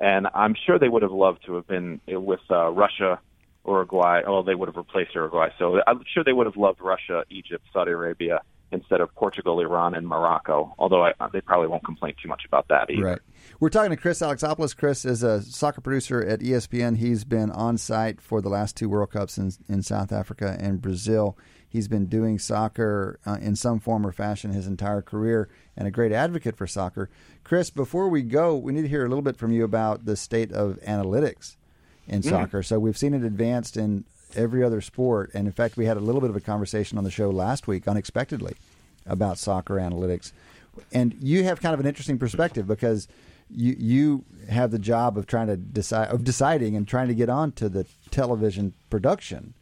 and 0.00 0.28
I'm 0.34 0.54
sure 0.66 0.78
they 0.78 0.88
would 0.88 1.02
have 1.02 1.12
loved 1.12 1.44
to 1.46 1.54
have 1.54 1.66
been 1.66 2.00
with 2.06 2.40
uh, 2.50 2.70
Russia. 2.70 3.20
Uruguay. 3.66 4.20
Oh, 4.26 4.42
they 4.42 4.54
would 4.54 4.68
have 4.68 4.76
replaced 4.76 5.14
Uruguay. 5.14 5.48
So 5.58 5.80
I'm 5.86 6.04
sure 6.12 6.22
they 6.22 6.34
would 6.34 6.44
have 6.44 6.58
loved 6.58 6.82
Russia, 6.82 7.24
Egypt, 7.30 7.64
Saudi 7.72 7.92
Arabia 7.92 8.42
instead 8.72 9.00
of 9.00 9.14
Portugal, 9.14 9.58
Iran, 9.60 9.94
and 9.94 10.06
Morocco. 10.06 10.74
Although 10.78 11.06
I, 11.06 11.12
they 11.32 11.40
probably 11.40 11.68
won't 11.68 11.82
complain 11.82 12.14
too 12.22 12.28
much 12.28 12.44
about 12.44 12.68
that 12.68 12.90
either. 12.90 13.02
Right. 13.02 13.18
We're 13.64 13.70
talking 13.70 13.92
to 13.92 13.96
Chris 13.96 14.20
Alexopoulos. 14.20 14.76
Chris 14.76 15.06
is 15.06 15.22
a 15.22 15.40
soccer 15.40 15.80
producer 15.80 16.22
at 16.22 16.40
ESPN. 16.40 16.98
He's 16.98 17.24
been 17.24 17.50
on 17.50 17.78
site 17.78 18.20
for 18.20 18.42
the 18.42 18.50
last 18.50 18.76
two 18.76 18.90
World 18.90 19.12
Cups 19.12 19.38
in, 19.38 19.52
in 19.70 19.80
South 19.80 20.12
Africa 20.12 20.54
and 20.60 20.82
Brazil. 20.82 21.38
He's 21.66 21.88
been 21.88 22.04
doing 22.04 22.38
soccer 22.38 23.18
uh, 23.24 23.38
in 23.40 23.56
some 23.56 23.80
form 23.80 24.06
or 24.06 24.12
fashion 24.12 24.52
his 24.52 24.66
entire 24.66 25.00
career 25.00 25.48
and 25.78 25.88
a 25.88 25.90
great 25.90 26.12
advocate 26.12 26.58
for 26.58 26.66
soccer. 26.66 27.08
Chris, 27.42 27.70
before 27.70 28.10
we 28.10 28.20
go, 28.20 28.54
we 28.54 28.74
need 28.74 28.82
to 28.82 28.88
hear 28.88 29.06
a 29.06 29.08
little 29.08 29.22
bit 29.22 29.38
from 29.38 29.50
you 29.50 29.64
about 29.64 30.04
the 30.04 30.14
state 30.14 30.52
of 30.52 30.78
analytics 30.86 31.56
in 32.06 32.22
soccer. 32.22 32.62
So 32.62 32.78
we've 32.78 32.98
seen 32.98 33.14
it 33.14 33.24
advanced 33.24 33.78
in 33.78 34.04
every 34.36 34.62
other 34.62 34.82
sport. 34.82 35.30
And 35.32 35.46
in 35.46 35.54
fact, 35.54 35.78
we 35.78 35.86
had 35.86 35.96
a 35.96 36.00
little 36.00 36.20
bit 36.20 36.28
of 36.28 36.36
a 36.36 36.40
conversation 36.40 36.98
on 36.98 37.04
the 37.04 37.10
show 37.10 37.30
last 37.30 37.66
week, 37.66 37.88
unexpectedly, 37.88 38.56
about 39.06 39.38
soccer 39.38 39.76
analytics. 39.76 40.32
And 40.92 41.16
you 41.18 41.44
have 41.44 41.62
kind 41.62 41.72
of 41.72 41.80
an 41.80 41.86
interesting 41.86 42.18
perspective 42.18 42.66
because 42.66 43.08
you 43.50 43.74
you 43.78 44.24
have 44.48 44.70
the 44.70 44.78
job 44.78 45.16
of 45.18 45.26
trying 45.26 45.46
to 45.46 45.56
decide 45.56 46.08
of 46.10 46.24
deciding 46.24 46.76
and 46.76 46.86
trying 46.88 47.08
to 47.08 47.14
get 47.14 47.28
onto 47.28 47.68
the 47.68 47.86
television 48.10 48.74
production 48.90 49.54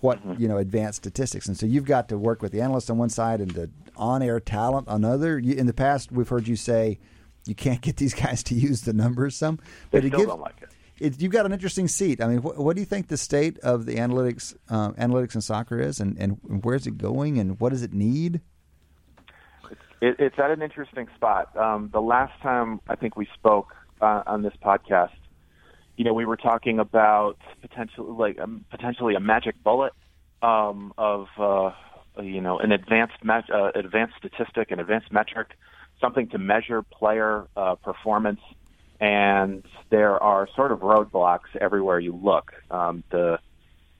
what 0.00 0.18
you 0.40 0.48
know 0.48 0.56
advanced 0.58 0.96
statistics 0.98 1.46
and 1.46 1.56
so 1.56 1.64
you've 1.66 1.84
got 1.84 2.08
to 2.08 2.18
work 2.18 2.42
with 2.42 2.52
the 2.52 2.60
analysts 2.60 2.90
on 2.90 2.98
one 2.98 3.08
side 3.10 3.40
and 3.40 3.52
the 3.52 3.70
on-air 3.96 4.40
talent 4.40 4.88
on 4.88 5.04
other 5.04 5.38
you, 5.38 5.54
in 5.54 5.66
the 5.66 5.72
past 5.74 6.10
we've 6.10 6.28
heard 6.28 6.48
you 6.48 6.56
say 6.56 6.98
you 7.46 7.54
can't 7.54 7.80
get 7.80 7.96
these 7.96 8.14
guys 8.24 8.42
to 8.42 8.54
use 8.54 8.82
the 8.82 8.92
numbers 8.92 9.36
some 9.36 9.56
They 9.90 9.98
but 9.98 10.04
it 10.06 10.10
gives 10.10 10.26
don't 10.26 10.40
like 10.40 10.60
it. 10.62 10.70
it, 10.98 11.20
you've 11.20 11.32
got 11.32 11.46
an 11.46 11.52
interesting 11.52 11.88
seat. 11.88 12.20
I 12.22 12.26
mean, 12.28 12.38
wh- 12.38 12.58
what 12.58 12.74
do 12.76 12.80
you 12.82 12.86
think 12.86 13.08
the 13.08 13.16
state 13.16 13.58
of 13.60 13.86
the 13.86 13.96
analytics, 13.96 14.54
um, 14.68 14.94
analytics 14.94 15.34
in 15.34 15.40
soccer 15.40 15.80
is, 15.80 15.98
and, 16.00 16.16
and 16.18 16.38
where's 16.64 16.86
it 16.86 16.98
going, 16.98 17.38
and 17.38 17.58
what 17.60 17.70
does 17.70 17.82
it 17.82 17.92
need? 17.92 18.40
It, 20.02 20.16
it's 20.18 20.38
at 20.38 20.50
an 20.50 20.62
interesting 20.62 21.06
spot. 21.14 21.56
Um, 21.56 21.88
the 21.92 22.00
last 22.00 22.32
time 22.42 22.80
I 22.88 22.96
think 22.96 23.16
we 23.16 23.28
spoke 23.34 23.72
uh, 24.00 24.24
on 24.26 24.42
this 24.42 24.52
podcast, 24.62 25.12
you 25.96 26.04
know, 26.04 26.12
we 26.12 26.26
were 26.26 26.36
talking 26.36 26.80
about 26.80 27.38
potentially 27.60 28.10
like 28.10 28.40
um, 28.40 28.64
potentially 28.68 29.14
a 29.14 29.20
magic 29.20 29.62
bullet 29.62 29.92
um, 30.42 30.92
of 30.98 31.28
uh, 31.38 31.70
you 32.20 32.40
know 32.40 32.58
an 32.58 32.72
advanced 32.72 33.22
met- 33.22 33.48
uh, 33.48 33.70
advanced 33.76 34.14
statistic, 34.18 34.72
an 34.72 34.80
advanced 34.80 35.12
metric, 35.12 35.50
something 36.00 36.28
to 36.30 36.38
measure 36.38 36.82
player 36.82 37.46
uh, 37.56 37.76
performance. 37.76 38.40
And 39.00 39.64
there 39.90 40.20
are 40.20 40.48
sort 40.56 40.72
of 40.72 40.80
roadblocks 40.80 41.54
everywhere 41.60 42.00
you 42.00 42.18
look. 42.20 42.52
Um, 42.72 43.04
the 43.12 43.38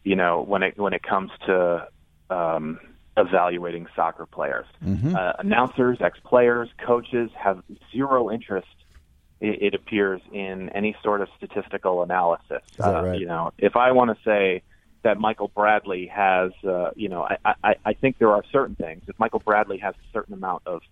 you 0.03 0.17
know 0.17 0.43
when 0.43 0.65
it 0.65 0.77
when 0.77 0.95
it 0.95 1.03
comes 1.05 1.31
to 1.47 1.87
um, 2.29 2.81
evaluating 3.17 3.87
soccer 3.95 4.27
players. 4.27 4.67
Uh, 5.15 5.33
announcers, 5.39 5.99
ex-players, 6.01 6.69
coaches 6.85 7.31
have 7.37 7.63
zero 7.93 8.31
interest. 8.31 8.69
It, 9.41 9.63
it 9.63 9.75
appears 9.75 10.23
in 10.33 10.71
any 10.71 10.97
sort 11.03 11.21
of 11.21 11.29
statistical 11.37 12.03
analysis. 12.03 12.63
Uh, 12.83 13.03
right? 13.05 13.21
You 13.21 13.27
know, 13.27 13.53
if 13.59 13.77
I 13.77 13.93
want 13.93 14.17
to 14.17 14.25
say 14.25 14.63
that 15.03 15.19
Michael 15.19 15.49
Bradley 15.49 16.07
has, 16.07 16.53
uh, 16.65 16.91
you 16.95 17.09
know, 17.09 17.23
I, 17.23 17.55
I, 17.63 17.75
I 17.85 17.93
think 17.93 18.19
there 18.19 18.33
are 18.33 18.45
certain 18.51 18.77
things. 18.77 19.03
If 19.09 19.19
Michael 19.19 19.41
Bradley 19.41 19.79
has 19.79 19.95
a 19.95 20.13
certain 20.13 20.35
amount 20.35 20.63
of 20.67 20.83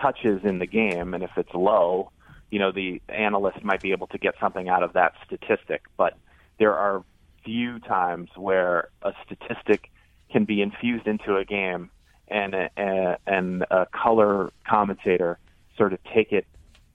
touches 0.00 0.40
in 0.44 0.58
the 0.58 0.66
game, 0.66 1.14
and 1.14 1.22
if 1.22 1.30
it's 1.36 1.52
low, 1.54 2.10
you 2.50 2.58
know, 2.58 2.72
the 2.72 3.00
analyst 3.08 3.62
might 3.62 3.82
be 3.82 3.92
able 3.92 4.06
to 4.08 4.18
get 4.18 4.34
something 4.40 4.68
out 4.68 4.82
of 4.82 4.94
that 4.94 5.14
statistic. 5.24 5.82
But 5.96 6.16
there 6.58 6.74
are 6.74 7.04
few 7.44 7.78
times 7.78 8.28
where 8.36 8.88
a 9.02 9.12
statistic 9.24 9.90
can 10.30 10.44
be 10.44 10.62
infused 10.62 11.06
into 11.06 11.36
a 11.36 11.44
game 11.44 11.90
and 12.28 12.54
a, 12.54 12.70
a, 12.76 13.16
and 13.26 13.62
a 13.70 13.86
color 13.86 14.50
commentator 14.68 15.38
sort 15.76 15.92
of 15.92 15.98
take 16.14 16.32
it 16.32 16.46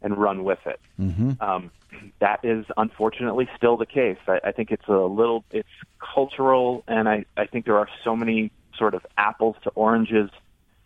and 0.02 0.18
run 0.18 0.44
with 0.44 0.60
it. 0.66 0.80
Mm-hmm. 1.00 1.32
Um, 1.42 1.72
that 2.20 2.44
is 2.44 2.66
unfortunately 2.78 3.50
still 3.58 3.78
the 3.78 3.86
case. 3.86 4.18
I, 4.28 4.40
I 4.44 4.52
think 4.52 4.72
it's 4.72 4.88
a 4.88 4.94
little, 4.94 5.44
it's 5.52 5.68
cultural, 6.00 6.84
and 6.88 7.08
I, 7.10 7.26
I 7.36 7.46
think 7.46 7.66
there 7.66 7.78
are 7.78 7.90
so 8.04 8.16
many 8.16 8.52
sort 8.78 8.94
of 8.94 9.06
apples 9.18 9.56
to 9.64 9.70
oranges 9.72 10.30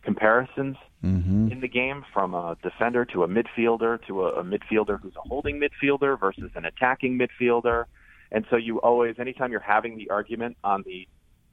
comparisons 0.04 0.78
Mm-hmm. 1.02 1.50
in 1.50 1.62
the 1.62 1.70
game 1.70 2.04
from 2.14 2.34
a 2.34 2.58
defender 2.62 3.06
to 3.06 3.24
a 3.24 3.28
midfielder 3.30 4.06
to 4.08 4.26
a, 4.26 4.42
a 4.42 4.44
midfielder 4.44 5.00
who's 5.00 5.16
a 5.16 5.26
holding 5.30 5.62
midfielder 5.62 6.20
versus 6.20 6.52
an 6.56 6.66
attacking 6.66 7.18
midfielder. 7.18 7.86
And 8.34 8.46
so 8.50 8.58
you 8.58 8.82
always, 8.82 9.18
anytime 9.18 9.50
you're 9.52 9.62
having 9.62 9.98
the 9.98 10.10
argument 10.10 10.58
on 10.62 10.84
the 10.86 11.08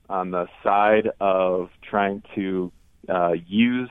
on 0.09 0.31
the 0.31 0.47
side 0.63 1.11
of 1.21 1.71
trying 1.89 2.23
to 2.35 2.73
uh, 3.09 3.33
use 3.47 3.91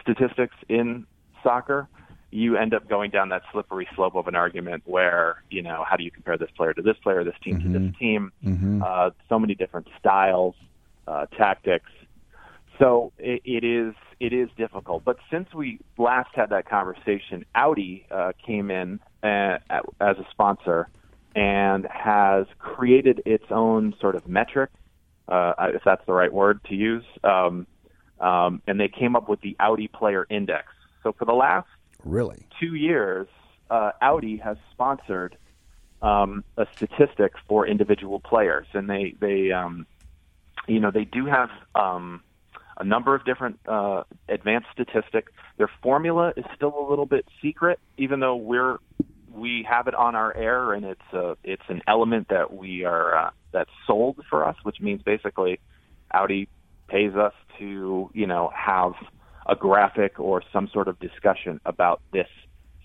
statistics 0.00 0.56
in 0.68 1.06
soccer, 1.42 1.88
you 2.30 2.56
end 2.56 2.74
up 2.74 2.88
going 2.88 3.10
down 3.10 3.30
that 3.30 3.42
slippery 3.52 3.88
slope 3.94 4.14
of 4.14 4.28
an 4.28 4.34
argument 4.34 4.82
where 4.86 5.42
you 5.50 5.62
know 5.62 5.84
how 5.88 5.96
do 5.96 6.04
you 6.04 6.10
compare 6.10 6.36
this 6.36 6.50
player 6.56 6.74
to 6.74 6.82
this 6.82 6.96
player, 7.02 7.24
this 7.24 7.34
team 7.42 7.60
to 7.60 7.68
this 7.78 7.96
team? 7.98 8.32
Uh, 8.82 9.10
so 9.28 9.38
many 9.38 9.54
different 9.54 9.88
styles, 9.98 10.54
uh, 11.06 11.26
tactics. 11.38 11.90
So 12.78 13.12
it, 13.18 13.42
it 13.44 13.64
is 13.64 13.94
it 14.20 14.32
is 14.32 14.48
difficult. 14.56 15.04
But 15.04 15.18
since 15.30 15.52
we 15.54 15.80
last 15.96 16.30
had 16.34 16.50
that 16.50 16.68
conversation, 16.68 17.44
Audi 17.54 18.06
uh, 18.10 18.32
came 18.44 18.70
in 18.70 19.00
uh, 19.22 19.58
as 20.00 20.18
a 20.18 20.26
sponsor 20.30 20.88
and 21.34 21.86
has 21.86 22.46
created 22.58 23.22
its 23.24 23.44
own 23.50 23.94
sort 24.00 24.16
of 24.16 24.28
metric, 24.28 24.70
uh, 25.28 25.52
if 25.74 25.82
that's 25.84 26.04
the 26.06 26.12
right 26.12 26.32
word 26.32 26.60
to 26.64 26.74
use. 26.74 27.04
Um, 27.22 27.66
um, 28.20 28.62
and 28.66 28.80
they 28.80 28.88
came 28.88 29.14
up 29.14 29.28
with 29.28 29.40
the 29.40 29.56
Audi 29.60 29.88
Player 29.88 30.26
Index. 30.28 30.66
So 31.02 31.12
for 31.12 31.24
the 31.24 31.32
last 31.32 31.68
Really? 32.04 32.46
two 32.60 32.74
years, 32.74 33.28
uh, 33.70 33.92
Audi 34.00 34.36
has 34.38 34.56
sponsored 34.72 35.36
um, 36.02 36.44
a 36.56 36.66
statistic 36.74 37.32
for 37.48 37.66
individual 37.66 38.20
players, 38.20 38.66
and 38.72 38.88
they 38.88 39.14
they 39.20 39.52
um, 39.52 39.86
you 40.66 40.80
know 40.80 40.90
they 40.90 41.04
do 41.04 41.26
have 41.26 41.50
um, 41.74 42.22
a 42.78 42.84
number 42.84 43.14
of 43.14 43.24
different 43.24 43.58
uh, 43.66 44.04
advanced 44.28 44.68
statistics. 44.72 45.32
Their 45.56 45.70
formula 45.82 46.32
is 46.36 46.44
still 46.54 46.74
a 46.78 46.86
little 46.88 47.06
bit 47.06 47.26
secret, 47.42 47.78
even 47.96 48.20
though 48.20 48.36
we're 48.36 48.78
we 49.38 49.66
have 49.68 49.86
it 49.86 49.94
on 49.94 50.14
our 50.14 50.34
air, 50.36 50.72
and 50.72 50.84
it's 50.84 51.12
a 51.12 51.36
it's 51.44 51.62
an 51.68 51.82
element 51.86 52.28
that 52.28 52.52
we 52.52 52.84
are 52.84 53.16
uh, 53.16 53.30
that's 53.52 53.70
sold 53.86 54.20
for 54.28 54.46
us, 54.46 54.56
which 54.62 54.80
means 54.80 55.02
basically 55.02 55.60
Audi 56.12 56.48
pays 56.88 57.14
us 57.14 57.34
to 57.58 58.10
you 58.12 58.26
know 58.26 58.50
have 58.54 58.92
a 59.46 59.56
graphic 59.56 60.20
or 60.20 60.42
some 60.52 60.68
sort 60.72 60.88
of 60.88 60.98
discussion 60.98 61.60
about 61.64 62.02
this 62.12 62.28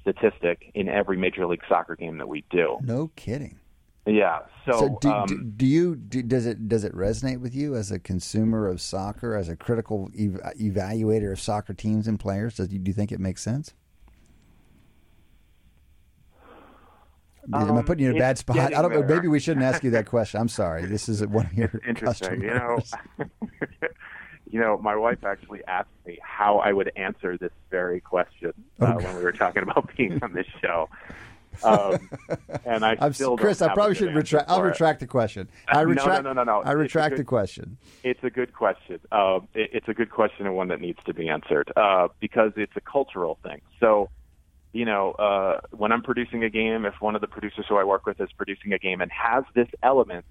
statistic 0.02 0.72
in 0.74 0.88
every 0.88 1.18
Major 1.18 1.46
League 1.46 1.64
Soccer 1.68 1.96
game 1.96 2.18
that 2.18 2.28
we 2.28 2.44
do. 2.50 2.78
No 2.82 3.12
kidding. 3.16 3.60
Yeah. 4.06 4.40
So, 4.66 4.80
So, 4.80 4.98
do, 5.00 5.10
um, 5.10 5.28
do, 5.28 5.44
do 5.44 5.66
you 5.66 5.96
do, 5.96 6.22
does 6.24 6.46
it 6.46 6.68
does 6.68 6.84
it 6.84 6.94
resonate 6.94 7.40
with 7.40 7.56
you 7.56 7.76
as 7.76 7.92
a 7.92 8.00
consumer 8.00 8.68
of 8.68 8.82
soccer, 8.82 9.36
as 9.36 9.50
a 9.50 9.56
critical 9.56 10.10
ev- 10.18 10.42
evaluator 10.60 11.32
of 11.32 11.40
soccer 11.40 11.74
teams 11.74 12.08
and 12.08 12.20
players? 12.20 12.56
Does 12.56 12.68
do 12.68 12.82
you 12.86 12.94
think 12.94 13.12
it 13.12 13.20
makes 13.20 13.42
sense? 13.42 13.74
Am 17.52 17.78
I 17.78 17.82
putting 17.82 18.06
you 18.06 18.12
in 18.12 18.16
a 18.18 18.20
bad 18.20 18.38
spot? 18.38 18.58
I 18.58 18.82
don't 18.82 18.92
know. 18.92 19.04
Maybe 19.04 19.28
we 19.28 19.40
shouldn't 19.40 19.66
ask 19.66 19.84
you 19.84 19.92
that 19.92 20.06
question. 20.10 20.40
I'm 20.40 20.48
sorry. 20.48 20.86
This 20.86 21.10
is 21.10 21.26
one 21.26 21.46
of 21.48 21.54
your 21.54 21.82
interesting. 21.86 22.42
You 22.42 22.54
know, 22.54 22.80
you 24.50 24.60
know, 24.60 24.78
my 24.78 24.96
wife 24.96 25.24
actually 25.24 25.64
asked 25.68 25.90
me 26.06 26.20
how 26.22 26.60
I 26.60 26.72
would 26.72 26.92
answer 26.96 27.38
this 27.38 27.52
very 27.70 28.00
question 28.00 28.54
uh, 28.80 28.94
when 28.94 29.18
we 29.18 29.24
were 29.24 29.32
talking 29.32 29.64
about 29.64 29.90
being 29.98 30.20
on 30.24 30.34
this 30.34 30.48
show. 30.62 30.90
Um, 31.64 32.10
and 32.66 32.84
I 32.84 32.98
I'm, 33.00 33.14
still 33.14 33.38
Chris, 33.38 33.62
I 33.62 33.74
probably 33.74 33.96
should 33.96 34.16
retract. 34.16 34.50
I'll 34.50 34.64
it. 34.64 34.68
retract 34.68 35.02
the 35.02 35.08
question. 35.08 35.48
I 35.68 35.84
No, 35.84 35.94
no, 35.94 36.22
no, 36.22 36.34
no, 36.34 36.44
no. 36.44 36.62
I 36.64 36.72
retract 36.72 37.12
good- 37.12 37.20
the 37.20 37.26
question. 37.26 37.78
It's 38.04 38.24
a 38.24 38.30
good 38.30 38.54
question. 38.54 39.00
Uh, 39.12 39.40
it, 39.54 39.70
it's 39.74 39.88
a 39.88 39.94
good 39.94 40.10
question 40.10 40.46
and 40.48 40.56
one 40.56 40.70
that 40.70 40.82
needs 40.82 41.00
to 41.06 41.14
be 41.14 41.30
answered 41.30 41.72
uh, 41.76 42.08
because 42.20 42.54
it's 42.56 42.76
a 42.76 42.82
cultural 42.82 43.38
thing. 43.44 43.62
So, 43.80 44.10
you 44.74 44.86
know, 44.86 45.12
uh, 45.12 45.62
when 45.72 45.92
I'm 45.92 46.02
producing 46.02 46.44
a 46.44 46.50
game, 46.50 46.86
if 46.86 46.96
one 47.00 47.14
of 47.16 47.22
the 47.22 47.28
producers 47.28 47.66
who 47.70 47.78
I 47.78 47.84
work 47.84 48.06
with 48.08 48.20
is 48.20 48.30
producing 48.36 48.74
a 48.74 48.80
game 48.80 49.02
and 49.02 49.12
has 49.12 49.44
this 49.54 49.68
element, 49.84 50.26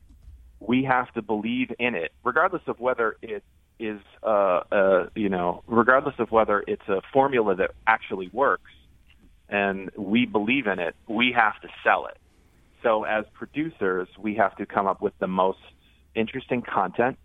we 0.59 0.85
have 0.85 1.13
to 1.15 1.23
believe 1.23 1.73
in 1.79 1.95
it, 1.95 2.13
regardless 2.25 2.63
of 2.67 2.81
whether 2.81 3.17
it 3.23 3.45
is, 3.79 4.01
uh, 4.25 4.61
uh, 4.71 5.07
you 5.15 5.29
know, 5.29 5.63
regardless 5.67 6.17
of 6.19 6.31
whether 6.33 6.63
it's 6.67 6.87
a 6.89 7.01
formula 7.13 7.55
that 7.55 7.71
actually 7.87 8.29
works 8.33 8.71
and 9.49 9.91
we 9.97 10.27
believe 10.27 10.67
in 10.67 10.79
it, 10.79 10.97
we 11.09 11.33
have 11.33 11.61
to 11.61 11.69
sell 11.85 12.07
it. 12.07 12.17
So 12.83 13.05
as 13.05 13.25
producers, 13.35 14.09
we 14.19 14.35
have 14.37 14.57
to 14.57 14.67
come 14.67 14.87
up 14.87 15.01
with 15.01 15.17
the 15.21 15.29
most 15.29 15.61
interesting 16.17 16.63
content 16.63 17.17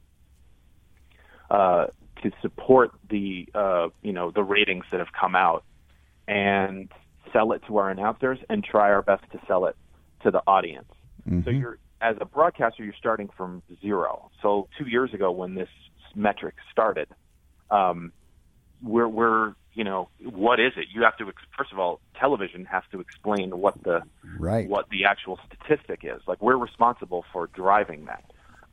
uh, 1.49 1.87
to 2.21 2.31
support 2.41 2.91
the 3.09 3.47
uh, 3.55 3.87
you 4.03 4.11
know 4.13 4.29
the 4.31 4.43
ratings 4.43 4.85
that 4.91 4.99
have 4.99 5.13
come 5.19 5.35
out 5.35 5.63
and 6.27 6.91
sell 7.33 7.51
it 7.51 7.61
to 7.67 7.77
our 7.77 7.89
announcers 7.89 8.39
and 8.49 8.63
try 8.63 8.91
our 8.91 9.01
best 9.01 9.23
to 9.31 9.39
sell 9.47 9.65
it 9.65 9.75
to 10.23 10.31
the 10.31 10.41
audience. 10.47 10.91
So 11.43 11.49
you're 11.49 11.77
as 12.01 12.15
a 12.21 12.25
broadcaster, 12.25 12.83
you're 12.83 12.93
starting 12.97 13.29
from 13.35 13.61
zero. 13.81 14.29
So 14.41 14.67
two 14.77 14.87
years 14.87 15.13
ago, 15.13 15.31
when 15.31 15.55
this 15.55 15.69
metric 16.15 16.55
started, 16.71 17.07
um, 17.69 18.11
we're 18.81 19.07
we're 19.07 19.55
you 19.73 19.83
know 19.83 20.09
what 20.23 20.59
is 20.59 20.73
it? 20.77 20.85
You 20.93 21.03
have 21.03 21.17
to 21.17 21.31
first 21.57 21.71
of 21.71 21.79
all, 21.79 21.99
television 22.19 22.65
has 22.65 22.83
to 22.91 22.99
explain 22.99 23.51
what 23.59 23.81
the 23.83 24.03
Right. 24.39 24.69
what 24.69 24.89
the 24.89 25.05
actual 25.05 25.39
statistic 25.47 26.01
is. 26.03 26.21
Like 26.27 26.41
we're 26.41 26.57
responsible 26.57 27.25
for 27.33 27.47
driving 27.47 28.05
that, 28.05 28.23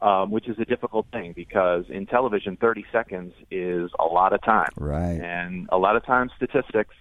um, 0.06 0.30
which 0.30 0.48
is 0.48 0.58
a 0.58 0.64
difficult 0.64 1.06
thing 1.12 1.32
because 1.34 1.84
in 1.88 2.06
television, 2.06 2.56
30 2.56 2.84
seconds 2.92 3.34
is 3.50 3.90
a 3.98 4.04
lot 4.04 4.32
of 4.32 4.42
time. 4.42 4.70
Right. 4.78 5.20
And 5.20 5.68
a 5.72 5.78
lot 5.78 5.96
of 5.96 6.04
times, 6.04 6.32
statistics, 6.36 6.94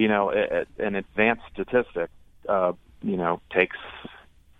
you 0.00 0.08
know, 0.08 0.30
a- 0.32 0.60
a- 0.62 0.86
an 0.86 0.94
advanced 0.94 1.42
statistic, 1.52 2.08
uh, 2.48 2.72
you 3.02 3.16
know, 3.16 3.40
takes, 3.50 3.76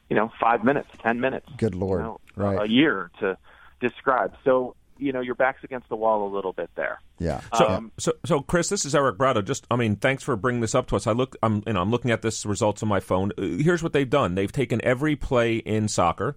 you 0.09 0.17
know, 0.17 0.31
five 0.41 0.65
minutes, 0.65 0.89
10 1.03 1.19
minutes. 1.21 1.47
Good 1.57 1.75
Lord. 1.75 2.01
you 2.01 2.05
know, 2.07 2.21
Right. 2.37 2.61
A 2.63 2.69
year 2.71 3.11
to 3.21 3.37
describe. 3.81 4.35
So, 4.45 4.75
you 4.99 5.13
know, 5.13 5.21
your 5.21 5.35
back's 5.35 5.65
against 5.65 5.89
the 5.89 5.97
wall 5.97 6.27
a 6.27 6.31
little 6.35 6.53
bit 6.53 6.69
there. 6.75 7.01
Yeah. 7.19 7.41
So, 7.55 7.67
Um, 7.69 7.93
so, 7.99 8.13
so, 8.25 8.41
Chris, 8.41 8.69
this 8.69 8.85
is 8.85 8.95
Eric 8.95 9.17
Bradlow. 9.19 9.45
Just, 9.45 9.67
I 9.71 9.77
mean, 9.77 9.97
thanks 9.97 10.23
for 10.23 10.37
bringing 10.37 10.61
this 10.61 10.75
up 10.75 10.87
to 10.89 10.97
us. 10.97 11.07
I 11.07 11.13
look, 11.13 11.37
I'm, 11.43 11.63
you 11.67 11.73
know, 11.73 11.81
I'm 11.81 11.91
looking 11.91 12.11
at 12.11 12.21
this 12.23 12.45
results 12.47 12.83
on 12.83 12.89
my 12.89 13.01
phone. 13.01 13.33
Uh, 13.39 13.43
Here's 13.63 13.83
what 13.83 13.93
they've 13.95 14.09
done. 14.09 14.35
They've 14.35 14.53
taken 14.53 14.81
every 14.85 15.17
play 15.17 15.57
in 15.57 15.89
soccer. 15.89 16.37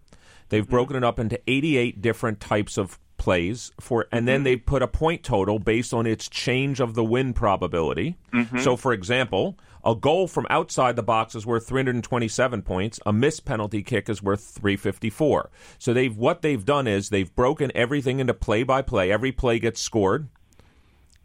They've 0.49 0.67
broken 0.67 0.95
it 0.95 1.03
up 1.03 1.19
into 1.19 1.39
88 1.47 2.01
different 2.01 2.39
types 2.39 2.77
of 2.77 2.99
plays 3.23 3.71
for, 3.79 4.05
and 4.11 4.27
then 4.27 4.39
mm-hmm. 4.39 4.43
they 4.43 4.55
put 4.57 4.81
a 4.81 4.87
point 4.87 5.23
total 5.23 5.57
based 5.57 5.93
on 5.93 6.05
its 6.05 6.27
change 6.27 6.81
of 6.81 6.93
the 6.93 7.05
win 7.05 7.31
probability. 7.31 8.17
Mm-hmm. 8.33 8.59
So, 8.59 8.75
for 8.75 8.91
example, 8.91 9.57
a 9.85 9.95
goal 9.95 10.27
from 10.27 10.45
outside 10.49 10.97
the 10.97 11.03
box 11.03 11.33
is 11.33 11.45
worth 11.45 11.65
327 11.65 12.63
points. 12.63 12.99
A 13.05 13.13
missed 13.13 13.45
penalty 13.45 13.81
kick 13.81 14.09
is 14.09 14.21
worth 14.21 14.43
354. 14.43 15.49
So 15.79 15.93
they've 15.93 16.15
what 16.15 16.41
they've 16.41 16.65
done 16.65 16.85
is 16.85 17.09
they've 17.09 17.33
broken 17.33 17.71
everything 17.73 18.19
into 18.19 18.33
play 18.33 18.63
by 18.63 18.81
play. 18.81 19.09
Every 19.09 19.31
play 19.31 19.57
gets 19.57 19.79
scored. 19.79 20.27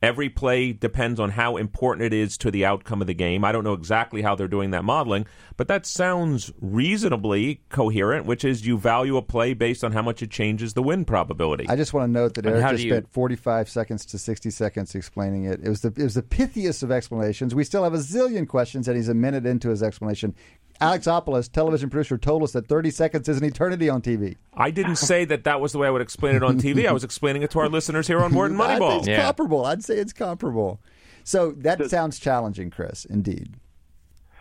Every 0.01 0.29
play 0.29 0.73
depends 0.73 1.19
on 1.19 1.31
how 1.31 1.57
important 1.57 2.05
it 2.07 2.13
is 2.17 2.39
to 2.39 2.53
the 2.53 2.65
outcome 2.65 3.01
of 3.01 3.09
the 3.09 3.15
game. 3.15 3.45
I 3.45 3.51
don't 3.51 3.65
know 3.65 3.73
exactly 3.73 4.23
how 4.23 4.37
they're 4.37 4.47
doing 4.47 4.71
that 4.71 4.85
modeling, 4.85 5.27
but 5.57 5.67
that 5.67 5.87
sounds 5.87 6.53
reasonably 6.61 7.63
coherent, 7.69 8.25
which 8.25 8.45
is 8.45 8.65
you 8.65 8.79
value 8.79 9.17
a 9.17 9.23
play 9.23 9.55
based 9.55 9.83
on 9.83 9.91
how 9.93 10.03
much 10.03 10.23
it 10.23 10.31
changes 10.31 10.75
the 10.75 10.83
win 10.83 11.05
probability. 11.05 11.67
I 11.69 11.75
just 11.75 11.93
want 11.93 12.09
to 12.09 12.13
note 12.13 12.35
that 12.35 12.47
And 12.47 12.55
Eric 12.57 12.71
just 12.71 12.85
you- 12.85 12.91
spent 12.93 13.11
45 13.13 13.69
seconds 13.69 14.07
to 14.07 14.19
60 14.19 14.51
seconds 14.51 14.95
explaining 14.95 15.45
it. 15.45 15.61
It 15.63 15.69
was 15.69 15.81
the 15.81 15.89
it 15.89 16.05
was 16.05 16.15
the 16.15 16.23
pithiest 16.23 16.83
of 16.85 16.93
explanations. 16.93 17.55
We 17.55 17.65
still 17.65 17.83
have 17.83 17.95
a 17.95 17.99
zillion 17.99 18.47
questions, 18.47 18.87
and 18.87 18.97
he's 18.97 19.09
a 19.09 19.15
minute 19.15 19.47
into 19.47 19.69
his 19.69 19.83
explanation. 19.83 20.35
Alexopoulos, 20.81 21.51
television 21.51 21.91
producer, 21.91 22.17
told 22.19 22.43
us 22.43 22.53
that 22.53 22.69
30 22.69 22.91
seconds 22.91 23.29
is 23.29 23.39
an 23.39 23.45
eternity 23.45 23.89
on 23.89 24.01
TV. 24.01 24.37
I 24.55 24.71
didn't 24.71 24.97
say 24.97 25.25
that 25.25 25.45
that 25.45 25.61
was 25.61 25.73
the 25.73 25.79
way 25.79 25.89
I 25.89 25.91
would 25.91 26.03
explain 26.03 26.37
it 26.37 26.43
on 26.45 26.59
TV. 26.59 26.87
I 26.89 26.93
was 26.93 27.03
explaining 27.05 27.43
it 27.43 27.51
to 27.53 27.59
our 27.61 27.69
listeners 27.69 28.07
here 28.07 28.21
on 28.23 28.33
Wharton 28.33 28.61
I 28.61 28.69
think 28.79 28.81
Moneyball. 28.83 28.99
It's 28.99 29.09
Yeah. 29.09 29.23
comparable. 29.25 29.65
I'd 29.65 29.83
say 29.85 29.97
it's 29.97 30.13
comparable. 30.13 30.81
So 31.25 31.51
that 31.59 31.91
sounds 31.91 32.19
challenging, 32.19 32.71
Chris. 32.71 33.05
Indeed. 33.05 33.55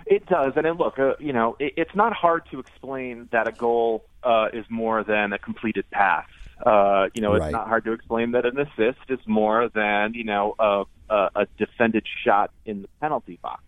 It 0.05 0.25
does, 0.27 0.53
and 0.55 0.63
then 0.65 0.75
look, 0.75 0.97
uh, 0.99 1.15
you 1.19 1.33
know, 1.33 1.57
it, 1.59 1.73
it's 1.75 1.93
not 1.95 2.13
hard 2.13 2.43
to 2.51 2.59
explain 2.59 3.27
that 3.31 3.45
a 3.47 3.51
goal 3.51 4.05
uh, 4.23 4.47
is 4.53 4.65
more 4.69 5.03
than 5.03 5.33
a 5.33 5.37
completed 5.39 5.83
pass. 5.91 6.25
Uh, 6.65 7.07
you 7.13 7.21
know, 7.21 7.33
Right. 7.33 7.47
it's 7.47 7.51
not 7.51 7.67
hard 7.67 7.83
to 7.85 7.91
explain 7.91 8.31
that 8.31 8.45
an 8.45 8.57
assist 8.57 8.99
is 9.09 9.19
more 9.27 9.67
than 9.69 10.13
you 10.13 10.23
know 10.23 10.55
a, 10.59 10.83
a, 11.09 11.29
a 11.35 11.47
defended 11.57 12.05
shot 12.23 12.51
in 12.65 12.83
the 12.83 12.87
penalty 13.01 13.37
box. 13.41 13.61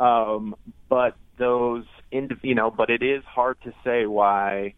Um, 0.00 0.56
but 0.88 1.14
those, 1.38 1.84
ind- 2.10 2.36
you 2.42 2.54
know, 2.54 2.70
but 2.70 2.90
it 2.90 3.02
is 3.02 3.22
hard 3.24 3.56
to 3.64 3.72
say 3.84 4.06
why, 4.06 4.74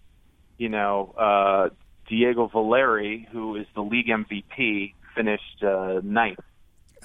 you 0.58 0.68
know, 0.68 1.14
uh, 1.18 1.68
Diego 2.08 2.46
Valeri, 2.48 3.26
who 3.32 3.56
is 3.56 3.66
the 3.74 3.80
league 3.82 4.08
MVP, 4.08 4.94
finished 5.14 5.62
uh, 5.62 6.00
ninth 6.02 6.38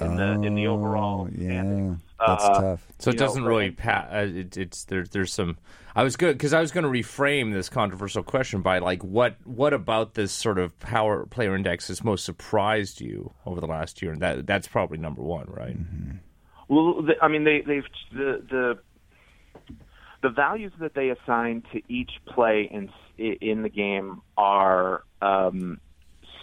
in 0.02 0.16
the 0.16 0.32
in 0.48 0.56
the 0.56 0.66
overall 0.68 1.28
Oh, 1.28 1.30
yeah, 1.38 1.48
standings. 1.62 2.00
that's 2.26 2.44
Uh, 2.46 2.62
tough. 2.62 2.88
So 3.00 3.10
it 3.10 3.18
doesn't 3.18 3.44
but- 3.44 3.50
really 3.50 3.72
pa- 3.72 4.08
uh, 4.12 4.28
it, 4.30 4.56
it's 4.58 4.86
there, 4.86 5.04
there's 5.04 5.34
some. 5.34 5.58
I 5.96 6.04
was 6.04 6.16
good 6.16 6.38
because 6.38 6.54
I 6.54 6.62
was 6.62 6.72
going 6.72 6.86
to 6.86 6.90
reframe 6.90 7.52
this 7.52 7.68
controversial 7.68 8.24
question 8.24 8.62
by 8.62 8.80
like 8.80 9.04
what 9.04 9.36
what 9.46 9.74
about 9.74 10.14
this 10.14 10.32
sort 10.32 10.58
of 10.58 10.78
power 10.80 11.26
player 11.26 11.54
index 11.56 11.90
has 11.90 12.02
most 12.04 12.24
surprised 12.24 13.02
you 13.02 13.34
over 13.46 13.60
the 13.60 13.68
last 13.68 14.02
year, 14.02 14.12
and 14.14 14.22
that 14.22 14.46
that's 14.48 14.68
probably 14.68 14.98
number 14.98 15.22
one, 15.22 15.48
right? 15.50 15.76
Well, 16.70 17.02
the, 17.02 17.14
I 17.22 17.28
mean, 17.28 17.44
they, 17.44 17.62
they've 17.62 17.84
the 18.14 18.44
the 18.50 18.80
the 20.22 20.30
values 20.30 20.74
that 20.80 20.94
they 20.94 21.10
assign 21.10 21.64
to 21.74 21.82
each 21.88 22.12
play 22.28 22.70
in 22.72 22.90
in 23.18 23.64
the 23.64 23.70
game 23.70 24.22
are 24.38 25.04
um, 25.22 25.80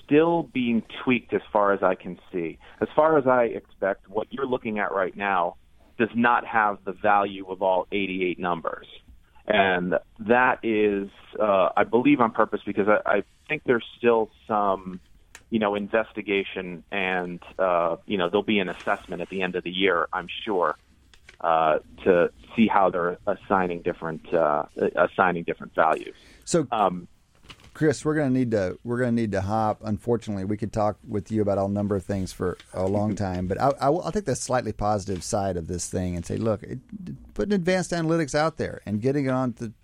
still 0.05 0.43
being 0.43 0.83
tweaked 1.03 1.33
as 1.33 1.41
far 1.53 1.73
as 1.73 1.83
I 1.83 1.95
can 1.95 2.19
see. 2.33 2.59
As 2.81 2.89
far 2.95 3.19
as 3.19 3.27
I 3.27 3.45
expect, 3.45 4.09
what 4.09 4.29
you're 4.31 4.47
looking 4.47 4.79
at 4.79 4.93
right 4.93 5.17
now 5.17 5.57
does 5.99 6.11
not 6.15 6.47
have 6.47 6.79
the 6.85 6.93
value 6.93 7.47
of 7.49 7.63
all 7.63 7.87
88 7.91 8.39
numbers. 8.39 8.87
And 9.47 9.95
that 10.21 10.59
is, 10.65 11.09
uh, 11.41 11.71
I 11.77 11.85
believe, 11.85 12.21
on 12.21 12.33
purpose 12.33 12.61
because 12.67 12.89
I, 12.89 13.19
I 13.19 13.23
think 13.49 13.63
there's 13.65 13.85
still 13.97 14.29
some, 14.49 15.01
you 15.51 15.61
know, 15.61 15.77
investigation 15.77 16.83
and, 16.91 17.41
uh, 17.59 17.97
you 18.07 18.19
know, 18.19 18.29
there'll 18.29 18.43
be 18.43 18.59
an 18.59 18.69
assessment 18.69 19.23
at 19.23 19.29
the 19.29 19.43
end 19.43 19.55
of 19.55 19.63
the 19.63 19.71
year, 19.71 20.09
I'm 20.13 20.27
sure, 20.45 20.77
uh, 21.41 21.79
to 22.05 22.31
see 22.55 22.67
how 22.67 22.91
they're 22.91 23.19
assigning 23.27 23.83
different, 23.83 24.33
uh, 24.33 24.65
assigning 24.97 25.45
different 25.45 25.75
values. 25.75 26.15
So, 26.45 26.67
Um, 26.71 27.09
Chris, 27.77 28.07
we're 28.07 28.15
going 28.15 28.33
to 28.33 28.39
need 28.39 28.53
to 28.53 28.79
we're 28.85 28.97
going 28.97 29.15
to 29.15 29.21
need 29.21 29.33
to 29.33 29.43
hop. 29.43 29.83
Unfortunately, 29.85 30.47
we 30.47 30.57
could 30.57 30.73
talk 30.73 30.97
with 31.07 31.31
you 31.31 31.43
about 31.43 31.59
a 31.59 31.69
number 31.69 31.95
of 31.95 32.03
things 32.07 32.33
for 32.33 32.57
a 32.73 32.87
long 32.87 33.15
time, 33.27 33.47
but 33.47 33.61
I, 33.61 33.71
I, 33.79 33.91
will 33.91 34.11
take 34.11 34.25
the 34.25 34.35
slightly 34.35 34.73
positive 34.73 35.23
side 35.23 35.59
of 35.59 35.67
this 35.67 35.87
thing 35.87 36.17
and 36.17 36.25
say, 36.25 36.39
look, 36.39 36.63
it, 36.63 36.79
putting 37.35 37.53
advanced 37.53 37.91
analytics 37.91 38.35
out 38.35 38.57
there 38.57 38.81
and 38.87 39.03
getting 39.03 39.27
it 39.27 39.31
on 39.31 39.55
the 39.59 39.75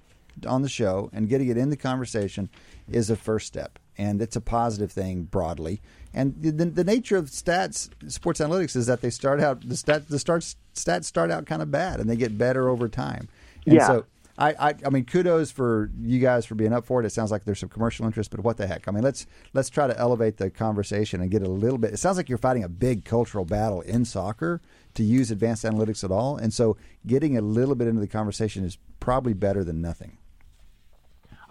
on 0.46 0.62
the 0.62 0.70
show 0.70 1.10
and 1.12 1.28
getting 1.28 1.48
it 1.48 1.58
in 1.58 1.68
the 1.68 1.76
conversation 1.76 2.48
is 2.88 3.10
a 3.10 3.16
first 3.16 3.46
step, 3.46 3.78
and 3.98 4.22
it's 4.22 4.36
a 4.36 4.40
positive 4.40 4.90
thing 4.92 5.24
broadly. 5.24 5.80
And 6.14 6.34
the, 6.42 6.50
the 6.66 6.84
nature 6.84 7.16
of 7.16 7.26
stats, 7.26 7.90
sports 8.10 8.40
analytics, 8.40 8.76
is 8.76 8.86
that 8.86 9.00
they 9.00 9.10
start 9.10 9.40
out 9.40 9.66
the 9.68 9.76
stat 9.76 10.08
the 10.08 10.18
starts 10.18 10.56
stats 10.74 11.04
start 11.04 11.30
out 11.30 11.46
kind 11.46 11.62
of 11.62 11.70
bad 11.70 12.00
and 12.00 12.08
they 12.08 12.16
get 12.16 12.36
better 12.38 12.68
over 12.68 12.88
time. 12.88 13.28
And 13.66 13.76
Yeah. 13.76 13.86
so 13.86 14.04
I, 14.38 14.54
I, 14.58 14.74
I 14.86 14.90
mean, 14.90 15.04
kudos 15.04 15.50
for 15.50 15.90
you 16.00 16.18
guys 16.18 16.46
for 16.46 16.54
being 16.54 16.72
up 16.72 16.86
for 16.86 17.00
it. 17.00 17.06
It 17.06 17.10
sounds 17.10 17.30
like 17.30 17.44
there's 17.44 17.58
some 17.60 17.68
commercial 17.68 18.06
interest, 18.06 18.30
but 18.30 18.40
what 18.40 18.56
the 18.56 18.66
heck? 18.66 18.88
I 18.88 18.90
mean, 18.90 19.04
let's 19.04 19.26
let's 19.52 19.68
try 19.68 19.86
to 19.86 19.98
elevate 19.98 20.38
the 20.38 20.50
conversation 20.50 21.20
and 21.20 21.30
get 21.30 21.42
a 21.42 21.50
little 21.50 21.78
bit. 21.78 21.92
It 21.92 21.98
sounds 21.98 22.16
like 22.16 22.28
you're 22.30 22.38
fighting 22.38 22.64
a 22.64 22.68
big 22.68 23.04
cultural 23.04 23.44
battle 23.44 23.82
in 23.82 24.04
soccer 24.06 24.62
to 24.94 25.02
use 25.02 25.30
advanced 25.30 25.64
analytics 25.64 26.02
at 26.02 26.10
all, 26.10 26.36
and 26.36 26.52
so 26.52 26.76
getting 27.06 27.36
a 27.36 27.42
little 27.42 27.74
bit 27.74 27.88
into 27.88 28.00
the 28.00 28.08
conversation 28.08 28.64
is 28.64 28.78
probably 29.00 29.34
better 29.34 29.64
than 29.64 29.80
nothing. 29.82 30.16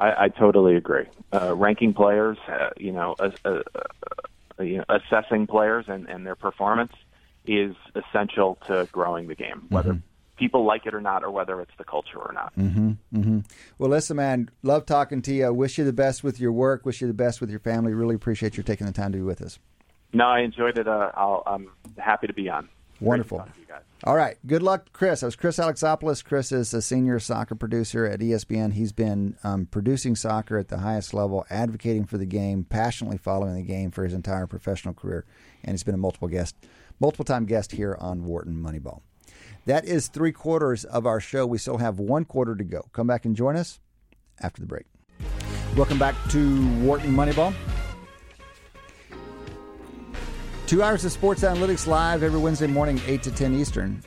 I, 0.01 0.25
I 0.25 0.27
totally 0.29 0.75
agree. 0.75 1.05
Uh, 1.31 1.55
ranking 1.55 1.93
players, 1.93 2.37
uh, 2.47 2.71
you 2.75 2.91
know, 2.91 3.15
uh, 3.19 3.29
uh, 3.45 3.61
uh, 4.59 4.63
you 4.63 4.77
know, 4.77 4.85
assessing 4.89 5.45
players 5.45 5.85
and, 5.87 6.09
and 6.09 6.25
their 6.25 6.35
performance 6.35 6.93
is 7.45 7.75
essential 7.95 8.57
to 8.67 8.87
growing 8.91 9.27
the 9.27 9.35
game, 9.35 9.67
whether 9.69 10.01
people 10.37 10.65
like 10.65 10.87
it 10.87 10.95
or 10.95 11.01
not, 11.01 11.23
or 11.23 11.29
whether 11.29 11.61
it's 11.61 11.71
the 11.77 11.83
culture 11.83 12.17
or 12.17 12.33
not. 12.33 12.51
Well, 13.77 13.89
listen, 13.91 14.17
man, 14.17 14.49
love 14.63 14.87
talking 14.87 15.21
to 15.21 15.33
you. 15.33 15.53
Wish 15.53 15.77
you 15.77 15.85
the 15.85 15.93
best 15.93 16.23
with 16.23 16.39
your 16.39 16.51
work. 16.51 16.83
Wish 16.83 17.01
you 17.01 17.07
the 17.07 17.13
best 17.13 17.39
with 17.39 17.51
your 17.51 17.59
family. 17.59 17.93
Really 17.93 18.15
appreciate 18.15 18.57
you 18.57 18.63
taking 18.63 18.87
the 18.87 18.93
time 18.93 19.11
to 19.11 19.19
be 19.19 19.23
with 19.23 19.41
us. 19.41 19.59
No, 20.13 20.25
I 20.25 20.39
enjoyed 20.39 20.77
it. 20.79 20.87
Uh, 20.87 21.11
I'll, 21.13 21.43
I'm 21.45 21.69
happy 21.97 22.27
to 22.27 22.33
be 22.33 22.49
on. 22.49 22.69
Wonderful. 23.01 23.39
talk 23.39 23.53
to 23.53 23.59
you 23.59 23.65
guys. 23.65 23.81
All 24.03 24.15
right. 24.15 24.37
Good 24.47 24.63
luck, 24.63 24.93
Chris. 24.93 25.21
I 25.21 25.27
was 25.27 25.35
Chris 25.35 25.57
Alexopoulos. 25.57 26.23
Chris 26.23 26.51
is 26.51 26.73
a 26.73 26.81
senior 26.81 27.19
soccer 27.19 27.55
producer 27.55 28.05
at 28.05 28.19
ESPN. 28.19 28.73
He's 28.73 28.91
been 28.91 29.35
um, 29.43 29.65
producing 29.65 30.15
soccer 30.15 30.57
at 30.57 30.69
the 30.69 30.79
highest 30.79 31.13
level, 31.13 31.45
advocating 31.49 32.05
for 32.05 32.17
the 32.17 32.25
game, 32.25 32.63
passionately 32.63 33.17
following 33.17 33.55
the 33.55 33.63
game 33.63 33.91
for 33.91 34.03
his 34.03 34.13
entire 34.13 34.47
professional 34.47 34.93
career, 34.93 35.25
and 35.63 35.73
he's 35.73 35.83
been 35.83 35.95
a 35.95 35.99
multiple 35.99 36.27
guest, 36.27 36.55
multiple 36.99 37.25
time 37.25 37.45
guest 37.45 37.73
here 37.73 37.95
on 37.99 38.25
Wharton 38.25 38.55
Moneyball. 38.55 39.01
That 39.65 39.85
is 39.85 40.07
three 40.07 40.31
quarters 40.31 40.85
of 40.85 41.05
our 41.05 41.19
show. 41.19 41.45
We 41.45 41.59
still 41.59 41.77
have 41.77 41.99
one 41.99 42.25
quarter 42.25 42.55
to 42.55 42.63
go. 42.63 42.87
Come 42.93 43.07
back 43.07 43.25
and 43.25 43.35
join 43.35 43.55
us 43.55 43.79
after 44.41 44.61
the 44.61 44.67
break. 44.67 44.85
Welcome 45.75 45.99
back 45.99 46.15
to 46.29 46.67
Wharton 46.79 47.13
Moneyball. 47.13 47.53
Two 50.71 50.81
hours 50.81 51.03
of 51.03 51.11
sports 51.11 51.41
analytics 51.41 51.85
live 51.85 52.23
every 52.23 52.39
Wednesday 52.39 52.65
morning, 52.65 53.01
8 53.05 53.21
to 53.23 53.31
10 53.31 53.55
Eastern. 53.55 54.01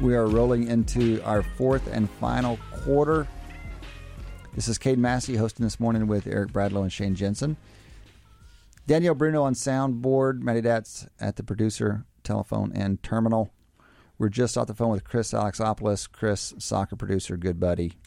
We 0.00 0.14
are 0.14 0.26
rolling 0.26 0.68
into 0.68 1.20
our 1.22 1.42
fourth 1.42 1.86
and 1.92 2.08
final 2.12 2.58
quarter. 2.70 3.28
This 4.54 4.68
is 4.68 4.78
Cade 4.78 4.98
Massey 4.98 5.36
hosting 5.36 5.64
this 5.64 5.78
morning 5.78 6.06
with 6.06 6.26
Eric 6.26 6.50
Bradlow 6.50 6.80
and 6.80 6.90
Shane 6.90 7.14
Jensen. 7.14 7.58
Danielle 8.86 9.14
Bruno 9.14 9.42
on 9.42 9.52
soundboard, 9.52 10.40
Matty 10.40 10.62
Datz 10.62 11.06
at 11.20 11.36
the 11.36 11.42
producer, 11.42 12.06
telephone, 12.24 12.72
and 12.74 13.02
terminal. 13.02 13.52
We're 14.16 14.30
just 14.30 14.56
off 14.56 14.68
the 14.68 14.74
phone 14.74 14.92
with 14.92 15.04
Chris 15.04 15.34
Alexopoulos, 15.34 16.10
Chris, 16.10 16.54
soccer 16.56 16.96
producer, 16.96 17.36
good 17.36 17.60
buddy, 17.60 17.98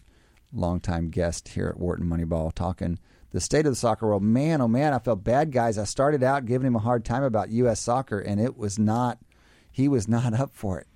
longtime 0.52 1.12
guest 1.12 1.50
here 1.50 1.68
at 1.68 1.80
Wharton 1.80 2.08
Moneyball, 2.08 2.52
talking 2.52 2.98
the 3.36 3.42
state 3.42 3.66
of 3.66 3.74
the 3.74 3.76
soccer 3.76 4.08
world. 4.08 4.24
Man, 4.24 4.62
oh 4.62 4.68
man, 4.70 4.94
I 4.94 5.00
felt 5.00 5.22
bad, 5.26 5.52
guys. 5.52 5.78
I 5.78 5.84
started 5.84 6.24
out 6.24 6.46
giving 6.46 6.68
him 6.68 6.76
a 6.78 6.80
hard 6.80 7.04
time 7.04 7.22
about 7.22 7.50
U.S. 7.50 7.82
soccer, 7.82 8.18
and 8.18 8.40
it 8.40 8.58
was 8.58 8.80
not. 8.80 9.20
He 9.70 9.90
was 9.90 10.08
not 10.08 10.34
up 10.40 10.52
for 10.54 10.80
it. 10.80 10.88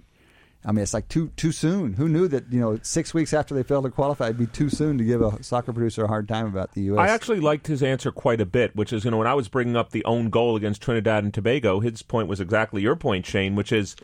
I 0.64 0.72
mean, 0.72 0.82
it's 0.82 0.94
like 0.94 1.10
too 1.10 1.34
too 1.36 1.52
soon. 1.52 1.96
Who 1.96 2.08
knew 2.08 2.30
that 2.30 2.50
you 2.50 2.62
know 2.62 2.80
six 2.82 3.14
weeks 3.14 3.34
after 3.34 3.54
they 3.54 3.64
failed 3.64 3.84
to 3.84 3.90
qualify, 3.90 4.28
it'd 4.28 4.38
be 4.38 4.48
too 4.48 4.70
soon 4.70 4.98
to 5.00 5.04
give 5.04 5.22
a 5.22 5.44
soccer 5.44 5.74
producer 5.74 6.06
a 6.06 6.08
hard 6.08 6.30
time 6.30 6.46
about 6.46 6.76
the 6.76 6.84
U.S. 6.84 7.10
I 7.10 7.14
actually 7.14 7.42
liked 7.42 7.68
his 7.68 7.84
answer 7.84 8.10
quite 8.10 8.40
a 8.40 8.46
bit, 8.46 8.74
which 8.74 8.94
is, 8.94 9.04
you 9.04 9.12
know, 9.12 9.18
when 9.18 9.28
I 9.28 9.34
was 9.34 9.50
bringing 9.50 9.76
up 9.76 9.90
the 9.90 10.06
own 10.06 10.30
goal 10.30 10.56
against 10.56 10.82
Trinidad 10.82 11.26
and 11.26 11.34
Tobago, 11.34 11.82
his 11.82 12.02
point 12.02 12.30
was 12.30 12.40
exactly 12.40 12.82
your 12.82 12.96
point, 12.96 13.26
Shane, 13.26 13.56
which 13.56 13.74
is 13.74 13.98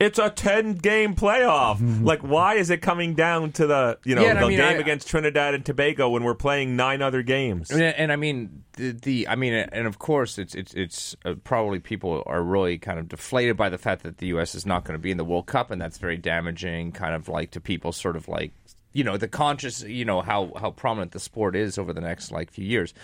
it's 0.00 0.18
a 0.18 0.28
10 0.30 0.74
game 0.74 1.14
playoff. 1.14 1.78
like, 2.04 2.20
why 2.20 2.54
is 2.54 2.70
it 2.70 2.78
coming 2.82 3.14
down 3.14 3.52
to 3.52 3.66
the, 3.66 3.98
you 4.04 4.14
know, 4.14 4.22
Yeah, 4.22 4.30
and 4.30 4.38
I 4.38 4.42
the 4.42 4.48
mean, 4.48 4.58
game 4.58 4.76
I- 4.76 4.80
against 4.80 5.08
Trinidad 5.08 5.54
and 5.54 5.64
Tobago 5.64 6.10
when 6.10 6.24
we're 6.24 6.34
playing 6.34 6.76
nine 6.76 7.00
other 7.02 7.22
games? 7.22 7.70
And, 7.70 7.82
and 7.82 8.12
I 8.12 8.16
mean 8.16 8.64
the, 8.76 8.90
the 8.92 9.28
I 9.28 9.36
mean 9.36 9.54
and 9.54 9.86
of 9.86 9.98
course 9.98 10.36
it's 10.38 10.54
it's 10.54 10.74
it's 10.74 11.16
uh, 11.24 11.34
probably 11.44 11.78
people 11.78 12.22
are 12.26 12.42
really 12.42 12.76
kind 12.78 12.98
of 12.98 13.08
deflated 13.08 13.56
by 13.56 13.68
the 13.68 13.78
fact 13.78 14.02
that 14.02 14.18
the 14.18 14.26
U.S. 14.28 14.54
is 14.54 14.66
not 14.66 14.84
going 14.84 14.98
to 14.98 15.02
be 15.02 15.10
in 15.12 15.16
the 15.16 15.24
World 15.24 15.46
Cup 15.46 15.70
and 15.70 15.80
that's 15.80 15.98
very 15.98 16.16
damaging, 16.16 16.90
kind 16.92 17.14
of 17.14 17.28
like 17.28 17.52
to 17.52 17.60
people 17.60 17.92
sort 17.92 18.16
of 18.16 18.26
like 18.28 18.52
you 18.92 19.02
know 19.04 19.16
the 19.16 19.26
conscious 19.28 19.82
you 19.82 20.04
know 20.04 20.20
how 20.22 20.52
how 20.60 20.70
prominent 20.70 21.12
the 21.12 21.20
sport 21.20 21.54
is 21.56 21.78
over 21.78 21.92
the 21.92 22.00
next 22.00 22.30
like 22.32 22.50
few 22.50 22.64
years. 22.64 22.94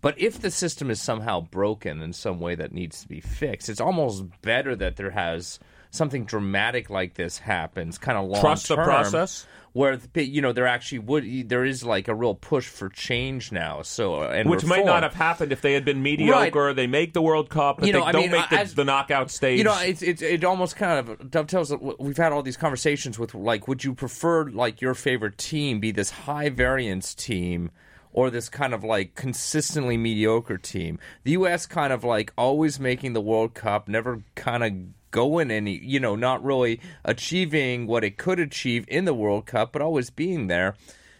But 0.00 0.18
if 0.20 0.40
the 0.40 0.50
system 0.50 0.90
is 0.90 1.00
somehow 1.00 1.40
broken 1.40 2.02
in 2.02 2.12
some 2.12 2.40
way 2.40 2.54
that 2.56 2.72
needs 2.72 3.02
to 3.02 3.08
be 3.08 3.20
fixed, 3.20 3.68
it's 3.68 3.80
almost 3.80 4.24
better 4.42 4.74
that 4.76 4.96
there 4.96 5.10
has 5.10 5.58
something 5.90 6.24
dramatic 6.24 6.90
like 6.90 7.14
this 7.14 7.38
happens, 7.38 7.98
kind 7.98 8.16
of 8.18 8.28
long 8.28 8.40
Trust 8.40 8.68
the 8.68 8.76
term, 8.76 8.84
process? 8.84 9.46
Where 9.72 10.00
you 10.14 10.42
know 10.42 10.52
there 10.52 10.66
actually 10.66 10.98
would 10.98 11.48
there 11.48 11.64
is 11.64 11.84
like 11.84 12.08
a 12.08 12.14
real 12.14 12.34
push 12.34 12.66
for 12.66 12.88
change 12.88 13.52
now. 13.52 13.82
So 13.82 14.16
uh, 14.16 14.30
and 14.30 14.50
Which 14.50 14.64
might 14.64 14.84
not 14.84 15.04
have 15.04 15.14
happened 15.14 15.52
if 15.52 15.60
they 15.60 15.74
had 15.74 15.84
been 15.84 16.02
mediocre. 16.02 16.74
They 16.74 16.88
make 16.88 17.12
the 17.12 17.22
World 17.22 17.50
Cup, 17.50 17.78
but 17.78 17.86
You 17.86 17.92
know, 17.92 18.00
they 18.00 18.06
I 18.06 18.12
don't 18.12 18.22
mean, 18.22 18.32
make 18.32 18.48
the, 18.50 18.58
as- 18.58 18.74
the 18.74 18.84
knockout 18.84 19.30
stage. 19.30 19.58
You 19.58 19.64
know, 19.64 19.78
it's, 19.80 20.02
it's 20.02 20.22
it 20.22 20.42
almost 20.42 20.74
kind 20.74 21.08
of 21.08 21.30
dovetails. 21.30 21.70
Uh, 21.70 21.76
we've 22.00 22.16
had 22.16 22.32
all 22.32 22.42
these 22.42 22.56
conversations 22.56 23.16
with 23.16 23.32
like, 23.32 23.68
would 23.68 23.84
you 23.84 23.94
prefer 23.94 24.50
like 24.50 24.80
your 24.80 24.94
favorite 24.94 25.38
team 25.38 25.78
be 25.78 25.92
this 25.92 26.10
high 26.10 26.48
variance 26.48 27.14
team? 27.14 27.70
Or 28.12 28.28
this 28.28 28.48
kind 28.48 28.74
of 28.74 28.82
like 28.82 29.14
consistently 29.14 29.96
mediocre 29.96 30.58
team. 30.58 30.98
The 31.22 31.30
U.S. 31.30 31.64
kind 31.66 31.92
of 31.92 32.02
like 32.02 32.32
always 32.36 32.80
making 32.80 33.12
the 33.12 33.20
World 33.20 33.54
Cup, 33.54 33.86
never 33.86 34.24
kind 34.34 34.64
of 34.64 34.72
going 35.10 35.50
any, 35.50 35.78
you 35.78 36.00
know, 36.00 36.16
not 36.16 36.44
really 36.44 36.80
achieving 37.04 37.86
what 37.86 38.04
it 38.04 38.16
could 38.16 38.40
achieve 38.40 38.84
in 38.88 39.04
the 39.04 39.14
World 39.14 39.46
Cup, 39.46 39.72
but 39.72 39.82
always 39.82 40.10
being 40.10 40.46
there. 40.46 40.74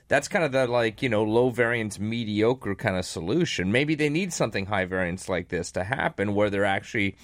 That's 0.09 0.27
kind 0.27 0.45
of 0.45 0.51
the 0.51 0.67
like 0.67 1.03
you 1.03 1.09
know 1.09 1.23
low 1.23 1.51
variance 1.51 2.01
mediocre 2.01 2.75
kind 2.75 2.97
of 2.97 3.05
solution. 3.05 3.71
Maybe 3.71 3.95
they 3.95 4.09
need 4.09 4.33
something 4.33 4.67
high 4.67 4.85
variance 4.85 5.29
like 5.29 5.49
this 5.49 5.71
to 5.73 5.85
happen 5.85 6.35
where 6.35 6.51
they're 6.51 6.65
actually 6.65 7.17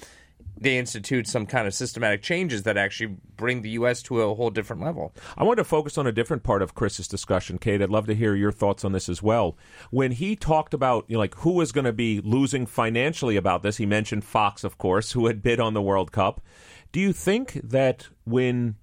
they 0.58 0.78
institute 0.78 1.26
some 1.26 1.46
kind 1.46 1.66
of 1.66 1.74
systematic 1.74 2.22
changes 2.22 2.62
that 2.62 2.76
actually 2.76 3.16
bring 3.36 3.62
the 3.62 3.70
us 3.70 4.02
to 4.02 4.20
a 4.22 4.34
whole 4.34 4.50
different 4.50 4.82
level 4.82 5.12
I 5.36 5.44
want 5.44 5.58
to 5.58 5.64
focus 5.64 5.98
on 5.98 6.06
a 6.06 6.12
different 6.12 6.42
part 6.42 6.62
of 6.62 6.74
Chris's 6.74 7.08
discussion, 7.08 7.58
Cade. 7.58 7.82
I'd 7.82 7.90
love 7.90 8.06
to 8.06 8.14
hear 8.14 8.34
your 8.34 8.52
thoughts 8.52 8.84
on 8.84 8.92
this 8.92 9.08
as 9.08 9.22
well. 9.22 9.56
When 9.90 10.12
he 10.12 10.36
talked 10.36 10.74
about 10.74 11.04
you 11.08 11.14
know, 11.14 11.20
like 11.20 11.34
who 11.36 11.52
was 11.52 11.72
going 11.72 11.84
to 11.84 11.92
be 11.92 12.20
losing 12.20 12.66
financially 12.66 13.36
about 13.36 13.62
this, 13.62 13.76
he 13.76 13.86
mentioned 13.86 14.24
Fox, 14.24 14.64
of 14.64 14.78
course, 14.78 15.12
who 15.12 15.26
had 15.26 15.42
bid 15.42 15.60
on 15.60 15.74
the 15.74 15.82
World 15.82 16.12
Cup. 16.12 16.40
Do 16.92 17.00
you 17.00 17.12
think 17.12 17.60
that 17.62 18.08
when 18.24 18.76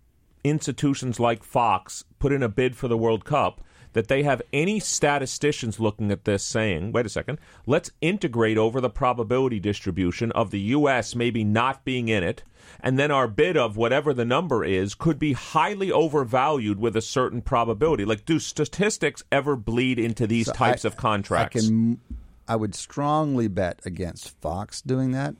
institutions 0.43 1.19
like 1.19 1.43
Fox 1.43 2.03
put 2.19 2.31
in 2.31 2.43
a 2.43 2.49
bid 2.49 2.75
for 2.75 2.87
the 2.87 2.97
World 2.97 3.25
Cup, 3.25 3.61
that 3.93 4.07
they 4.07 4.23
have 4.23 4.41
any 4.51 4.79
statisticians 4.79 5.79
looking 5.79 6.11
at 6.11 6.25
this 6.25 6.43
saying, 6.43 6.91
wait 6.91 7.05
a 7.05 7.09
second, 7.09 7.39
let's 7.65 7.91
integrate 8.01 8.57
over 8.57 8.81
the 8.81 8.89
probability 8.89 9.59
distribution 9.59 10.31
of 10.33 10.51
the 10.51 10.59
U.S. 10.59 11.15
maybe 11.15 11.43
not 11.43 11.85
being 11.85 12.09
in 12.09 12.23
it, 12.23 12.43
and 12.79 12.99
then 12.99 13.11
our 13.11 13.27
bid 13.27 13.57
of 13.57 13.77
whatever 13.77 14.13
the 14.13 14.25
number 14.25 14.63
is 14.63 14.95
could 14.95 15.19
be 15.19 15.33
highly 15.33 15.91
overvalued 15.91 16.79
with 16.79 16.95
a 16.95 17.01
certain 17.01 17.41
probability. 17.41 18.05
Like, 18.05 18.25
do 18.25 18.39
statistics 18.39 19.23
ever 19.31 19.55
bleed 19.55 19.99
into 19.99 20.27
these 20.27 20.51
types 20.51 20.85
I- 20.85 20.87
of 20.87 20.97
contracts? 20.97 21.65
I 21.65 21.67
can, 21.67 21.99
I 22.47 22.55
would 22.55 22.75
strongly 22.75 23.47
bet 23.47 23.79
against 23.85 24.29
Fox 24.41 24.81
doing 24.81 25.11
that, 25.11 25.35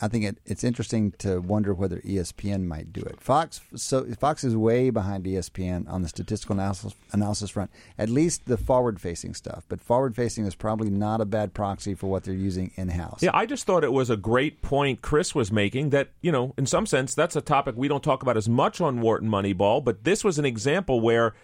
I 0.00 0.08
think 0.08 0.24
it, 0.24 0.38
it's 0.44 0.64
interesting 0.64 1.12
to 1.18 1.40
wonder 1.40 1.74
whether 1.74 1.98
ESPN 2.00 2.64
might 2.64 2.92
do 2.92 3.00
it. 3.00 3.20
Fox, 3.20 3.60
so 3.74 4.04
Fox 4.14 4.44
is 4.44 4.56
way 4.56 4.90
behind 4.90 5.24
ESPN 5.24 5.88
on 5.90 6.02
the 6.02 6.08
statistical 6.08 6.54
analysis, 6.54 6.94
analysis 7.12 7.50
front. 7.50 7.70
At 7.98 8.08
least 8.08 8.46
the 8.46 8.56
forward-facing 8.56 9.34
stuff, 9.34 9.64
but 9.68 9.80
forward-facing 9.80 10.44
is 10.44 10.54
probably 10.54 10.90
not 10.90 11.20
a 11.20 11.24
bad 11.24 11.54
proxy 11.54 11.94
for 11.94 12.08
what 12.08 12.24
they're 12.24 12.34
using 12.34 12.72
in-house. 12.76 13.22
Yeah, 13.22 13.30
I 13.34 13.46
just 13.46 13.66
thought 13.66 13.84
it 13.84 13.92
was 13.92 14.10
a 14.10 14.16
great 14.16 14.62
point 14.62 15.02
Chris 15.02 15.34
was 15.34 15.50
making 15.50 15.90
that, 15.90 16.10
you 16.20 16.32
know, 16.32 16.54
in 16.56 16.66
some 16.66 16.86
sense, 16.86 17.14
that's 17.14 17.36
a 17.36 17.40
topic 17.40 17.74
we 17.76 17.88
don't 17.88 18.04
talk 18.04 18.22
about 18.22 18.36
as 18.36 18.48
much 18.48 18.80
on 18.80 19.00
Wharton 19.00 19.28
Moneyball, 19.28 19.82
but 19.84 20.04
this 20.04 20.24
was 20.24 20.38
an 20.38 20.44
example 20.44 21.00
where 21.00 21.34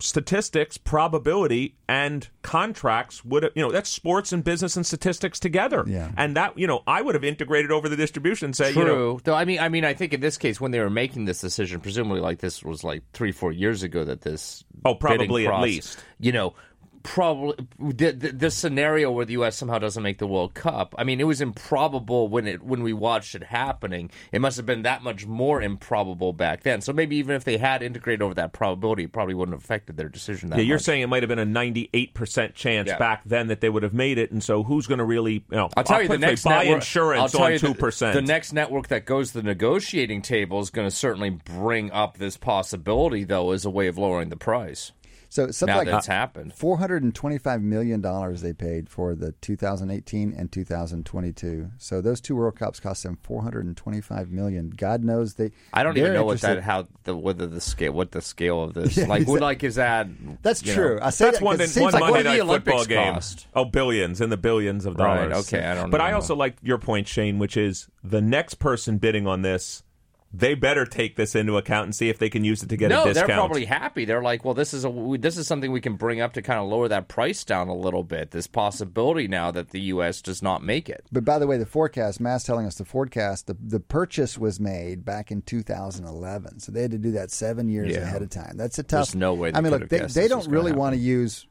statistics, 0.00 0.76
probability, 0.76 1.74
and 1.88 2.28
contracts 2.42 3.24
would, 3.24 3.50
you 3.54 3.62
know, 3.62 3.70
that's 3.72 3.90
sports 3.90 4.32
and 4.32 4.44
business 4.44 4.76
and 4.76 4.86
statistics 4.86 5.40
together. 5.40 5.84
Yeah. 5.86 6.10
And 6.16 6.36
that, 6.36 6.58
you 6.58 6.66
know, 6.66 6.82
I 6.86 7.02
would 7.02 7.14
have 7.14 7.24
integrated 7.24 7.70
over 7.72 7.88
the 7.88 7.96
distribution 7.96 8.46
and 8.46 8.56
say, 8.56 8.72
True. 8.72 8.82
you 8.82 8.88
know, 8.88 9.20
Though 9.24 9.34
I 9.34 9.44
mean, 9.44 9.58
I 9.58 9.68
mean, 9.68 9.84
I 9.84 9.94
think 9.94 10.12
in 10.12 10.20
this 10.20 10.38
case, 10.38 10.60
when 10.60 10.70
they 10.70 10.80
were 10.80 10.90
making 10.90 11.24
this 11.24 11.40
decision, 11.40 11.80
presumably 11.80 12.20
like 12.20 12.38
this 12.38 12.62
was 12.62 12.84
like 12.84 13.02
three, 13.12 13.32
four 13.32 13.52
years 13.52 13.82
ago 13.82 14.04
that 14.04 14.20
this. 14.22 14.64
Oh, 14.84 14.94
probably 14.94 15.26
bidding 15.26 15.46
at 15.46 15.48
process- 15.48 15.62
least. 15.64 16.04
You 16.20 16.32
know, 16.32 16.54
probably 17.02 17.54
the, 17.78 18.12
the, 18.12 18.32
the 18.32 18.50
scenario 18.50 19.10
where 19.10 19.24
the 19.24 19.34
U.S. 19.34 19.56
somehow 19.56 19.78
doesn't 19.78 20.02
make 20.02 20.18
the 20.18 20.26
World 20.26 20.54
Cup. 20.54 20.94
I 20.98 21.04
mean, 21.04 21.20
it 21.20 21.24
was 21.24 21.40
improbable 21.40 22.28
when 22.28 22.46
it 22.46 22.62
when 22.62 22.82
we 22.82 22.92
watched 22.92 23.34
it 23.34 23.44
happening. 23.44 24.10
It 24.32 24.40
must 24.40 24.56
have 24.56 24.66
been 24.66 24.82
that 24.82 25.02
much 25.02 25.26
more 25.26 25.62
improbable 25.62 26.32
back 26.32 26.62
then. 26.62 26.80
So 26.80 26.92
maybe 26.92 27.16
even 27.16 27.36
if 27.36 27.44
they 27.44 27.56
had 27.56 27.82
integrated 27.82 28.22
over 28.22 28.34
that 28.34 28.52
probability, 28.52 29.04
it 29.04 29.12
probably 29.12 29.34
wouldn't 29.34 29.54
have 29.54 29.64
affected 29.64 29.96
their 29.96 30.08
decision. 30.08 30.50
That 30.50 30.58
yeah, 30.58 30.64
you're 30.64 30.76
much. 30.76 30.84
saying 30.84 31.02
it 31.02 31.06
might 31.08 31.22
have 31.22 31.28
been 31.28 31.38
a 31.38 31.46
98% 31.46 32.54
chance 32.54 32.88
Yeah. 32.88 32.98
back 32.98 33.22
then 33.24 33.48
that 33.48 33.60
they 33.60 33.68
would 33.68 33.82
have 33.82 33.94
made 33.94 34.18
it. 34.18 34.30
And 34.30 34.42
so 34.42 34.62
who's 34.62 34.86
going 34.86 34.98
to 34.98 35.04
really, 35.04 35.34
you 35.34 35.42
know, 35.50 35.68
I'll 35.76 35.84
tell 35.84 36.02
you, 36.02 36.08
the 36.08 36.18
next 36.18 36.44
buy 36.44 36.64
network, 36.64 36.76
insurance 36.76 37.34
I'll 37.34 37.48
tell 37.48 37.70
on 37.70 37.74
2%. 37.74 38.12
The, 38.12 38.22
next 38.22 38.52
network 38.52 38.88
that 38.88 39.06
goes 39.06 39.32
to 39.32 39.38
the 39.38 39.42
negotiating 39.42 40.22
table 40.22 40.60
is 40.60 40.70
going 40.70 40.88
to 40.88 40.94
certainly 40.94 41.30
bring 41.30 41.90
up 41.90 42.18
this 42.18 42.36
possibility, 42.36 43.24
though, 43.24 43.52
as 43.52 43.64
a 43.64 43.70
way 43.70 43.86
of 43.86 43.98
lowering 43.98 44.28
the 44.28 44.36
price. 44.36 44.92
So 45.30 45.50
something 45.50 45.74
now 45.74 45.78
like 45.78 45.86
that 45.88 45.98
it's 45.98 46.06
happened. 46.06 46.54
Four 46.54 46.78
hundred 46.78 47.02
and 47.02 47.14
twenty-five 47.14 47.60
million 47.62 48.00
dollars 48.00 48.40
they 48.40 48.52
paid 48.54 48.88
for 48.88 49.14
the 49.14 49.32
2018 49.42 50.32
and 50.32 50.50
2022. 50.50 51.70
So 51.78 52.00
those 52.00 52.20
two 52.20 52.34
World 52.36 52.56
Cups 52.56 52.80
cost 52.80 53.02
them 53.02 53.18
425 53.22 54.30
million. 54.30 54.70
God 54.70 55.04
knows 55.04 55.34
they. 55.34 55.50
I 55.72 55.82
don't 55.82 55.96
even 55.96 56.14
know 56.14 56.24
what 56.24 56.40
that 56.40 56.62
how 56.62 56.86
the 57.04 57.16
whether 57.16 57.46
the 57.46 57.60
scale 57.60 57.92
what 57.92 58.12
the 58.12 58.20
scale 58.22 58.62
of 58.62 58.74
this 58.74 58.96
Yeah, 58.96 59.04
like 59.06 59.22
exactly. 59.22 59.32
what 59.32 59.40
like 59.42 59.64
is 59.64 59.74
that 59.76 60.08
That's 60.42 60.62
true. 60.62 60.96
know- 60.96 61.02
I 61.02 61.10
say 61.10 61.26
That's 61.26 61.38
that 61.38 61.44
one, 61.44 61.54
'cause 61.58 61.60
it 61.60 61.64
in, 61.64 61.68
seems 61.70 61.92
one 61.92 61.92
like 61.92 62.00
what 62.10 62.24
Monday 62.24 62.38
the 62.38 62.44
night 62.44 62.64
football 62.64 62.84
game. 62.84 63.14
cost? 63.14 63.46
Oh, 63.54 63.64
billions 63.64 64.20
in 64.20 64.30
the 64.30 64.36
billions 64.36 64.86
of 64.86 64.98
Right, 64.98 65.28
dollars. 65.28 65.52
okay, 65.52 65.64
I 65.64 65.74
don't 65.74 65.90
But 65.90 66.00
even 66.00 66.10
I 66.10 66.14
also 66.14 66.34
like 66.36 66.56
your 66.62 66.78
point, 66.78 67.06
Shane, 67.06 67.38
which 67.38 67.56
is 67.56 67.88
the 68.02 68.20
next 68.22 68.54
person 68.54 68.98
bidding 68.98 69.26
on 69.26 69.42
this, 69.42 69.82
they 70.30 70.54
better 70.54 70.84
take 70.84 71.16
this 71.16 71.34
into 71.34 71.56
account 71.56 71.84
and 71.86 71.94
see 71.96 72.10
if 72.10 72.18
they 72.18 72.28
can 72.28 72.44
use 72.44 72.62
it 72.62 72.68
to 72.68 72.76
get 72.76 72.90
no, 72.90 73.02
a 73.02 73.06
discount. 73.06 73.28
they're 73.28 73.36
probably 73.36 73.64
happy. 73.64 74.04
They're 74.04 74.22
like, 74.22 74.44
well, 74.44 74.52
this 74.52 74.74
is 74.74 74.84
a 74.84 75.16
this 75.18 75.38
is 75.38 75.46
something 75.46 75.72
we 75.72 75.80
can 75.80 75.94
bring 75.96 76.20
up 76.20 76.34
to 76.34 76.42
kind 76.42 76.60
of 76.60 76.68
lower 76.68 76.86
that 76.88 77.08
price 77.08 77.44
down 77.44 77.68
a 77.68 77.74
little 77.74 78.02
bit. 78.04 78.30
This 78.30 78.46
possibility 78.46 79.26
now 79.26 79.50
that 79.50 79.70
the 79.70 79.80
U.S. 79.80 80.20
does 80.20 80.42
not 80.42 80.62
make 80.62 80.90
it. 80.90 81.06
But 81.10 81.24
by 81.24 81.38
the 81.38 81.46
way, 81.46 81.56
the 81.56 81.64
forecast, 81.64 82.20
Matt's 82.20 82.44
telling 82.44 82.66
us 82.66 82.74
the 82.74 82.84
forecast, 82.84 83.46
the, 83.46 83.56
the 83.58 83.80
purchase 83.80 84.36
was 84.36 84.60
made 84.60 85.02
back 85.04 85.30
in 85.30 85.40
2011. 85.40 86.60
So 86.60 86.72
they 86.72 86.82
had 86.82 86.90
to 86.90 86.98
do 86.98 87.12
that 87.12 87.30
seven 87.30 87.68
years 87.68 87.92
Yeah. 87.94 88.02
ahead 88.02 88.20
of 88.20 88.28
time. 88.28 88.56
That's 88.56 88.78
a 88.78 88.82
tough. 88.82 89.08
There's 89.08 89.14
no 89.14 89.32
way 89.32 89.50
they 89.50 89.58
I 89.58 89.60
mean, 89.62 89.72
could 89.72 89.80
look, 89.90 89.90
have 89.92 90.12
they, 90.12 90.22
they 90.22 90.28
don't 90.28 90.46
really 90.48 90.72
want 90.72 90.94
to 90.94 91.00
use 91.00 91.46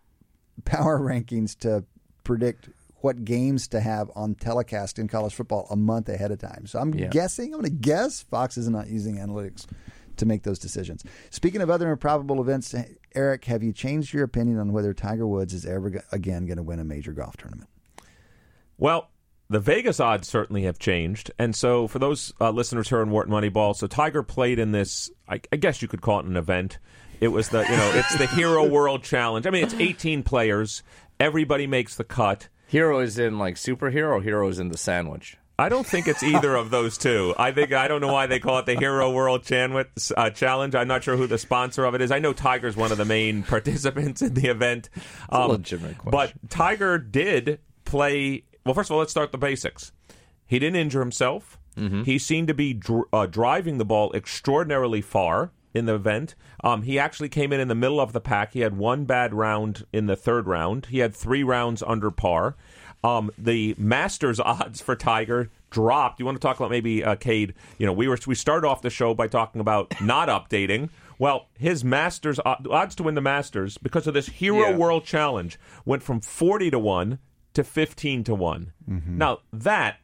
power 0.65 0.99
rankings 1.01 1.57
to 1.59 1.83
predict 2.23 2.69
what 3.01 3.23
games 3.25 3.67
to 3.69 3.79
have 3.79 4.09
on 4.15 4.35
telecast 4.35 4.97
in 4.99 5.07
college 5.07 5.33
football 5.35 5.67
a 5.69 5.75
month 5.75 6.09
ahead 6.09 6.31
of 6.31 6.39
time. 6.39 6.65
So 6.65 6.79
I'm 6.79 6.93
Yeah. 6.93 7.07
guessing, 7.07 7.53
I'm 7.53 7.61
going 7.61 7.65
to 7.65 7.69
guess 7.69 8.21
Fox 8.23 8.57
is 8.57 8.67
not 8.69 8.87
using 8.87 9.17
analytics 9.17 9.65
to 10.17 10.25
make 10.25 10.43
those 10.43 10.57
decisions. 10.57 11.03
Speaking 11.29 11.61
of 11.61 11.69
other 11.69 11.91
improbable 11.91 12.41
events, 12.41 12.73
Eric, 13.13 13.45
have 13.45 13.61
you 13.61 13.71
changed 13.71 14.13
your 14.13 14.23
opinion 14.23 14.57
on 14.57 14.73
whether 14.73 14.93
Tiger 14.93 15.27
Woods 15.27 15.53
is 15.53 15.65
ever 15.65 15.91
go- 15.91 16.01
again 16.11 16.45
going 16.47 16.57
to 16.57 16.63
win 16.63 16.79
a 16.79 16.83
major 16.83 17.11
golf 17.13 17.37
tournament? 17.37 17.69
Well, 18.77 19.09
the 19.49 19.59
Vegas 19.59 19.99
odds 19.99 20.27
certainly 20.27 20.63
have 20.63 20.77
changed, 20.77 21.31
and 21.39 21.55
so 21.55 21.87
for 21.87 21.99
those 21.99 22.33
uh, 22.41 22.51
listeners 22.51 22.89
here 22.89 22.99
on 23.01 23.09
Wharton 23.11 23.33
Moneyball, 23.33 23.75
so 23.75 23.87
Tiger 23.87 24.21
played 24.21 24.59
in 24.59 24.71
this. 24.71 25.09
I, 25.27 25.39
I 25.51 25.55
guess 25.55 25.81
you 25.81 25.87
could 25.87 26.01
call 26.01 26.19
it 26.19 26.25
an 26.25 26.35
event. 26.35 26.79
It 27.21 27.29
was 27.29 27.49
the 27.49 27.61
you 27.61 27.69
know 27.77 27.91
it's 27.95 28.15
the 28.17 28.27
Hero 28.35 28.67
World 28.67 29.03
Challenge. 29.03 29.47
I 29.47 29.49
mean, 29.51 29.63
it's 29.63 29.73
18 29.73 30.23
players. 30.23 30.83
Everybody 31.19 31.65
makes 31.65 31.95
the 31.95 32.03
cut. 32.03 32.49
Hero 32.67 32.99
is 32.99 33.17
in 33.17 33.39
like 33.39 33.55
superhero. 33.55 34.17
or 34.17 34.21
Hero 34.21 34.47
is 34.47 34.59
in 34.59 34.69
the 34.69 34.77
sandwich. 34.77 35.37
I 35.59 35.69
don't 35.69 35.87
think 35.87 36.07
it's 36.07 36.21
either 36.21 36.55
of 36.55 36.69
those 36.69 36.99
two. 36.99 37.33
I 37.35 37.51
think 37.51 37.73
I 37.73 37.87
don't 37.87 37.99
know 37.99 38.13
why 38.13 38.27
they 38.27 38.39
call 38.39 38.59
it 38.59 38.67
the 38.67 38.75
Hero 38.75 39.09
World 39.11 39.41
uh, 39.51 40.29
Challenge. 40.29 40.75
I'm 40.75 40.87
not 40.87 41.03
sure 41.03 41.17
who 41.17 41.25
the 41.25 41.39
sponsor 41.39 41.83
of 41.85 41.95
it 41.95 42.01
is. 42.01 42.11
I 42.11 42.19
know 42.19 42.31
Tiger's 42.31 42.77
one 42.77 42.91
of 42.91 42.99
the 42.99 43.05
main 43.05 43.41
participants 43.55 44.21
in 44.21 44.35
the 44.35 44.49
event. 44.49 44.89
Um, 45.29 45.41
a 45.41 45.47
legitimate 45.47 45.97
question. 45.97 46.11
But 46.11 46.49
Tiger 46.51 46.99
did 46.99 47.59
play. 47.85 48.43
Well, 48.65 48.75
first 48.75 48.91
of 48.91 48.93
all, 48.93 48.99
let's 48.99 49.09
start 49.09 49.31
the 49.31 49.39
basics. 49.39 49.91
He 50.45 50.59
didn't 50.59 50.75
injure 50.75 50.99
himself. 50.99 51.57
Mm-hmm. 51.75 52.03
He 52.03 52.19
seemed 52.19 52.49
to 52.49 52.53
be 52.53 52.73
dr- 52.73 53.05
uh, 53.11 53.25
driving 53.25 53.79
the 53.79 53.85
ball 53.85 54.11
extraordinarily 54.13 55.01
far 55.01 55.51
in 55.73 55.85
the 55.85 55.95
event. 55.95 56.35
Um, 56.63 56.81
he 56.83 56.97
actually 56.99 57.29
came 57.29 57.51
in 57.53 57.59
in 57.59 57.67
the 57.67 57.75
middle 57.75 57.99
of 57.99 58.13
the 58.13 58.21
pack. 58.21 58.53
He 58.53 58.61
had 58.61 58.77
one 58.77 59.05
bad 59.05 59.33
round 59.33 59.85
in 59.93 60.05
the 60.07 60.15
third 60.15 60.47
round. 60.47 60.87
He 60.87 60.99
had 60.99 61.15
three 61.15 61.43
rounds 61.43 61.83
under 61.85 62.09
par. 62.11 62.55
Um, 63.03 63.29
the 63.37 63.75
Masters 63.77 64.39
odds 64.43 64.81
for 64.81 64.95
Tiger 64.95 65.49
dropped. 65.69 66.19
You 66.19 66.25
want 66.25 66.35
to 66.37 66.39
talk 66.41 66.57
about 66.57 66.71
maybe 66.71 67.03
uh, 67.03 67.15
Cade? 67.15 67.53
You 67.77 67.85
know, 67.85 67.93
we 67.93 68.07
were 68.07 68.17
we 68.25 68.35
started 68.35 68.67
off 68.67 68.81
the 68.81 68.89
show 68.89 69.13
by 69.13 69.27
talking 69.27 69.61
about 69.61 69.93
not 70.01 70.29
updating. 70.29 70.89
Well, 71.19 71.47
his 71.57 71.83
Masters 71.83 72.39
odds 72.45 72.95
to 72.95 73.03
win 73.03 73.15
the 73.15 73.21
Masters 73.21 73.77
because 73.77 74.07
of 74.07 74.13
this 74.13 74.27
Hero 74.29 74.69
Yeah. 74.69 74.77
World 74.77 75.03
Challenge 75.05 75.59
went 75.85 76.03
from 76.03 76.21
forty 76.21 76.69
to 76.71 76.79
one 76.79 77.19
to 77.53 77.63
fifteen 77.63 78.23
to 78.25 78.35
one. 78.35 78.71
Now 78.87 79.39
that 79.51 79.97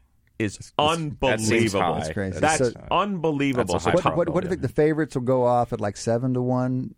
is 0.45 0.71
unbelievable. 0.77 1.81
high. 1.81 1.99
That's 1.99 2.13
crazy. 2.13 2.39
That's 2.39 2.57
So- 2.73 2.87
unbelievable. 2.91 3.73
That's 3.73 3.83
So 3.85 3.91
What, 3.91 4.15
what, 4.15 4.29
what 4.29 4.41
do 4.41 4.45
you 4.45 4.49
think 4.49 4.61
the 4.61 4.67
favorites 4.69 5.15
will 5.15 5.23
go 5.23 5.45
off 5.45 5.73
at 5.73 5.81
like 5.81 5.97
seven 5.97 6.33
to 6.35 6.41
one, 6.41 6.95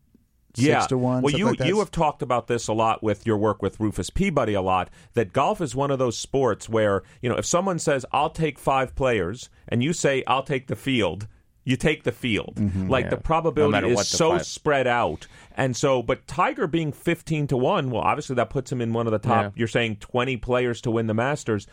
six 0.55 0.87
to 0.87 0.97
one? 0.97 1.21
Well, 1.23 1.33
you 1.33 1.47
like 1.47 1.59
you 1.65 1.79
have 1.79 1.91
talked 1.91 2.21
about 2.21 2.47
this 2.47 2.67
a 2.67 2.73
lot 2.73 3.03
with 3.03 3.25
your 3.25 3.37
work 3.37 3.61
with 3.61 3.79
Rufus 3.79 4.09
Peabody 4.09 4.53
a 4.53 4.61
lot. 4.61 4.89
That 5.13 5.33
golf 5.33 5.61
is 5.61 5.75
one 5.75 5.91
of 5.91 5.99
those 5.99 6.17
sports 6.17 6.67
where 6.69 7.03
you 7.21 7.29
know 7.29 7.35
if 7.35 7.45
someone 7.45 7.79
says 7.79 8.05
I'll 8.11 8.29
take 8.29 8.57
five 8.59 8.95
players 8.95 9.49
and 9.67 9.83
you 9.83 9.93
say 9.93 10.23
I'll 10.27 10.43
take 10.43 10.67
the 10.67 10.75
field. 10.75 11.27
You 11.67 11.77
take 11.77 12.03
the 12.03 12.11
field. 12.11 12.59
Like 12.87 13.09
the 13.09 13.17
probability 13.17 13.71
matter 13.71 13.87
is 13.87 13.97
the 13.97 14.03
so 14.05 14.29
five- 14.33 14.45
spread 14.45 14.85
out. 14.85 15.25
And 15.57 15.75
so, 15.75 16.03
but 16.03 16.27
Tiger 16.27 16.67
being 16.67 16.91
15 16.91 17.47
to 17.47 17.57
1, 17.57 17.89
well, 17.89 18.03
obviously 18.03 18.35
that 18.35 18.51
puts 18.51 18.71
him 18.71 18.81
in 18.81 18.93
one 18.93 19.07
of 19.07 19.11
the 19.11 19.17
top, 19.17 19.45
Yeah. 19.45 19.49
you're 19.55 19.67
saying 19.67 19.95
20 19.95 20.37
players 20.37 20.79
to 20.81 20.91
win 20.91 21.07
the 21.07 21.15
Masters. 21.15 21.65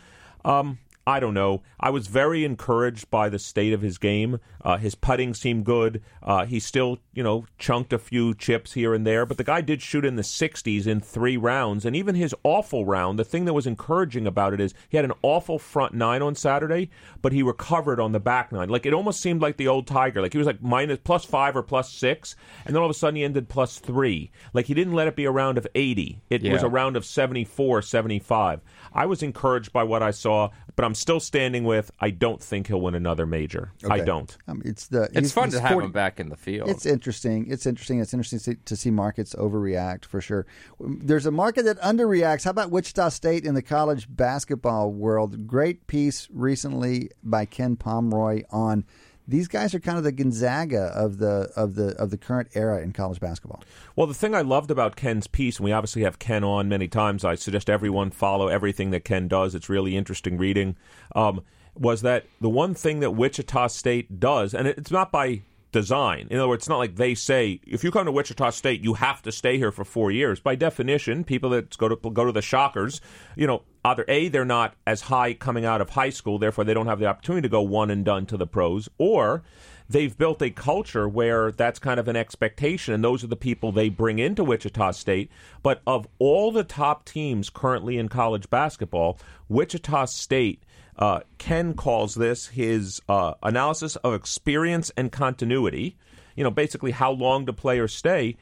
Um, 0.47 0.79
I 1.07 1.19
don't 1.19 1.35
know. 1.35 1.63
I 1.81 1.91
was 1.91 2.07
very 2.07 2.45
encouraged 2.45 3.11
by 3.11 3.29
the 3.29 3.39
state 3.39 3.73
of 3.73 3.83
his 3.83 3.99
game. 3.99 4.39
Uh, 4.65 4.77
his 4.77 4.95
putting 4.95 5.35
seemed 5.35 5.65
good. 5.65 6.01
Uh, 6.23 6.47
he 6.47 6.61
still, 6.61 6.99
you 7.13 7.25
know, 7.25 7.47
chunked 7.59 7.93
a 7.93 7.99
few 7.99 8.35
chips 8.35 8.75
here 8.75 8.95
and 8.95 9.05
there, 9.05 9.27
but 9.27 9.37
the 9.37 9.45
guy 9.45 9.61
did 9.61 9.83
shoot 9.83 10.05
in 10.05 10.15
the 10.15 10.23
60s 10.23 10.87
in 10.87 11.01
three 11.01 11.37
rounds. 11.37 11.85
And 11.85 11.97
even 11.97 12.15
his 12.15 12.35
awful 12.45 12.87
round, 12.87 13.19
the 13.19 13.25
thing 13.25 13.47
that 13.47 13.53
was 13.53 13.67
encouraging 13.67 14.27
about 14.29 14.55
it 14.55 14.61
is 14.61 14.75
he 14.89 14.97
had 14.97 15.05
an 15.05 15.13
awful 15.23 15.59
front 15.59 15.93
nine 15.93 16.23
on 16.23 16.37
Saturday, 16.37 16.91
but 17.21 17.33
he 17.33 17.43
recovered 17.43 17.99
on 17.99 18.13
the 18.13 18.21
back 18.21 18.53
nine. 18.53 18.69
Like 18.69 18.87
it 18.87 18.95
almost 18.95 19.21
seemed 19.21 19.43
like 19.43 19.57
the 19.57 19.69
old 19.69 19.89
Tiger. 19.89 20.23
Like 20.23 20.33
he 20.33 20.39
was 20.39 20.47
like 20.47 20.63
minus 20.63 20.99
plus 21.03 21.25
five 21.25 21.57
or 21.57 21.63
plus 21.65 21.91
six, 21.91 22.37
and 22.65 22.75
then 22.75 22.81
all 22.81 22.89
of 22.89 22.95
a 22.95 22.99
sudden 22.99 23.17
he 23.17 23.25
ended 23.25 23.49
plus 23.49 23.81
three. 23.81 24.31
Like 24.53 24.67
he 24.67 24.75
didn't 24.75 24.95
let 24.95 25.09
it 25.09 25.17
be 25.17 25.25
a 25.25 25.33
round 25.33 25.59
of 25.59 25.67
80. 25.75 26.21
It 26.31 26.43
was 26.53 26.63
a 26.63 26.69
round 26.69 26.97
of 26.97 27.05
74, 27.05 27.83
75. 27.83 28.61
I 28.93 29.07
was 29.07 29.23
encouraged 29.23 29.73
by 29.73 29.83
what 29.83 30.03
I 30.03 30.11
saw, 30.11 30.51
but 30.77 30.85
I'm 30.85 30.95
still 30.95 31.21
standing 31.21 31.65
with 31.65 31.91
I 32.01 32.11
don't 32.11 32.43
think 32.43 32.67
he'll 32.69 32.81
win 32.81 32.95
another 32.95 33.27
major. 33.27 33.73
I 33.89 34.01
don't. 34.01 34.37
Um, 34.49 34.63
it's 34.65 34.89
the 34.89 35.05
It's 35.05 35.19
he's- 35.19 35.33
fun 35.33 35.45
he's 35.45 35.55
to 35.55 35.61
have 35.61 35.73
40 35.73 35.87
him 35.87 35.93
back 35.93 36.19
in 36.21 36.29
the 36.29 36.37
field. 36.37 36.69
It's 36.69 36.87
interesting. 36.87 37.47
It's 37.51 37.67
interesting. 37.67 38.01
It's 38.01 38.13
interesting 38.15 38.39
to 38.39 38.45
see, 38.45 38.57
to 38.65 38.77
see 38.77 38.91
markets 38.91 39.35
overreact 39.35 40.05
for 40.05 40.21
sure. 40.21 40.47
There's 40.81 41.27
a 41.27 41.31
market 41.31 41.65
that 41.65 41.81
underreacts. 41.81 42.45
How 42.45 42.51
about 42.51 42.71
Wichita 42.71 43.11
State 43.11 43.45
in 43.45 43.55
the 43.55 43.63
college 43.63 44.07
basketball 44.09 44.93
world? 44.93 45.47
Great 45.47 45.87
piece 45.87 46.29
recently 46.33 47.11
by 47.23 47.45
Ken 47.45 47.77
Pomeroy 47.77 48.43
on 48.51 48.85
these 49.33 49.49
guys 49.49 49.75
are 49.75 49.81
kind 49.81 49.97
of 49.97 50.05
the 50.05 50.13
Gonzaga 50.13 50.93
of 50.95 51.17
the 51.17 51.51
of 51.57 51.75
the 51.75 51.97
of 51.97 52.11
the 52.11 52.19
current 52.19 52.51
era 52.55 52.83
in 52.83 52.93
college 52.93 53.19
basketball. 53.19 53.65
Well, 53.97 54.07
the 54.07 54.15
thing 54.15 54.35
I 54.35 54.43
loved 54.43 54.71
about 54.71 54.95
Ken's 54.95 55.27
piece, 55.27 55.57
and 55.57 55.65
we 55.65 55.73
obviously 55.73 56.03
have 56.03 56.19
Ken 56.19 56.45
on 56.45 56.69
many 56.69 56.87
times. 56.87 57.25
I 57.25 57.35
suggest 57.37 57.71
everyone 57.71 58.11
follow 58.11 58.49
everything 58.49 58.91
that 58.91 59.05
Ken 59.07 59.29
does. 59.29 59.55
It's 59.55 59.71
really 59.71 59.97
interesting 59.97 60.37
reading. 60.37 60.77
Um, 61.17 61.43
was 61.75 62.03
that 62.03 62.27
the 62.43 62.51
one 62.51 62.75
thing 62.75 63.01
that 63.01 63.13
Wichita 63.13 63.69
State 63.69 64.21
does, 64.21 64.53
and 64.53 64.69
it's 64.69 64.91
not 64.91 65.11
by 65.11 65.43
design. 65.73 66.29
In 66.31 66.39
other 66.39 66.49
words, 66.49 66.61
it's 66.61 66.69
not 66.69 66.79
like 66.79 66.97
they 66.97 67.15
say 67.15 67.61
if 67.67 67.83
you 67.83 67.91
come 67.91 68.07
to 68.07 68.13
Wichita 68.13 68.51
State, 68.51 68.85
you 68.85 68.95
have 68.95 69.23
to 69.23 69.33
stay 69.33 69.57
here 69.57 69.73
for 69.73 69.85
four 69.85 70.11
years. 70.11 70.39
By 70.39 70.55
definition, 70.55 71.25
people 71.25 71.51
that 71.51 71.77
go 71.77 71.89
to 71.89 71.97
go 71.97 72.25
to 72.25 72.33
the 72.33 72.43
Shockers, 72.43 73.01
you 73.35 73.47
know, 73.47 73.63
either 73.85 74.05
a 74.07 74.29
they're 74.29 74.45
not 74.45 74.75
as 74.87 75.03
high 75.03 75.35
coming 75.35 75.65
out 75.65 75.81
of 75.81 75.91
high 75.91 76.11
school, 76.11 76.39
therefore 76.39 76.65
they 76.65 76.75
don't 76.75 76.87
have 76.87 77.01
the 77.01 77.07
opportunity 77.07 77.43
to 77.43 77.51
go 77.51 77.63
one 77.63 77.91
and 77.91 78.05
done 78.05 78.27
to 78.27 78.37
the 78.37 78.47
pros, 78.47 78.89
or 78.99 79.43
they've 79.89 80.17
built 80.17 80.41
a 80.43 80.51
culture 80.51 81.09
where 81.09 81.51
that's 81.51 81.79
kind 81.79 81.99
of 81.99 82.07
an 82.07 82.17
expectation, 82.17 82.95
and 82.95 83.03
those 83.03 83.25
are 83.25 83.29
the 83.29 83.37
people 83.37 83.73
they 83.73 83.89
bring 83.89 84.19
into 84.19 84.45
Wichita 84.45 84.93
State. 84.93 85.31
But 85.63 85.83
of 85.87 86.07
all 86.19 86.53
the 86.53 86.65
top 86.65 87.05
teams 87.05 87.51
currently 87.51 87.99
in 87.99 88.09
college 88.09 88.49
basketball, 88.51 89.19
Wichita 89.49 90.05
State. 90.07 90.63
Uh, 90.97 91.21
Ken 91.39 91.75
calls 91.75 92.15
this 92.15 92.49
his 92.49 93.01
uh, 93.09 93.35
analysis 93.43 93.97
of 93.97 94.15
experience 94.15 94.91
and 94.97 95.11
continuity. 95.11 95.97
You 96.37 96.45
know, 96.45 96.51
basically 96.51 96.93
how 96.93 97.13
long 97.13 97.45
do 97.45 97.53
players 97.53 97.95
stay. 97.95 98.37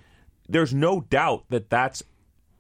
There's 0.49 0.75
no 0.75 1.03
doubt 1.03 1.45
that 1.51 1.71
that's 1.71 2.03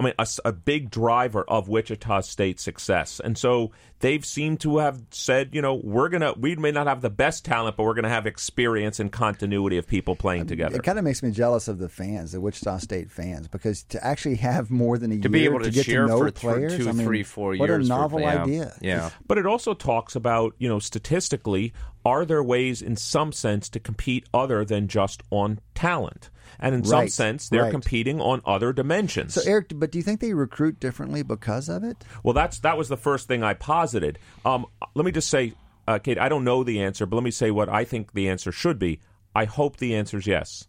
I 0.01 0.02
mean, 0.02 0.14
a, 0.18 0.27
a, 0.47 0.52
big 0.52 0.90
driver 0.90 1.44
of 1.47 1.68
Wichita 1.68 2.22
State's 2.22 2.62
success. 2.62 3.20
And 3.22 3.36
so 3.36 3.70
they've 3.98 4.24
seemed 4.24 4.60
to 4.60 4.78
have 4.78 5.02
said, 5.10 5.51
you 5.52 5.60
know, 5.60 5.74
we're 5.74 6.09
going 6.09 6.22
to, 6.22 6.32
we 6.39 6.56
may 6.56 6.70
not 6.70 6.86
have 6.86 7.02
the 7.02 7.10
best 7.10 7.44
talent, 7.44 7.77
but 7.77 7.82
we're 7.82 7.93
going 7.93 8.05
to 8.05 8.09
have 8.10 8.27
experience 8.27 8.98
and 8.98 9.12
continuity 9.12 9.77
of 9.77 9.86
people 9.86 10.16
playing 10.16 10.43
um, 10.43 10.47
together. 10.47 10.77
It 10.77 10.85
kind 10.85 10.98
of 10.98 11.05
makes 11.05 11.22
me 11.22 11.31
jealous 11.32 11.68
of 11.68 11.77
the 11.77 11.90
fans, 11.90 12.32
the 12.32 12.40
Wichita 12.40 12.78
State 12.78 13.10
fans, 13.10 13.47
because 13.47 13.82
to 13.85 14.02
actually 14.02 14.36
have 14.36 14.70
more 14.70 14.97
than 14.97 15.12
a 15.12 15.16
to 15.16 15.20
year 15.20 15.31
be 15.31 15.44
able 15.44 15.59
to, 15.59 15.66
to 15.66 15.70
get 15.70 15.85
cheer 15.85 16.02
to 16.05 16.09
know 16.09 16.18
for 16.18 16.32
players, 16.32 16.78
two, 16.78 16.89
I 16.89 16.93
mean, 16.93 17.06
three, 17.06 17.22
four 17.22 17.55
what 17.56 17.68
years. 17.68 17.86
a 17.86 17.89
novel 17.89 18.20
for, 18.20 18.22
yeah. 18.22 18.43
idea. 18.43 18.77
Yeah. 18.81 19.10
But 19.27 19.36
it 19.36 19.44
also 19.44 19.74
talks 19.74 20.16
about, 20.16 20.55
you 20.56 20.68
know, 20.68 20.78
statistically, 20.78 21.74
are 22.05 22.24
there 22.24 22.43
ways 22.43 22.82
in 22.82 22.97
some 22.97 23.32
sense 23.32 23.68
to 23.70 23.81
compete 23.81 24.27
other 24.32 24.64
than 24.64 24.89
just 24.89 25.22
on 25.31 25.60
talent? 25.74 26.31
And 26.59 26.74
in 26.74 26.85
some 26.85 27.09
sense, 27.09 27.48
they're 27.48 27.64
right. 27.64 27.70
competing 27.70 28.20
on 28.20 28.43
other 28.44 28.72
dimensions. 28.72 29.35
So 29.35 29.43
Eric, 29.47 29.72
but 29.74 29.90
do 29.90 29.98
you 29.98 30.02
think 30.02 30.20
they 30.20 30.35
recruit 30.35 30.81
differently 30.81 31.22
because 31.22 31.68
of 31.68 31.85
it? 31.85 31.97
Well, 32.22 32.35
that's 32.35 32.59
that 32.60 32.77
was 32.77 32.89
the 32.89 32.97
first 32.97 33.28
thing 33.28 33.43
I 33.43 33.55
posited. 33.55 34.18
Um, 34.44 34.66
let 34.94 35.05
me 35.05 35.12
just 35.12 35.31
say, 35.31 35.55
uh, 35.86 35.98
Cade, 35.98 36.18
I 36.18 36.28
don't 36.28 36.44
know 36.44 36.62
the 36.62 36.82
answer, 36.82 37.06
but 37.06 37.16
let 37.16 37.22
me 37.22 37.31
say 37.31 37.51
what 37.51 37.68
I 37.68 37.85
think 37.85 38.12
the 38.12 38.28
answer 38.28 38.52
should 38.52 38.78
be. 38.78 39.01
I 39.35 39.44
hope 39.44 39.77
the 39.77 39.94
answer 39.94 40.18
is 40.18 40.27
yes. 40.27 40.66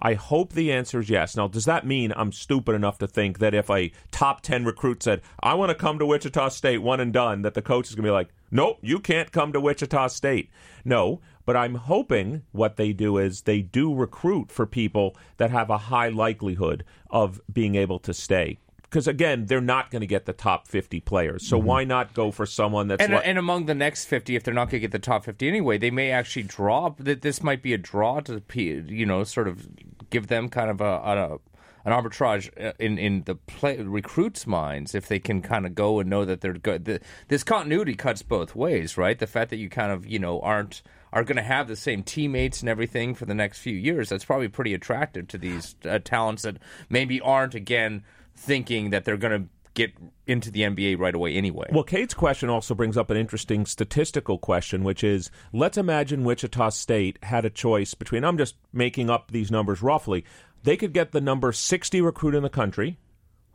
I 0.00 0.14
hope 0.14 0.52
the 0.52 0.72
answer 0.72 1.00
is 1.00 1.10
yes. 1.10 1.36
Now, 1.36 1.48
does 1.48 1.64
that 1.64 1.86
mean 1.86 2.12
I'm 2.16 2.32
stupid 2.32 2.74
enough 2.74 2.98
to 2.98 3.06
think 3.06 3.38
that 3.38 3.54
if 3.54 3.70
a 3.70 3.92
top 4.10 4.42
10 4.42 4.64
recruit 4.64 5.02
said, 5.02 5.22
I 5.40 5.54
want 5.54 5.70
to 5.70 5.74
come 5.74 5.98
to 5.98 6.06
Wichita 6.06 6.48
State, 6.50 6.78
one 6.78 7.00
and 7.00 7.12
done, 7.12 7.42
that 7.42 7.54
the 7.54 7.62
coach 7.62 7.88
is 7.88 7.94
going 7.94 8.04
to 8.04 8.08
be 8.08 8.12
like, 8.12 8.28
nope, 8.50 8.78
you 8.82 8.98
can't 8.98 9.32
come 9.32 9.52
to 9.52 9.60
Wichita 9.60 10.08
State? 10.08 10.50
No, 10.84 11.20
but 11.46 11.56
I'm 11.56 11.74
hoping 11.74 12.42
what 12.52 12.76
they 12.76 12.92
do 12.92 13.18
is 13.18 13.42
they 13.42 13.62
do 13.62 13.94
recruit 13.94 14.50
for 14.50 14.66
people 14.66 15.16
that 15.36 15.50
have 15.50 15.70
a 15.70 15.78
high 15.78 16.08
likelihood 16.08 16.84
of 17.10 17.40
being 17.52 17.74
able 17.74 17.98
to 18.00 18.14
stay. 18.14 18.58
Because 18.94 19.08
again, 19.08 19.46
they're 19.46 19.60
not 19.60 19.90
going 19.90 20.02
to 20.02 20.06
get 20.06 20.24
the 20.24 20.32
top 20.32 20.68
50 20.68 21.00
players. 21.00 21.44
So 21.48 21.58
why 21.58 21.82
not 21.82 22.14
go 22.14 22.30
for 22.30 22.46
someone 22.46 22.86
that's 22.86 23.02
And, 23.02 23.14
like- 23.14 23.26
and 23.26 23.38
among 23.38 23.66
the 23.66 23.74
next 23.74 24.04
50, 24.04 24.36
if 24.36 24.44
they're 24.44 24.54
not 24.54 24.66
going 24.70 24.80
to 24.80 24.86
get 24.86 24.92
the 24.92 25.00
top 25.00 25.24
50 25.24 25.48
anyway, 25.48 25.78
they 25.78 25.90
may 25.90 26.12
actually 26.12 26.44
draw. 26.44 26.90
That 27.00 27.22
This 27.22 27.42
might 27.42 27.60
be 27.60 27.74
a 27.74 27.78
draw 27.78 28.20
to, 28.20 28.40
you 28.54 29.04
know, 29.04 29.24
sort 29.24 29.48
of 29.48 29.66
give 30.10 30.28
them 30.28 30.48
kind 30.48 30.70
of 30.70 30.80
a, 30.80 30.84
a 30.84 31.38
an 31.84 31.92
arbitrage 31.92 32.48
uh, 32.64 32.72
in 32.78 32.96
in 32.96 33.24
the 33.24 33.34
play, 33.34 33.78
recruits' 33.78 34.46
minds 34.46 34.94
if 34.94 35.08
they 35.08 35.18
can 35.18 35.42
kind 35.42 35.66
of 35.66 35.74
go 35.74 35.98
and 35.98 36.08
know 36.08 36.24
that 36.24 36.40
they're 36.40 36.52
good. 36.52 36.84
The, 36.84 37.00
this 37.26 37.42
continuity 37.42 37.96
cuts 37.96 38.22
both 38.22 38.54
ways, 38.54 38.96
right? 38.96 39.18
The 39.18 39.26
fact 39.26 39.50
that 39.50 39.56
you 39.56 39.68
kind 39.68 39.90
of 39.90 40.06
you 40.06 40.20
know 40.20 40.40
aren't 40.40 40.82
are 41.12 41.24
going 41.24 41.36
to 41.36 41.42
have 41.42 41.66
the 41.66 41.76
same 41.76 42.04
teammates 42.04 42.60
and 42.60 42.68
everything 42.68 43.14
for 43.14 43.24
the 43.24 43.34
next 43.34 43.58
few 43.58 43.74
years. 43.74 44.08
That's 44.08 44.24
probably 44.24 44.48
pretty 44.48 44.72
attractive 44.72 45.26
to 45.28 45.38
these 45.38 45.74
uh, 45.84 45.98
talents 45.98 46.42
that 46.44 46.58
maybe 46.88 47.20
aren't 47.20 47.56
again 47.56 48.04
thinking 48.36 48.90
that 48.90 49.04
they're 49.04 49.16
going 49.16 49.42
to 49.42 49.48
get 49.74 49.92
into 50.26 50.50
the 50.50 50.60
NBA 50.60 50.98
right 50.98 51.14
away 51.14 51.34
anyway. 51.34 51.68
Well, 51.72 51.82
Cade's 51.82 52.14
question 52.14 52.48
also 52.48 52.74
brings 52.74 52.96
up 52.96 53.10
an 53.10 53.16
interesting 53.16 53.66
statistical 53.66 54.38
question, 54.38 54.84
which 54.84 55.02
is 55.02 55.30
let's 55.52 55.76
imagine 55.76 56.24
Wichita 56.24 56.70
State 56.70 57.18
had 57.24 57.44
a 57.44 57.50
choice 57.50 57.94
between, 57.94 58.24
I'm 58.24 58.38
just 58.38 58.54
making 58.72 59.10
up 59.10 59.30
these 59.30 59.50
numbers 59.50 59.82
roughly. 59.82 60.24
They 60.62 60.76
could 60.76 60.92
get 60.92 61.12
the 61.12 61.20
number 61.20 61.52
60 61.52 62.00
recruit 62.00 62.34
in 62.34 62.42
the 62.42 62.48
country 62.48 62.98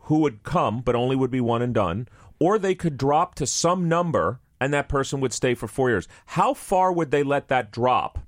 who 0.03 0.19
would 0.19 0.43
come, 0.43 0.81
but 0.81 0.95
only 0.95 1.15
would 1.15 1.31
be 1.31 1.41
one 1.41 1.61
and 1.61 1.73
done, 1.73 2.07
or 2.39 2.59
they 2.59 2.75
could 2.75 2.97
drop 2.97 3.35
to 3.35 3.47
some 3.47 3.87
number 3.87 4.39
and 4.59 4.73
that 4.73 4.89
person 4.89 5.21
would 5.21 5.33
stay 5.33 5.55
for 5.55 5.67
four 5.67 5.89
years. 5.89 6.07
How 6.25 6.53
far 6.53 6.91
would 6.91 7.11
they 7.11 7.23
let 7.23 7.47
that 7.47 7.71
drop? 7.71 8.19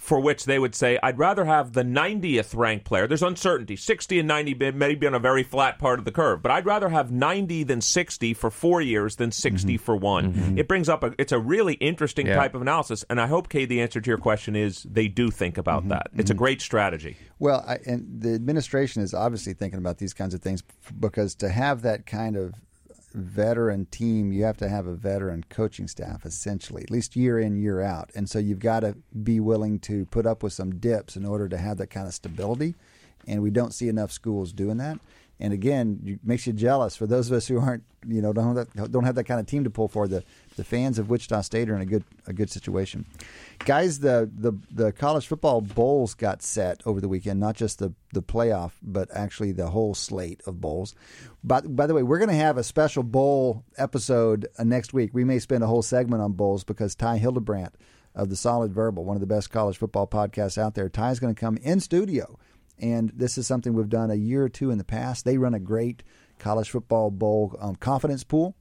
For 0.00 0.18
which 0.18 0.46
they 0.46 0.58
would 0.58 0.74
say, 0.74 0.98
I'd 1.02 1.18
rather 1.18 1.44
have 1.44 1.74
the 1.74 1.82
90th 1.82 2.56
ranked 2.56 2.86
player. 2.86 3.06
There's 3.06 3.22
uncertainty. 3.22 3.76
60 3.76 4.18
and 4.18 4.26
90 4.26 4.54
may- 4.54 4.70
may 4.70 4.94
be 4.94 5.06
on 5.06 5.14
a 5.14 5.18
very 5.18 5.42
flat 5.42 5.78
part 5.78 5.98
of 5.98 6.06
the 6.06 6.10
curve, 6.10 6.42
but 6.42 6.50
I'd 6.50 6.64
rather 6.64 6.88
have 6.88 7.12
90 7.12 7.64
than 7.64 7.82
60 7.82 8.32
for 8.32 8.50
four 8.50 8.80
years 8.80 9.16
than 9.16 9.30
60 9.30 9.74
mm-hmm. 9.74 9.84
for 9.84 9.94
one. 9.94 10.32
Mm-hmm. 10.32 10.58
It 10.58 10.68
brings 10.68 10.88
up 10.88 11.04
a, 11.04 11.12
it's 11.18 11.32
a 11.32 11.38
really 11.38 11.74
interesting 11.74 12.26
Yeah. 12.26 12.36
type 12.36 12.54
of 12.54 12.62
analysis. 12.62 13.04
And 13.10 13.20
I 13.20 13.26
hope, 13.26 13.50
Kay, 13.50 13.66
the 13.66 13.82
answer 13.82 14.00
to 14.00 14.10
your 14.10 14.18
question 14.18 14.56
is 14.56 14.82
they 14.84 15.06
do 15.06 15.30
think 15.30 15.58
about 15.58 15.80
mm-hmm. 15.80 15.90
that. 15.90 16.08
It's 16.16 16.30
a 16.30 16.34
great 16.34 16.62
strategy. 16.62 17.18
Well, 17.38 17.62
I, 17.68 17.78
and 17.86 18.22
the 18.22 18.34
administration 18.34 19.02
is 19.02 19.12
obviously 19.12 19.52
thinking 19.52 19.78
about 19.78 19.98
these 19.98 20.14
kinds 20.14 20.32
of 20.32 20.40
things 20.40 20.62
because 20.98 21.34
to 21.36 21.50
have 21.50 21.82
that 21.82 22.06
kind 22.06 22.36
of 22.36 22.54
veteran 23.12 23.86
team, 23.86 24.32
you 24.32 24.44
have 24.44 24.56
to 24.58 24.68
have 24.68 24.86
a 24.86 24.94
veteran 24.94 25.44
coaching 25.48 25.88
staff, 25.88 26.24
essentially, 26.24 26.82
at 26.82 26.90
least 26.90 27.16
year 27.16 27.38
in, 27.38 27.56
year 27.56 27.80
out. 27.80 28.10
And 28.14 28.28
so 28.28 28.38
you've 28.38 28.58
got 28.58 28.80
to 28.80 28.96
be 29.22 29.40
willing 29.40 29.78
to 29.80 30.06
put 30.06 30.26
up 30.26 30.42
with 30.42 30.52
some 30.52 30.78
dips 30.78 31.16
in 31.16 31.24
order 31.24 31.48
to 31.48 31.58
have 31.58 31.78
that 31.78 31.88
kind 31.88 32.06
of 32.06 32.14
stability. 32.14 32.74
And 33.26 33.42
we 33.42 33.50
don't 33.50 33.74
see 33.74 33.88
enough 33.88 34.12
schools 34.12 34.52
doing 34.52 34.78
that. 34.78 34.98
And 35.38 35.52
again, 35.52 36.00
it 36.04 36.20
makes 36.22 36.46
you 36.46 36.52
jealous 36.52 36.96
for 36.96 37.06
those 37.06 37.30
of 37.30 37.36
us 37.36 37.48
who 37.48 37.58
aren't, 37.58 37.82
you 38.06 38.20
know, 38.20 38.32
don't 38.32 38.56
have 38.56 38.74
that, 38.74 38.92
don't 38.92 39.04
have 39.04 39.14
that 39.14 39.24
kind 39.24 39.40
of 39.40 39.46
team 39.46 39.64
to 39.64 39.70
pull 39.70 39.88
for. 39.88 40.06
The 40.06 40.22
the 40.60 40.64
fans 40.64 40.98
of 40.98 41.08
Wichita 41.08 41.40
State 41.40 41.70
are 41.70 41.74
in 41.74 41.80
a 41.80 41.86
good 41.86 42.04
a 42.26 42.34
good 42.34 42.50
situation. 42.50 43.06
Guys, 43.60 44.00
the 44.00 44.30
the 44.30 44.52
the 44.70 44.92
college 44.92 45.26
football 45.26 45.62
bowls 45.62 46.12
got 46.12 46.42
set 46.42 46.82
over 46.84 47.00
the 47.00 47.08
weekend, 47.08 47.40
not 47.40 47.56
just 47.56 47.78
the 47.78 47.94
the 48.12 48.20
playoff, 48.20 48.72
but 48.82 49.08
actually 49.10 49.52
the 49.52 49.70
whole 49.70 49.94
slate 49.94 50.42
of 50.46 50.60
bowls. 50.60 50.94
But 51.42 51.74
by 51.74 51.86
the 51.86 51.94
way, 51.94 52.02
we're 52.02 52.18
going 52.18 52.28
to 52.28 52.34
have 52.34 52.58
a 52.58 52.62
special 52.62 53.02
bowl 53.02 53.64
episode 53.78 54.48
uh, 54.58 54.64
next 54.64 54.92
week. 54.92 55.14
We 55.14 55.24
may 55.24 55.38
spend 55.38 55.64
a 55.64 55.66
whole 55.66 55.80
segment 55.80 56.20
on 56.22 56.32
bowls 56.32 56.62
because 56.62 56.94
Ty 56.94 57.16
Hildebrandt 57.16 57.76
of 58.14 58.28
the 58.28 58.36
Solid 58.36 58.74
Verbal, 58.74 59.06
one 59.06 59.16
of 59.16 59.22
the 59.22 59.26
best 59.26 59.48
college 59.50 59.78
football 59.78 60.06
podcasts 60.06 60.58
out 60.58 60.74
there, 60.74 60.90
Ty's 60.90 61.20
going 61.20 61.34
to 61.34 61.40
come 61.40 61.56
in 61.56 61.80
studio 61.80 62.38
and 62.78 63.10
this 63.14 63.36
is 63.36 63.46
something 63.46 63.74
we've 63.74 63.88
done 63.88 64.10
a 64.10 64.14
year 64.14 64.44
or 64.44 64.48
two 64.48 64.70
in 64.70 64.78
the 64.78 64.84
past. 64.84 65.24
They 65.24 65.38
run 65.38 65.54
a 65.54 65.60
great 65.60 66.02
college 66.38 66.70
football 66.70 67.10
bowl 67.10 67.56
um, 67.60 67.76
confidence 67.76 68.24
pool, 68.24 68.56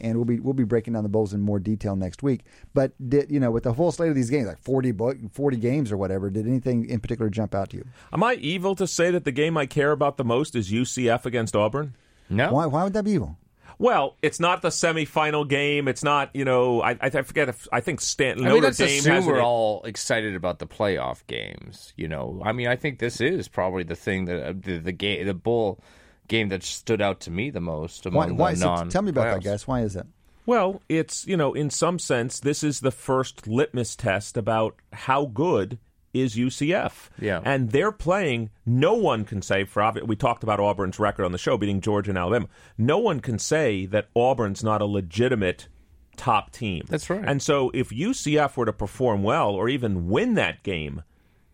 and 0.00 0.16
we'll 0.16 0.24
be 0.24 0.40
we'll 0.40 0.54
be 0.54 0.64
breaking 0.64 0.94
down 0.94 1.02
the 1.02 1.08
bowls 1.08 1.32
in 1.32 1.40
more 1.40 1.58
detail 1.58 1.96
next 1.96 2.22
week. 2.22 2.42
But 2.72 2.92
did 3.08 3.30
you 3.30 3.40
know 3.40 3.50
with 3.50 3.64
the 3.64 3.74
full 3.74 3.92
slate 3.92 4.10
of 4.10 4.14
these 4.14 4.30
games, 4.30 4.46
like 4.46 4.58
40, 4.58 4.92
bo- 4.92 5.14
40 5.32 5.56
games 5.56 5.92
or 5.92 5.96
whatever, 5.96 6.30
did 6.30 6.46
anything 6.46 6.88
in 6.88 7.00
particular 7.00 7.30
jump 7.30 7.54
out 7.54 7.70
to 7.70 7.78
you? 7.78 7.86
Am 8.12 8.22
I 8.22 8.34
evil 8.34 8.74
to 8.76 8.86
say 8.86 9.10
that 9.10 9.24
the 9.24 9.32
game 9.32 9.56
I 9.56 9.66
care 9.66 9.92
about 9.92 10.16
the 10.16 10.24
most 10.24 10.54
is 10.54 10.70
UCF 10.70 11.24
against 11.26 11.54
Auburn? 11.56 11.96
no, 12.30 12.52
Why 12.52 12.66
why 12.66 12.84
would 12.84 12.92
that 12.94 13.04
be 13.04 13.12
evil? 13.12 13.36
Well, 13.78 14.16
it's 14.22 14.38
not 14.38 14.62
the 14.62 14.68
semifinal 14.68 15.48
game. 15.48 15.88
It's 15.88 16.04
not, 16.04 16.30
you 16.32 16.44
know, 16.44 16.80
I, 16.80 16.96
I 17.00 17.10
forget 17.10 17.48
if 17.48 17.66
I 17.72 17.80
think 17.80 18.00
Stanton 18.00 18.44
I 18.44 18.48
Notre 18.48 18.54
mean, 18.54 18.62
let's 18.62 18.78
Dame 18.78 18.98
assume 19.00 19.26
we're 19.26 19.42
all 19.42 19.82
excited 19.82 20.36
about 20.36 20.60
the 20.60 20.66
playoff 20.66 21.26
games. 21.26 21.92
You 21.96 22.08
know, 22.08 22.40
I 22.44 22.52
mean, 22.52 22.68
I 22.68 22.76
think 22.76 22.98
this 22.98 23.20
is 23.20 23.48
probably 23.48 23.82
the 23.82 23.96
thing 23.96 24.26
that 24.26 24.46
uh, 24.48 24.52
the 24.56 24.78
the 24.78 24.92
game, 24.92 25.26
the 25.26 25.34
bull 25.34 25.82
game 26.28 26.48
that 26.48 26.62
stood 26.62 27.00
out 27.00 27.20
to 27.20 27.30
me 27.30 27.50
the 27.50 27.60
most 27.60 28.04
Why, 28.06 28.26
among 28.26 28.36
why 28.36 28.50
the 28.52 28.58
so 28.60 28.74
non. 28.74 28.88
tell 28.88 29.02
me 29.02 29.10
about 29.10 29.24
that, 29.24 29.40
playoffs. 29.40 29.44
guys. 29.44 29.68
Why 29.68 29.80
is 29.82 29.96
it? 29.96 30.06
Well, 30.46 30.82
it's, 30.88 31.26
you 31.26 31.36
know, 31.36 31.54
in 31.54 31.70
some 31.70 31.98
sense, 31.98 32.38
this 32.40 32.62
is 32.62 32.80
the 32.80 32.90
first 32.90 33.46
litmus 33.46 33.96
test 33.96 34.36
about 34.36 34.76
how 34.92 35.26
good 35.26 35.78
is 36.12 36.36
UCF. 36.36 37.08
Yeah. 37.18 37.40
And 37.44 37.70
they're 37.70 37.90
playing, 37.92 38.50
no 38.66 38.94
one 38.94 39.24
can 39.24 39.42
say, 39.42 39.64
for 39.64 39.82
obvi- 39.82 40.06
we 40.06 40.16
talked 40.16 40.42
about 40.42 40.60
Auburn's 40.60 40.98
record 40.98 41.24
on 41.24 41.32
the 41.32 41.38
show, 41.38 41.56
beating 41.56 41.80
Georgia 41.80 42.10
and 42.10 42.18
Alabama. 42.18 42.46
No 42.78 42.98
one 42.98 43.20
can 43.20 43.38
say 43.38 43.86
that 43.86 44.08
Auburn's 44.14 44.62
not 44.62 44.80
a 44.82 44.86
legitimate 44.86 45.68
top 46.16 46.52
team. 46.52 46.84
That's 46.88 47.10
right. 47.10 47.24
And 47.26 47.42
so 47.42 47.70
if 47.74 47.88
UCF 47.88 48.56
were 48.56 48.66
to 48.66 48.72
perform 48.72 49.22
well 49.22 49.50
or 49.50 49.68
even 49.68 50.08
win 50.08 50.34
that 50.34 50.62
game, 50.62 51.02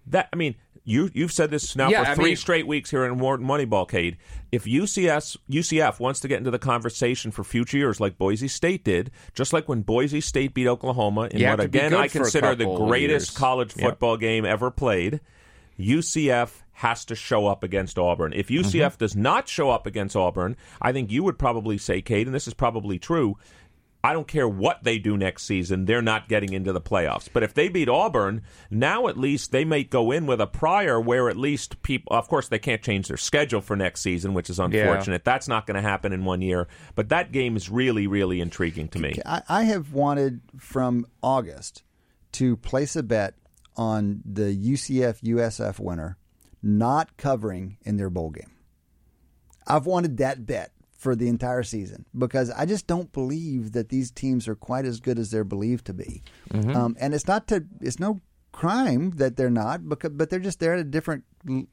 that, 0.06 0.28
I 0.32 0.36
mean, 0.36 0.56
you, 0.90 1.10
you've 1.14 1.32
said 1.32 1.50
this 1.50 1.76
now 1.76 1.88
Yeah, 1.88 2.04
for 2.04 2.10
I 2.10 2.14
three 2.14 2.24
mean- 2.30 2.36
straight 2.36 2.66
weeks 2.66 2.90
here 2.90 3.04
in 3.04 3.18
Wharton 3.18 3.46
Moneyball, 3.46 3.88
Cade. 3.88 4.16
If 4.52 4.64
UCS, 4.64 5.36
UCF 5.48 6.00
wants 6.00 6.20
to 6.20 6.28
get 6.28 6.38
into 6.38 6.50
the 6.50 6.58
conversation 6.58 7.30
for 7.30 7.44
future 7.44 7.76
years, 7.78 8.00
like 8.00 8.18
Boise 8.18 8.48
State 8.48 8.84
did, 8.84 9.10
just 9.34 9.52
like 9.52 9.68
when 9.68 9.82
Boise 9.82 10.20
State 10.20 10.54
beat 10.54 10.66
Oklahoma 10.66 11.28
in 11.30 11.48
what 11.48 11.60
again 11.60 11.94
I 11.94 12.08
consider 12.08 12.54
the 12.54 12.64
greatest 12.66 13.36
college 13.36 13.74
Yep. 13.76 13.84
football 13.90 14.16
game 14.16 14.44
ever 14.44 14.70
played, 14.70 15.20
UCF 15.78 16.62
has 16.72 17.04
to 17.06 17.14
show 17.14 17.46
up 17.46 17.62
against 17.62 17.98
Auburn. 17.98 18.32
If 18.34 18.48
UCF 18.48 18.92
Mm-hmm. 18.92 18.98
does 18.98 19.14
not 19.16 19.48
show 19.48 19.70
up 19.70 19.86
against 19.86 20.16
Auburn, 20.16 20.56
I 20.80 20.92
think 20.92 21.10
you 21.10 21.22
would 21.24 21.38
probably 21.38 21.78
say, 21.78 22.00
Cade, 22.02 22.26
and 22.26 22.34
this 22.34 22.48
is 22.48 22.54
probably 22.54 22.98
true. 22.98 23.36
I 24.02 24.14
don't 24.14 24.26
care 24.26 24.48
what 24.48 24.82
they 24.82 24.98
do 24.98 25.16
next 25.16 25.44
season, 25.44 25.84
they're 25.84 26.00
not 26.02 26.28
getting 26.28 26.52
into 26.52 26.72
the 26.72 26.80
playoffs. 26.80 27.28
But 27.30 27.42
if 27.42 27.52
they 27.52 27.68
beat 27.68 27.88
Auburn, 27.88 28.42
now 28.70 29.08
at 29.08 29.18
least 29.18 29.52
they 29.52 29.64
may 29.64 29.84
go 29.84 30.10
in 30.10 30.26
with 30.26 30.40
a 30.40 30.46
prior 30.46 30.98
where 31.00 31.28
at 31.28 31.36
least 31.36 31.82
people, 31.82 32.16
of 32.16 32.26
course, 32.28 32.48
they 32.48 32.58
can't 32.58 32.82
change 32.82 33.08
their 33.08 33.18
schedule 33.18 33.60
for 33.60 33.76
next 33.76 34.00
season, 34.00 34.32
which 34.32 34.48
is 34.48 34.58
unfortunate. 34.58 35.24
That's 35.24 35.48
not 35.48 35.66
going 35.66 35.74
to 35.74 35.82
happen 35.82 36.12
in 36.12 36.24
one 36.24 36.40
year. 36.40 36.66
But 36.94 37.10
that 37.10 37.30
game 37.30 37.56
is 37.56 37.68
really, 37.68 38.06
really 38.06 38.40
intriguing 38.40 38.88
to 38.88 38.98
me. 38.98 39.18
I, 39.26 39.42
I 39.48 39.62
have 39.64 39.92
wanted 39.92 40.40
from 40.58 41.06
August 41.22 41.82
to 42.32 42.56
place 42.56 42.96
a 42.96 43.02
bet 43.02 43.34
on 43.76 44.22
the 44.24 44.56
UCF 44.56 45.20
USF 45.22 45.78
winner 45.78 46.16
not 46.62 47.16
covering 47.16 47.78
in 47.82 47.96
their 47.96 48.10
bowl 48.10 48.30
game. 48.30 48.50
I've 49.66 49.86
wanted 49.86 50.18
that 50.18 50.46
bet 50.46 50.72
for 51.00 51.16
the 51.16 51.28
entire 51.28 51.62
season 51.62 52.04
because 52.16 52.50
I 52.50 52.66
just 52.66 52.86
don't 52.86 53.10
believe 53.10 53.72
that 53.72 53.88
these 53.88 54.10
teams 54.10 54.46
are 54.46 54.54
quite 54.54 54.84
as 54.84 55.00
good 55.00 55.18
as 55.18 55.30
they're 55.30 55.44
believed 55.44 55.86
to 55.86 55.94
be. 55.94 56.22
Um, 56.76 56.94
and 57.00 57.14
it's 57.14 57.26
not 57.26 57.48
to 57.48 57.64
it's 57.80 57.98
no 57.98 58.20
crime 58.52 59.12
that 59.12 59.36
they're 59.36 59.48
not 59.48 59.88
because 59.88 60.10
but 60.10 60.28
they're 60.28 60.38
just 60.38 60.60
they're 60.60 60.74
at 60.74 60.80
a 60.80 60.84
different 60.84 61.24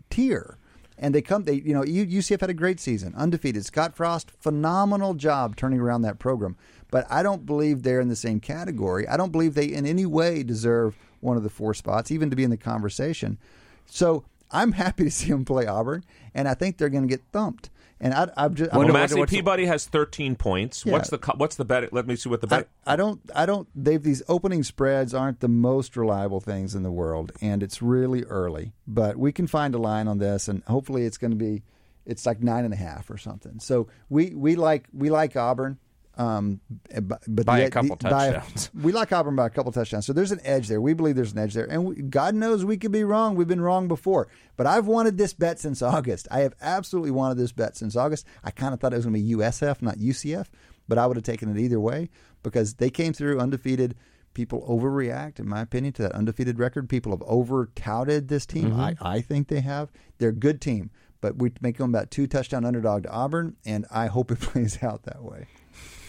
tier. 0.10 0.58
And 0.98 1.14
they 1.14 1.22
come, 1.22 1.44
they 1.44 1.56
you 1.56 1.74
know, 1.74 1.84
UCF 1.84 2.40
had 2.40 2.50
a 2.50 2.56
great 2.56 2.80
season, 2.80 3.14
undefeated. 3.16 3.66
Scott 3.66 3.96
Frost, 3.96 4.32
phenomenal 4.40 5.14
job 5.14 5.56
turning 5.56 5.80
around 5.80 6.04
that 6.04 6.18
program. 6.20 6.56
But 6.90 7.06
I 7.10 7.22
don't 7.22 7.46
believe 7.46 7.84
they're 7.84 8.00
in 8.00 8.08
the 8.08 8.16
same 8.16 8.40
category. 8.40 9.08
I 9.08 9.18
don't 9.18 9.34
believe 9.34 9.54
they 9.54 9.66
in 9.66 9.86
any 9.86 10.06
way 10.08 10.42
deserve 10.42 10.98
one 11.20 11.38
of 11.38 11.44
the 11.44 11.50
four 11.50 11.74
spots, 11.74 12.12
even 12.12 12.30
to 12.30 12.36
be 12.36 12.44
in 12.44 12.50
the 12.50 12.58
conversation. 12.58 13.38
So 13.86 14.24
I'm 14.50 14.72
happy 14.84 15.04
to 15.04 15.12
see 15.12 15.30
them 15.30 15.46
play 15.46 15.68
Auburn, 15.68 16.04
and 16.34 16.48
I 16.48 16.54
think 16.54 16.78
they're 16.78 16.90
going 16.90 17.08
to 17.08 17.14
get 17.14 17.26
thumped. 17.32 17.70
And 18.00 18.14
I, 18.14 18.30
I'm 18.38 18.54
just 18.54 18.72
Well, 18.72 18.82
I'm- 18.84 18.94
Massey 18.94 19.26
Peabody 19.26 19.66
has 19.66 19.86
13 19.88 20.36
points. 20.36 20.86
Yeah. 20.86 20.94
What's 20.94 21.10
the 21.10 21.18
what's 21.36 21.56
the 21.56 21.66
bet? 21.66 21.92
Let 21.92 22.06
me 22.06 22.16
see 22.16 22.30
what 22.30 22.42
the 22.42 22.48
I, 22.48 22.58
bet. 22.60 22.70
I 22.86 22.96
don't 22.96 23.20
I 23.34 23.46
don't 23.46 23.68
they've 23.76 24.02
these 24.02 24.22
opening 24.28 24.64
spreads 24.64 25.14
aren't 25.14 25.40
the 25.40 25.48
most 25.48 25.98
reliable 25.98 26.40
things 26.40 26.76
in 26.76 26.84
the 26.84 26.92
world 26.92 27.32
and 27.42 27.64
it's 27.64 27.82
really 27.82 28.24
early. 28.26 28.74
But 28.88 29.18
we 29.18 29.32
can 29.32 29.48
find 29.48 29.74
a 29.74 29.80
line 29.80 30.08
on 30.08 30.20
this 30.20 30.48
and 30.48 30.64
hopefully 30.66 31.06
it's 31.06 31.18
gonna 31.18 31.36
be 31.36 31.64
it's 32.06 32.26
like 32.26 32.42
nine 32.42 32.66
and 32.66 32.74
a 32.74 32.78
half 32.78 33.10
or 33.10 33.18
something. 33.18 33.60
So 33.60 33.88
we, 34.10 34.34
we 34.34 34.56
like 34.56 34.88
we 34.94 35.10
like 35.10 35.36
Auburn. 35.36 35.78
Um, 36.18 36.62
but, 37.02 37.22
but 37.28 37.46
By 37.46 37.60
the- 37.60 37.66
a 37.68 37.70
couple 37.70 37.96
the- 37.96 38.10
by 38.10 38.32
touchdowns. 38.32 38.72
we 38.82 38.92
like 38.92 39.12
Auburn 39.12 39.36
by 39.36 39.46
a 39.46 39.50
couple 39.52 39.72
touchdowns. 39.72 40.06
So 40.08 40.14
there's 40.14 40.32
an 40.32 40.40
edge 40.44 40.68
there. 40.68 40.82
We 40.82 40.94
believe 40.94 41.16
there's 41.16 41.34
an 41.34 41.38
edge 41.40 41.54
there. 41.54 41.66
And 41.70 41.86
we, 41.86 41.96
God 41.96 42.34
knows 42.34 42.66
we 42.66 42.78
could 42.78 42.92
be 42.92 43.04
wrong. 43.04 43.36
We've 43.36 43.48
been 43.48 43.62
wrong 43.62 43.88
before. 43.88 44.28
But 44.56 44.66
I've 44.66 44.88
wanted 44.88 45.18
this 45.18 45.34
bet 45.34 45.60
since 45.60 45.82
August. 45.84 46.28
I 46.32 46.40
have 46.40 46.56
absolutely 46.60 47.12
wanted 47.12 47.38
this 47.38 47.52
bet 47.52 47.78
since 47.78 47.96
August. 47.96 48.26
I 48.44 48.50
kind 48.52 48.74
of 48.74 48.80
thought 48.80 48.94
it 48.94 48.98
was 48.98 49.06
going 49.06 49.16
to 49.16 49.22
be 49.22 49.36
USF, 49.36 49.82
not 49.84 49.98
UCF, 49.98 50.48
but 50.88 50.98
I 50.98 51.06
would 51.06 51.18
have 51.18 51.24
taken 51.24 51.56
it 51.56 51.60
either 51.62 51.80
way 51.80 52.10
because 52.42 52.74
they 52.76 52.90
came 52.90 53.14
through 53.14 53.40
undefeated. 53.40 53.96
People 54.34 54.66
overreact, 54.70 55.40
in 55.40 55.48
my 55.48 55.62
opinion, 55.62 55.94
to 55.94 56.04
that 56.04 56.12
undefeated 56.12 56.60
record. 56.60 56.90
People 56.90 57.12
have 57.12 57.24
over 57.24 57.72
touted 57.76 58.28
this 58.28 58.46
team. 58.46 58.74
I, 58.80 58.96
I 59.02 59.22
think 59.22 59.48
they 59.48 59.62
have. 59.62 59.92
They're 60.20 60.30
a 60.30 60.34
good 60.34 60.62
team, 60.62 60.92
but 61.22 61.38
we 61.38 61.52
make 61.62 61.78
them 61.78 61.90
about 61.90 62.12
two 62.12 62.28
touchdown 62.28 62.64
underdog 62.64 63.04
to 63.04 63.10
Auburn, 63.12 63.56
and 63.66 63.88
I 63.90 64.06
hope 64.08 64.30
it 64.32 64.40
plays 64.42 64.84
out 64.84 65.04
that 65.04 65.24
way. 65.24 65.48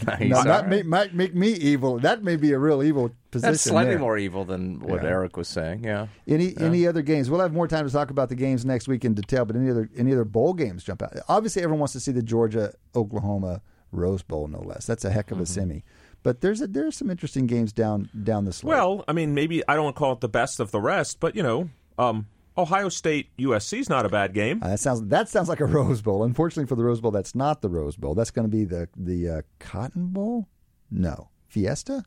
Nice. 0.06 0.20
Now, 0.30 0.36
All 0.38 0.44
that 0.44 0.60
right. 0.60 0.68
may, 0.68 0.82
might 0.84 1.14
make 1.14 1.34
me 1.34 1.48
evil. 1.48 1.98
That 1.98 2.22
may 2.22 2.36
be 2.36 2.52
a 2.52 2.58
real 2.58 2.84
evil 2.84 3.10
position. 3.32 3.50
That's 3.52 3.62
slightly 3.62 3.94
there. 3.94 3.98
more 3.98 4.16
evil 4.16 4.44
than 4.44 4.78
what 4.78 5.02
Yeah. 5.02 5.08
Eric 5.08 5.36
was 5.36 5.48
saying. 5.48 5.82
Yeah. 5.82 6.06
Any 6.28 6.54
any 6.56 6.86
other 6.86 7.02
games? 7.02 7.28
We'll 7.28 7.40
have 7.40 7.52
more 7.52 7.66
time 7.66 7.84
to 7.84 7.92
talk 7.92 8.10
about 8.10 8.28
the 8.28 8.36
games 8.36 8.64
next 8.64 8.86
week 8.86 9.04
in 9.04 9.14
detail. 9.14 9.44
But 9.44 9.56
any 9.56 9.70
other 9.70 9.90
any 9.96 10.12
other 10.12 10.24
bowl 10.24 10.54
games 10.54 10.84
jump 10.84 11.02
out? 11.02 11.14
Obviously, 11.28 11.62
everyone 11.62 11.80
wants 11.80 11.94
to 11.94 12.00
see 12.00 12.12
the 12.12 12.22
Georgia 12.22 12.72
Oklahoma 12.94 13.60
Rose 13.90 14.22
Bowl, 14.22 14.46
no 14.46 14.60
less. 14.60 14.86
That's 14.86 15.04
a 15.04 15.10
heck 15.10 15.32
of 15.32 15.40
a 15.40 15.46
semi. 15.46 15.82
But 16.22 16.42
there's 16.42 16.60
a, 16.60 16.68
there's 16.68 16.96
some 16.96 17.10
interesting 17.10 17.46
games 17.48 17.72
down 17.72 18.08
down 18.22 18.44
the 18.44 18.52
slate. 18.52 18.68
Well, 18.68 19.04
I 19.08 19.12
mean, 19.12 19.34
maybe 19.34 19.66
I 19.66 19.74
don't 19.74 19.82
want 19.84 19.96
to 19.96 19.98
call 19.98 20.12
it 20.12 20.20
the 20.20 20.28
best 20.28 20.60
of 20.60 20.70
the 20.70 20.80
rest, 20.80 21.18
but 21.18 21.34
you 21.34 21.42
know, 21.42 21.70
um, 21.98 22.26
Ohio 22.58 22.88
State 22.88 23.30
USC 23.38 23.78
is 23.78 23.88
not 23.88 24.04
a 24.04 24.08
bad 24.08 24.34
game. 24.34 24.62
Uh, 24.62 24.68
that 24.70 24.80
sounds 24.80 25.02
that 25.08 25.28
sounds 25.28 25.48
like 25.48 25.60
a 25.60 25.64
Rose 25.66 26.02
Bowl. 26.02 26.24
Unfortunately 26.24 26.66
for 26.66 26.74
the 26.74 26.84
Rose 26.84 27.00
Bowl, 27.00 27.10
that's 27.12 27.34
not 27.34 27.62
the 27.62 27.68
Rose 27.68 27.96
Bowl. 27.96 28.14
That's 28.14 28.30
going 28.30 28.50
to 28.50 28.54
be 28.54 28.64
the 28.64 28.88
the 28.96 29.28
uh, 29.28 29.42
Cotton 29.60 30.08
Bowl. 30.08 30.48
No 30.90 31.28
Fiesta. 31.48 32.04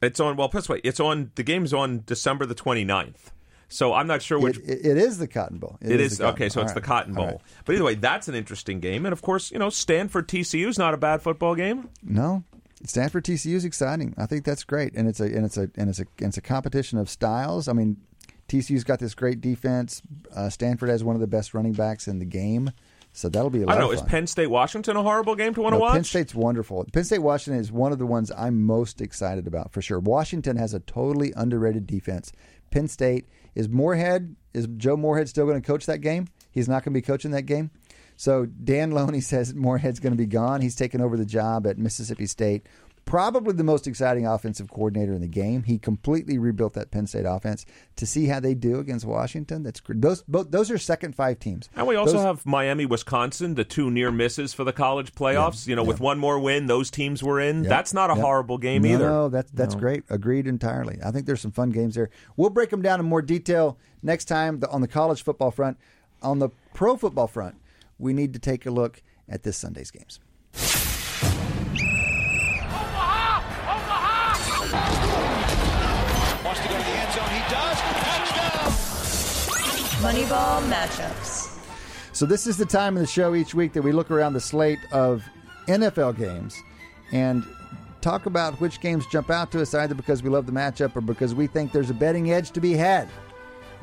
It's 0.00 0.20
on. 0.20 0.36
Well, 0.36 0.48
put 0.48 0.58
it 0.58 0.60
this 0.62 0.68
way, 0.68 0.80
it's 0.84 1.00
on. 1.00 1.32
The 1.34 1.42
game's 1.42 1.72
on 1.72 2.02
December 2.06 2.46
the 2.46 2.54
29th. 2.54 3.32
So 3.68 3.94
I'm 3.94 4.06
not 4.06 4.22
sure 4.22 4.38
which. 4.38 4.58
It, 4.58 4.68
it, 4.68 4.86
it 4.86 4.96
is 4.98 5.18
the 5.18 5.26
Cotton 5.26 5.58
Bowl. 5.58 5.78
it 5.80 5.98
is, 6.00 6.18
the 6.18 6.24
Cotton 6.24 6.34
okay, 6.34 6.48
so 6.48 6.60
All 6.60 6.64
it's 6.66 6.74
the. 6.74 6.80
Cotton 6.80 7.14
Bowl. 7.14 7.26
right. 7.26 7.40
But 7.64 7.74
either 7.74 7.84
way, 7.84 7.94
that's 7.94 8.28
an 8.28 8.34
interesting 8.34 8.78
game, 8.80 9.06
and 9.06 9.12
of 9.12 9.22
course, 9.22 9.50
you 9.50 9.58
know, 9.58 9.70
Stanford 9.70 10.28
TCU 10.28 10.68
is 10.68 10.78
not 10.78 10.94
a 10.94 10.96
bad 10.96 11.22
football 11.22 11.54
game. 11.54 11.88
No, 12.02 12.44
Stanford 12.84 13.24
TCU 13.24 13.54
is 13.54 13.64
exciting. 13.64 14.14
I 14.18 14.26
think 14.26 14.44
that's 14.44 14.64
great, 14.64 14.94
and 14.94 15.08
it's 15.08 15.20
a 15.20 15.24
and 15.24 15.44
it's 15.44 15.56
a 15.56 15.70
and 15.76 15.88
it's 15.88 15.98
a 15.98 16.06
and 16.18 16.28
it's 16.28 16.36
a 16.36 16.42
competition 16.42 16.98
of 16.98 17.08
styles. 17.08 17.66
I 17.66 17.72
mean, 17.72 17.96
TCU's 18.48 18.84
got 18.84 18.98
this 18.98 19.14
great 19.14 19.40
defense. 19.40 20.02
Uh, 20.34 20.48
Stanford 20.50 20.88
has 20.90 21.02
one 21.02 21.14
of 21.16 21.20
the 21.20 21.26
best 21.26 21.54
running 21.54 21.72
backs 21.72 22.06
in 22.08 22.18
the 22.18 22.24
game, 22.24 22.70
so 23.12 23.28
that'll 23.28 23.50
be 23.50 23.62
a 23.62 23.66
lot 23.66 23.76
I 23.76 23.80
don't 23.80 23.88
know. 23.88 23.92
Is. 23.92 24.02
Penn 24.02 24.26
State 24.26 24.48
Washington 24.48 24.96
a 24.96 25.02
horrible 25.02 25.34
game 25.34 25.54
to 25.54 25.62
want 25.62 25.72
to 25.74 25.78
No, 25.78 25.82
watch? 25.82 25.94
Penn 25.94 26.04
State's 26.04 26.34
wonderful. 26.34 26.84
Penn 26.92 27.04
State 27.04 27.20
Washington 27.20 27.60
is 27.60 27.72
one 27.72 27.92
of 27.92 27.98
the 27.98 28.06
ones 28.06 28.30
I'm 28.36 28.62
most 28.64 29.00
excited 29.00 29.46
about 29.46 29.72
for 29.72 29.80
sure. 29.80 29.98
Washington 29.98 30.56
has 30.56 30.74
a 30.74 30.80
totally 30.80 31.32
underrated 31.36 31.86
defense. 31.86 32.32
Penn 32.70 32.88
State 32.88 33.28
is 33.54 33.68
Moorhead. 33.68 34.36
Is 34.52 34.66
Joe 34.76 34.96
Moorhead 34.96 35.28
still 35.28 35.46
going 35.46 35.60
to 35.60 35.66
coach 35.66 35.86
that 35.86 35.98
game? 35.98 36.28
He's 36.50 36.68
not 36.68 36.84
going 36.84 36.92
to 36.92 36.98
be 36.98 37.02
coaching 37.02 37.30
that 37.32 37.42
game. 37.42 37.70
So 38.16 38.46
Dan 38.46 38.90
Loney 38.92 39.20
says 39.22 39.54
Moorhead's 39.54 40.00
going 40.00 40.12
to 40.12 40.16
be 40.18 40.26
gone. 40.26 40.60
He's 40.60 40.76
taken 40.76 41.00
over 41.00 41.16
the 41.16 41.24
job 41.26 41.66
at 41.66 41.78
Mississippi 41.78 42.26
State. 42.26 42.66
Probably 43.04 43.52
the 43.52 43.64
most 43.64 43.86
exciting 43.86 44.26
offensive 44.26 44.70
coordinator 44.70 45.12
in 45.12 45.20
the 45.20 45.28
game. 45.28 45.64
He 45.64 45.78
completely 45.78 46.38
rebuilt 46.38 46.72
that 46.72 46.90
Penn 46.90 47.06
State 47.06 47.26
offense 47.26 47.66
to 47.96 48.06
see 48.06 48.26
how 48.26 48.40
they 48.40 48.54
do 48.54 48.78
against 48.78 49.04
Washington. 49.04 49.62
That's 49.62 49.82
those 49.88 50.22
both 50.22 50.50
those 50.50 50.70
are 50.70 50.78
second 50.78 51.14
five 51.14 51.38
teams. 51.38 51.68
And 51.76 51.86
we 51.86 51.96
also 51.96 52.14
Those- 52.14 52.22
have 52.24 52.46
Miami, 52.46 52.86
Wisconsin, 52.86 53.54
the 53.54 53.64
two 53.64 53.90
near 53.90 54.10
misses 54.10 54.54
for 54.54 54.64
the 54.64 54.72
college 54.72 55.14
playoffs. 55.14 55.66
you 55.66 55.76
know, 55.76 55.84
with 55.84 56.00
one 56.00 56.18
more 56.18 56.38
win, 56.38 56.66
those 56.66 56.90
teams 56.90 57.22
were 57.22 57.40
in. 57.40 57.64
Yep. 57.64 57.68
That's 57.68 57.92
not 57.92 58.10
a 58.10 58.14
horrible 58.14 58.56
game 58.58 58.82
no, 58.82 58.88
either. 58.88 59.08
No, 59.08 59.28
that's 59.28 59.50
that's 59.50 59.74
great. 59.74 60.04
Agreed 60.08 60.46
entirely. 60.46 60.98
I 61.04 61.10
think 61.10 61.26
there's 61.26 61.42
some 61.42 61.52
fun 61.52 61.70
games 61.70 61.96
there. 61.96 62.08
We'll 62.36 62.50
break 62.50 62.70
them 62.70 62.80
down 62.82 63.00
in 63.00 63.06
more 63.06 63.22
detail 63.22 63.78
next 64.02 64.24
time 64.26 64.62
on 64.70 64.80
the 64.80 64.88
college 64.88 65.22
football 65.22 65.50
front. 65.50 65.76
On 66.22 66.38
the 66.38 66.48
pro 66.72 66.96
football 66.96 67.26
front, 67.26 67.56
we 67.98 68.14
need 68.14 68.32
to 68.32 68.38
take 68.38 68.64
a 68.64 68.70
look 68.70 69.02
at 69.28 69.42
this 69.42 69.58
Sunday's 69.58 69.90
games. 69.90 70.20
Moneyball 80.04 80.60
matchups. 80.68 81.58
So 82.12 82.26
this 82.26 82.46
is 82.46 82.58
the 82.58 82.66
time 82.66 82.94
of 82.94 83.00
the 83.00 83.06
show 83.06 83.34
each 83.34 83.54
week 83.54 83.72
that 83.72 83.80
we 83.80 83.90
look 83.90 84.10
around 84.10 84.34
the 84.34 84.40
slate 84.40 84.78
of 84.92 85.24
NFL 85.66 86.18
games 86.18 86.62
and 87.10 87.42
talk 88.02 88.26
about 88.26 88.60
which 88.60 88.82
games 88.82 89.06
jump 89.06 89.30
out 89.30 89.50
to 89.52 89.62
us 89.62 89.72
either 89.72 89.94
because 89.94 90.22
we 90.22 90.28
love 90.28 90.44
the 90.44 90.52
matchup 90.52 90.94
or 90.94 91.00
because 91.00 91.34
we 91.34 91.46
think 91.46 91.72
there's 91.72 91.88
a 91.88 91.94
betting 91.94 92.32
edge 92.32 92.50
to 92.50 92.60
be 92.60 92.74
had. 92.74 93.08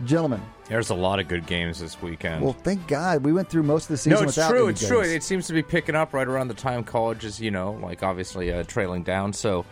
Gentlemen, 0.06 0.44
There's 0.68 0.92
a 0.92 0.96
lot 0.96 1.20
of 1.20 1.28
good 1.28 1.48
games 1.48 1.80
this 1.80 2.00
weekend. 2.04 2.44
well, 2.44 2.54
thank 2.54 2.88
God 2.88 3.26
we 3.26 3.34
went 3.34 3.50
through 3.50 3.64
most 3.64 3.86
of 3.86 3.90
the 3.90 3.98
season 3.98 4.12
no, 4.12 4.22
it's 4.22 4.36
without 4.36 4.52
true. 4.52 4.64
any 4.66 4.74
It's 4.74 4.88
true. 4.88 5.02
It 5.02 5.24
seems 5.24 5.48
to 5.48 5.54
be 5.54 5.64
picking 5.64 5.96
up 5.96 6.14
right 6.14 6.28
around 6.28 6.50
the 6.50 6.54
time 6.54 6.84
college 6.84 7.26
is, 7.26 7.42
you 7.42 7.50
know, 7.50 7.72
like 7.82 8.04
obviously 8.04 8.54
uh, 8.54 8.62
trailing 8.66 9.02
down. 9.02 9.34
So, 9.34 9.66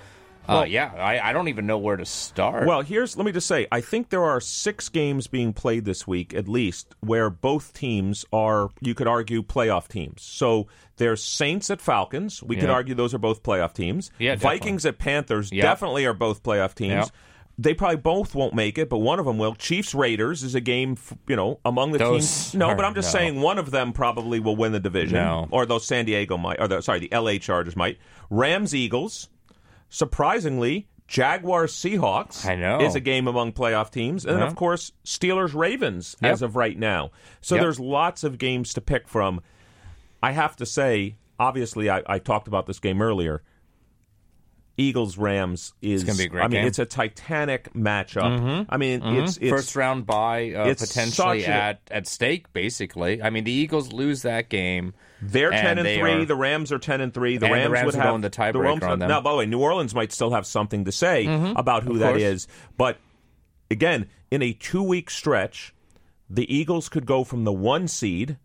uh, 0.49 0.63
yeah, 0.63 0.91
I, 0.97 1.29
I 1.29 1.33
don't 1.33 1.47
even 1.47 1.65
know 1.67 1.77
where 1.77 1.97
to 1.97 2.05
start. 2.05 2.65
Well, 2.67 2.81
here's 2.81 3.15
let 3.17 3.25
me 3.25 3.31
just 3.31 3.47
say, 3.47 3.67
I 3.71 3.81
think 3.81 4.09
there 4.09 4.23
are 4.23 4.39
six 4.41 4.89
games 4.89 5.27
being 5.27 5.53
played 5.53 5.85
this 5.85 6.07
week 6.07 6.33
at 6.33 6.47
least 6.47 6.95
where 7.01 7.29
both 7.29 7.73
teams 7.73 8.25
are 8.33 8.69
you 8.81 8.93
could 8.95 9.07
argue 9.07 9.43
playoff 9.43 9.87
teams. 9.87 10.21
So 10.21 10.67
there's 10.97 11.23
Saints 11.23 11.69
at 11.69 11.79
Falcons. 11.81 12.43
We 12.43 12.55
could 12.57 12.69
argue 12.69 12.95
those 12.95 13.13
are 13.13 13.19
both 13.19 13.43
playoff 13.43 13.73
teams. 13.73 14.11
Yeah, 14.19 14.35
definitely. 14.35 14.57
Vikings 14.59 14.85
at 14.85 14.97
Panthers 14.99 15.51
Yeah. 15.51 15.63
definitely 15.63 16.05
are 16.05 16.13
both 16.13 16.43
playoff 16.43 16.75
teams. 16.75 16.91
Yeah. 16.91 17.05
They 17.61 17.73
probably 17.73 17.97
both 17.97 18.35
won't 18.35 18.53
make 18.53 18.77
it, 18.77 18.87
but 18.89 18.99
one 18.99 19.19
of 19.19 19.25
them 19.25 19.37
will. 19.37 19.53
Chiefs 19.53 19.93
Raiders 19.93 20.43
is 20.43 20.55
a 20.55 20.61
game, 20.61 20.95
you 21.27 21.35
know, 21.35 21.59
among 21.65 21.91
the 21.91 21.97
Those 21.97 22.21
teams. 22.21 22.55
No, 22.55 22.73
but 22.73 22.85
I'm 22.85 22.95
just 22.95 23.13
no. 23.13 23.19
saying 23.19 23.41
one 23.41 23.57
of 23.57 23.69
them 23.69 23.91
probably 23.91 24.39
will 24.39 24.55
win 24.55 24.71
the 24.71 24.79
division. 24.79 25.15
No. 25.17 25.45
Or 25.51 25.65
those 25.65 25.85
San 25.85 26.05
Diego 26.05 26.37
might, 26.37 26.61
or 26.61 26.69
the, 26.69 26.81
sorry, 26.81 26.99
the 26.99 27.09
LA 27.11 27.37
Chargers 27.37 27.75
might. 27.75 27.97
Rams 28.29 28.73
Eagles. 28.73 29.27
Surprisingly, 29.89 30.87
Jaguars 31.07 31.73
Seahawks 31.73 32.45
I 32.47 32.55
know. 32.55 32.79
is 32.81 32.93
a 32.95 32.99
game 32.99 33.27
among 33.27 33.53
playoff 33.53 33.89
teams, 33.91 34.25
and 34.25 34.41
of 34.43 34.55
course 34.55 34.91
Steelers 35.03 35.55
Ravens 35.55 36.15
Yep. 36.21 36.31
as 36.31 36.41
of 36.43 36.55
right 36.55 36.77
now. 36.77 37.09
So 37.41 37.55
Yep. 37.55 37.63
there's 37.63 37.79
lots 37.79 38.23
of 38.23 38.37
games 38.37 38.73
to 38.75 38.81
pick 38.81 39.07
from. 39.07 39.41
I 40.21 40.31
have 40.33 40.55
to 40.57 40.65
say, 40.67 41.15
obviously, 41.39 41.89
I, 41.89 42.03
I 42.05 42.19
talked 42.19 42.47
about 42.47 42.67
this 42.67 42.79
game 42.79 43.01
earlier. 43.01 43.41
Eagles 44.77 45.17
Rams 45.17 45.73
is 45.81 46.05
gonna 46.05 46.17
be 46.17 46.23
a 46.25 46.29
great 46.29 46.43
I 46.43 46.47
mean, 46.47 46.59
game. 46.61 46.67
it's 46.67 46.79
a 46.79 46.85
titanic 46.85 47.73
matchup. 47.73 48.65
I 48.69 48.77
mean, 48.77 49.01
it's, 49.03 49.35
it's 49.37 49.49
First 49.49 49.75
round 49.75 50.05
by 50.05 50.53
uh, 50.53 50.65
potentially 50.75 51.41
such 51.41 51.49
a- 51.49 51.53
at, 51.53 51.81
at 51.91 52.07
stake, 52.07 52.53
basically. 52.53 53.21
I 53.21 53.29
mean, 53.29 53.43
the 53.43 53.51
Eagles 53.51 53.91
lose 53.91 54.21
that 54.21 54.47
game. 54.47 54.93
They're 55.21 55.51
ten 55.51 55.77
and 55.77 55.85
they 55.85 55.99
three. 55.99 56.11
are- 56.11 56.25
the 56.25 56.35
Rams 56.35 56.71
are 56.71 56.79
ten 56.79 57.01
and 57.01 57.13
three. 57.13 57.37
The 57.37 57.45
And 57.47 57.53
the 57.53 57.57
Rams, 57.57 57.73
Rams 57.73 57.85
would 57.87 57.95
have 57.95 58.03
going 58.05 58.21
the 58.21 58.29
tiebreaker 58.29 58.63
Rams- 58.63 58.83
on 58.83 58.99
them. 58.99 59.09
Now, 59.09 59.21
by 59.21 59.31
the 59.31 59.37
way, 59.37 59.45
New 59.45 59.59
Orleans 59.59 59.93
might 59.93 60.11
still 60.11 60.31
have 60.31 60.45
something 60.45 60.85
to 60.85 60.91
say 60.91 61.25
mm-hmm. 61.25 61.57
about 61.57 61.83
who 61.83 61.93
Of 61.93 61.99
that 61.99 62.09
course. 62.11 62.21
is. 62.21 62.47
But 62.77 62.97
again, 63.71 64.07
in 64.31 64.41
a 64.41 64.53
two 64.53 64.83
week 64.83 65.09
stretch, 65.09 65.73
the 66.29 66.51
Eagles 66.53 66.89
could 66.89 67.05
go 67.05 67.23
from 67.23 67.43
the 67.43 67.51
one 67.53 67.87
seed 67.87 68.37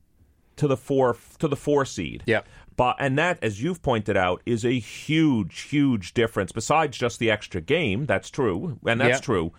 to 0.56 0.66
the 0.66 0.76
four 0.76 1.16
to 1.38 1.48
the 1.48 1.56
four 1.56 1.84
seed. 1.84 2.22
Yeah. 2.26 2.40
But 2.76 2.96
and 2.98 3.16
that, 3.18 3.38
as 3.42 3.62
you've 3.62 3.82
pointed 3.82 4.16
out, 4.16 4.42
is 4.46 4.64
a 4.64 4.78
huge, 4.78 5.60
huge 5.62 6.12
difference. 6.14 6.50
Besides 6.50 6.96
just 6.98 7.18
the 7.20 7.30
extra 7.30 7.60
game, 7.60 8.06
that's 8.06 8.30
true, 8.30 8.78
and 8.86 9.00
that's 9.00 9.16
Yep. 9.18 9.22
true. 9.22 9.52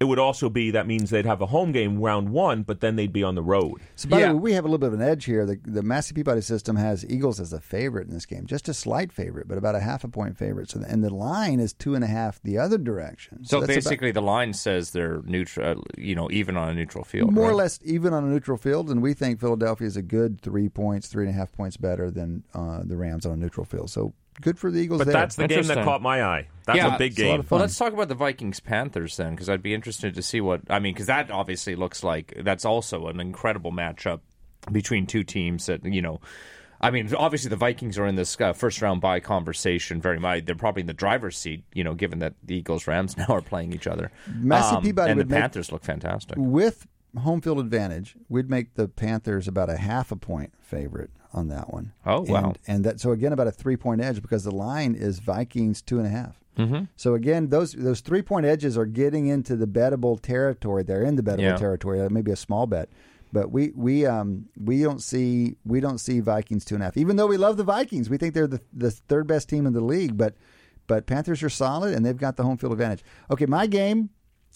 It 0.00 0.08
would 0.08 0.18
also 0.18 0.48
be 0.48 0.70
that 0.70 0.86
means 0.86 1.10
they'd 1.10 1.26
have 1.26 1.42
a 1.42 1.46
home 1.46 1.72
game 1.72 1.98
round 2.00 2.30
one, 2.30 2.62
but 2.62 2.80
then 2.80 2.96
they'd 2.96 3.12
be 3.12 3.22
on 3.22 3.34
the 3.34 3.42
road. 3.42 3.82
So, 3.96 4.08
by 4.08 4.20
Yeah. 4.20 4.28
the 4.28 4.36
way, 4.36 4.40
we 4.40 4.52
have 4.54 4.64
a 4.64 4.66
little 4.66 4.78
bit 4.78 4.86
of 4.86 4.94
an 4.94 5.02
edge 5.02 5.26
here. 5.26 5.44
The, 5.44 5.60
the 5.62 5.82
Massey 5.82 6.14
Peabody 6.14 6.40
system 6.40 6.76
has 6.76 7.04
Eagles 7.06 7.38
as 7.38 7.52
a 7.52 7.60
favorite 7.60 8.08
in 8.08 8.14
this 8.14 8.24
game, 8.24 8.46
just 8.46 8.66
a 8.70 8.72
slight 8.72 9.12
favorite, 9.12 9.46
but 9.46 9.58
about 9.58 9.74
a 9.74 9.80
half 9.80 10.02
a 10.02 10.08
point 10.08 10.38
favorite. 10.38 10.70
So, 10.70 10.80
and 10.88 11.04
the 11.04 11.12
line 11.14 11.60
is 11.60 11.74
two 11.74 11.94
and 11.94 12.02
a 12.02 12.06
half 12.06 12.40
the 12.42 12.56
other 12.56 12.78
direction. 12.78 13.44
So, 13.44 13.60
that's 13.60 13.68
about- 13.72 13.74
basically, 13.74 14.10
the 14.10 14.22
line 14.22 14.54
says 14.54 14.92
they're 14.92 15.20
neutral, 15.26 15.80
uh, 15.80 15.82
you 15.98 16.14
know, 16.14 16.30
even 16.30 16.56
on 16.56 16.70
a 16.70 16.74
neutral 16.74 17.04
field. 17.04 17.34
more 17.34 17.50
or 17.50 17.54
less 17.54 17.78
even 17.84 18.14
on 18.14 18.24
a 18.24 18.28
neutral 18.28 18.56
field, 18.56 18.88
and 18.90 19.02
we 19.02 19.12
think 19.12 19.38
Philadelphia 19.38 19.86
is 19.86 19.98
a 19.98 20.02
good 20.02 20.40
three 20.40 20.70
points, 20.70 21.08
three 21.08 21.26
and 21.26 21.34
a 21.34 21.36
half 21.38 21.52
points 21.52 21.76
better 21.76 22.10
than 22.10 22.42
uh, 22.54 22.80
the 22.84 22.96
Rams 22.96 23.26
on 23.26 23.32
a 23.32 23.36
neutral 23.36 23.66
field. 23.66 23.90
So 23.90 24.14
good 24.40 24.58
for 24.58 24.70
the 24.70 24.78
Eagles. 24.80 24.98
But 24.98 25.04
there. 25.04 25.12
that's 25.14 25.36
the 25.36 25.48
game 25.48 25.64
that 25.64 25.84
caught 25.84 26.02
my 26.02 26.22
eye. 26.22 26.48
That's 26.66 26.76
Yeah, 26.76 26.94
a 26.94 26.98
big 26.98 27.12
it's 27.12 27.20
a 27.20 27.22
game. 27.22 27.40
of 27.40 27.50
Well, 27.50 27.58
fun. 27.58 27.60
let's 27.60 27.76
talk 27.78 27.92
about 27.92 28.08
the 28.08 28.14
Vikings 28.14 28.60
Panthers 28.60 29.16
then, 29.16 29.30
because 29.34 29.48
I'd 29.48 29.62
be 29.62 29.74
interested 29.74 30.14
to 30.14 30.22
see 30.22 30.40
what 30.40 30.60
I 30.70 30.78
mean. 30.78 30.94
Because 30.94 31.06
that 31.06 31.30
obviously 31.30 31.74
looks 31.76 32.02
like 32.04 32.34
that's 32.42 32.64
also 32.64 33.06
an 33.08 33.20
incredible 33.20 33.72
matchup 33.72 34.20
between 34.70 35.06
two 35.06 35.24
teams 35.24 35.66
that 35.66 35.84
you 35.84 36.02
know. 36.02 36.20
I 36.82 36.90
mean, 36.90 37.14
obviously 37.14 37.50
the 37.50 37.56
Vikings 37.56 37.98
are 37.98 38.06
in 38.06 38.14
this 38.14 38.40
uh, 38.40 38.54
first 38.54 38.80
round 38.80 39.02
bye 39.02 39.20
conversation 39.20 40.00
very 40.00 40.18
much. 40.18 40.46
They're 40.46 40.54
probably 40.54 40.80
in 40.80 40.86
the 40.86 40.94
driver's 40.94 41.36
seat, 41.36 41.62
you 41.74 41.84
know, 41.84 41.92
given 41.94 42.20
that 42.20 42.32
the 42.42 42.54
Eagles 42.56 42.86
Rams 42.86 43.16
now 43.18 43.26
are 43.28 43.42
playing 43.42 43.74
each 43.74 43.86
other. 43.86 44.10
Massey 44.26 44.76
Um, 44.76 44.82
Peabody 44.82 45.10
and 45.10 45.20
the 45.20 45.24
would 45.24 45.30
make- 45.30 45.40
Panthers 45.40 45.70
look 45.72 45.84
fantastic. 45.84 46.36
with 46.38 46.86
home 47.18 47.42
field 47.42 47.58
advantage, 47.58 48.16
we'd 48.30 48.48
make 48.48 48.76
the 48.76 48.88
Panthers 48.88 49.46
about 49.46 49.68
a 49.68 49.76
half 49.76 50.10
a 50.10 50.16
point 50.16 50.54
favorite 50.58 51.10
on 51.32 51.48
that 51.48 51.72
one. 51.72 51.92
Oh, 52.04 52.22
wow. 52.22 52.44
And, 52.44 52.58
and 52.66 52.84
that 52.84 53.00
so 53.00 53.12
again 53.12 53.32
about 53.32 53.46
a 53.46 53.52
three 53.52 53.76
point 53.76 54.00
edge 54.00 54.20
because 54.22 54.44
the 54.44 54.50
line 54.50 54.94
is 54.94 55.18
Vikings 55.20 55.82
two 55.82 55.98
and 55.98 56.06
a 56.06 56.10
half. 56.10 56.40
Mm-hmm. 56.58 56.84
So 56.96 57.14
again, 57.14 57.48
those 57.48 57.72
those 57.72 58.00
three 58.00 58.22
point 58.22 58.44
edges 58.46 58.76
are 58.76 58.86
getting 58.86 59.26
into 59.28 59.56
the 59.56 59.66
bettable 59.66 60.20
territory. 60.20 60.82
They're 60.82 61.02
in 61.04 61.16
the 61.16 61.22
bettable 61.22 61.42
Yeah. 61.42 61.56
territory. 61.56 62.06
Maybe 62.10 62.32
a 62.32 62.36
small 62.36 62.66
bet, 62.66 62.88
but 63.32 63.50
we 63.50 63.72
we 63.74 64.04
um 64.04 64.46
we 64.62 64.82
don't 64.82 65.00
see 65.02 65.56
we 65.64 65.80
don't 65.80 65.98
see 65.98 66.20
Vikings 66.20 66.64
two 66.64 66.74
and 66.74 66.82
a 66.82 66.86
half. 66.86 66.96
Even 66.96 67.16
though 67.16 67.28
we 67.28 67.36
love 67.36 67.56
the 67.56 67.64
Vikings, 67.64 68.10
we 68.10 68.18
think 68.18 68.34
they're 68.34 68.46
the 68.48 68.60
the 68.72 68.90
third 68.90 69.26
best 69.26 69.48
team 69.48 69.66
in 69.66 69.72
the 69.72 69.80
league. 69.80 70.16
But 70.16 70.34
but 70.86 71.06
Panthers 71.06 71.42
are 71.44 71.48
solid 71.48 71.94
and 71.94 72.04
they've 72.04 72.16
got 72.16 72.36
the 72.36 72.42
home 72.42 72.56
field 72.56 72.72
advantage. 72.72 73.04
Okay, 73.30 73.46
my 73.46 73.66
game 73.68 74.10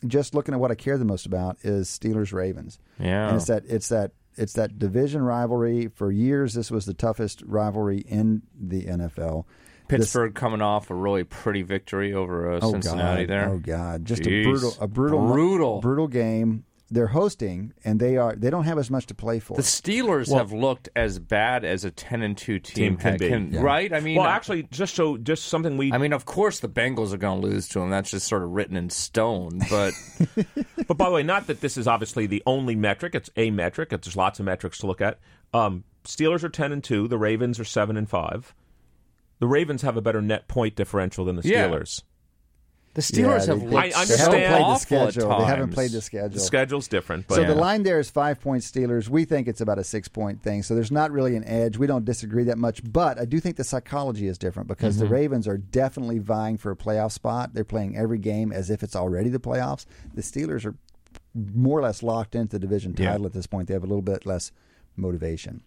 just 0.07 0.35
looking 0.35 0.53
at 0.53 0.61
what 0.61 0.71
I 0.71 0.75
care 0.75 0.99
the 0.99 1.05
most 1.05 1.25
about 1.25 1.57
is 1.63 1.89
Steelers 1.89 2.33
Ravens. 2.33 2.79
Yeah. 2.99 3.29
and 3.29 3.37
it's 3.37 3.47
that 3.47 3.63
it's 3.67 3.89
that 3.89 4.11
it's 4.37 4.53
that 4.55 4.79
division 4.79 5.23
rivalry. 5.23 5.89
For 5.89 6.11
years, 6.11 6.55
this 6.55 6.71
was 6.71 6.87
the 6.87 6.95
toughest 6.95 7.43
rivalry 7.47 7.99
in 7.99 8.43
the 8.59 8.85
NFL. 8.85 9.45
This- 9.89 10.01
Pittsburgh 10.01 10.35
coming 10.35 10.63
off 10.63 10.91
a 10.91 10.95
really 10.95 11.25
pretty 11.25 11.63
victory 11.63 12.15
over 12.15 12.53
uh, 12.55 12.59
oh 12.63 12.71
Cincinnati 12.73 13.25
God, 13.27 13.31
there. 13.31 13.49
Oh 13.51 13.59
God, 13.59 14.05
just 14.07 14.23
Jeez. 14.23 14.41
a 14.41 14.45
brutal, 14.45 14.73
a 14.81 14.89
brutal, 14.89 15.27
Brutal. 15.33 15.81
brutal 15.81 16.09
game. 16.09 16.65
They're 16.95 17.09
hosting, 17.09 17.73
and 17.85 17.99
they 17.99 18.17
are 18.17 18.37
they 18.37 18.51
don't 18.51 18.65
have 18.65 18.79
as 18.79 18.89
much 18.91 19.07
to 19.07 19.15
play 19.15 19.41
for. 19.41 19.57
The 19.57 19.63
Steelers 19.65 20.33
have 20.33 20.53
looked 20.53 20.89
as 20.95 21.19
bad 21.19 21.65
as 21.65 21.85
a 21.85 21.91
ten 21.91 22.23
and 22.23 22.39
two 22.39 22.61
team, 22.61 22.75
Team 22.93 22.97
can 22.97 23.13
ha- 23.13 23.17
be. 23.19 23.29
can- 23.29 23.53
Yeah. 23.53 23.63
right? 23.63 23.93
I 23.93 23.99
mean, 23.99 24.17
well, 24.17 24.27
actually, 24.29 24.63
just 24.71 24.95
so 24.95 25.17
just 25.17 25.47
something 25.47 25.77
we 25.77 25.93
I 25.93 25.99
mean, 25.99 26.13
of 26.13 26.25
course, 26.25 26.61
the 26.61 26.69
Bengals 26.69 27.13
are 27.13 27.17
going 27.17 27.41
to 27.41 27.47
lose 27.49 27.69
to 27.71 27.81
them. 27.81 27.91
That's 27.91 28.11
just 28.13 28.29
sort 28.29 28.43
of 28.45 28.51
written 28.51 28.77
in 28.77 28.91
stone. 28.91 29.59
But 29.69 29.93
But 30.87 30.97
by 30.97 31.07
the 31.07 31.11
way, 31.15 31.23
not 31.25 31.49
that 31.49 31.61
this 31.61 31.77
is 31.77 31.89
obviously 31.89 32.27
the 32.27 32.43
only 32.47 32.77
metric. 32.77 33.15
It's 33.15 33.31
a 33.37 33.51
metric. 33.51 33.93
It's, 33.93 34.07
there's 34.07 34.17
lots 34.17 34.39
of 34.39 34.47
metrics 34.47 34.79
to 34.79 34.87
look 34.87 35.01
at. 35.01 35.19
Um, 35.53 35.83
Steelers 36.05 36.45
are 36.45 36.49
ten 36.49 36.71
and 36.73 36.85
two. 36.85 37.09
The 37.09 37.19
Ravens 37.19 37.59
are 37.59 37.65
seven 37.65 37.97
and 37.97 38.09
five. 38.09 38.55
The 39.41 39.47
Ravens 39.49 39.83
have 39.83 39.97
a 39.97 40.01
better 40.01 40.23
net 40.23 40.47
point 40.47 40.77
differential 40.77 41.25
than 41.25 41.37
the 41.37 41.43
Yeah. 41.49 41.67
Steelers. 43.01 43.05
the 43.05 43.23
Steelers 43.23 43.47
Yeah, 43.47 43.47
have 43.47 43.47
they- 43.47 43.67
looked 43.67 43.75
I 43.77 43.89
They 43.89 43.95
understand. 43.95 44.33
haven't 44.35 44.51
played 44.51 44.67
the 44.75 44.79
schedule. 44.79 45.39
They 45.39 45.45
haven't 45.45 45.71
played 45.73 45.91
the 45.91 46.01
schedule. 46.01 46.29
The 46.31 46.41
schedule's 46.41 46.89
different, 46.89 47.27
but 47.29 47.35
So 47.35 47.41
Yeah. 47.43 47.49
the 47.49 47.55
line 47.57 47.83
there 47.83 47.99
is 48.01 48.11
five 48.11 48.41
point 48.41 48.63
Steelers. 48.63 49.09
We 49.09 49.25
think 49.25 49.49
it's 49.49 49.61
about 49.61 49.79
a 49.79 49.85
six 49.85 50.09
point 50.09 50.43
thing. 50.43 50.63
So 50.63 50.75
there's 50.75 50.91
not 50.93 51.11
really 51.11 51.37
an 51.37 51.45
edge. 51.45 51.77
We 51.77 51.87
don't 51.87 52.05
disagree 52.05 52.45
that 52.45 52.59
much. 52.59 52.83
But 52.93 53.19
I 53.19 53.25
do 53.25 53.41
think 53.41 53.57
the 53.57 53.65
psychology 53.65 54.27
is 54.29 54.39
different 54.39 54.69
because 54.69 54.97
Mm-hmm. 54.97 55.05
the 55.05 55.11
Ravens 55.11 55.49
are 55.49 55.59
definitely 55.59 56.19
vying 56.19 56.57
for 56.57 56.71
a 56.71 56.77
playoff 56.77 57.13
spot. 57.13 57.55
They're 57.55 57.65
playing 57.65 57.97
every 57.97 58.19
game 58.19 58.53
as 58.53 58.71
if 58.71 58.83
it's 58.83 58.97
already 58.97 59.29
the 59.29 59.41
playoffs. 59.41 59.87
The 60.15 60.23
Steelers 60.23 60.65
are 60.65 60.75
more 61.35 61.79
or 61.79 61.83
less 61.83 62.03
locked 62.03 62.35
into 62.35 62.57
the 62.57 62.61
division 62.61 62.95
Yeah. 62.97 63.11
title 63.11 63.27
at 63.27 63.33
this 63.33 63.47
point. 63.47 63.67
They 63.69 63.75
have 63.75 63.83
a 63.83 63.87
little 63.89 64.03
bit 64.03 64.25
less 64.25 64.53
motivation. 64.97 65.63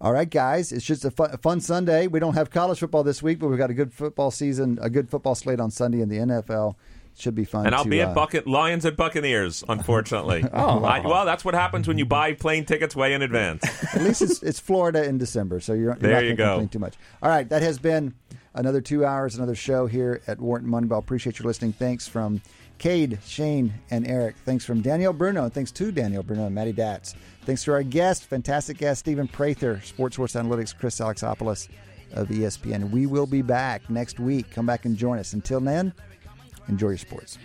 All 0.00 0.12
right, 0.12 0.30
guys, 0.30 0.70
it's 0.70 0.84
just 0.84 1.04
a 1.04 1.10
fun, 1.10 1.36
fun 1.38 1.60
Sunday. 1.60 2.06
We 2.06 2.20
don't 2.20 2.34
have 2.34 2.50
college 2.50 2.78
football 2.78 3.02
this 3.02 3.20
week, 3.22 3.40
but 3.40 3.48
we've 3.48 3.58
got 3.58 3.70
a 3.70 3.74
good 3.74 3.92
football 3.92 4.30
season, 4.30 4.78
a 4.80 4.88
good 4.88 5.10
football 5.10 5.34
slate 5.34 5.58
on 5.58 5.70
Sunday 5.72 6.00
in 6.00 6.08
the 6.08 6.18
NFL. 6.18 6.76
Should 7.16 7.34
be 7.34 7.44
fun. 7.44 7.66
and 7.66 7.74
I'll 7.74 7.82
to, 7.82 7.90
be 7.90 8.00
uh, 8.00 8.10
at 8.10 8.14
Bucket 8.14 8.46
Lions 8.46 8.86
at 8.86 8.96
Buccaneers. 8.96 9.64
Unfortunately, 9.68 10.44
oh, 10.52 10.84
I, 10.84 11.00
well, 11.00 11.24
that's 11.26 11.44
what 11.44 11.54
happens 11.54 11.88
when 11.88 11.98
you 11.98 12.06
buy 12.06 12.32
plane 12.34 12.64
tickets 12.64 12.94
way 12.94 13.12
in 13.12 13.22
advance. 13.22 13.64
At 13.94 14.02
least 14.02 14.22
it's, 14.22 14.40
it's 14.40 14.60
Florida 14.60 15.02
in 15.02 15.18
December, 15.18 15.58
so 15.58 15.72
you're, 15.72 15.86
you're 15.86 15.94
There 15.96 16.12
not 16.12 16.24
you 16.24 16.34
go. 16.34 16.50
complain 16.50 16.68
too 16.68 16.78
much. 16.78 16.94
All 17.20 17.28
right, 17.28 17.48
that 17.48 17.62
has 17.62 17.80
been 17.80 18.14
another 18.54 18.80
two 18.80 19.04
hours, 19.04 19.34
another 19.34 19.56
show 19.56 19.88
here 19.88 20.20
at 20.28 20.38
Wharton 20.38 20.68
Moneyball. 20.68 20.98
Appreciate 20.98 21.40
your 21.40 21.46
listening. 21.48 21.72
Thanks 21.72 22.06
from 22.06 22.40
Cade, 22.78 23.18
Shane, 23.26 23.74
and 23.90 24.06
Eric. 24.06 24.36
Thanks 24.44 24.64
from 24.64 24.80
Danielle 24.80 25.12
Bruno, 25.12 25.42
and 25.42 25.52
thanks 25.52 25.72
to 25.72 25.90
Danielle 25.90 26.22
Bruno 26.22 26.46
and 26.46 26.54
Maddie 26.54 26.72
Datz. 26.72 27.16
Thanks 27.48 27.64
to 27.64 27.72
our 27.72 27.82
guest, 27.82 28.26
fantastic 28.26 28.76
guest, 28.76 29.00
Stephen 29.00 29.26
Prather, 29.26 29.76
SportSource 29.76 30.38
Analytics, 30.38 30.76
Chris 30.76 31.00
Alexopoulos 31.00 31.70
of 32.12 32.28
ESPN. 32.28 32.90
We 32.90 33.06
will 33.06 33.24
be 33.26 33.40
back 33.40 33.88
next 33.88 34.20
week. 34.20 34.50
Come 34.50 34.66
back 34.66 34.84
and 34.84 34.94
join 34.94 35.18
us. 35.18 35.32
Until 35.32 35.58
then, 35.58 35.94
enjoy 36.68 36.88
your 36.88 36.98
sports. 36.98 37.38